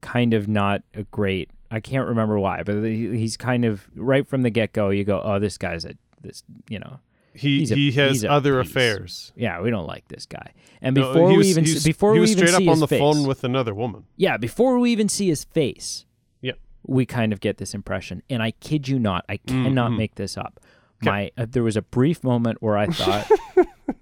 kind 0.00 0.34
of 0.34 0.48
not 0.48 0.82
a 0.94 1.04
great. 1.04 1.50
I 1.70 1.78
can't 1.78 2.08
remember 2.08 2.38
why, 2.38 2.62
but 2.64 2.82
he's 2.84 3.36
kind 3.36 3.64
of 3.64 3.88
right 3.94 4.26
from 4.26 4.42
the 4.42 4.50
get 4.50 4.72
go. 4.72 4.90
You 4.90 5.04
go, 5.04 5.20
oh, 5.22 5.38
this 5.38 5.56
guy's 5.58 5.84
a 5.84 5.94
this, 6.22 6.42
you 6.68 6.78
know, 6.80 6.98
He 7.32 7.62
a- 7.62 7.74
he 7.74 7.92
has 7.92 8.24
other 8.24 8.60
piece. 8.62 8.70
affairs. 8.70 9.32
yeah, 9.36 9.60
we 9.60 9.70
don't 9.70 9.86
like 9.86 10.08
this 10.08 10.26
guy. 10.26 10.52
And 10.82 10.94
before 10.94 11.14
No, 11.14 11.20
before 11.22 11.36
we 11.38 11.46
even 11.46 11.64
see- 11.66 11.74
was- 11.74 11.84
before 11.84 12.12
he 12.14 12.18
we 12.18 12.20
was 12.22 12.30
even 12.32 12.46
straight 12.48 12.58
see 12.58 12.66
up 12.68 12.72
on 12.72 12.80
the 12.80 12.88
face, 12.88 12.98
phone 12.98 13.26
with 13.26 13.44
another 13.44 13.74
woman. 13.74 14.04
yeah, 14.16 14.36
before 14.36 14.78
we 14.78 14.90
even 14.90 15.08
see 15.08 15.28
his 15.28 15.44
face, 15.44 16.06
Yep. 16.42 16.58
we 16.86 17.06
kind 17.06 17.32
of 17.32 17.40
get 17.40 17.58
this 17.58 17.72
impression. 17.74 18.22
And 18.28 18.42
I 18.42 18.50
kid 18.52 18.88
you 18.88 18.98
not, 18.98 19.24
I 19.28 19.36
cannot 19.36 19.92
mhm. 19.92 19.96
make 19.98 20.14
this 20.16 20.36
up. 20.36 20.58
My 21.02 21.30
uh, 21.38 21.46
there 21.48 21.62
was 21.62 21.76
a 21.76 21.82
brief 21.82 22.22
moment 22.24 22.60
where 22.60 22.76
I 22.76 22.86
thought. 22.86 23.30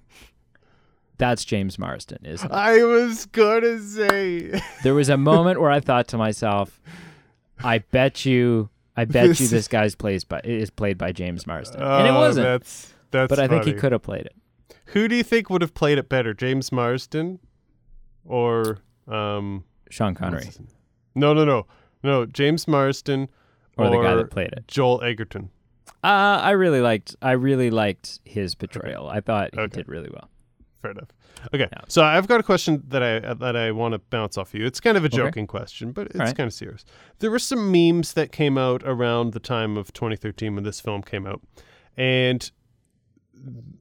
That's 1.18 1.44
James 1.44 1.78
Marsden, 1.78 2.24
isn't 2.24 2.48
it? 2.48 2.54
I 2.54 2.84
was 2.84 3.26
gonna 3.26 3.80
say. 3.80 4.60
There 4.84 4.94
was 4.94 5.08
a 5.08 5.16
moment 5.16 5.60
where 5.60 5.70
I 5.70 5.80
thought 5.80 6.06
to 6.08 6.16
myself, 6.16 6.80
I 7.62 7.78
bet 7.78 8.24
you, 8.24 8.68
I 8.96 9.04
bet 9.04 9.24
you 9.24 9.28
This- 9.34 9.50
this 9.50 9.68
guy's 9.68 9.94
plays 9.96 10.22
by 10.24 10.40
is 10.44 10.70
played 10.70 10.96
by 10.96 11.10
James 11.12 11.44
Marsden, 11.46 11.82
and 11.82 12.06
it 12.06 12.10
Oh, 12.10 12.18
wasn't. 12.20 12.44
That's 12.46 12.92
that's. 13.10 13.28
But 13.28 13.38
I 13.38 13.48
think 13.48 13.64
he 13.64 13.72
could 13.72 13.92
have 13.92 14.02
played 14.02 14.26
it. 14.26 14.34
Who 14.86 15.08
do 15.08 15.14
you 15.16 15.22
think 15.22 15.50
would 15.50 15.62
have 15.62 15.74
played 15.74 15.98
it 15.98 16.08
better, 16.08 16.32
James 16.34 16.72
Marsden, 16.72 17.38
or 18.24 18.78
um? 19.06 19.64
Sean 19.90 20.14
Connery. 20.14 20.48
No, 21.14 21.32
no, 21.32 21.44
no, 21.44 21.66
no. 22.02 22.26
James 22.26 22.68
Marsden 22.68 23.28
or, 23.78 23.90
the 23.90 24.02
guy 24.02 24.14
that 24.14 24.30
played 24.30 24.52
it. 24.52 24.68
Joel 24.68 25.02
Edgerton. 25.02 25.50
Uh, 26.04 26.40
I 26.42 26.50
really 26.50 26.80
liked, 26.80 27.16
I 27.22 27.32
really 27.32 27.70
liked 27.70 28.20
his 28.24 28.54
portrayal. 28.54 29.08
I 29.08 29.20
thought 29.20 29.54
he 29.54 29.60
Okay. 29.60 29.78
did 29.78 29.88
really 29.88 30.10
well. 30.12 30.28
Fair 30.82 30.92
enough. 30.92 31.08
Okay, 31.52 31.68
Yeah. 31.72 31.80
so 31.88 32.02
I've 32.02 32.28
got 32.28 32.38
a 32.40 32.42
question 32.42 32.82
that 32.88 33.02
I 33.02 33.34
that 33.34 33.56
I 33.56 33.72
want 33.72 33.92
to 33.92 33.98
bounce 33.98 34.36
off 34.36 34.54
you. 34.54 34.64
It's 34.66 34.80
kind 34.80 34.96
of 34.96 35.04
a 35.04 35.08
joking 35.08 35.46
question, 35.46 35.92
but 35.92 36.08
it's 36.08 36.16
right. 36.16 36.36
kind 36.36 36.46
of 36.46 36.52
serious. 36.52 36.84
There 37.20 37.30
were 37.30 37.38
some 37.38 37.70
memes 37.72 38.12
that 38.14 38.30
came 38.32 38.58
out 38.58 38.82
around 38.84 39.32
the 39.32 39.40
time 39.40 39.76
of 39.76 39.92
2013 39.92 40.54
when 40.54 40.64
this 40.64 40.80
film 40.80 41.02
came 41.02 41.26
out, 41.26 41.40
and 41.96 42.50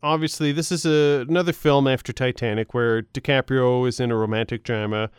obviously 0.03 0.51
this 0.51 0.71
is 0.71 0.85
a, 0.85 1.25
another 1.27 1.53
film 1.53 1.87
after 1.87 2.13
Titanic 2.13 2.73
where 2.73 3.03
DiCaprio 3.03 3.87
is 3.87 3.99
in 3.99 4.11
a 4.11 4.15
romantic 4.15 4.63
drama 4.63 5.09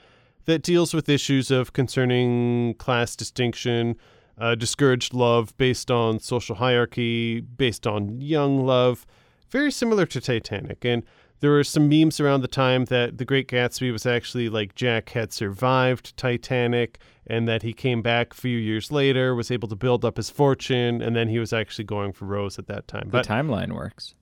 that 0.45 0.63
deals 0.63 0.95
with 0.95 1.09
issues 1.09 1.51
of 1.51 1.73
concerning 1.73 2.75
class 2.75 3.15
distinction, 3.15 3.97
uh, 4.39 4.55
discouraged 4.55 5.13
love 5.13 5.57
based 5.59 5.91
on 5.91 6.19
social 6.21 6.57
hierarchy, 6.57 7.41
based 7.41 7.87
on 7.87 8.21
young 8.21 8.65
love, 8.65 9.07
very 9.51 9.71
similar 9.71 10.07
to 10.07 10.21
Titanic. 10.21 10.85
And 10.85 11.03
there 11.41 11.51
were 11.51 11.65
some 11.65 11.89
memes 11.89 12.19
around 12.19 12.41
the 12.41 12.49
time 12.49 12.87
that 12.87 13.19
The 13.19 13.25
Great 13.25 13.49
Gatsby 13.49 13.93
was 13.93 14.07
actually 14.07 14.49
like 14.49 14.75
Jack 14.75 15.11
had 15.11 15.33
survived 15.33 16.17
Titanic 16.17 16.99
and 17.27 17.47
that 17.47 17.63
he 17.63 17.73
came 17.73 18.03
back 18.03 18.33
a 18.33 18.37
few 18.37 18.57
years 18.57 18.91
later, 18.91 19.35
was 19.35 19.51
able 19.51 19.69
to 19.69 19.77
build 19.77 20.05
up 20.05 20.17
his 20.17 20.31
fortune, 20.31 21.03
and 21.03 21.15
then 21.15 21.29
he 21.29 21.39
was 21.39 21.53
actually 21.53 21.85
going 21.85 22.13
for 22.13 22.25
Rose 22.25 22.59
at 22.59 22.67
that 22.69 22.89
time. 22.89 23.05
The 23.05 23.19
But 23.19 23.27
timeline 23.27 23.73
works. 23.73 24.15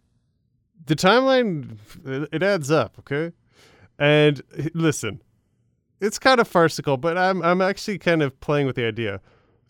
The 0.85 0.95
timeline 0.95 1.79
it 2.33 2.43
adds 2.43 2.71
up 2.71 2.97
okay 3.01 3.33
and 3.99 4.43
listen 4.75 5.21
it's 6.01 6.19
kind 6.19 6.39
of 6.39 6.47
farcical 6.47 6.97
but 6.97 7.17
i'm 7.19 7.43
i'm 7.43 7.61
actually 7.63 7.99
kind 7.99 8.23
of 8.23 8.39
playing 8.41 8.67
with 8.67 8.77
the 8.77 8.85
idea 8.87 9.21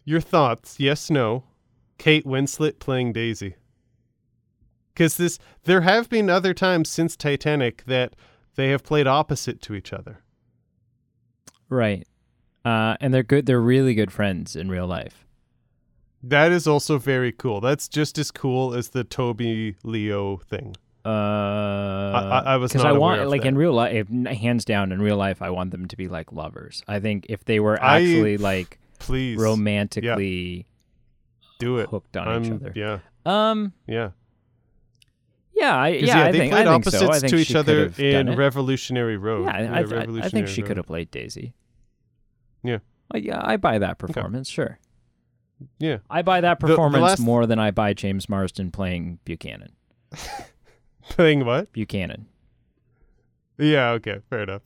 your 0.05 0.21
thoughts 0.21 0.79
yes 0.81 1.09
no 1.11 1.45
kate 1.99 2.27
winslet 2.27 2.79
playing 2.81 3.13
daisy 3.13 3.55
because 4.93 5.17
this 5.17 5.39
there 5.65 5.83
have 5.83 6.09
been 6.11 6.29
other 6.29 6.53
times 6.53 6.91
since 6.91 7.17
titanic 7.17 7.85
that 7.87 8.15
they 8.57 8.71
have 8.71 8.83
played 8.83 9.07
opposite 9.07 9.63
to 9.63 9.75
each 9.75 9.93
other 9.93 10.23
Right. 11.69 12.07
Uh, 12.65 12.97
and 13.01 13.13
they're 13.13 13.23
good. 13.25 13.47
They're 13.47 13.61
really 13.61 13.95
good 13.95 14.13
friends 14.13 14.55
in 14.55 14.69
real 14.69 14.87
life. 14.87 15.27
that 16.23 16.53
is 16.53 16.67
also 16.67 16.99
very 16.99 17.33
cool 17.33 17.61
that's 17.61 17.89
just 17.89 18.19
as 18.19 18.31
cool 18.31 18.75
as 18.75 18.91
the 18.91 19.05
tobey 19.05 19.77
leo 19.85 20.37
thing 20.39 20.75
Uh, 21.07 22.31
I- 22.33 22.43
I 22.55 22.57
was 22.57 22.73
because 22.73 22.85
I 22.85 22.93
want 22.93 23.29
like 23.29 23.43
that. 23.43 23.49
in 23.49 23.57
real 23.57 23.73
life, 23.73 24.09
hands 24.09 24.65
down 24.65 24.91
in 24.93 25.01
real 25.01 25.17
life, 25.17 25.41
I 25.43 25.51
want 25.51 25.71
them 25.71 25.87
to 25.87 25.97
be 25.97 26.09
like 26.09 26.33
lovers. 26.33 26.83
I 26.89 26.99
think 27.01 27.27
if 27.29 27.45
they 27.45 27.61
were 27.61 27.81
I- 27.83 27.97
actually 28.03 28.37
like 28.39 28.79
please 28.99 29.39
romantically 29.39 30.67
do 31.59 31.79
it 31.79 31.89
hooked 31.89 32.17
on 32.17 32.29
I'm- 32.29 32.45
each 32.45 32.53
other, 32.53 32.73
yeah 32.75 32.99
um, 33.25 33.73
yeah 33.87 34.11
yeah, 35.55 35.75
I, 35.77 35.89
yeah, 35.89 36.25
I 36.27 36.33
they 36.33 36.39
think 36.39 36.53
played 36.53 36.67
I 36.67 36.71
think 36.73 36.87
opposites 36.87 37.21
so. 37.21 37.27
I 37.27 37.29
to 37.31 37.37
each 37.37 37.55
other 37.55 37.93
in. 37.97 38.37
Revolutionary 38.37 39.17
Road. 39.17 39.47
yeah, 39.47 39.53
I, 39.57 39.61
I, 39.61 39.81
I, 39.81 40.25
I 40.25 40.29
think 40.29 40.49
she 40.49 40.61
Road. 40.61 40.69
could 40.69 40.77
have 40.77 40.87
played 40.87 41.11
Daisy. 41.11 41.55
Yeah. 42.63 42.79
Yeah, 43.15 43.41
I 43.43 43.57
buy 43.57 43.79
that 43.79 43.97
performance. 43.99 44.51
Sure, 44.51 44.79
Yeah, 45.79 45.99
I 46.11 46.21
buy 46.23 46.43
that 46.43 46.61
The- 46.61 46.67
the 46.67 46.73
performance 46.75 47.03
last- 47.03 47.21
more 47.21 47.47
than 47.47 47.59
I 47.59 47.71
buy 47.71 47.95
James 47.95 48.29
Marsden 48.29 48.71
playing 48.71 49.19
Buchanan. 49.25 49.73
playing 51.11 51.45
what? 51.45 51.73
Buchanan. 51.73 52.27
Yeah, 53.59 53.91
okay, 53.93 54.21
fair 54.29 54.43
enough. 54.43 54.63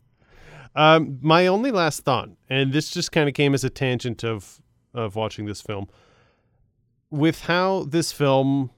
Um, 0.75 1.19
my 1.21 1.47
only 1.47 1.71
last 1.71 2.05
thought, 2.05 2.31
and 2.49 2.73
this 2.73 2.91
just 2.91 3.13
kind 3.13 3.29
of 3.29 3.35
came 3.35 3.55
as 3.55 3.65
a 3.65 3.71
tangent 3.71 4.25
of 4.25 4.61
of 4.93 5.15
watching 5.15 5.47
this 5.47 5.61
film, 5.61 5.89
with 7.11 7.43
how 7.43 7.85
this 7.85 8.13
film, 8.13 8.71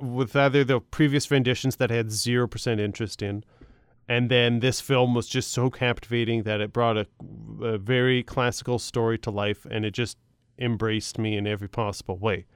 with 0.00 0.34
either 0.36 0.64
the 0.64 0.80
previous 0.80 1.30
renditions 1.30 1.76
that 1.76 1.90
I 1.90 1.94
had 1.94 2.10
zero 2.10 2.46
percent 2.46 2.80
interest 2.80 3.22
in, 3.22 3.44
and 4.08 4.30
then 4.30 4.60
this 4.60 4.80
film 4.80 5.14
was 5.14 5.26
just 5.26 5.50
so 5.50 5.70
captivating 5.70 6.42
that 6.42 6.60
it 6.60 6.72
brought 6.72 6.96
a, 6.96 7.06
a 7.62 7.78
very 7.78 8.22
classical 8.22 8.78
story 8.78 9.18
to 9.18 9.30
life, 9.30 9.66
and 9.70 9.84
it 9.84 9.92
just 9.92 10.18
embraced 10.58 11.18
me 11.18 11.36
in 11.36 11.46
every 11.46 11.68
possible 11.68 12.16
way. 12.16 12.46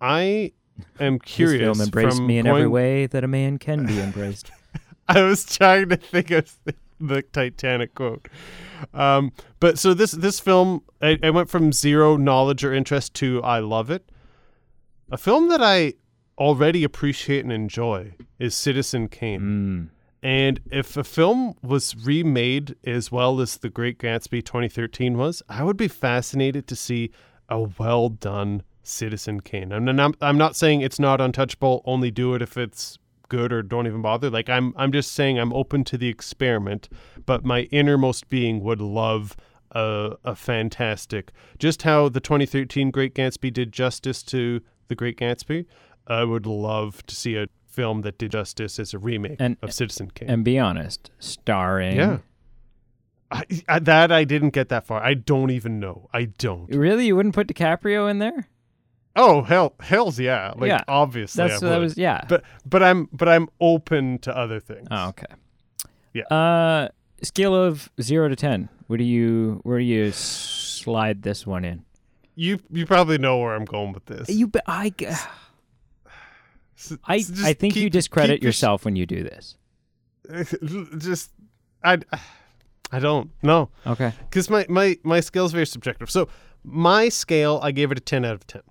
I 0.00 0.52
am 0.98 1.18
curious. 1.18 1.60
This 1.60 1.76
film 1.76 1.86
embraced 1.86 2.22
me 2.22 2.38
in 2.38 2.46
every 2.46 2.66
way 2.66 3.06
that 3.06 3.24
a 3.24 3.28
man 3.28 3.58
can 3.58 3.86
be 3.86 4.00
embraced. 4.00 4.50
I 5.08 5.22
was 5.22 5.44
trying 5.44 5.88
to 5.88 5.96
think 5.96 6.30
of 6.30 6.56
the 7.00 7.22
Titanic 7.22 7.94
quote. 7.94 8.28
Um, 8.94 9.32
but 9.58 9.78
so 9.78 9.94
this 9.94 10.12
this 10.12 10.40
film, 10.40 10.82
I, 11.02 11.18
I 11.22 11.30
went 11.30 11.50
from 11.50 11.72
zero 11.72 12.16
knowledge 12.16 12.64
or 12.64 12.72
interest 12.72 13.14
to 13.14 13.42
I 13.42 13.58
love 13.58 13.90
it. 13.90 14.10
A 15.10 15.18
film 15.18 15.48
that 15.48 15.62
I 15.62 15.94
already 16.38 16.84
appreciate 16.84 17.44
and 17.44 17.52
enjoy 17.52 18.12
is 18.38 18.54
Citizen 18.54 19.08
Kane. 19.08 19.40
Mm. 19.40 19.96
And 20.22 20.60
if 20.70 20.96
a 20.96 21.04
film 21.04 21.54
was 21.62 21.96
remade 21.96 22.76
as 22.84 23.10
well 23.10 23.40
as 23.40 23.56
The 23.56 23.70
Great 23.70 23.98
Gatsby 23.98 24.44
2013 24.44 25.16
was, 25.16 25.42
I 25.48 25.64
would 25.64 25.78
be 25.78 25.88
fascinated 25.88 26.66
to 26.68 26.76
see 26.76 27.10
a 27.48 27.60
well 27.60 28.10
done 28.10 28.62
Citizen 28.90 29.40
Kane. 29.40 29.72
I'm 29.72 29.84
not, 29.84 30.16
I'm 30.20 30.36
not 30.38 30.56
saying 30.56 30.80
it's 30.82 30.98
not 30.98 31.20
untouchable. 31.20 31.82
Only 31.84 32.10
do 32.10 32.34
it 32.34 32.42
if 32.42 32.56
it's 32.56 32.98
good 33.28 33.52
or 33.52 33.62
don't 33.62 33.86
even 33.86 34.02
bother. 34.02 34.28
Like 34.28 34.48
I'm 34.48 34.74
I'm 34.76 34.90
just 34.92 35.12
saying 35.12 35.38
I'm 35.38 35.52
open 35.52 35.84
to 35.84 35.96
the 35.96 36.08
experiment, 36.08 36.88
but 37.26 37.44
my 37.44 37.62
innermost 37.70 38.28
being 38.28 38.60
would 38.64 38.80
love 38.80 39.36
a, 39.72 40.16
a 40.24 40.34
fantastic 40.34 41.30
just 41.58 41.82
how 41.82 42.08
the 42.08 42.18
2013 42.20 42.90
Great 42.90 43.14
Gatsby 43.14 43.52
did 43.52 43.70
justice 43.72 44.22
to 44.24 44.60
the 44.88 44.94
Great 44.96 45.16
Gatsby. 45.16 45.66
I 46.08 46.24
would 46.24 46.44
love 46.44 47.06
to 47.06 47.14
see 47.14 47.36
a 47.36 47.46
film 47.68 48.00
that 48.02 48.18
did 48.18 48.32
justice 48.32 48.80
as 48.80 48.92
a 48.92 48.98
remake 48.98 49.36
And- 49.38 49.56
of 49.62 49.72
Citizen 49.72 50.10
Kane. 50.12 50.28
And 50.28 50.44
be 50.44 50.58
honest, 50.58 51.10
starring. 51.20 51.96
yeah. 51.96 52.18
I, 53.30 53.44
I, 53.68 53.78
that 53.78 54.10
I 54.10 54.24
didn't 54.24 54.50
get 54.50 54.70
that 54.70 54.86
far. 54.88 55.00
I 55.00 55.14
don't 55.14 55.50
even 55.52 55.78
know. 55.78 56.08
I 56.12 56.24
don't. 56.24 56.68
Really, 56.74 57.06
you 57.06 57.14
wouldn't 57.14 57.36
put 57.36 57.46
DiCaprio 57.46 58.10
in 58.10 58.18
there? 58.18 58.48
Oh 59.22 59.42
hell, 59.42 59.74
hell's 59.80 60.18
yeah. 60.18 60.52
Like 60.56 60.68
Yeah. 60.68 60.82
obviously, 60.88 61.46
That's 61.46 61.62
I 61.62 61.68
that 61.68 61.76
would. 61.78 61.82
was 61.82 61.98
yeah. 61.98 62.24
But 62.28 62.42
but 62.64 62.82
I'm 62.82 63.08
but 63.12 63.28
I'm 63.28 63.48
open 63.60 64.18
to 64.20 64.34
other 64.36 64.60
things. 64.60 64.88
oh, 64.90 65.08
okay. 65.08 65.26
Yeah. 66.14 66.24
Uh, 66.24 66.88
scale 67.22 67.54
of 67.54 67.90
zero 68.00 68.28
to 68.28 68.36
ten. 68.36 68.68
Where 68.86 68.96
do 68.96 69.04
you 69.04 69.60
where 69.62 69.78
do 69.78 69.84
you 69.84 70.10
slide 70.12 71.22
this 71.22 71.46
one 71.46 71.64
in? 71.64 71.84
You 72.34 72.58
you 72.70 72.86
probably 72.86 73.18
know 73.18 73.38
where 73.38 73.54
I'm 73.54 73.64
going 73.66 73.92
with 73.92 74.06
this. 74.06 74.28
You, 74.30 74.46
be- 74.48 74.60
I, 74.66 74.90
g- 74.90 75.06
S- 75.06 75.26
I, 77.04 77.16
s- 77.18 77.28
just 77.28 77.44
I 77.44 77.52
think 77.52 77.76
you 77.76 77.90
discredit 77.90 78.36
keep 78.36 78.42
your 78.42 78.48
yourself 78.48 78.84
when 78.84 78.96
you 78.96 79.04
do 79.06 79.22
this. 79.22 79.56
just 80.98 81.30
I 81.84 81.98
I 82.92 82.98
don't 82.98 83.30
know 83.42 83.68
Okay. 83.86 84.12
because 84.28 84.48
my 84.48 84.64
my 84.68 84.96
my 85.02 85.20
scale 85.20 85.44
is 85.44 85.52
very 85.52 85.66
subjective. 85.66 86.10
So 86.10 86.28
my 86.64 87.08
scale, 87.08 87.60
I 87.62 87.72
gave 87.72 87.90
it 87.92 87.98
a 87.98 88.00
ten 88.00 88.24
out 88.24 88.34
of 88.34 88.46
ten, 88.46 88.62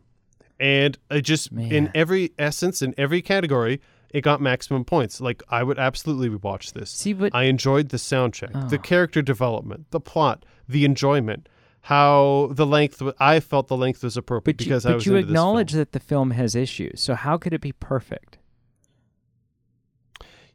and 0.60 0.98
I 1.10 1.22
just 1.22 1.52
in 1.52 1.92
every 1.96 2.32
essence 2.38 2.82
in 2.82 2.94
every 2.98 3.22
category, 3.22 3.82
it 4.10 4.22
got 4.22 4.42
maximum 4.42 4.84
points. 4.86 5.22
Like 5.22 5.42
I 5.50 5.64
would 5.64 5.80
absolutely 5.80 6.30
watch 6.30 6.74
this. 6.74 6.90
See, 6.92 7.14
but 7.14 7.34
I 7.34 7.44
enjoyed 7.44 7.90
the 7.90 7.98
soundtrack, 7.98 8.70
the 8.70 8.78
Oh. 8.78 8.82
character 8.82 9.22
development, 9.22 9.88
the 9.92 10.00
plot, 10.00 10.46
the 10.68 10.84
enjoyment, 10.86 11.48
how 11.82 12.50
the 12.52 12.66
length. 12.66 13.02
I 13.20 13.40
felt 13.40 13.68
the 13.68 13.78
length 13.78 14.04
was 14.04 14.18
appropriate 14.18 14.58
but 14.58 14.66
you, 14.66 14.70
because 14.70 14.86
I 14.86 14.90
but 14.90 14.96
was 14.96 15.06
you 15.06 15.16
into 15.16 15.28
this 15.28 15.32
acknowledge 15.32 15.72
that 15.74 15.92
the 15.94 16.00
film 16.00 16.32
has 16.32 16.56
issues. 16.56 17.00
So 17.02 17.16
how 17.16 17.38
could 17.38 17.54
it 17.54 17.62
be 17.62 17.72
perfect? 17.72 18.38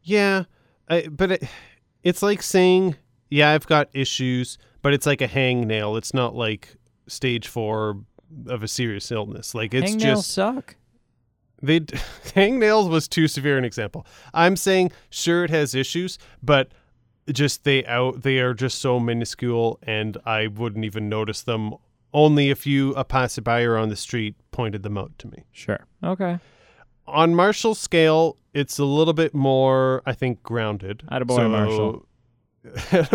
Yeah, 0.02 0.44
I, 0.88 1.08
but 1.10 1.32
it, 1.32 1.44
it's 2.02 2.22
like 2.22 2.42
saying, 2.42 2.96
yeah, 3.30 3.50
I've 3.52 3.66
got 3.66 3.88
issues, 3.94 4.58
but 4.82 4.92
it's 4.92 5.06
like 5.06 5.22
a 5.22 5.28
hangnail. 5.28 5.96
It's 5.96 6.12
not 6.12 6.34
like 6.34 6.76
stage 7.06 7.48
four 7.48 7.98
of 8.46 8.62
a 8.62 8.68
serious 8.68 9.10
illness. 9.10 9.54
Like 9.54 9.74
it's 9.74 9.92
Hangnails 9.92 9.98
just 10.00 10.30
suck. 10.30 10.76
they 11.62 11.80
hangnails 11.80 12.88
was 12.88 13.08
too 13.08 13.28
severe 13.28 13.58
an 13.58 13.64
example. 13.64 14.06
I'm 14.32 14.56
saying 14.56 14.92
sure 15.10 15.44
it 15.44 15.50
has 15.50 15.74
issues, 15.74 16.18
but 16.42 16.72
just 17.32 17.64
they 17.64 17.84
out 17.86 18.22
they 18.22 18.38
are 18.38 18.54
just 18.54 18.80
so 18.80 19.00
minuscule, 19.00 19.78
and 19.82 20.16
I 20.24 20.48
wouldn't 20.48 20.84
even 20.84 21.08
notice 21.08 21.42
them. 21.42 21.74
Only 22.12 22.50
if 22.50 22.64
you 22.64 22.92
a 22.94 23.04
passerby 23.04 23.64
or 23.64 23.76
on 23.76 23.88
the 23.88 23.96
street 23.96 24.36
pointed 24.52 24.84
them 24.84 24.96
out 24.96 25.18
to 25.18 25.26
me. 25.28 25.44
Sure. 25.50 25.84
Okay. 26.02 26.38
On 27.06 27.34
Marshall's 27.34 27.80
scale, 27.80 28.36
it's 28.54 28.78
a 28.78 28.84
little 28.84 29.12
bit 29.12 29.34
more, 29.34 30.00
I 30.06 30.12
think, 30.12 30.42
grounded. 30.42 31.02
Attaboy, 31.10 31.36
so, 31.36 31.48
Marshall. 31.48 32.06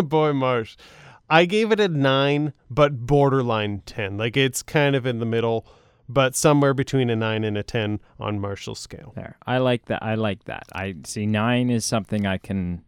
Boy 0.04 0.32
Marsh. 0.32 0.76
I 1.30 1.44
gave 1.44 1.70
it 1.72 1.80
a 1.80 1.88
nine, 1.88 2.52
but 2.68 3.06
borderline 3.06 3.82
ten. 3.86 4.16
Like 4.18 4.36
it's 4.36 4.62
kind 4.62 4.96
of 4.96 5.06
in 5.06 5.18
the 5.20 5.26
middle, 5.26 5.64
but 6.08 6.34
somewhere 6.34 6.74
between 6.74 7.08
a 7.10 7.16
nine 7.16 7.44
and 7.44 7.56
a 7.56 7.62
ten 7.62 8.00
on 8.18 8.40
Marshall's 8.40 8.80
scale. 8.80 9.12
There. 9.14 9.36
I 9.46 9.58
like 9.58 9.86
that. 9.86 10.02
I 10.02 10.16
like 10.16 10.44
that. 10.44 10.64
I 10.74 10.96
see 11.04 11.26
nine 11.26 11.70
is 11.70 11.84
something 11.84 12.26
I 12.26 12.38
can 12.38 12.82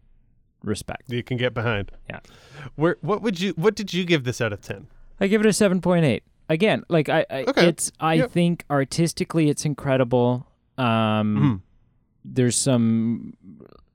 respect. 0.63 1.11
You 1.11 1.23
can 1.23 1.37
get 1.37 1.55
behind. 1.55 1.93
Yeah. 2.11 2.21
Where? 2.77 2.97
What 3.01 3.23
would 3.23 3.41
you? 3.41 3.53
What 3.53 3.75
did 3.77 3.95
you 3.95 4.05
give 4.05 4.25
this 4.25 4.41
out 4.41 4.53
of 4.53 4.61
ten? 4.61 4.89
I 5.21 5.29
give 5.29 5.41
it 5.41 5.47
a 5.47 5.53
seven 5.53 5.81
point 5.81 6.05
eight. 6.05 6.25
Again, 6.49 6.83
like 6.89 7.09
I, 7.09 7.25
I 7.31 7.45
Okay. 7.45 7.69
it's 7.69 7.93
I 8.01 8.15
Yep. 8.15 8.31
think 8.33 8.65
artistically 8.71 9.49
it's 9.49 9.65
incredible. 9.65 10.49
Um 10.77 11.37
Mhm. 11.37 11.61
there's 12.25 12.57
some 12.57 13.35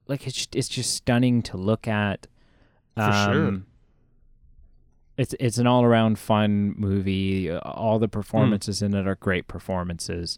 like 0.07 0.25
it's 0.25 0.47
it's 0.53 0.69
just 0.69 0.93
stunning 0.95 1.41
to 1.43 1.57
look 1.57 1.87
at. 1.87 2.27
For 2.95 3.11
sure. 3.11 3.61
It's 5.17 5.33
it's 5.39 5.57
an 5.57 5.65
all 5.67 5.83
around 5.83 6.19
fun 6.19 6.75
movie. 6.77 7.49
Uh, 7.51 7.59
All 7.59 7.97
the 7.99 8.07
performances 8.07 8.81
in 8.81 8.93
it 8.93 9.07
are 9.07 9.15
great 9.15 9.47
performances. 9.47 10.37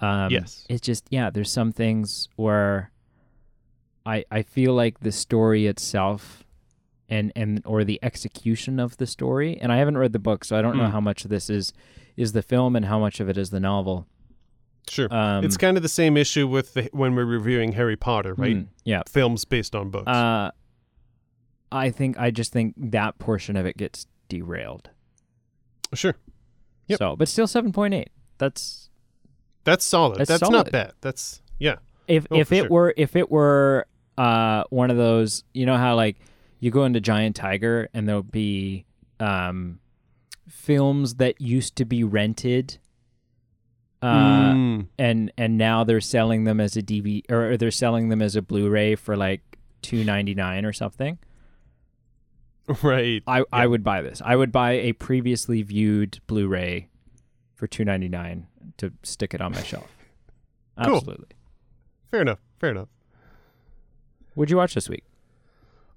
Um, 0.00 0.30
Yes. 0.30 0.64
It's 0.68 0.80
just 0.80 1.06
yeah. 1.10 1.30
There's 1.30 1.50
some 1.50 1.72
things 1.72 2.28
where 2.36 2.90
I 4.06 4.24
I 4.30 4.42
feel 4.42 4.74
like 4.74 5.00
the 5.00 5.12
story 5.12 5.66
itself 5.66 6.44
and 7.08 7.32
and 7.36 7.62
or 7.66 7.84
the 7.84 7.98
execution 8.02 8.78
of 8.78 8.96
the 8.96 9.06
story. 9.06 9.58
And 9.60 9.72
I 9.72 9.76
haven't 9.78 9.98
read 9.98 10.12
the 10.12 10.18
book, 10.20 10.44
so 10.44 10.56
I 10.56 10.62
don't 10.62 10.76
know 10.76 10.84
Mm. 10.88 10.92
how 10.92 11.00
much 11.00 11.24
of 11.24 11.30
this 11.30 11.50
is 11.50 11.72
is 12.16 12.32
the 12.32 12.42
film 12.42 12.76
and 12.76 12.84
how 12.86 12.98
much 12.98 13.20
of 13.20 13.28
it 13.28 13.36
is 13.36 13.50
the 13.50 13.60
novel. 13.60 14.06
Sure. 14.88 15.12
Um, 15.14 15.44
it's 15.44 15.56
kind 15.56 15.76
of 15.76 15.82
the 15.82 15.88
same 15.88 16.16
issue 16.16 16.46
with 16.48 16.74
the, 16.74 16.88
when 16.92 17.14
we're 17.14 17.24
reviewing 17.24 17.72
Harry 17.72 17.96
Potter, 17.96 18.34
right? 18.34 18.56
mm, 18.56 18.66
yeah. 18.84 19.02
Films 19.08 19.44
based 19.44 19.74
on 19.76 19.90
books. 19.90 20.08
Uh, 20.08 20.50
I 21.70 21.90
think 21.90 22.18
I 22.18 22.30
just 22.30 22.52
think 22.52 22.74
that 22.76 23.18
portion 23.18 23.56
of 23.56 23.64
it 23.64 23.76
gets 23.76 24.06
derailed. 24.32 24.88
sure. 25.94 26.14
Yep. 26.88 26.98
So, 26.98 27.16
but 27.16 27.28
still 27.28 27.46
seven 27.46 27.70
point 27.72 27.92
eight. 27.94 28.10
That's 28.38 28.88
That's 29.64 29.84
solid. 29.84 30.18
That's 30.18 30.28
That's, 30.28 30.40
solid. 30.40 30.52
not 30.52 30.70
bad. 30.72 30.92
That's 31.02 31.42
yeah. 31.58 31.76
if 32.08 32.26
Oh, 32.30 32.38
if 32.38 32.50
it 32.52 32.62
sure. 32.62 32.68
were 32.70 32.94
if 32.96 33.14
it 33.16 33.30
were 33.30 33.86
uh 34.18 34.64
one 34.70 34.90
of 34.90 34.96
those 34.96 35.44
you 35.54 35.64
know 35.66 35.76
how 35.76 35.94
like 35.96 36.16
you 36.60 36.70
go 36.70 36.84
into 36.84 37.00
Giant 37.00 37.36
Tiger 37.36 37.88
and 37.94 38.08
there'll 38.08 38.22
be 38.22 38.84
um 39.20 39.78
films 40.48 41.14
that 41.16 41.40
used 41.40 41.76
to 41.76 41.84
be 41.84 42.02
rented 42.04 42.78
uh 44.02 44.52
Mm, 44.52 44.86
and 44.98 45.32
and 45.38 45.56
now 45.58 45.84
they're 45.84 46.00
selling 46.00 46.44
them 46.44 46.58
as 46.60 46.76
a 46.76 46.82
DVD 46.82 47.22
or 47.30 47.56
they're 47.56 47.70
selling 47.70 48.08
them 48.08 48.20
as 48.22 48.34
a 48.36 48.42
Blu-ray 48.42 48.96
for 48.96 49.16
like 49.16 49.40
2.99 49.82 50.64
or 50.66 50.72
something. 50.72 51.18
right. 52.82 53.22
I, 53.26 53.44
I 53.52 53.66
would 53.66 53.82
buy 53.84 54.02
this. 54.02 54.20
I 54.24 54.36
would 54.36 54.52
buy 54.52 54.72
a 54.72 54.92
previously 54.92 55.62
viewed 55.62 56.20
Blu-ray 56.26 56.88
for 57.54 57.66
two 57.66 57.84
ninety 57.84 58.08
nine 58.08 58.46
to 58.78 58.92
stick 59.02 59.34
it 59.34 59.40
on 59.40 59.52
my 59.52 59.62
shelf. 59.62 59.88
Cool. 60.82 60.96
Absolutely. 60.96 61.26
Fair 62.10 62.22
enough. 62.22 62.38
Fair 62.58 62.70
enough. 62.70 62.88
What'd 64.34 64.50
you 64.50 64.56
watch 64.56 64.74
this 64.74 64.88
week? 64.88 65.04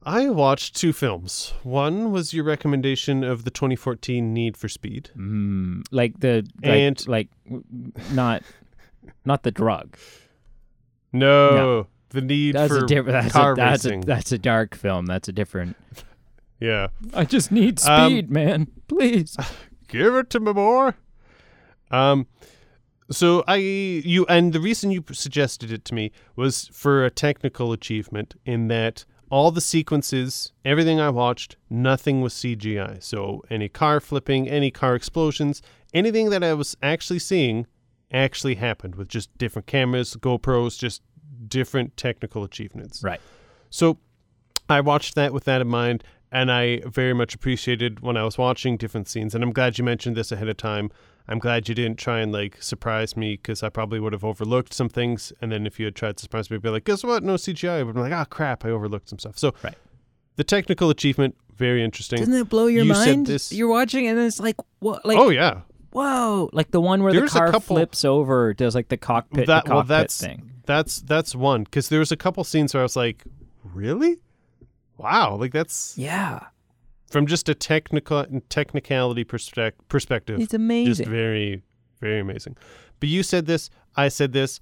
I 0.03 0.27
watched 0.29 0.75
two 0.75 0.91
films. 0.91 1.53
One 1.63 2.11
was 2.11 2.33
your 2.33 2.43
recommendation 2.43 3.23
of 3.23 3.45
the 3.45 3.51
2014 3.51 4.33
Need 4.33 4.57
for 4.57 4.67
Speed. 4.67 5.11
Mm, 5.17 5.83
like 5.91 6.19
the 6.19 6.45
like, 6.61 6.71
And- 6.73 7.07
like 7.07 7.29
not 8.11 8.43
not 9.23 9.43
the 9.43 9.51
drug. 9.51 9.97
No, 11.13 11.55
no. 11.55 11.87
the 12.09 12.21
Need 12.21 12.55
That's 12.55 12.71
for 12.73 12.83
a 12.83 12.87
different. 12.87 13.23
That's 13.23 13.33
car 13.33 13.53
a, 13.53 13.55
that's 13.55 13.85
a 13.85 13.89
racing. 13.89 14.01
that's 14.01 14.31
a 14.33 14.37
dark 14.37 14.75
film. 14.75 15.05
That's 15.05 15.29
a 15.29 15.31
different. 15.33 15.77
Yeah, 16.59 16.87
I 17.13 17.25
just 17.25 17.51
need 17.51 17.81
Um, 17.85 18.11
speed, 18.11 18.29
man. 18.31 18.67
Please. 18.87 19.37
give 19.87 20.15
it 20.15 20.29
to 20.31 20.39
me 20.39 20.53
more. 20.53 20.95
Um, 21.91 22.27
so 23.11 23.43
I 23.47 23.57
you 23.57 24.25
and 24.27 24.51
the 24.53 24.59
reason 24.59 24.91
you 24.91 25.03
suggested 25.11 25.71
it 25.71 25.85
to 25.85 25.93
me 25.93 26.11
was 26.35 26.69
for 26.73 27.05
a 27.05 27.11
technical 27.11 27.71
achievement 27.71 28.35
in 28.45 28.67
that 28.69 29.05
all 29.29 29.51
the 29.51 29.61
sequences, 29.61 30.53
everything 30.63 30.99
I 30.99 31.09
watched, 31.09 31.57
nothing 31.69 32.21
was 32.21 32.33
CGI. 32.33 33.01
So 33.01 33.43
any 33.49 33.69
car 33.69 33.99
flipping, 33.99 34.47
any 34.47 34.71
car 34.71 34.95
explosions, 34.95 35.61
anything 35.93 36.29
that 36.29 36.43
I 36.43 36.53
was 36.53 36.75
actually 36.81 37.19
seeing 37.19 37.67
actually 38.11 38.55
happened 38.55 38.95
with 38.95 39.07
just 39.07 39.35
different 39.37 39.67
cameras, 39.67 40.15
GoPros, 40.15 40.77
just 40.77 41.01
different 41.47 41.97
technical 41.97 42.43
achievements. 42.43 43.03
Right. 43.03 43.19
So 43.69 43.97
I 44.69 44.81
watched 44.81 45.15
that 45.15 45.33
with 45.33 45.43
that 45.45 45.61
in 45.61 45.67
mind, 45.67 46.03
and 46.39 46.51
I 46.51 46.81
very 46.85 47.13
much 47.13 47.33
appreciated 47.33 48.01
when 48.01 48.17
I 48.17 48.23
was 48.23 48.37
watching 48.37 48.75
different 48.77 49.07
scenes. 49.07 49.33
And 49.33 49.43
I'm 49.43 49.53
glad 49.53 49.77
you 49.77 49.83
mentioned 49.83 50.15
this 50.17 50.31
ahead 50.31 50.49
of 50.49 50.57
time. 50.57 50.91
I'm 51.27 51.39
glad 51.39 51.67
you 51.69 51.73
didn't 51.75 51.97
try 51.97 52.19
and 52.19 52.31
like 52.31 52.61
surprise 52.61 53.15
me 53.17 53.29
because 53.37 53.63
I 53.63 53.69
probably 53.69 53.99
would 53.99 54.13
have 54.13 54.23
overlooked 54.23 54.73
some 54.73 54.89
things. 54.89 55.31
And 55.41 55.51
then 55.51 55.65
if 55.65 55.79
you 55.79 55.85
had 55.85 55.95
tried 55.95 56.17
to 56.17 56.21
surprise 56.21 56.49
me, 56.49 56.55
I'd 56.57 56.61
be 56.61 56.69
like, 56.69 56.83
guess 56.83 57.03
what? 57.03 57.23
No 57.23 57.35
CGI. 57.35 57.79
I 57.79 57.83
would 57.83 57.95
be 57.95 58.01
like, 58.01 58.11
oh 58.11 58.25
crap, 58.25 58.65
I 58.65 58.69
overlooked 58.69 59.09
some 59.09 59.17
stuff. 59.19 59.37
So 59.37 59.53
Right. 59.63 59.75
the 60.35 60.43
technical 60.43 60.89
achievement, 60.89 61.35
very 61.55 61.81
interesting. 61.83 62.19
Doesn't 62.19 62.33
it 62.33 62.49
blow 62.49 62.67
your 62.67 62.83
You 62.85 62.93
said 62.93 63.15
mind? 63.15 63.27
this- 63.27 63.51
You're 63.53 63.69
watching 63.69 64.05
and 64.07 64.19
it's 64.19 64.39
like 64.39 64.57
what? 64.79 65.05
Like 65.05 65.17
oh 65.17 65.29
yeah, 65.29 65.61
whoa! 65.91 66.49
Like 66.53 66.71
the 66.71 66.81
one 66.81 67.01
where 67.01 67.13
There's 67.13 67.31
the 67.31 67.39
car 67.39 67.51
couple- 67.51 67.77
flips 67.77 68.03
over, 68.03 68.53
does 68.53 68.75
like 68.75 68.89
the 68.89 68.97
cockpit, 68.97 69.47
that 69.47 69.63
the 69.65 69.71
well 69.71 69.79
cockpit 69.79 69.87
that's 69.97 70.19
thing. 70.21 70.51
that's 70.65 71.01
that's 71.01 71.33
one 71.33 71.63
because 71.63 71.87
there 71.89 71.99
was 71.99 72.11
a 72.11 72.17
couple 72.17 72.43
scenes 72.43 72.73
where 72.73 72.81
I 72.81 72.83
was 72.83 72.97
like, 72.97 73.23
really? 73.63 74.17
Wow, 74.97 75.35
like 75.35 75.51
that's 75.51 75.97
Yeah, 75.97 76.39
from 77.09 77.25
just 77.27 77.49
a 77.49 77.55
technical 77.55 78.25
technicality 78.49 79.23
perspec- 79.25 79.73
perspective. 79.89 80.39
it's 80.39 80.53
amazing. 80.53 80.93
just 80.95 81.09
very 81.09 81.61
very 81.99 82.19
amazing. 82.19 82.57
But 82.99 83.09
you 83.09 83.23
said 83.23 83.45
this, 83.45 83.69
I 83.95 84.07
said 84.09 84.33
this. 84.33 84.59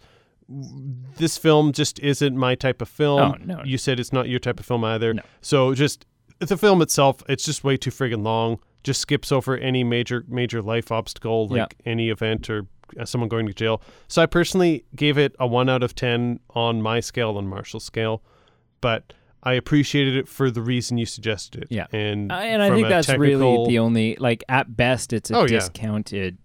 This 1.17 1.37
film 1.37 1.71
just 1.71 1.99
isn't 1.99 2.35
my 2.35 2.53
type 2.55 2.81
of 2.81 2.89
film. 2.89 3.21
Oh, 3.21 3.35
no. 3.43 3.63
You 3.63 3.77
said 3.77 3.99
it's 3.99 4.11
not 4.11 4.27
your 4.27 4.39
type 4.39 4.59
of 4.59 4.65
film 4.65 4.83
either. 4.83 5.13
No. 5.13 5.21
So 5.41 5.73
just 5.73 6.05
the 6.39 6.57
film 6.57 6.81
itself, 6.81 7.23
it's 7.29 7.45
just 7.45 7.63
way 7.63 7.77
too 7.77 7.91
friggin' 7.91 8.23
long. 8.23 8.59
Just 8.83 8.99
skips 8.99 9.31
over 9.31 9.57
any 9.57 9.83
major 9.83 10.25
major 10.27 10.61
life 10.61 10.91
obstacle, 10.91 11.47
like 11.47 11.75
any 11.85 12.09
event 12.09 12.49
or 12.49 12.67
uh, 12.99 13.05
someone 13.05 13.29
going 13.29 13.47
to 13.47 13.53
jail. 13.53 13.81
So 14.09 14.21
I 14.21 14.25
personally 14.25 14.83
gave 14.95 15.17
it 15.17 15.33
a 15.39 15.47
one 15.47 15.69
out 15.69 15.81
of 15.83 15.95
ten 15.95 16.39
on 16.49 16.81
my 16.81 16.99
scale, 16.99 17.37
on 17.37 17.47
Marshall's 17.47 17.85
scale, 17.85 18.21
but 18.81 19.13
I 19.45 19.53
appreciated 19.53 20.15
it 20.15 20.27
for 20.27 20.49
the 20.49 20.61
reason 20.61 20.97
you 20.97 21.05
suggested 21.05 21.63
it. 21.63 21.67
Yeah. 21.69 21.87
and 21.91 22.31
Uh, 22.31 22.35
and 22.35 22.63
I 22.63 22.69
think 22.69 22.85
a 22.85 22.89
that's 22.89 23.09
really 23.09 23.67
the 23.67 23.79
only 23.79 24.15
like 24.15 24.43
at 24.47 24.75
best 24.75 25.11
it's 25.13 25.29
a 25.31 25.35
Oh, 25.35 25.41
yeah. 25.41 25.47
discounted 25.59 26.37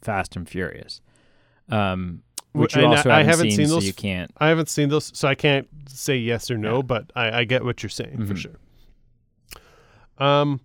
Fast 0.00 0.36
and 0.36 0.48
Furious, 0.48 1.00
um, 1.68 2.22
which 2.52 2.76
you 2.76 2.84
also 2.86 3.10
I- 3.10 3.16
I 3.16 3.22
haven't, 3.24 3.30
haven't 3.48 3.50
seen 3.56 3.66
so 3.66 3.74
those 3.74 3.86
you 3.86 3.92
can't. 3.92 4.30
I 4.38 4.48
haven't 4.48 4.68
seen 4.68 4.88
those, 4.88 5.10
so 5.18 5.26
I 5.28 5.34
can't 5.34 5.68
say 5.88 6.16
yes 6.16 6.50
or 6.50 6.56
no, 6.56 6.76
Yeah. 6.76 6.82
but 6.82 7.10
I, 7.16 7.40
I 7.40 7.44
get 7.44 7.64
what 7.64 7.82
you're 7.82 7.90
saying 7.90 8.24
for 8.26 8.34
Mhm. 8.34 8.38
sure. 8.38 8.56
Um, 10.18 10.60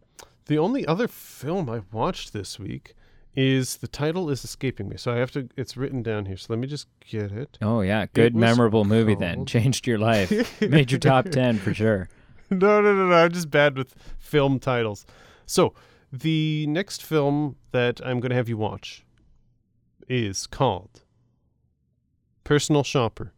the 0.45 0.57
only 0.57 0.85
other 0.85 1.07
film 1.07 1.69
I 1.69 1.81
watched 1.91 2.33
this 2.33 2.59
week 2.59 2.93
is 3.35 3.77
the 3.77 3.87
title 3.87 4.29
is 4.29 4.43
escaping 4.43 4.89
me, 4.89 4.97
so 4.97 5.13
I 5.13 5.17
have 5.17 5.31
to. 5.31 5.47
It's 5.55 5.77
written 5.77 6.01
down 6.03 6.25
here, 6.25 6.37
so 6.37 6.47
let 6.49 6.59
me 6.59 6.67
just 6.67 6.87
get 7.07 7.31
it. 7.31 7.57
Oh 7.61 7.81
yeah, 7.81 8.05
good 8.13 8.35
memorable 8.35 8.85
movie 8.85 9.15
then. 9.15 9.45
Changed 9.45 9.87
your 9.87 9.97
life. 9.99 10.61
Made 10.61 10.91
your 10.91 10.99
top 10.99 11.25
ten 11.29 11.57
for 11.57 11.73
sure. 11.73 12.09
no, 12.49 12.81
no, 12.81 12.95
no, 12.95 13.07
no. 13.07 13.13
I'm 13.15 13.31
just 13.31 13.49
bad 13.51 13.77
with 13.77 13.95
film 14.17 14.59
titles. 14.59 15.05
So 15.45 15.73
the 16.11 16.65
next 16.67 17.03
film 17.03 17.55
that 17.71 18.01
I'm 18.03 18.19
going 18.19 18.31
to 18.31 18.35
have 18.35 18.49
you 18.49 18.57
watch 18.57 19.05
is 20.07 20.47
called 20.47 21.03
Personal 22.43 22.83
Shopper. 22.83 23.33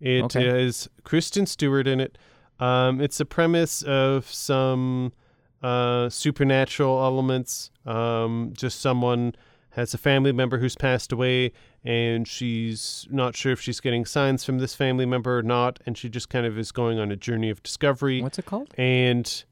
It 0.00 0.34
is 0.34 0.86
Okay. 0.86 1.02
Kristen 1.04 1.44
Stewart 1.46 1.86
in 1.86 2.00
it. 2.00 2.16
Um, 2.58 3.00
it's 3.00 3.20
a 3.20 3.24
premise 3.26 3.82
of 3.82 4.26
some 4.30 5.12
uh, 5.62 6.08
supernatural 6.08 7.02
elements. 7.02 7.70
Um, 7.86 8.52
just 8.56 8.80
someone 8.80 9.34
has 9.70 9.94
a 9.94 9.98
family 9.98 10.32
member 10.32 10.58
who's 10.58 10.74
passed 10.74 11.12
away, 11.12 11.52
and 11.84 12.26
she's 12.26 13.06
not 13.10 13.36
sure 13.36 13.52
if 13.52 13.60
she's 13.60 13.78
getting 13.80 14.04
signs 14.04 14.44
from 14.44 14.58
this 14.58 14.74
family 14.74 15.06
member 15.06 15.38
or 15.38 15.42
not, 15.42 15.78
and 15.86 15.96
she 15.96 16.08
just 16.08 16.28
kind 16.28 16.44
of 16.44 16.58
is 16.58 16.72
going 16.72 16.98
on 16.98 17.12
a 17.12 17.16
journey 17.16 17.50
of 17.50 17.62
discovery 17.62 18.20
What's 18.20 18.38
it 18.38 18.46
called? 18.46 18.74
and 18.76 19.44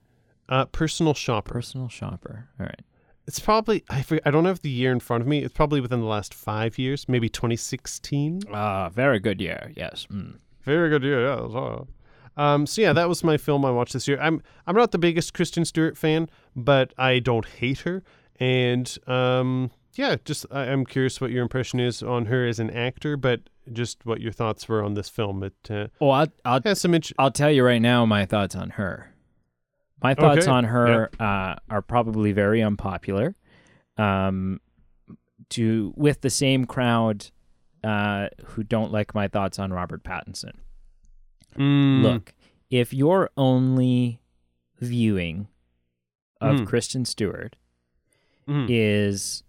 uh, 0.49 0.65
personal 0.67 1.15
shopper. 1.15 1.53
Personal 1.55 1.89
shopper. 1.89 2.49
All 2.59 2.67
right. 2.67 2.81
It's 3.27 3.39
probably 3.39 3.85
I 3.91 4.01
forget, 4.03 4.23
I 4.27 4.31
don't 4.31 4.47
have 4.47 4.63
the 4.63 4.71
year 4.71 4.91
in 4.91 5.01
front 5.01 5.21
of 5.21 5.27
me. 5.29 5.45
It's 5.45 5.53
probably 5.53 5.81
within 5.83 6.01
the 6.01 6.07
last 6.07 6.33
five 6.33 6.79
years, 6.79 7.07
maybe 7.09 7.29
2016. 7.29 8.43
Ah, 8.53 8.89
very 8.89 9.21
good 9.21 9.39
year. 9.41 9.71
Yes. 9.77 10.07
Mm. 10.11 10.39
Very 10.63 10.89
good 10.89 11.03
year. 11.03 11.27
Yeah. 11.27 11.81
Um, 12.39 12.67
so 12.67 12.81
yeah, 12.81 12.93
that 12.93 13.09
was 13.09 13.25
my 13.25 13.37
film 13.37 13.65
I 13.65 13.71
watched 13.71 13.93
this 13.93 14.07
year. 14.07 14.19
I'm 14.21 14.41
I'm 14.67 14.77
not 14.77 14.93
the 14.93 14.99
biggest 14.99 15.35
Kristen 15.35 15.65
Stewart 15.65 15.99
fan, 15.99 16.31
but 16.55 16.95
I 16.97 17.19
don't 17.19 17.45
hate 17.45 17.81
her. 17.81 18.03
And 18.39 18.97
um, 19.09 19.73
yeah, 19.95 20.17
just 20.25 20.47
I, 20.51 20.61
I'm 20.63 20.87
curious 20.87 21.21
what 21.21 21.33
your 21.33 21.43
impression 21.43 21.81
is 21.81 22.03
on 22.03 22.27
her 22.27 22.47
as 22.47 22.61
an 22.61 22.71
actor, 22.71 23.17
but 23.17 23.41
just 23.73 24.07
what 24.07 24.21
your 24.21 24.33
thoughts 24.33 24.69
were 24.69 24.85
on 24.85 24.95
this 24.95 25.09
film. 25.09 25.43
It 25.43 25.55
uh, 25.69 25.89
Well, 26.01 26.13
I'll, 26.13 26.29
I'll 26.45 26.61
has 26.65 26.81
some 26.81 26.95
int- 26.95 27.13
I'll 27.19 27.33
tell 27.33 27.51
you 27.51 27.65
right 27.65 27.83
now 27.83 28.07
my 28.07 28.25
thoughts 28.25 28.55
on 28.55 28.71
her. 28.71 29.13
My 30.01 30.15
thoughts 30.15 30.43
Okay, 30.43 30.51
on 30.51 30.63
her 30.65 31.11
uh, 31.19 31.57
are 31.69 31.83
probably 31.83 32.31
very 32.31 32.63
unpopular. 32.63 33.35
Um, 33.97 34.61
to 35.51 35.93
with 35.97 36.21
the 36.21 36.31
same 36.31 36.67
crowd 36.67 37.27
uh, 37.83 38.29
who 38.45 38.63
don't 38.63 38.93
like 38.93 39.15
my 39.15 39.27
thoughts 39.27 39.59
on 39.59 39.73
Robert 39.73 40.05
Pattinson. 40.05 40.53
Mm, 41.59 42.03
Look, 42.03 42.35
if 42.71 42.93
you're 42.93 43.31
only 43.37 44.21
viewing 44.81 45.49
of 46.41 46.61
Mm. 46.61 46.67
Kristen 46.67 47.05
Stewart 47.05 47.57
mhm. 48.47 48.67
is 48.69 49.43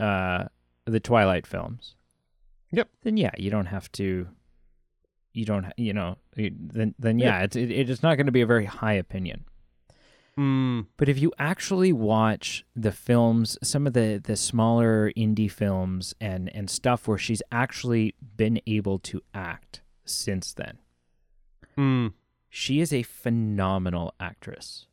uh, 0.00 0.46
the 0.86 1.00
Twilight 1.00 1.46
films. 1.46 1.94
Yep. 2.72 2.88
Then 3.02 3.16
yeah, 3.16 3.32
you 3.36 3.50
don't 3.50 3.66
have 3.66 3.90
to. 3.92 4.28
You 5.32 5.44
don't, 5.44 5.66
you 5.76 5.92
know, 5.92 6.16
then 6.34 6.94
then 6.98 7.18
Yeah. 7.18 7.38
yeah, 7.38 7.44
it's 7.44 7.56
it, 7.56 7.70
it's 7.70 8.02
not 8.02 8.16
going 8.16 8.26
to 8.26 8.32
be 8.32 8.40
a 8.40 8.46
very 8.46 8.64
high 8.64 8.94
opinion. 8.94 9.44
Mm, 10.38 10.86
But 10.98 11.08
if 11.08 11.18
you 11.18 11.32
actually 11.38 11.92
watch 11.94 12.64
the 12.74 12.92
films, 12.92 13.58
some 13.62 13.86
of 13.86 13.92
the 13.94 14.20
the 14.22 14.36
smaller 14.36 15.12
indie 15.16 15.50
films 15.50 16.14
and 16.20 16.48
and 16.54 16.68
stuff 16.70 17.06
where 17.08 17.18
she's 17.18 17.42
actually 17.52 18.14
been 18.36 18.60
able 18.66 18.98
to 19.00 19.22
act 19.34 19.82
since 20.04 20.52
then, 20.54 20.78
mm, 21.76 22.12
she 22.48 22.80
is 22.80 22.92
a 22.92 23.02
phenomenal 23.02 24.14
actress. 24.20 24.86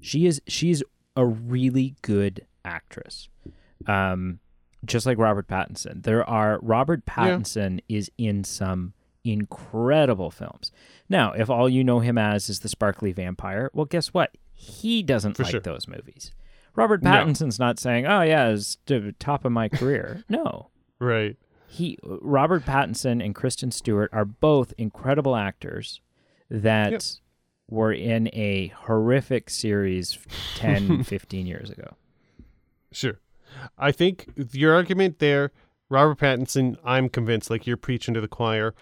She 0.00 0.26
is 0.26 0.40
she's 0.46 0.82
a 1.16 1.26
really 1.26 1.96
good 2.02 2.46
actress. 2.64 3.28
Um 3.86 4.40
just 4.84 5.06
like 5.06 5.18
Robert 5.18 5.48
Pattinson. 5.48 6.04
There 6.04 6.28
are 6.28 6.60
Robert 6.62 7.04
Pattinson 7.04 7.80
is 7.88 8.10
in 8.16 8.44
some 8.44 8.92
incredible 9.24 10.30
films. 10.30 10.70
Now, 11.08 11.32
if 11.32 11.50
all 11.50 11.68
you 11.68 11.82
know 11.84 12.00
him 12.00 12.16
as 12.18 12.48
is 12.48 12.60
the 12.60 12.68
sparkly 12.68 13.12
vampire, 13.12 13.70
well 13.74 13.86
guess 13.86 14.08
what? 14.14 14.36
He 14.52 15.02
doesn't 15.02 15.36
For 15.36 15.42
like 15.44 15.50
sure. 15.52 15.60
those 15.60 15.86
movies. 15.88 16.32
Robert 16.74 17.02
No. 17.02 17.10
Pattinson's 17.10 17.58
not 17.58 17.78
saying, 17.78 18.06
"Oh 18.06 18.22
yeah, 18.22 18.48
it's 18.50 18.78
the 18.86 19.14
top 19.18 19.44
of 19.44 19.52
my 19.52 19.68
career." 19.68 20.22
no 20.28 20.70
right. 21.00 21.36
He 21.68 21.98
Robert 22.02 22.64
Pattinson 22.64 23.24
and 23.24 23.34
Kristen 23.34 23.70
Stewart 23.70 24.10
are 24.12 24.24
both 24.24 24.72
incredible 24.78 25.36
actors 25.36 26.00
that 26.50 26.90
Yep. 26.92 27.02
were 27.68 27.92
in 27.92 28.28
a 28.32 28.68
horrific 28.68 29.50
series 29.50 30.18
10 30.56 31.04
15 31.04 31.46
years 31.46 31.70
ago. 31.70 31.94
Sure. 32.90 33.20
I 33.76 33.92
think 33.92 34.26
your 34.52 34.74
argument 34.74 35.18
there, 35.18 35.52
Robert 35.88 36.18
Pattinson, 36.18 36.76
I'm 36.84 37.08
convinced, 37.08 37.50
like 37.50 37.66
you're 37.66 37.76
preaching 37.76 38.14
to 38.14 38.20
the 38.20 38.28
choir. 38.28 38.74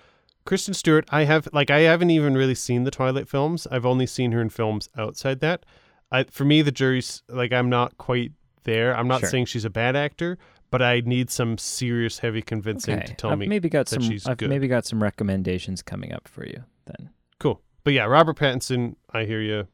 Kristen 0.44 0.74
Stewart, 0.74 1.04
I 1.10 1.24
have 1.24 1.48
like 1.52 1.70
I 1.70 1.80
haven't 1.80 2.10
even 2.10 2.34
really 2.36 2.54
seen 2.54 2.84
the 2.84 2.90
Twilight 2.92 3.28
films. 3.28 3.66
I've 3.70 3.86
only 3.86 4.06
seen 4.06 4.30
her 4.32 4.40
in 4.40 4.50
films 4.50 4.88
outside 4.96 5.40
that. 5.40 5.66
I, 6.12 6.22
for 6.24 6.44
me, 6.44 6.62
the 6.62 6.70
jury's 6.70 7.22
like 7.28 7.52
I'm 7.52 7.68
not 7.68 7.98
quite 7.98 8.30
there. 8.62 8.96
I'm 8.96 9.08
not 9.08 9.20
Sure. 9.20 9.28
saying 9.30 9.46
she's 9.46 9.64
a 9.64 9.70
bad 9.70 9.96
actor, 9.96 10.38
but 10.70 10.82
I 10.82 11.01
need 11.05 11.30
some 11.30 11.59
serious, 11.59 12.18
heavy 12.18 12.43
convincing 12.43 13.01
to 13.01 13.14
tell 13.14 13.30
I've 13.30 13.38
me 13.38 13.47
maybe 13.47 13.68
got 13.68 13.88
some 13.88 14.02
she's 14.02 14.26
I've 14.26 14.36
good. 14.38 14.48
maybe 14.48 14.68
got 14.68 14.84
some 14.86 15.02
recommendations 15.02 15.82
coming 15.82 16.12
up 16.12 16.28
for 16.28 16.44
you 16.47 16.64
then. 16.86 17.10
Cool. 17.38 17.60
But 17.84 17.93
yeah, 17.93 18.05
Robert 18.05 18.36
Pattinson, 18.36 18.97
I 19.10 19.24
hear 19.24 19.40
you 19.40 19.68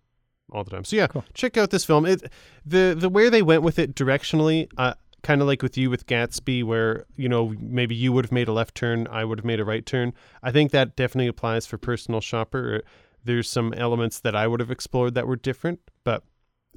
all 0.53 0.65
the 0.65 0.71
time. 0.71 0.85
So 0.85 0.97
yeah, 0.97 1.07
Cool. 1.07 1.25
check 1.35 1.57
out 1.57 1.71
this 1.71 1.85
film. 1.85 2.05
It 2.07 2.31
the 2.67 2.95
the 2.99 3.09
where 3.09 3.31
they 3.31 3.43
went 3.43 3.63
with 3.63 3.79
it 3.79 3.95
directionally, 3.95 4.69
uh, 4.77 4.95
kind 5.23 5.41
of 5.41 5.47
like 5.47 5.63
with 5.63 5.79
you 5.79 5.89
with 5.89 6.07
Gatsby, 6.07 6.63
where 6.65 7.07
you 7.17 7.29
know 7.29 7.55
maybe 7.59 7.95
you 7.95 8.13
would 8.13 8.25
have 8.27 8.33
made 8.33 8.49
a 8.49 8.53
left 8.53 8.75
turn, 8.75 9.07
I 9.11 9.25
would 9.25 9.39
have 9.39 9.45
made 9.47 9.61
a 9.61 9.65
right 9.65 9.85
turn. 9.87 10.13
I 10.43 10.51
think 10.53 10.71
that 10.73 10.95
definitely 10.97 11.29
applies 11.29 11.67
for 11.67 11.79
Personal 11.79 12.21
Shopper. 12.21 12.83
There's 13.25 13.49
some 13.49 13.73
elements 13.75 14.19
that 14.21 14.35
I 14.37 14.47
would 14.47 14.61
have 14.61 14.71
explored 14.71 15.15
that 15.15 15.27
were 15.29 15.37
different, 15.37 15.81
but 16.05 16.25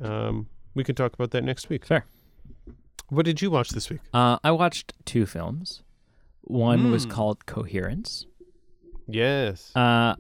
um, 0.02 0.48
we 0.76 0.84
can 0.84 0.94
talk 0.96 1.14
about 1.14 1.32
that 1.32 1.44
next 1.44 1.70
week. 1.70 1.86
Fair. 1.86 2.06
What 3.10 3.26
did 3.26 3.42
you 3.42 3.52
watch 3.52 3.70
this 3.70 3.90
week? 3.90 4.00
Uh, 4.14 4.38
I 4.44 4.52
watched 4.52 4.94
two 5.06 5.26
films. 5.26 5.84
One 6.42 6.92
was 6.92 7.06
Mm. 7.06 7.10
called 7.12 7.46
Coherence. 7.46 8.26
Yes. 9.08 9.72
Uh, 9.76 10.16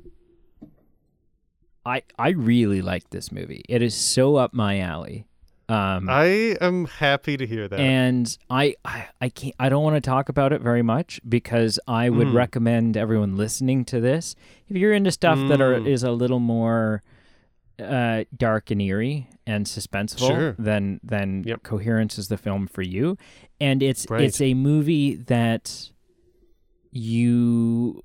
I 1.85 2.01
I 2.17 2.29
really 2.29 2.81
like 2.81 3.09
this 3.11 3.31
movie. 3.31 3.63
It 3.69 3.81
is 3.81 3.93
so 3.95 4.35
up 4.37 4.53
my 4.53 4.79
alley. 4.79 5.25
Um, 5.67 6.07
I 6.09 6.55
am 6.61 6.85
happy 6.85 7.37
to 7.37 7.45
hear 7.47 7.67
that. 7.67 7.79
and 7.79 8.37
I, 8.51 8.75
I 8.85 9.07
I 9.19 9.29
can't 9.29 9.55
I 9.59 9.69
don't 9.69 9.83
want 9.83 9.95
to 9.95 10.01
talk 10.01 10.29
about 10.29 10.53
it 10.53 10.61
very 10.61 10.83
much 10.83 11.19
because 11.27 11.79
I 11.87 12.09
would 12.11 12.27
Mm. 12.27 12.33
recommend 12.35 12.97
everyone 12.97 13.35
listening 13.35 13.83
to 13.85 13.99
this 13.99 14.35
if 14.67 14.77
you're 14.77 14.93
into 14.93 15.11
stuff 15.11 15.39
that 15.49 15.61
are 15.61 15.79
Mm. 15.79 15.87
is 15.87 16.03
a 16.03 16.11
little 16.11 16.39
more 16.39 17.01
uh, 17.79 18.23
dark 18.35 18.71
and 18.71 18.81
eerie 18.81 19.27
and 19.47 19.65
suspenseful 19.65 20.27
Sure. 20.27 20.55
then 20.57 20.99
then 21.03 21.43
Yep. 21.45 21.63
coherence 21.63 22.17
is 22.17 22.27
the 22.29 22.37
film 22.37 22.67
for 22.67 22.81
you 22.81 23.17
and 23.59 23.83
it's 23.83 24.05
Right. 24.09 24.21
it's 24.21 24.39
a 24.41 24.53
movie 24.53 25.15
that 25.15 25.89
you 26.91 28.01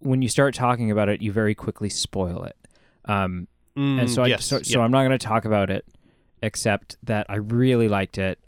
when 0.00 0.22
you 0.22 0.28
start 0.28 0.54
talking 0.54 0.90
about 0.90 1.08
it 1.08 1.22
you 1.22 1.32
very 1.32 1.54
quickly 1.54 1.88
spoil 1.88 2.44
it 2.44 2.56
um, 3.04 3.48
and 3.76 4.00
Mm, 4.00 4.08
so 4.08 4.24
I, 4.24 4.26
yes, 4.26 4.44
so, 4.44 4.60
so 4.62 4.78
yeah. 4.80 4.84
I'm 4.84 4.90
not 4.90 5.04
going 5.04 5.16
to 5.16 5.24
talk 5.24 5.44
about 5.44 5.70
it, 5.70 5.84
except 6.42 6.96
that 7.04 7.26
I 7.28 7.36
really 7.36 7.86
liked 7.88 8.18
it. 8.18 8.40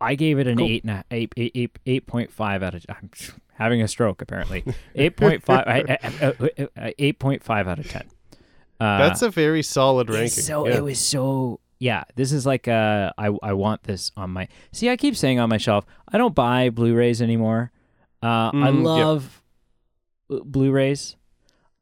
I 0.00 0.14
gave 0.14 0.38
it 0.38 0.46
an 0.46 0.56
Cool. 0.56 0.66
eight 0.66 0.82
and 0.82 0.90
a, 0.92 1.04
eight, 1.10 1.30
eight, 1.36 1.52
eight, 1.54 1.78
eight 1.84 2.06
point 2.06 2.32
five 2.32 2.62
out 2.62 2.74
of. 2.74 2.86
I'm 2.88 3.10
having 3.52 3.82
a 3.82 3.86
stroke 3.88 4.22
apparently. 4.22 4.64
Eight 4.94 5.14
point 5.18 5.42
five. 5.44 5.64
I- 5.66 5.98
I- 6.02 6.32
I- 6.48 6.68
I- 6.86 6.94
Eight 6.98 7.18
point 7.18 7.44
five 7.44 7.68
out 7.68 7.78
of 7.78 7.86
ten. 7.86 8.08
Uh, 8.80 8.98
That's 8.98 9.22
a 9.22 9.30
very 9.30 9.62
solid 9.62 10.08
ranking. 10.08 10.30
so 10.44 10.66
yeah. 10.66 10.76
it 10.76 10.84
was 10.84 10.98
so 10.98 11.60
yeah, 11.80 12.04
this 12.16 12.32
is 12.32 12.44
like 12.46 12.66
uh, 12.68 13.12
I 13.18 13.30
I 13.42 13.52
want 13.52 13.82
this 13.84 14.10
on 14.16 14.30
my. 14.30 14.48
See, 14.72 14.88
I 14.90 14.96
keep 14.96 15.16
saying 15.16 15.38
on 15.38 15.48
my 15.48 15.58
shelf. 15.58 15.84
I 16.12 16.18
don't 16.18 16.34
buy 16.34 16.70
Blu-rays 16.70 17.22
anymore. 17.22 17.70
Uh, 18.22 18.26
I 18.26 18.50
Mm, 18.52 18.76
yeah. 18.76 18.90
love 18.90 19.42
uh, 20.30 20.38
Blu-rays. 20.44 21.16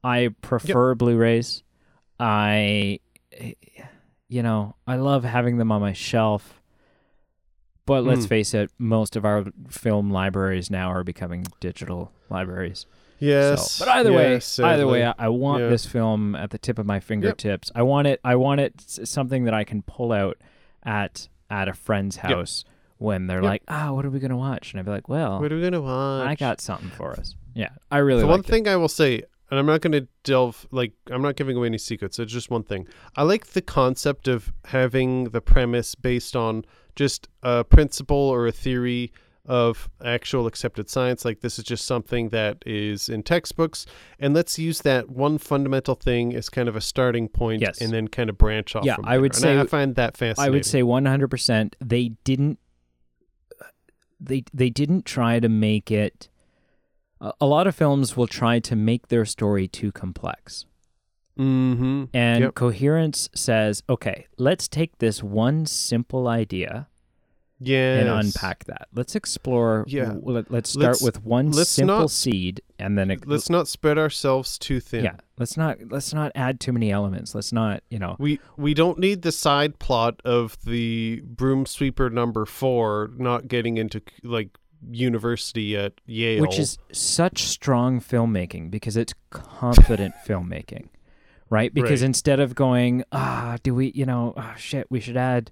I 0.05 0.29
prefer 0.43 0.95
Blu-rays. 0.95 1.63
I, 2.21 3.01
you 4.29 4.43
know, 4.43 4.77
I 4.87 4.97
love 4.97 5.25
having 5.25 5.57
them 5.59 5.73
on 5.73 5.81
my 5.81 5.93
shelf. 5.93 6.61
But 7.87 8.05
let's 8.05 8.27
Mm. 8.27 8.29
face 8.29 8.53
it, 8.55 8.71
most 8.79 9.17
of 9.17 9.25
our 9.25 9.45
film 9.69 10.11
libraries 10.11 10.71
now 10.71 10.89
are 10.91 11.05
becoming 11.05 11.47
digital 11.61 12.11
libraries. 12.29 12.85
Yes. 13.19 13.73
So, 13.73 13.85
but 13.85 13.93
either 13.97 14.13
way, 14.13 14.33
yes, 14.33 14.59
either 14.59 14.87
way. 14.87 15.05
I, 15.05 15.15
I 15.19 15.29
want 15.29 15.63
Yeah. 15.63 15.69
this 15.71 15.87
film 15.87 16.35
at 16.35 16.51
the 16.51 16.59
tip 16.59 16.79
of 16.79 16.87
my 16.87 17.01
fingertips. 17.01 17.71
I 17.75 17.83
want 17.83 18.07
it. 18.07 18.21
I 18.25 18.37
want 18.37 18.61
it 18.61 18.75
something 18.87 19.45
that 19.45 19.55
I 19.55 19.65
can 19.65 19.83
pull 19.83 20.13
out 20.13 20.39
at 20.85 21.29
at 21.51 21.69
a 21.69 21.73
friend's 21.75 22.17
house 22.17 22.65
when 22.99 23.27
they're 23.27 23.39
Yep. 23.43 23.45
like, 23.51 23.63
"Ah, 23.69 23.93
what 23.93 24.05
are 24.05 24.11
we 24.11 24.19
gonna 24.19 24.37
watch?" 24.37 24.73
And 24.73 24.81
I'd 24.81 24.85
be 24.87 24.91
like, 24.91 25.09
"Well, 25.09 25.41
what 25.41 25.53
are 25.53 25.57
we 25.57 25.63
gonna 25.63 25.81
watch? 25.81 26.27
I 26.27 26.35
got 26.35 26.61
something 26.61 26.91
for 26.91 27.13
us." 27.13 27.35
Yeah, 27.55 27.71
I 27.91 27.99
really 27.99 28.21
the 28.23 28.27
one 28.27 28.41
it. 28.41 28.47
thing 28.47 28.69
I 28.69 28.77
will 28.77 28.89
say, 28.89 29.23
and 29.51 29.59
I'm 29.61 29.65
not 29.67 29.81
going 29.81 29.93
to 29.93 30.07
delve 30.25 30.67
like 30.73 30.93
I'm 31.11 31.23
not 31.23 31.37
giving 31.37 31.57
away 31.57 31.69
any 31.69 31.79
secrets. 31.79 32.19
It's 32.19 32.33
just 32.33 32.51
one 32.51 32.65
thing. 32.65 32.87
I 33.15 33.23
like 33.23 33.47
the 33.49 33.63
concept 33.63 34.29
of 34.29 34.53
having 34.67 35.31
the 35.31 35.41
premise 35.41 35.95
based 35.95 36.35
on 36.37 36.65
just 36.97 37.29
a 37.43 37.63
principle 37.65 38.17
or 38.19 38.47
a 38.47 38.53
theory 38.53 39.13
of 39.47 39.89
actual 40.05 40.47
accepted 40.47 40.91
science. 40.91 41.25
Like 41.25 41.41
this 41.41 41.59
is 41.59 41.65
just 41.65 41.87
something 41.87 42.29
that 42.31 42.59
is 42.67 43.09
in 43.09 43.23
textbooks, 43.23 43.87
and 44.19 44.35
let's 44.35 44.59
use 44.59 44.81
that 44.83 45.09
one 45.09 45.39
fundamental 45.39 45.95
thing 45.95 46.35
as 46.35 46.49
kind 46.49 46.69
of 46.69 46.77
a 46.77 46.81
starting 46.81 47.29
point, 47.29 47.63
Yes. 47.63 47.81
and 47.81 47.93
then 47.93 48.09
kind 48.09 48.29
of 48.31 48.37
branch 48.39 48.75
off. 48.77 48.85
Yeah, 48.85 48.97
I 49.05 49.19
would 49.19 49.33
there. 49.33 49.41
say- 49.41 49.59
I, 49.61 49.67
find 49.67 49.95
that 49.97 50.17
fascinating. 50.17 50.53
I 50.53 50.55
would 50.55 50.67
say 50.67 50.83
100%. 50.83 51.75
They 51.81 52.11
didn't. 52.25 52.59
They 54.19 54.45
they 54.55 54.71
didn't 54.71 55.05
try 55.05 55.41
to 55.41 55.49
make 55.49 55.91
it. 55.91 56.29
A 57.21 57.33
a 57.41 57.47
lot 57.47 57.67
of 57.67 57.75
films 57.75 58.17
will 58.17 58.27
try 58.27 58.59
to 58.61 58.75
make 58.77 59.09
their 59.09 59.25
story 59.25 59.69
too 59.69 59.93
complex. 59.93 60.65
Mm-hmm. 61.39 62.05
And 62.15 62.45
Yep. 62.45 62.55
coherence 62.55 63.29
says, 63.35 63.83
okay, 63.91 64.27
let's 64.39 64.69
take 64.69 64.99
this 64.99 65.23
one 65.23 65.67
simple 65.67 66.29
idea 66.29 66.89
Yeah. 67.59 67.99
and 68.01 68.09
unpack 68.09 68.65
that. 68.65 68.89
Let's 68.95 69.15
explore. 69.17 69.85
Yeah. 69.87 70.15
Let, 70.21 70.51
let's 70.51 70.71
start 70.71 70.85
Let's- 70.87 71.03
with 71.03 71.25
one 71.25 71.51
let's 71.53 71.71
simple 71.71 72.01
not- 72.01 72.11
seed, 72.11 72.61
and 72.79 72.99
then 72.99 73.11
it, 73.11 73.27
Let's 73.27 73.49
not 73.49 73.67
spread 73.69 73.97
ourselves 73.99 74.59
too 74.59 74.81
thin. 74.81 75.05
yeah. 75.05 75.17
Let's 75.39 75.57
not 75.57 75.79
let's 75.91 76.13
not 76.15 76.33
add 76.35 76.61
too 76.61 76.73
many 76.73 76.91
elements. 76.91 77.35
Let's 77.35 77.53
not 77.53 77.83
you 77.91 77.99
know. 77.99 78.17
We 78.19 78.41
we 78.57 78.73
don't 78.75 78.99
need 78.99 79.23
the 79.23 79.33
side 79.33 79.79
plot 79.79 80.21
of 80.25 80.57
the 80.65 81.23
broom 81.25 81.67
sweeper 81.67 82.09
number 82.11 82.45
four 82.47 83.11
not 83.19 83.49
getting 83.49 83.77
into 83.79 84.01
like 84.23 84.51
university 84.91 85.77
at 85.77 85.95
Yale. 86.07 86.41
Which 86.43 86.59
is 86.59 86.79
such 86.93 87.43
strong 87.45 88.01
filmmaking 88.01 88.71
because 88.71 88.97
it's 88.97 89.15
confident 89.31 90.15
filmmaking, 90.27 90.89
right? 91.51 91.73
Because 91.73 92.01
Right. 92.03 92.07
instead 92.07 92.41
of 92.41 92.55
going, 92.55 93.05
ah, 93.13 93.57
do 93.63 93.75
we, 93.75 93.93
you 93.95 94.07
know, 94.07 94.35
ah, 94.37 94.55
shit, 94.57 94.87
we 94.91 95.01
should 95.01 95.17
add, 95.17 95.51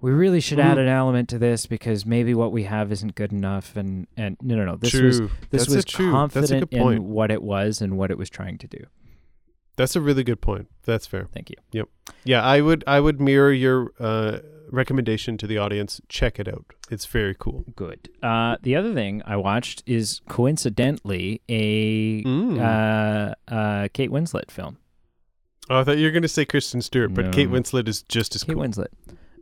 we 0.00 0.10
really 0.12 0.40
should 0.40 0.60
add 0.60 0.76
Mhm. 0.78 0.82
an 0.82 0.88
element 0.88 1.28
to 1.30 1.38
this 1.38 1.66
because 1.66 2.06
maybe 2.06 2.34
what 2.34 2.52
we 2.52 2.64
have 2.64 2.92
isn't 2.92 3.14
good 3.14 3.32
enough. 3.32 3.76
And 3.76 4.06
and 4.16 4.36
no, 4.42 4.54
no, 4.56 4.64
no, 4.64 4.76
this 4.76 4.90
true. 4.90 5.06
was 5.06 5.18
this 5.20 5.30
That's 5.50 5.72
a 5.72 5.76
was 5.76 5.84
true. 5.84 6.10
confident 6.10 6.48
That's 6.50 6.62
a 6.62 6.66
good 6.66 6.70
point. 6.78 6.96
in 6.98 7.04
what 7.08 7.30
it 7.30 7.42
was 7.42 7.80
and 7.82 7.96
what 7.98 8.10
it 8.10 8.18
was 8.18 8.30
trying 8.30 8.58
to 8.58 8.66
do. 8.66 8.78
That's 9.76 9.94
a 9.94 10.00
really 10.00 10.24
good 10.24 10.40
point. 10.40 10.68
That's 10.84 11.06
fair. 11.06 11.28
Thank 11.32 11.50
you. 11.50 11.56
Yep 11.72 11.88
yeah, 12.24 12.42
I 12.42 12.60
would 12.60 12.82
I 12.86 13.00
would 13.00 13.20
mirror 13.20 13.52
your 13.52 13.92
uh, 14.00 14.38
recommendation 14.70 15.38
to 15.38 15.46
the 15.46 15.56
audience. 15.58 16.00
Check 16.08 16.38
it 16.40 16.48
out. 16.48 16.64
It's 16.90 17.06
very 17.06 17.34
cool. 17.38 17.64
Good. 17.76 18.08
Uh, 18.22 18.56
the 18.62 18.74
other 18.76 18.92
thing 18.92 19.22
I 19.24 19.36
watched 19.36 19.82
is 19.86 20.20
coincidentally 20.28 21.40
a 21.48 22.22
Mm. 22.24 22.58
uh, 22.60 23.34
uh, 23.52 23.88
Kate 23.94 24.10
Winslet 24.10 24.50
film. 24.50 24.78
Oh, 25.70 25.80
I 25.80 25.84
thought 25.84 25.98
you 25.98 26.06
were 26.06 26.10
going 26.12 26.22
to 26.22 26.28
say 26.28 26.44
Kristen 26.44 26.82
Stewart, 26.82 27.14
but 27.14 27.30
Kate 27.32 27.48
Winslet 27.50 27.88
is 27.88 28.02
just 28.02 28.34
as 28.34 28.42
Kate 28.42 28.54
cool. 28.54 28.64
Winslet. 28.64 28.88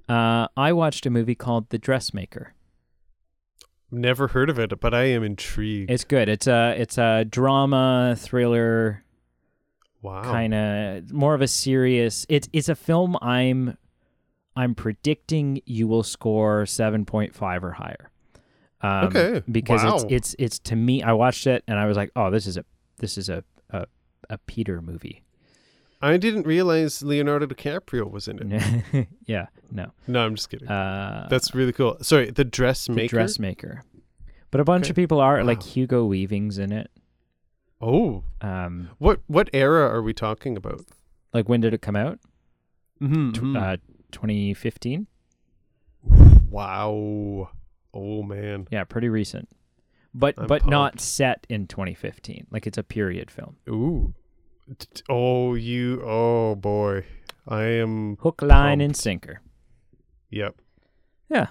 Uh, 0.08 0.48
I 0.56 0.72
watched 0.72 1.06
a 1.06 1.10
movie 1.10 1.34
called 1.34 1.70
The 1.70 1.78
Dressmaker. 1.78 2.54
Never 3.90 4.28
heard 4.28 4.50
of 4.50 4.58
it, 4.58 4.78
but 4.80 4.94
I 4.94 5.04
am 5.04 5.22
intrigued. 5.22 5.90
It's 5.90 6.04
good. 6.04 6.28
It's 6.28 6.46
a 6.46 6.74
it's 6.76 6.98
a 6.98 7.24
drama 7.24 8.16
thriller 8.18 9.04
wow. 10.02 10.22
kind 10.22 10.54
of 10.54 11.12
more 11.12 11.34
of 11.34 11.40
a 11.40 11.48
serious. 11.48 12.26
It's 12.28 12.48
it's 12.52 12.68
a 12.68 12.74
film 12.74 13.16
I'm 13.22 13.76
I'm 14.56 14.74
predicting 14.74 15.60
you 15.66 15.86
will 15.86 16.02
score 16.02 16.64
7.5 16.64 17.62
or 17.62 17.72
higher. 17.72 18.10
Um, 18.80 19.06
Okay. 19.06 19.42
Because 19.50 19.84
it's 19.84 20.04
it's 20.10 20.36
it's 20.38 20.58
to 20.60 20.76
me 20.76 21.02
I 21.02 21.12
watched 21.12 21.46
it 21.46 21.62
and 21.68 21.78
I 21.78 21.86
was 21.86 21.96
like, 21.96 22.10
"Oh, 22.16 22.30
this 22.30 22.46
is 22.46 22.56
a 22.56 22.64
this 22.98 23.16
is 23.16 23.28
a 23.28 23.44
a, 23.70 23.86
a 24.28 24.38
Peter 24.38 24.82
movie." 24.82 25.22
I 26.02 26.16
didn't 26.18 26.46
realize 26.46 27.02
Leonardo 27.02 27.46
DiCaprio 27.46 28.10
was 28.10 28.28
in 28.28 28.52
it. 28.52 29.08
yeah, 29.26 29.46
no. 29.70 29.92
No, 30.06 30.24
I'm 30.26 30.34
just 30.34 30.50
kidding. 30.50 30.68
Uh 30.68 31.26
That's 31.30 31.54
really 31.54 31.72
cool. 31.72 31.96
Sorry, 32.02 32.30
the 32.30 32.44
dressmaker. 32.44 33.02
the 33.02 33.08
dressmaker. 33.08 33.82
But 34.50 34.60
a 34.60 34.64
bunch 34.64 34.84
Okay. 34.86 34.90
of 34.90 34.96
people 34.96 35.20
are 35.20 35.42
like 35.42 35.62
Hugo 35.62 36.04
Weaving's 36.06 36.58
in 36.58 36.72
it. 36.72 36.90
Oh, 37.80 38.24
Um 38.40 38.90
what 38.98 39.20
what 39.26 39.48
era 39.52 39.88
are 39.88 40.02
we 40.02 40.12
talking 40.14 40.56
about? 40.56 40.84
like 41.32 41.48
when 41.48 41.60
did 41.60 41.74
it 41.74 41.82
come 41.82 41.96
out? 41.96 42.18
Mm-hmm. 43.02 43.32
Tw- 43.32 43.56
Uh 43.56 43.76
2015? 44.12 45.06
wow. 46.50 47.50
Oh 47.94 48.22
man. 48.22 48.66
Yeah, 48.70 48.84
pretty 48.84 49.08
recent. 49.08 49.48
But 50.14 50.34
I'm 50.38 50.46
but 50.46 50.66
not 50.66 51.00
set 51.00 51.46
in 51.48 51.66
2015. 51.66 52.46
Like 52.50 52.66
it's 52.66 52.78
a 52.78 52.82
period 52.82 53.30
film. 53.30 53.56
Ooh. 53.68 54.14
Oh, 55.08 55.54
you. 55.54 56.02
Oh 56.04 56.54
boy. 56.56 57.04
I 57.46 57.62
am. 57.64 58.16
Hook, 58.18 58.42
line, 58.42 58.80
and 58.80 58.96
sinker. 58.96 59.40
Yep. 60.30 60.56
Yeah. 61.30 61.46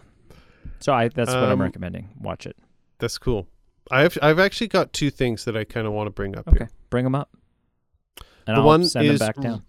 So 0.80 0.94
I 0.94 1.08
that's 1.08 1.32
what 1.34 1.44
I'm 1.44 1.52
Um, 1.54 1.62
recommending. 1.62 2.10
Watch 2.20 2.46
it. 2.46 2.58
That's 3.00 3.18
cool. 3.18 3.48
I've 3.92 4.18
I've 4.22 4.40
actually 4.40 4.68
got 4.68 4.94
two 4.94 5.10
things 5.10 5.46
that 5.46 5.56
I 5.56 5.64
kind 5.64 5.88
of 5.88 5.94
want 5.94 6.08
to 6.08 6.12
bring 6.12 6.36
up 6.38 6.48
Okay, 6.48 6.68
bring 6.90 7.04
them 7.04 7.16
up, 7.16 7.30
and 8.48 8.58
The 8.58 8.62
I'll 8.62 8.66
one 8.66 8.86
send 8.86 9.08
them 9.10 9.18
back 9.18 9.40
down. 9.40 9.64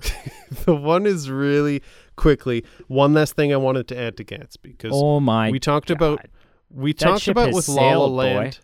the 0.64 0.74
one 0.74 1.06
is 1.06 1.30
really 1.30 1.82
quickly. 2.16 2.64
One 2.86 3.12
last 3.14 3.34
thing 3.36 3.52
I 3.52 3.56
wanted 3.56 3.88
to 3.88 3.98
add 3.98 4.16
to 4.18 4.24
Gatsby 4.24 4.62
because 4.62 4.92
Oh 4.94 5.20
my! 5.20 5.50
we 5.50 5.58
talked 5.58 5.90
about 5.90 6.24
we 6.70 6.92
That 6.92 6.98
talked 6.98 7.28
about 7.28 7.52
with 7.52 7.68
La 7.68 7.74
La 7.74 7.80
sailed, 7.90 8.10
boy. 8.10 8.16
Land. 8.16 8.58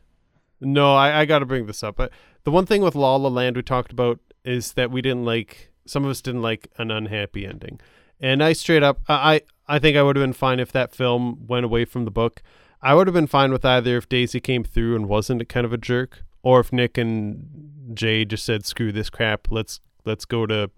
No, 0.61 0.95
I, 0.95 1.21
I 1.21 1.25
got 1.27 1.41
to 1.41 1.47
bring 1.47 1.67
this 1.67 1.83
up. 1.83 1.97
But 1.97 2.13
the 2.47 2.51
one 2.53 2.65
thing 2.65 2.81
with 2.81 2.95
La 2.95 3.17
La 3.17 3.29
Land 3.29 3.57
we 3.57 3.63
talked 3.63 3.93
about 3.93 4.21
is 4.45 4.73
that 4.75 4.91
we 4.91 5.03
didn't 5.03 5.25
like. 5.27 5.73
Some 5.87 6.05
of 6.05 6.11
us 6.11 6.23
didn't 6.23 6.43
like 6.43 6.69
an 6.79 6.91
unhappy 6.91 7.45
ending, 7.45 7.81
and 8.21 8.43
I 8.43 8.55
straight 8.55 8.83
up, 8.83 9.01
I 9.09 9.43
I 9.69 9.79
think 9.81 9.97
I 9.97 10.03
would 10.03 10.17
have 10.17 10.23
been 10.23 10.33
fine 10.33 10.61
if 10.61 10.71
that 10.73 10.95
film 10.95 11.47
went 11.47 11.65
away 11.65 11.85
from 11.85 12.05
the 12.05 12.11
book. 12.11 12.43
I 12.81 12.95
would 12.95 13.07
have 13.09 13.15
been 13.15 13.27
fine 13.27 13.51
with 13.53 13.65
either 13.65 13.97
if 13.97 14.09
Daisy 14.09 14.39
came 14.41 14.63
through 14.63 14.95
and 14.97 15.09
wasn't 15.09 15.49
kind 15.49 15.67
of 15.67 15.73
a 15.73 15.77
jerk, 15.79 16.25
or 16.43 16.61
if 16.61 16.73
Nick 16.73 16.97
and 16.97 17.93
Jay 17.95 18.25
just 18.25 18.45
said, 18.45 18.65
"Screw 18.65 18.93
this 18.93 19.11
crap. 19.11 19.51
Let's 19.51 19.81
let's 20.05 20.25
go 20.25 20.47
to 20.47 20.71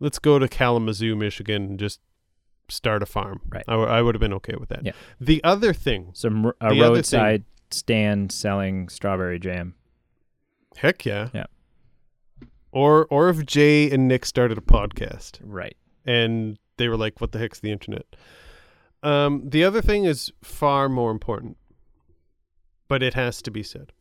let's 0.00 0.18
go 0.18 0.38
to 0.38 0.48
Kalamazoo, 0.48 1.14
Michigan, 1.14 1.62
and 1.62 1.78
just 1.78 2.00
start 2.68 3.02
a 3.02 3.06
farm." 3.06 3.40
Right. 3.50 3.64
I, 3.68 3.72
w- 3.72 3.90
I 3.90 4.00
would 4.02 4.14
have 4.14 4.20
been 4.20 4.34
okay 4.34 4.54
with 4.58 4.70
that. 4.70 4.84
Yeah. 4.84 4.92
The 5.20 5.42
other 5.44 5.72
thing 5.74 6.10
Some 6.14 6.46
r- 6.46 6.56
a 6.60 6.66
other 6.66 6.74
thing- 6.74 6.82
roadside 6.82 7.44
stand 7.70 8.32
selling 8.32 8.88
strawberry 8.88 9.38
jam. 9.38 9.74
Heck 10.76 11.04
yeah. 11.04 11.28
Yeah. 11.32 11.46
Or 12.72 13.06
or 13.10 13.28
if 13.28 13.44
Jay 13.46 13.90
and 13.90 14.08
Nick 14.08 14.24
started 14.24 14.56
a 14.58 14.62
podcast 14.62 15.38
Right. 15.42 15.76
and 16.06 16.58
they 16.78 16.88
were 16.88 16.96
like, 16.96 17.20
"What 17.20 17.32
the 17.32 17.38
heck's 17.38 17.60
the 17.60 17.70
internet?" 17.70 18.06
Um, 19.02 19.48
the 19.48 19.62
other 19.64 19.82
thing 19.82 20.04
is 20.04 20.32
far 20.42 20.88
more 20.88 21.10
important, 21.10 21.56
but 22.88 23.02
it 23.02 23.14
has 23.14 23.42
to 23.42 23.50
be 23.50 23.62
said. 23.62 23.92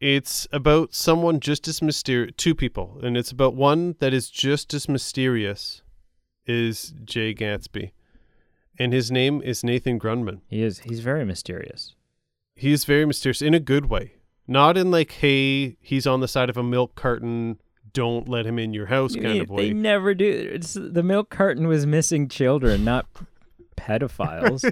It's 0.00 0.46
about 0.52 0.94
someone 0.94 1.40
just 1.40 1.66
as 1.68 1.80
mysterious. 1.82 2.32
Two 2.36 2.54
people, 2.54 2.98
and 3.02 3.16
it's 3.16 3.30
about 3.30 3.54
one 3.54 3.94
that 4.00 4.12
is 4.12 4.30
just 4.30 4.74
as 4.74 4.88
mysterious 4.88 5.82
is 6.46 6.92
Jay 7.04 7.32
Gatsby, 7.34 7.92
and 8.78 8.92
his 8.92 9.10
name 9.10 9.40
is 9.42 9.62
Nathan 9.64 9.98
Grunman. 9.98 10.40
He 10.48 10.62
is. 10.62 10.80
He's 10.80 11.00
very 11.00 11.24
mysterious. 11.24 11.94
He 12.54 12.72
is 12.72 12.84
very 12.84 13.04
mysterious 13.06 13.42
in 13.42 13.54
a 13.54 13.60
good 13.60 13.86
way. 13.86 14.14
Not 14.52 14.76
in 14.76 14.90
like, 14.90 15.12
hey, 15.12 15.76
he's 15.80 16.06
on 16.06 16.20
the 16.20 16.28
side 16.28 16.50
of 16.50 16.56
a 16.56 16.62
milk 16.62 16.94
carton, 16.94 17.58
don't 17.92 18.28
let 18.28 18.46
him 18.46 18.58
in 18.58 18.72
your 18.74 18.86
house 18.86 19.14
kind 19.14 19.40
of 19.40 19.50
way. 19.50 19.68
they 19.68 19.72
never 19.74 20.14
do. 20.14 20.50
It's, 20.52 20.74
the 20.74 21.02
milk 21.02 21.30
carton 21.30 21.66
was 21.68 21.86
missing 21.86 22.28
children, 22.28 22.84
not 22.84 23.06
pedophiles. 23.76 24.64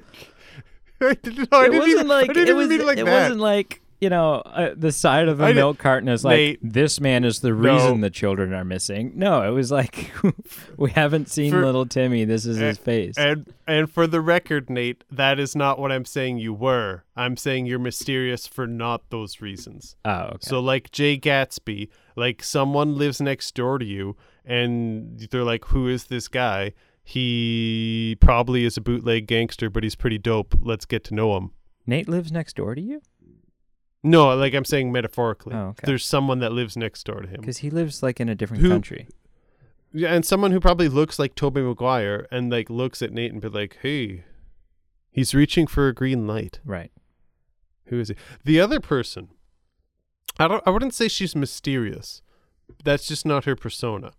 I 1.01 1.15
didn't, 1.15 1.51
no, 1.51 1.59
I 1.59 1.65
it 1.65 1.71
didn't 1.71 1.79
wasn't 1.79 1.91
even, 1.97 2.09
like 2.09 2.31
I 2.31 2.33
didn't 2.35 2.49
it 2.49 2.53
was. 2.53 2.69
mean 2.69 2.81
it 2.81 2.87
like 2.87 2.99
it 2.99 3.07
that. 3.07 3.23
wasn't 3.23 3.41
like 3.41 3.81
you 4.01 4.09
know, 4.09 4.37
uh, 4.47 4.71
the 4.77 4.93
side 4.93 5.29
of 5.29 5.39
did- 5.39 5.55
milk 5.57 5.79
carton 5.79 6.09
is 6.09 6.25
like, 6.25 6.37
Nate. 6.37 6.59
this 6.63 7.01
man 7.01 7.23
is 7.25 7.41
the 7.41 7.51
No. 7.51 7.55
reason 7.75 8.01
the 8.01 8.11
children 8.11 8.53
are 8.55 8.65
missing. 8.65 9.13
No, 9.15 9.43
it 9.47 9.53
was 9.55 9.71
like, 9.71 10.11
we 10.77 10.91
haven't 10.91 11.29
seen 11.29 11.51
For- 11.53 11.65
little 11.65 11.85
Timmy. 11.87 12.25
This 12.25 12.47
is 12.47 12.57
his 12.57 12.79
face. 12.79 13.17
And 13.19 13.53
and 13.67 13.91
for 13.91 14.07
the 14.07 14.21
record, 14.21 14.71
Nate, 14.71 15.05
that 15.11 15.39
is 15.39 15.55
not 15.55 15.79
what 15.79 15.93
I'm 15.93 16.05
saying 16.05 16.39
you 16.39 16.53
were. 16.55 17.05
I'm 17.17 17.37
saying 17.37 17.67
you're 17.67 17.79
mysterious 17.79 18.47
for 18.47 18.67
not 18.67 19.11
those 19.11 19.41
reasons. 19.41 19.97
oh, 20.05 20.11
okay. 20.13 20.37
So 20.41 20.61
like 20.61 20.91
Jay 20.91 21.19
Gatsby, 21.19 21.89
like 22.17 22.43
someone 22.43 22.97
lives 22.97 23.21
next 23.21 23.55
door 23.55 23.79
to 23.79 23.85
you 23.85 24.17
and 24.45 25.19
they're 25.31 25.45
like, 25.45 25.67
Who 25.67 25.87
is 25.89 26.05
this 26.05 26.27
guy? 26.29 26.73
He 27.03 28.17
probably 28.21 28.65
is 28.65 28.77
a 28.77 28.81
bootleg 28.81 29.27
gangster, 29.27 29.69
but 29.69 29.83
he's 29.83 29.95
pretty 29.95 30.19
dope. 30.19 30.55
Let's 30.61 30.87
get 30.87 31.05
to 31.05 31.15
know 31.15 31.37
him. 31.37 31.51
Nate 31.87 32.09
lives 32.09 32.31
next 32.33 32.57
door 32.57 32.75
to 32.75 32.81
you? 32.81 33.03
No, 34.03 34.35
like 34.35 34.55
I'm 34.55 34.65
saying 34.65 34.93
metaphorically. 34.93 35.55
Oh, 35.55 35.69
okay. 35.69 35.87
There's 35.87 36.05
someone 36.05 36.39
that 36.41 36.53
lives 36.53 36.77
next 36.77 37.05
door 37.05 37.21
to 37.21 37.29
him. 37.29 37.41
Because 37.41 37.59
he 37.59 37.71
lives 37.71 38.03
like 38.03 38.21
in 38.21 38.29
a 38.29 38.35
different 38.35 38.63
Who- 38.63 38.71
country. 38.71 39.09
Yeah, 39.93 40.15
and 40.15 40.25
someone 40.25 40.53
who 40.53 40.61
probably 40.61 40.89
looks 40.89 41.19
like 41.19 41.35
Tobey 41.35 41.63
Maguire 41.63 42.27
and 42.31 42.51
like 42.51 42.71
looks 42.71 43.03
at 43.03 43.13
Nate 43.13 43.33
and 43.33 43.41
be 43.41 43.49
like, 43.49 43.77
Hey, 43.83 44.23
he's 45.11 45.35
reaching 45.35 45.67
for 45.67 45.89
a 45.89 45.95
green 45.95 46.27
light. 46.29 46.61
Right. 46.65 46.93
Who 47.87 47.99
is 47.99 48.09
he? 48.09 48.15
The 48.45 48.61
other 48.61 48.79
person. 48.79 49.31
I 50.39 50.47
don't. 50.47 50.63
I 50.65 50.71
wouldn't 50.71 50.95
say 50.95 51.09
she's 51.09 51.35
mysterious. 51.35 52.23
That's 52.85 53.07
just 53.07 53.27
not 53.27 53.45
her 53.45 53.57
persona. 53.57 54.13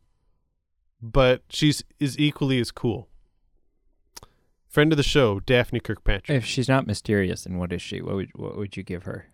But 1.01 1.43
she's 1.49 1.83
is 1.99 2.19
equally 2.19 2.59
as 2.59 2.69
cool. 2.69 3.07
Friend 4.67 4.91
of 4.93 4.97
the 4.97 5.03
show, 5.03 5.39
Daphne 5.39 5.79
Kirkpatrick. 5.79 6.37
If 6.37 6.45
she's 6.45 6.69
not 6.69 6.85
mysterious, 6.85 7.45
then 7.45 7.57
what 7.57 7.73
is 7.73 7.81
she? 7.81 8.01
What 8.01 8.15
would 8.15 8.29
what 8.35 8.57
would 8.57 8.77
you 8.77 8.83
give 8.83 9.03
her? 9.03 9.30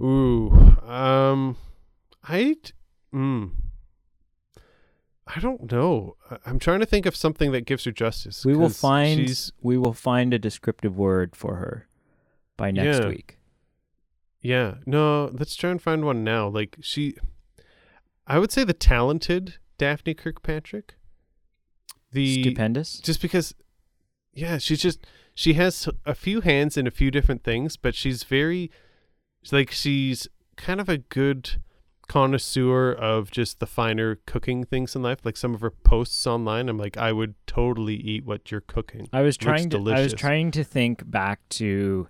Ooh, 0.00 0.50
um, 0.86 1.56
I, 2.22 2.56
mm, 3.14 3.50
I 5.26 5.40
don't 5.40 5.70
know. 5.70 6.16
I'm 6.44 6.58
trying 6.58 6.80
to 6.80 6.86
think 6.86 7.06
of 7.06 7.14
something 7.16 7.52
that 7.52 7.62
gives 7.64 7.84
her 7.84 7.92
justice. 7.92 8.44
We 8.44 8.56
will 8.56 8.68
find 8.70 9.20
She's, 9.28 9.52
we 9.62 9.78
will 9.78 9.92
find 9.94 10.34
a 10.34 10.38
descriptive 10.38 10.96
word 10.96 11.36
for 11.36 11.56
her 11.56 11.88
by 12.56 12.70
next 12.70 12.98
Yeah. 13.00 13.08
week. 13.08 13.38
yeah. 14.40 14.74
No, 14.86 15.30
let's 15.32 15.54
try 15.56 15.70
and 15.70 15.80
find 15.80 16.04
one 16.04 16.24
now. 16.24 16.48
Like 16.48 16.76
she, 16.80 17.16
I 18.26 18.38
would 18.38 18.50
say 18.52 18.64
the 18.64 18.72
talented 18.74 19.54
Daphne 19.78 20.14
Kirkpatrick. 20.14 20.94
The 22.12 22.42
Stupendous. 22.44 23.00
just 23.00 23.20
because 23.20 23.54
yeah 24.32 24.58
she's 24.58 24.80
just 24.80 25.04
she 25.34 25.54
has 25.54 25.88
a 26.06 26.14
few 26.14 26.40
hands 26.42 26.76
in 26.76 26.86
a 26.86 26.90
few 26.92 27.10
different 27.10 27.42
things 27.42 27.76
but 27.76 27.92
she's 27.96 28.22
very 28.22 28.70
like 29.52 29.70
she's 29.70 30.28
kind 30.56 30.80
of 30.80 30.88
a 30.88 30.98
good 30.98 31.60
connoisseur 32.06 32.92
of 32.92 33.30
just 33.30 33.60
the 33.60 33.66
finer 33.66 34.16
cooking 34.26 34.62
things 34.64 34.94
in 34.94 35.02
life 35.02 35.18
like 35.24 35.36
some 35.38 35.54
of 35.54 35.62
her 35.62 35.70
posts 35.70 36.26
online 36.26 36.68
i'm 36.68 36.76
like 36.78 36.96
i 36.98 37.10
would 37.10 37.34
totally 37.46 37.96
eat 37.96 38.24
what 38.26 38.50
you're 38.50 38.60
cooking 38.60 39.08
I 39.12 39.22
was 39.22 39.36
trying 39.38 39.70
to 39.70 39.78
I 39.90 40.00
was 40.02 40.12
trying 40.14 40.50
to 40.52 40.62
think 40.62 41.10
back 41.10 41.40
to 41.50 42.08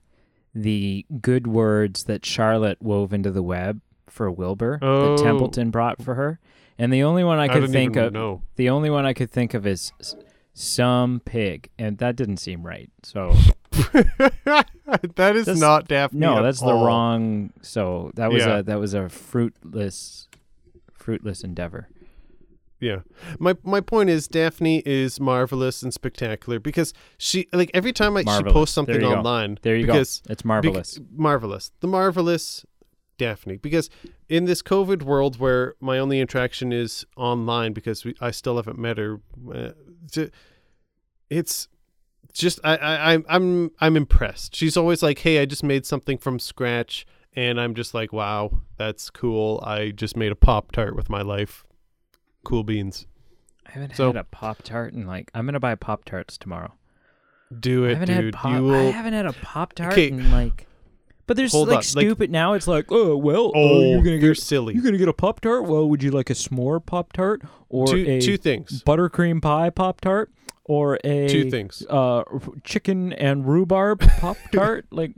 the 0.55 1.06
good 1.20 1.47
words 1.47 2.05
that 2.05 2.24
Charlotte 2.27 2.81
wove 2.82 3.12
into 3.12 3.31
the 3.31 3.43
web 3.43 3.81
for 4.09 4.31
Wilbur 4.31 4.78
Oh. 4.82 5.16
that 5.16 5.23
Templeton 5.24 5.70
brought 5.70 6.01
for 6.02 6.15
her. 6.15 6.39
And 6.78 6.93
the 6.93 7.02
only 7.02 7.24
one 7.24 7.39
I 7.39 7.44
I 7.44 7.48
could 7.48 7.61
don't 7.61 7.73
think 7.73 7.97
of 7.97 8.12
know. 8.12 8.43
the 8.56 8.69
only 8.70 8.90
one 8.90 9.05
I 9.06 9.12
could 9.15 9.31
think 9.31 9.55
of 9.55 9.66
is 9.66 9.93
some 10.52 11.20
pig 11.24 11.70
and 11.78 11.98
that 11.98 12.15
didn't 12.16 12.36
seem 12.39 12.65
right. 12.65 12.90
So 13.02 13.35
that 15.16 15.36
is 15.36 15.46
That's- 15.46 15.59
not 15.60 15.88
daphne 15.88 16.20
no, 16.20 16.38
at 16.38 16.42
that's 16.42 16.60
the 16.60 16.72
wrong 16.72 17.52
so 17.62 18.10
that 18.14 18.30
was 18.30 18.44
Yeah. 18.44 18.59
a 18.59 18.62
that 18.62 18.78
was 18.78 18.94
a 18.94 19.09
fruitless 19.09 20.28
fruitless 20.92 21.42
endeavor. 21.44 21.88
Yeah. 22.80 23.01
My 23.38 23.56
my 23.62 23.80
point 23.80 24.10
is 24.10 24.26
Daphne 24.28 24.82
is 24.84 25.18
marvelous 25.20 25.82
and 25.82 25.92
spectacular 25.94 26.59
because 26.60 26.92
she 27.18 27.46
like 27.52 27.70
every 27.72 27.92
time 27.92 28.12
like 28.14 28.28
she 28.28 28.42
posts 28.42 28.74
There 28.74 28.84
something 28.84 29.01
go. 29.01 29.12
online 29.14 29.59
There 29.62 29.76
you 29.76 29.86
because 29.86 30.20
go. 30.26 30.32
It's 30.32 30.44
marvelous. 30.44 30.98
marvelous. 31.14 31.72
The 31.80 31.86
marvelous 31.86 32.66
Daphne. 33.16 33.56
Because 33.56 33.88
in 34.28 34.44
this 34.44 34.60
COVID 34.62 35.02
world 35.02 35.38
where 35.38 35.74
my 35.80 35.98
only 35.98 36.20
interaction 36.20 36.72
is 36.72 37.06
online 37.16 37.72
because 37.72 38.05
we, 38.05 38.14
I 38.20 38.30
still 38.32 38.56
haven't 38.56 38.78
met 38.78 38.98
her, 38.98 39.20
uh, 39.55 39.70
it's 41.30 41.68
just 42.35 42.61
I, 42.65 42.77
I 42.77 43.12
I'm 43.15 43.24
I'm 43.28 43.70
I'm 43.81 43.97
impressed. 43.97 44.55
She's 44.55 44.77
always 44.77 45.02
like, 45.02 45.19
"Hey, 45.20 45.39
I 45.40 45.44
just 45.47 45.62
made 45.65 45.86
something 45.86 46.19
from 46.19 46.39
scratch," 46.39 47.06
and 47.35 47.61
I'm 47.61 47.74
just 47.74 47.94
like, 47.94 48.12
"Wow, 48.12 48.61
that's 48.77 49.09
cool. 49.11 49.62
I 49.66 49.90
just 49.90 50.16
made 50.16 50.32
a 50.32 50.36
pop 50.36 50.73
tart 50.73 50.94
with 50.97 51.09
my 51.09 51.23
life. 51.23 51.65
Cool 52.44 52.65
beans. 52.65 53.06
I 53.66 53.70
haven't 53.73 53.97
so- 53.97 54.09
had 54.09 54.16
a 54.16 54.24
Pop 54.24 54.62
Tart 54.62 54.93
and 54.93 55.06
like 55.06 55.31
I'm 55.35 55.47
gonna 55.47 55.59
buy 55.61 55.74
Pop 55.74 56.05
Tarts 56.05 56.36
tomorrow. 56.36 56.74
Do 57.59 57.86
I 57.86 57.90
it, 57.90 57.98
haven't 57.98 58.09
dude. 58.16 58.24
had 58.27 58.35
pop. 58.35 58.52
you 58.52 58.74
I 58.74 58.82
haven't 58.90 59.15
had 59.15 59.27
a 59.27 59.32
Pop 59.32 59.73
Tart 59.73 59.93
Okay. 59.93 60.09
in 60.09 60.31
like. 60.31 60.66
But 61.27 61.39
there's 61.39 61.52
Hold 61.52 61.69
like 61.69 61.77
on, 61.77 61.78
like- 61.78 61.85
stupid 61.85 62.31
now. 62.31 62.52
It's 62.52 62.66
like, 62.66 62.86
oh 62.90 63.16
well, 63.16 63.51
Oh, 63.55 63.78
oh 63.78 63.81
you're 63.93 63.98
gonna 64.02 64.16
you're 64.16 64.35
get 64.35 64.43
silly. 64.43 64.74
you're 64.74 64.82
gonna 64.82 64.98
get 64.98 65.09
a 65.09 65.12
Pop 65.15 65.40
Tart. 65.40 65.65
Well, 65.65 65.89
would 65.89 66.02
you 66.02 66.11
like 66.11 66.28
a 66.28 66.35
s'more 66.35 66.85
Pop 66.85 67.15
Tart 67.15 67.40
or 67.70 67.86
Two 67.86 68.05
a 68.06 68.20
two 68.20 68.36
things. 68.36 68.82
buttercream 68.85 69.40
pie 69.40 69.70
Pop 69.70 70.02
Tart 70.02 70.31
or 70.64 70.98
a 71.04 71.28
Two 71.28 71.50
things. 71.50 71.84
uh 71.90 72.22
chicken 72.64 73.12
and 73.12 73.46
rhubarb 73.46 74.00
Pop 74.18 74.36
Tart? 74.52 74.86
like 74.90 75.12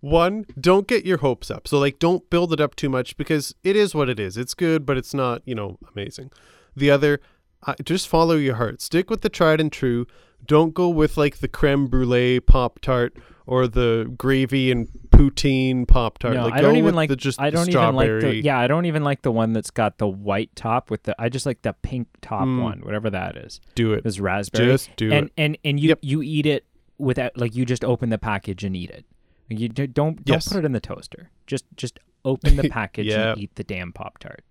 One, 0.00 0.46
don't 0.58 0.86
get 0.86 1.04
your 1.04 1.18
hopes 1.18 1.50
up. 1.50 1.68
So 1.68 1.78
like 1.78 1.98
don't 1.98 2.28
build 2.30 2.52
it 2.54 2.60
up 2.60 2.74
too 2.74 2.88
much 2.88 3.16
because 3.18 3.54
it 3.62 3.76
is 3.76 3.94
what 3.94 4.08
it 4.08 4.18
is. 4.18 4.36
It's 4.38 4.54
good, 4.54 4.86
but 4.86 4.96
it's 4.96 5.12
not, 5.12 5.42
you 5.44 5.54
know, 5.54 5.78
amazing. 5.94 6.30
The 6.74 6.90
other, 6.90 7.20
uh, 7.66 7.74
just 7.84 8.08
follow 8.08 8.36
your 8.36 8.54
heart. 8.54 8.80
Stick 8.80 9.10
with 9.10 9.20
the 9.20 9.28
tried 9.28 9.60
and 9.60 9.70
true. 9.70 10.06
Don't 10.46 10.74
go 10.74 10.88
with 10.88 11.16
like 11.16 11.38
the 11.38 11.48
creme 11.48 11.86
brulee 11.86 12.40
pop 12.40 12.80
tart 12.80 13.16
or 13.46 13.66
the 13.68 14.12
gravy 14.16 14.70
and 14.70 14.88
poutine 15.10 15.86
pop 15.86 16.18
tart. 16.18 16.34
no, 16.34 16.44
like, 16.44 16.54
I 16.54 16.60
don't 16.60 16.76
even 16.76 16.86
with 16.86 16.94
like 16.94 17.08
the 17.08 17.16
just 17.16 17.40
I 17.40 17.50
don't 17.50 17.68
even 17.68 17.94
like 17.94 18.06
strawberry. 18.06 18.40
the 18.40 18.44
yeah. 18.44 18.58
I 18.58 18.66
don't 18.66 18.84
even 18.86 19.04
like 19.04 19.22
the 19.22 19.30
one 19.32 19.52
that's 19.52 19.70
got 19.70 19.98
the 19.98 20.08
white 20.08 20.54
top 20.56 20.90
with 20.90 21.02
the. 21.04 21.14
I 21.20 21.28
just 21.28 21.46
like 21.46 21.62
the 21.62 21.72
pink 21.82 22.08
top 22.20 22.42
Mm. 22.46 22.62
one, 22.62 22.80
whatever 22.80 23.10
that 23.10 23.36
is. 23.36 23.60
Do 23.74 23.92
it. 23.92 24.04
It's 24.06 24.18
raspberry. 24.20 24.66
Just 24.66 24.94
do 24.96 25.12
and 25.12 25.26
it. 25.26 25.32
and 25.36 25.58
and 25.64 25.80
you 25.80 25.88
Yep. 25.90 25.98
you 26.02 26.22
eat 26.22 26.46
it 26.46 26.64
without 26.98 27.36
like 27.36 27.54
you 27.54 27.64
just 27.64 27.84
open 27.84 28.10
the 28.10 28.18
package 28.18 28.64
and 28.64 28.76
eat 28.76 28.90
it. 28.90 29.04
You 29.48 29.68
don't 29.68 29.92
don't 29.94 30.20
Yes. 30.24 30.48
put 30.48 30.58
it 30.58 30.64
in 30.64 30.72
the 30.72 30.80
toaster. 30.80 31.30
Just 31.46 31.64
just 31.76 31.98
open 32.24 32.56
the 32.56 32.68
package 32.70 33.06
Yeah. 33.08 33.32
and 33.32 33.40
eat 33.40 33.54
the 33.56 33.64
damn 33.64 33.92
pop 33.92 34.18
tart. 34.18 34.44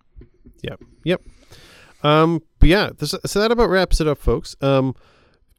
Yep. 0.61 0.81
Yep. 1.05 1.21
Um, 2.03 2.41
but 2.59 2.69
yeah, 2.69 2.89
this, 2.97 3.13
so 3.25 3.39
that 3.39 3.51
about 3.51 3.69
wraps 3.69 3.99
it 4.01 4.07
up, 4.07 4.17
folks. 4.19 4.55
Um, 4.61 4.95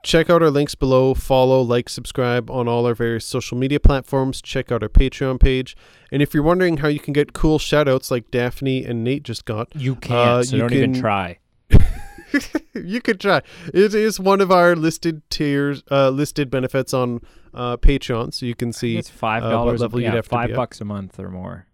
check 0.02 0.31
out 0.31 0.43
our 0.43 0.51
links 0.51 0.74
below. 0.74 1.14
Follow, 1.14 1.60
like, 1.62 1.89
subscribe 1.89 2.51
on 2.51 2.68
all 2.68 2.86
our 2.86 2.94
various 2.94 3.24
social 3.27 3.56
media 3.56 3.81
platforms. 3.81 4.40
Check 4.43 4.70
out 4.72 4.82
our 4.82 4.89
Patreon 4.89 5.40
page. 5.40 5.77
And 6.12 6.22
if 6.22 6.35
you're 6.35 6.43
wondering 6.43 6.78
how 6.78 6.89
you 6.89 7.01
can 7.01 7.12
get 7.12 7.32
cool 7.32 7.59
shout 7.59 7.89
outs 7.89 8.10
like 8.10 8.31
Daphne 8.31 8.85
and 8.85 9.05
Nate 9.05 9.22
just 9.22 9.44
got, 9.44 9.68
You 9.74 9.94
can't. 9.97 10.47
so 10.47 10.56
you 10.56 10.62
don't 10.62 10.72
even 10.72 10.93
can- 10.94 11.01
try. 11.01 11.39
you 12.74 13.01
could 13.01 13.20
try. 13.20 13.43
It 13.74 13.94
is 13.94 14.18
one 14.20 14.40
of 14.40 14.51
our 14.51 14.77
listed 14.77 15.22
tiers, 15.31 15.82
uh, 15.90 16.10
listed 16.10 16.51
benefits 16.51 16.94
on 16.94 17.20
uh, 17.52 17.77
Patreon, 17.77 18.32
so 18.32 18.47
you 18.47 18.55
can 18.55 18.72
see 18.72 18.97
It's 18.97 19.10
five 19.10 19.43
uh, 19.43 19.51
dollars. 19.51 19.81
level 19.81 20.01
yeah, 20.01 20.09
you'd 20.09 20.16
have 20.16 20.27
five 20.27 20.55
bucks 20.55 20.81
a 20.81 20.85
month 20.85 21.18
or 21.18 21.28
more. 21.31 21.66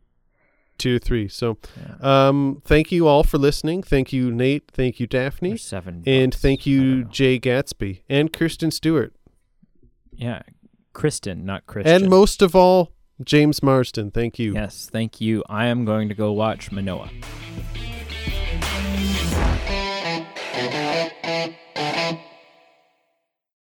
Two 0.78 0.98
three. 0.98 1.28
So, 1.28 1.58
Yeah. 1.76 2.28
um, 2.28 2.62
thank 2.64 2.90
you 2.92 3.06
all 3.08 3.22
for 3.24 3.38
listening. 3.38 3.82
Thank 3.82 4.12
you, 4.12 4.30
Nate. 4.30 4.70
Thank 4.72 5.00
you, 5.00 5.06
Daphne. 5.06 5.56
seven. 5.56 6.02
And 6.06 6.34
thank 6.34 6.66
you. 6.66 7.04
Jay 7.04 7.38
Gatsby 7.40 8.02
and 8.08 8.32
Kristen 8.32 8.70
Stewart. 8.70 9.14
Yeah, 10.12 10.42
Kristen, 10.92 11.44
not 11.44 11.66
Kristen. 11.66 11.92
And 12.02 12.10
most 12.10 12.42
of 12.42 12.54
all, 12.56 12.92
James 13.22 13.62
Marsden. 13.62 14.10
Thank 14.10 14.38
you. 14.38 14.54
Yes, 14.54 14.88
thank 14.90 15.20
you. 15.20 15.42
I 15.48 15.66
am 15.66 15.84
going 15.84 16.08
to 16.08 16.14
go 16.14 16.32
watch 16.32 16.70
Manoa. 16.72 17.10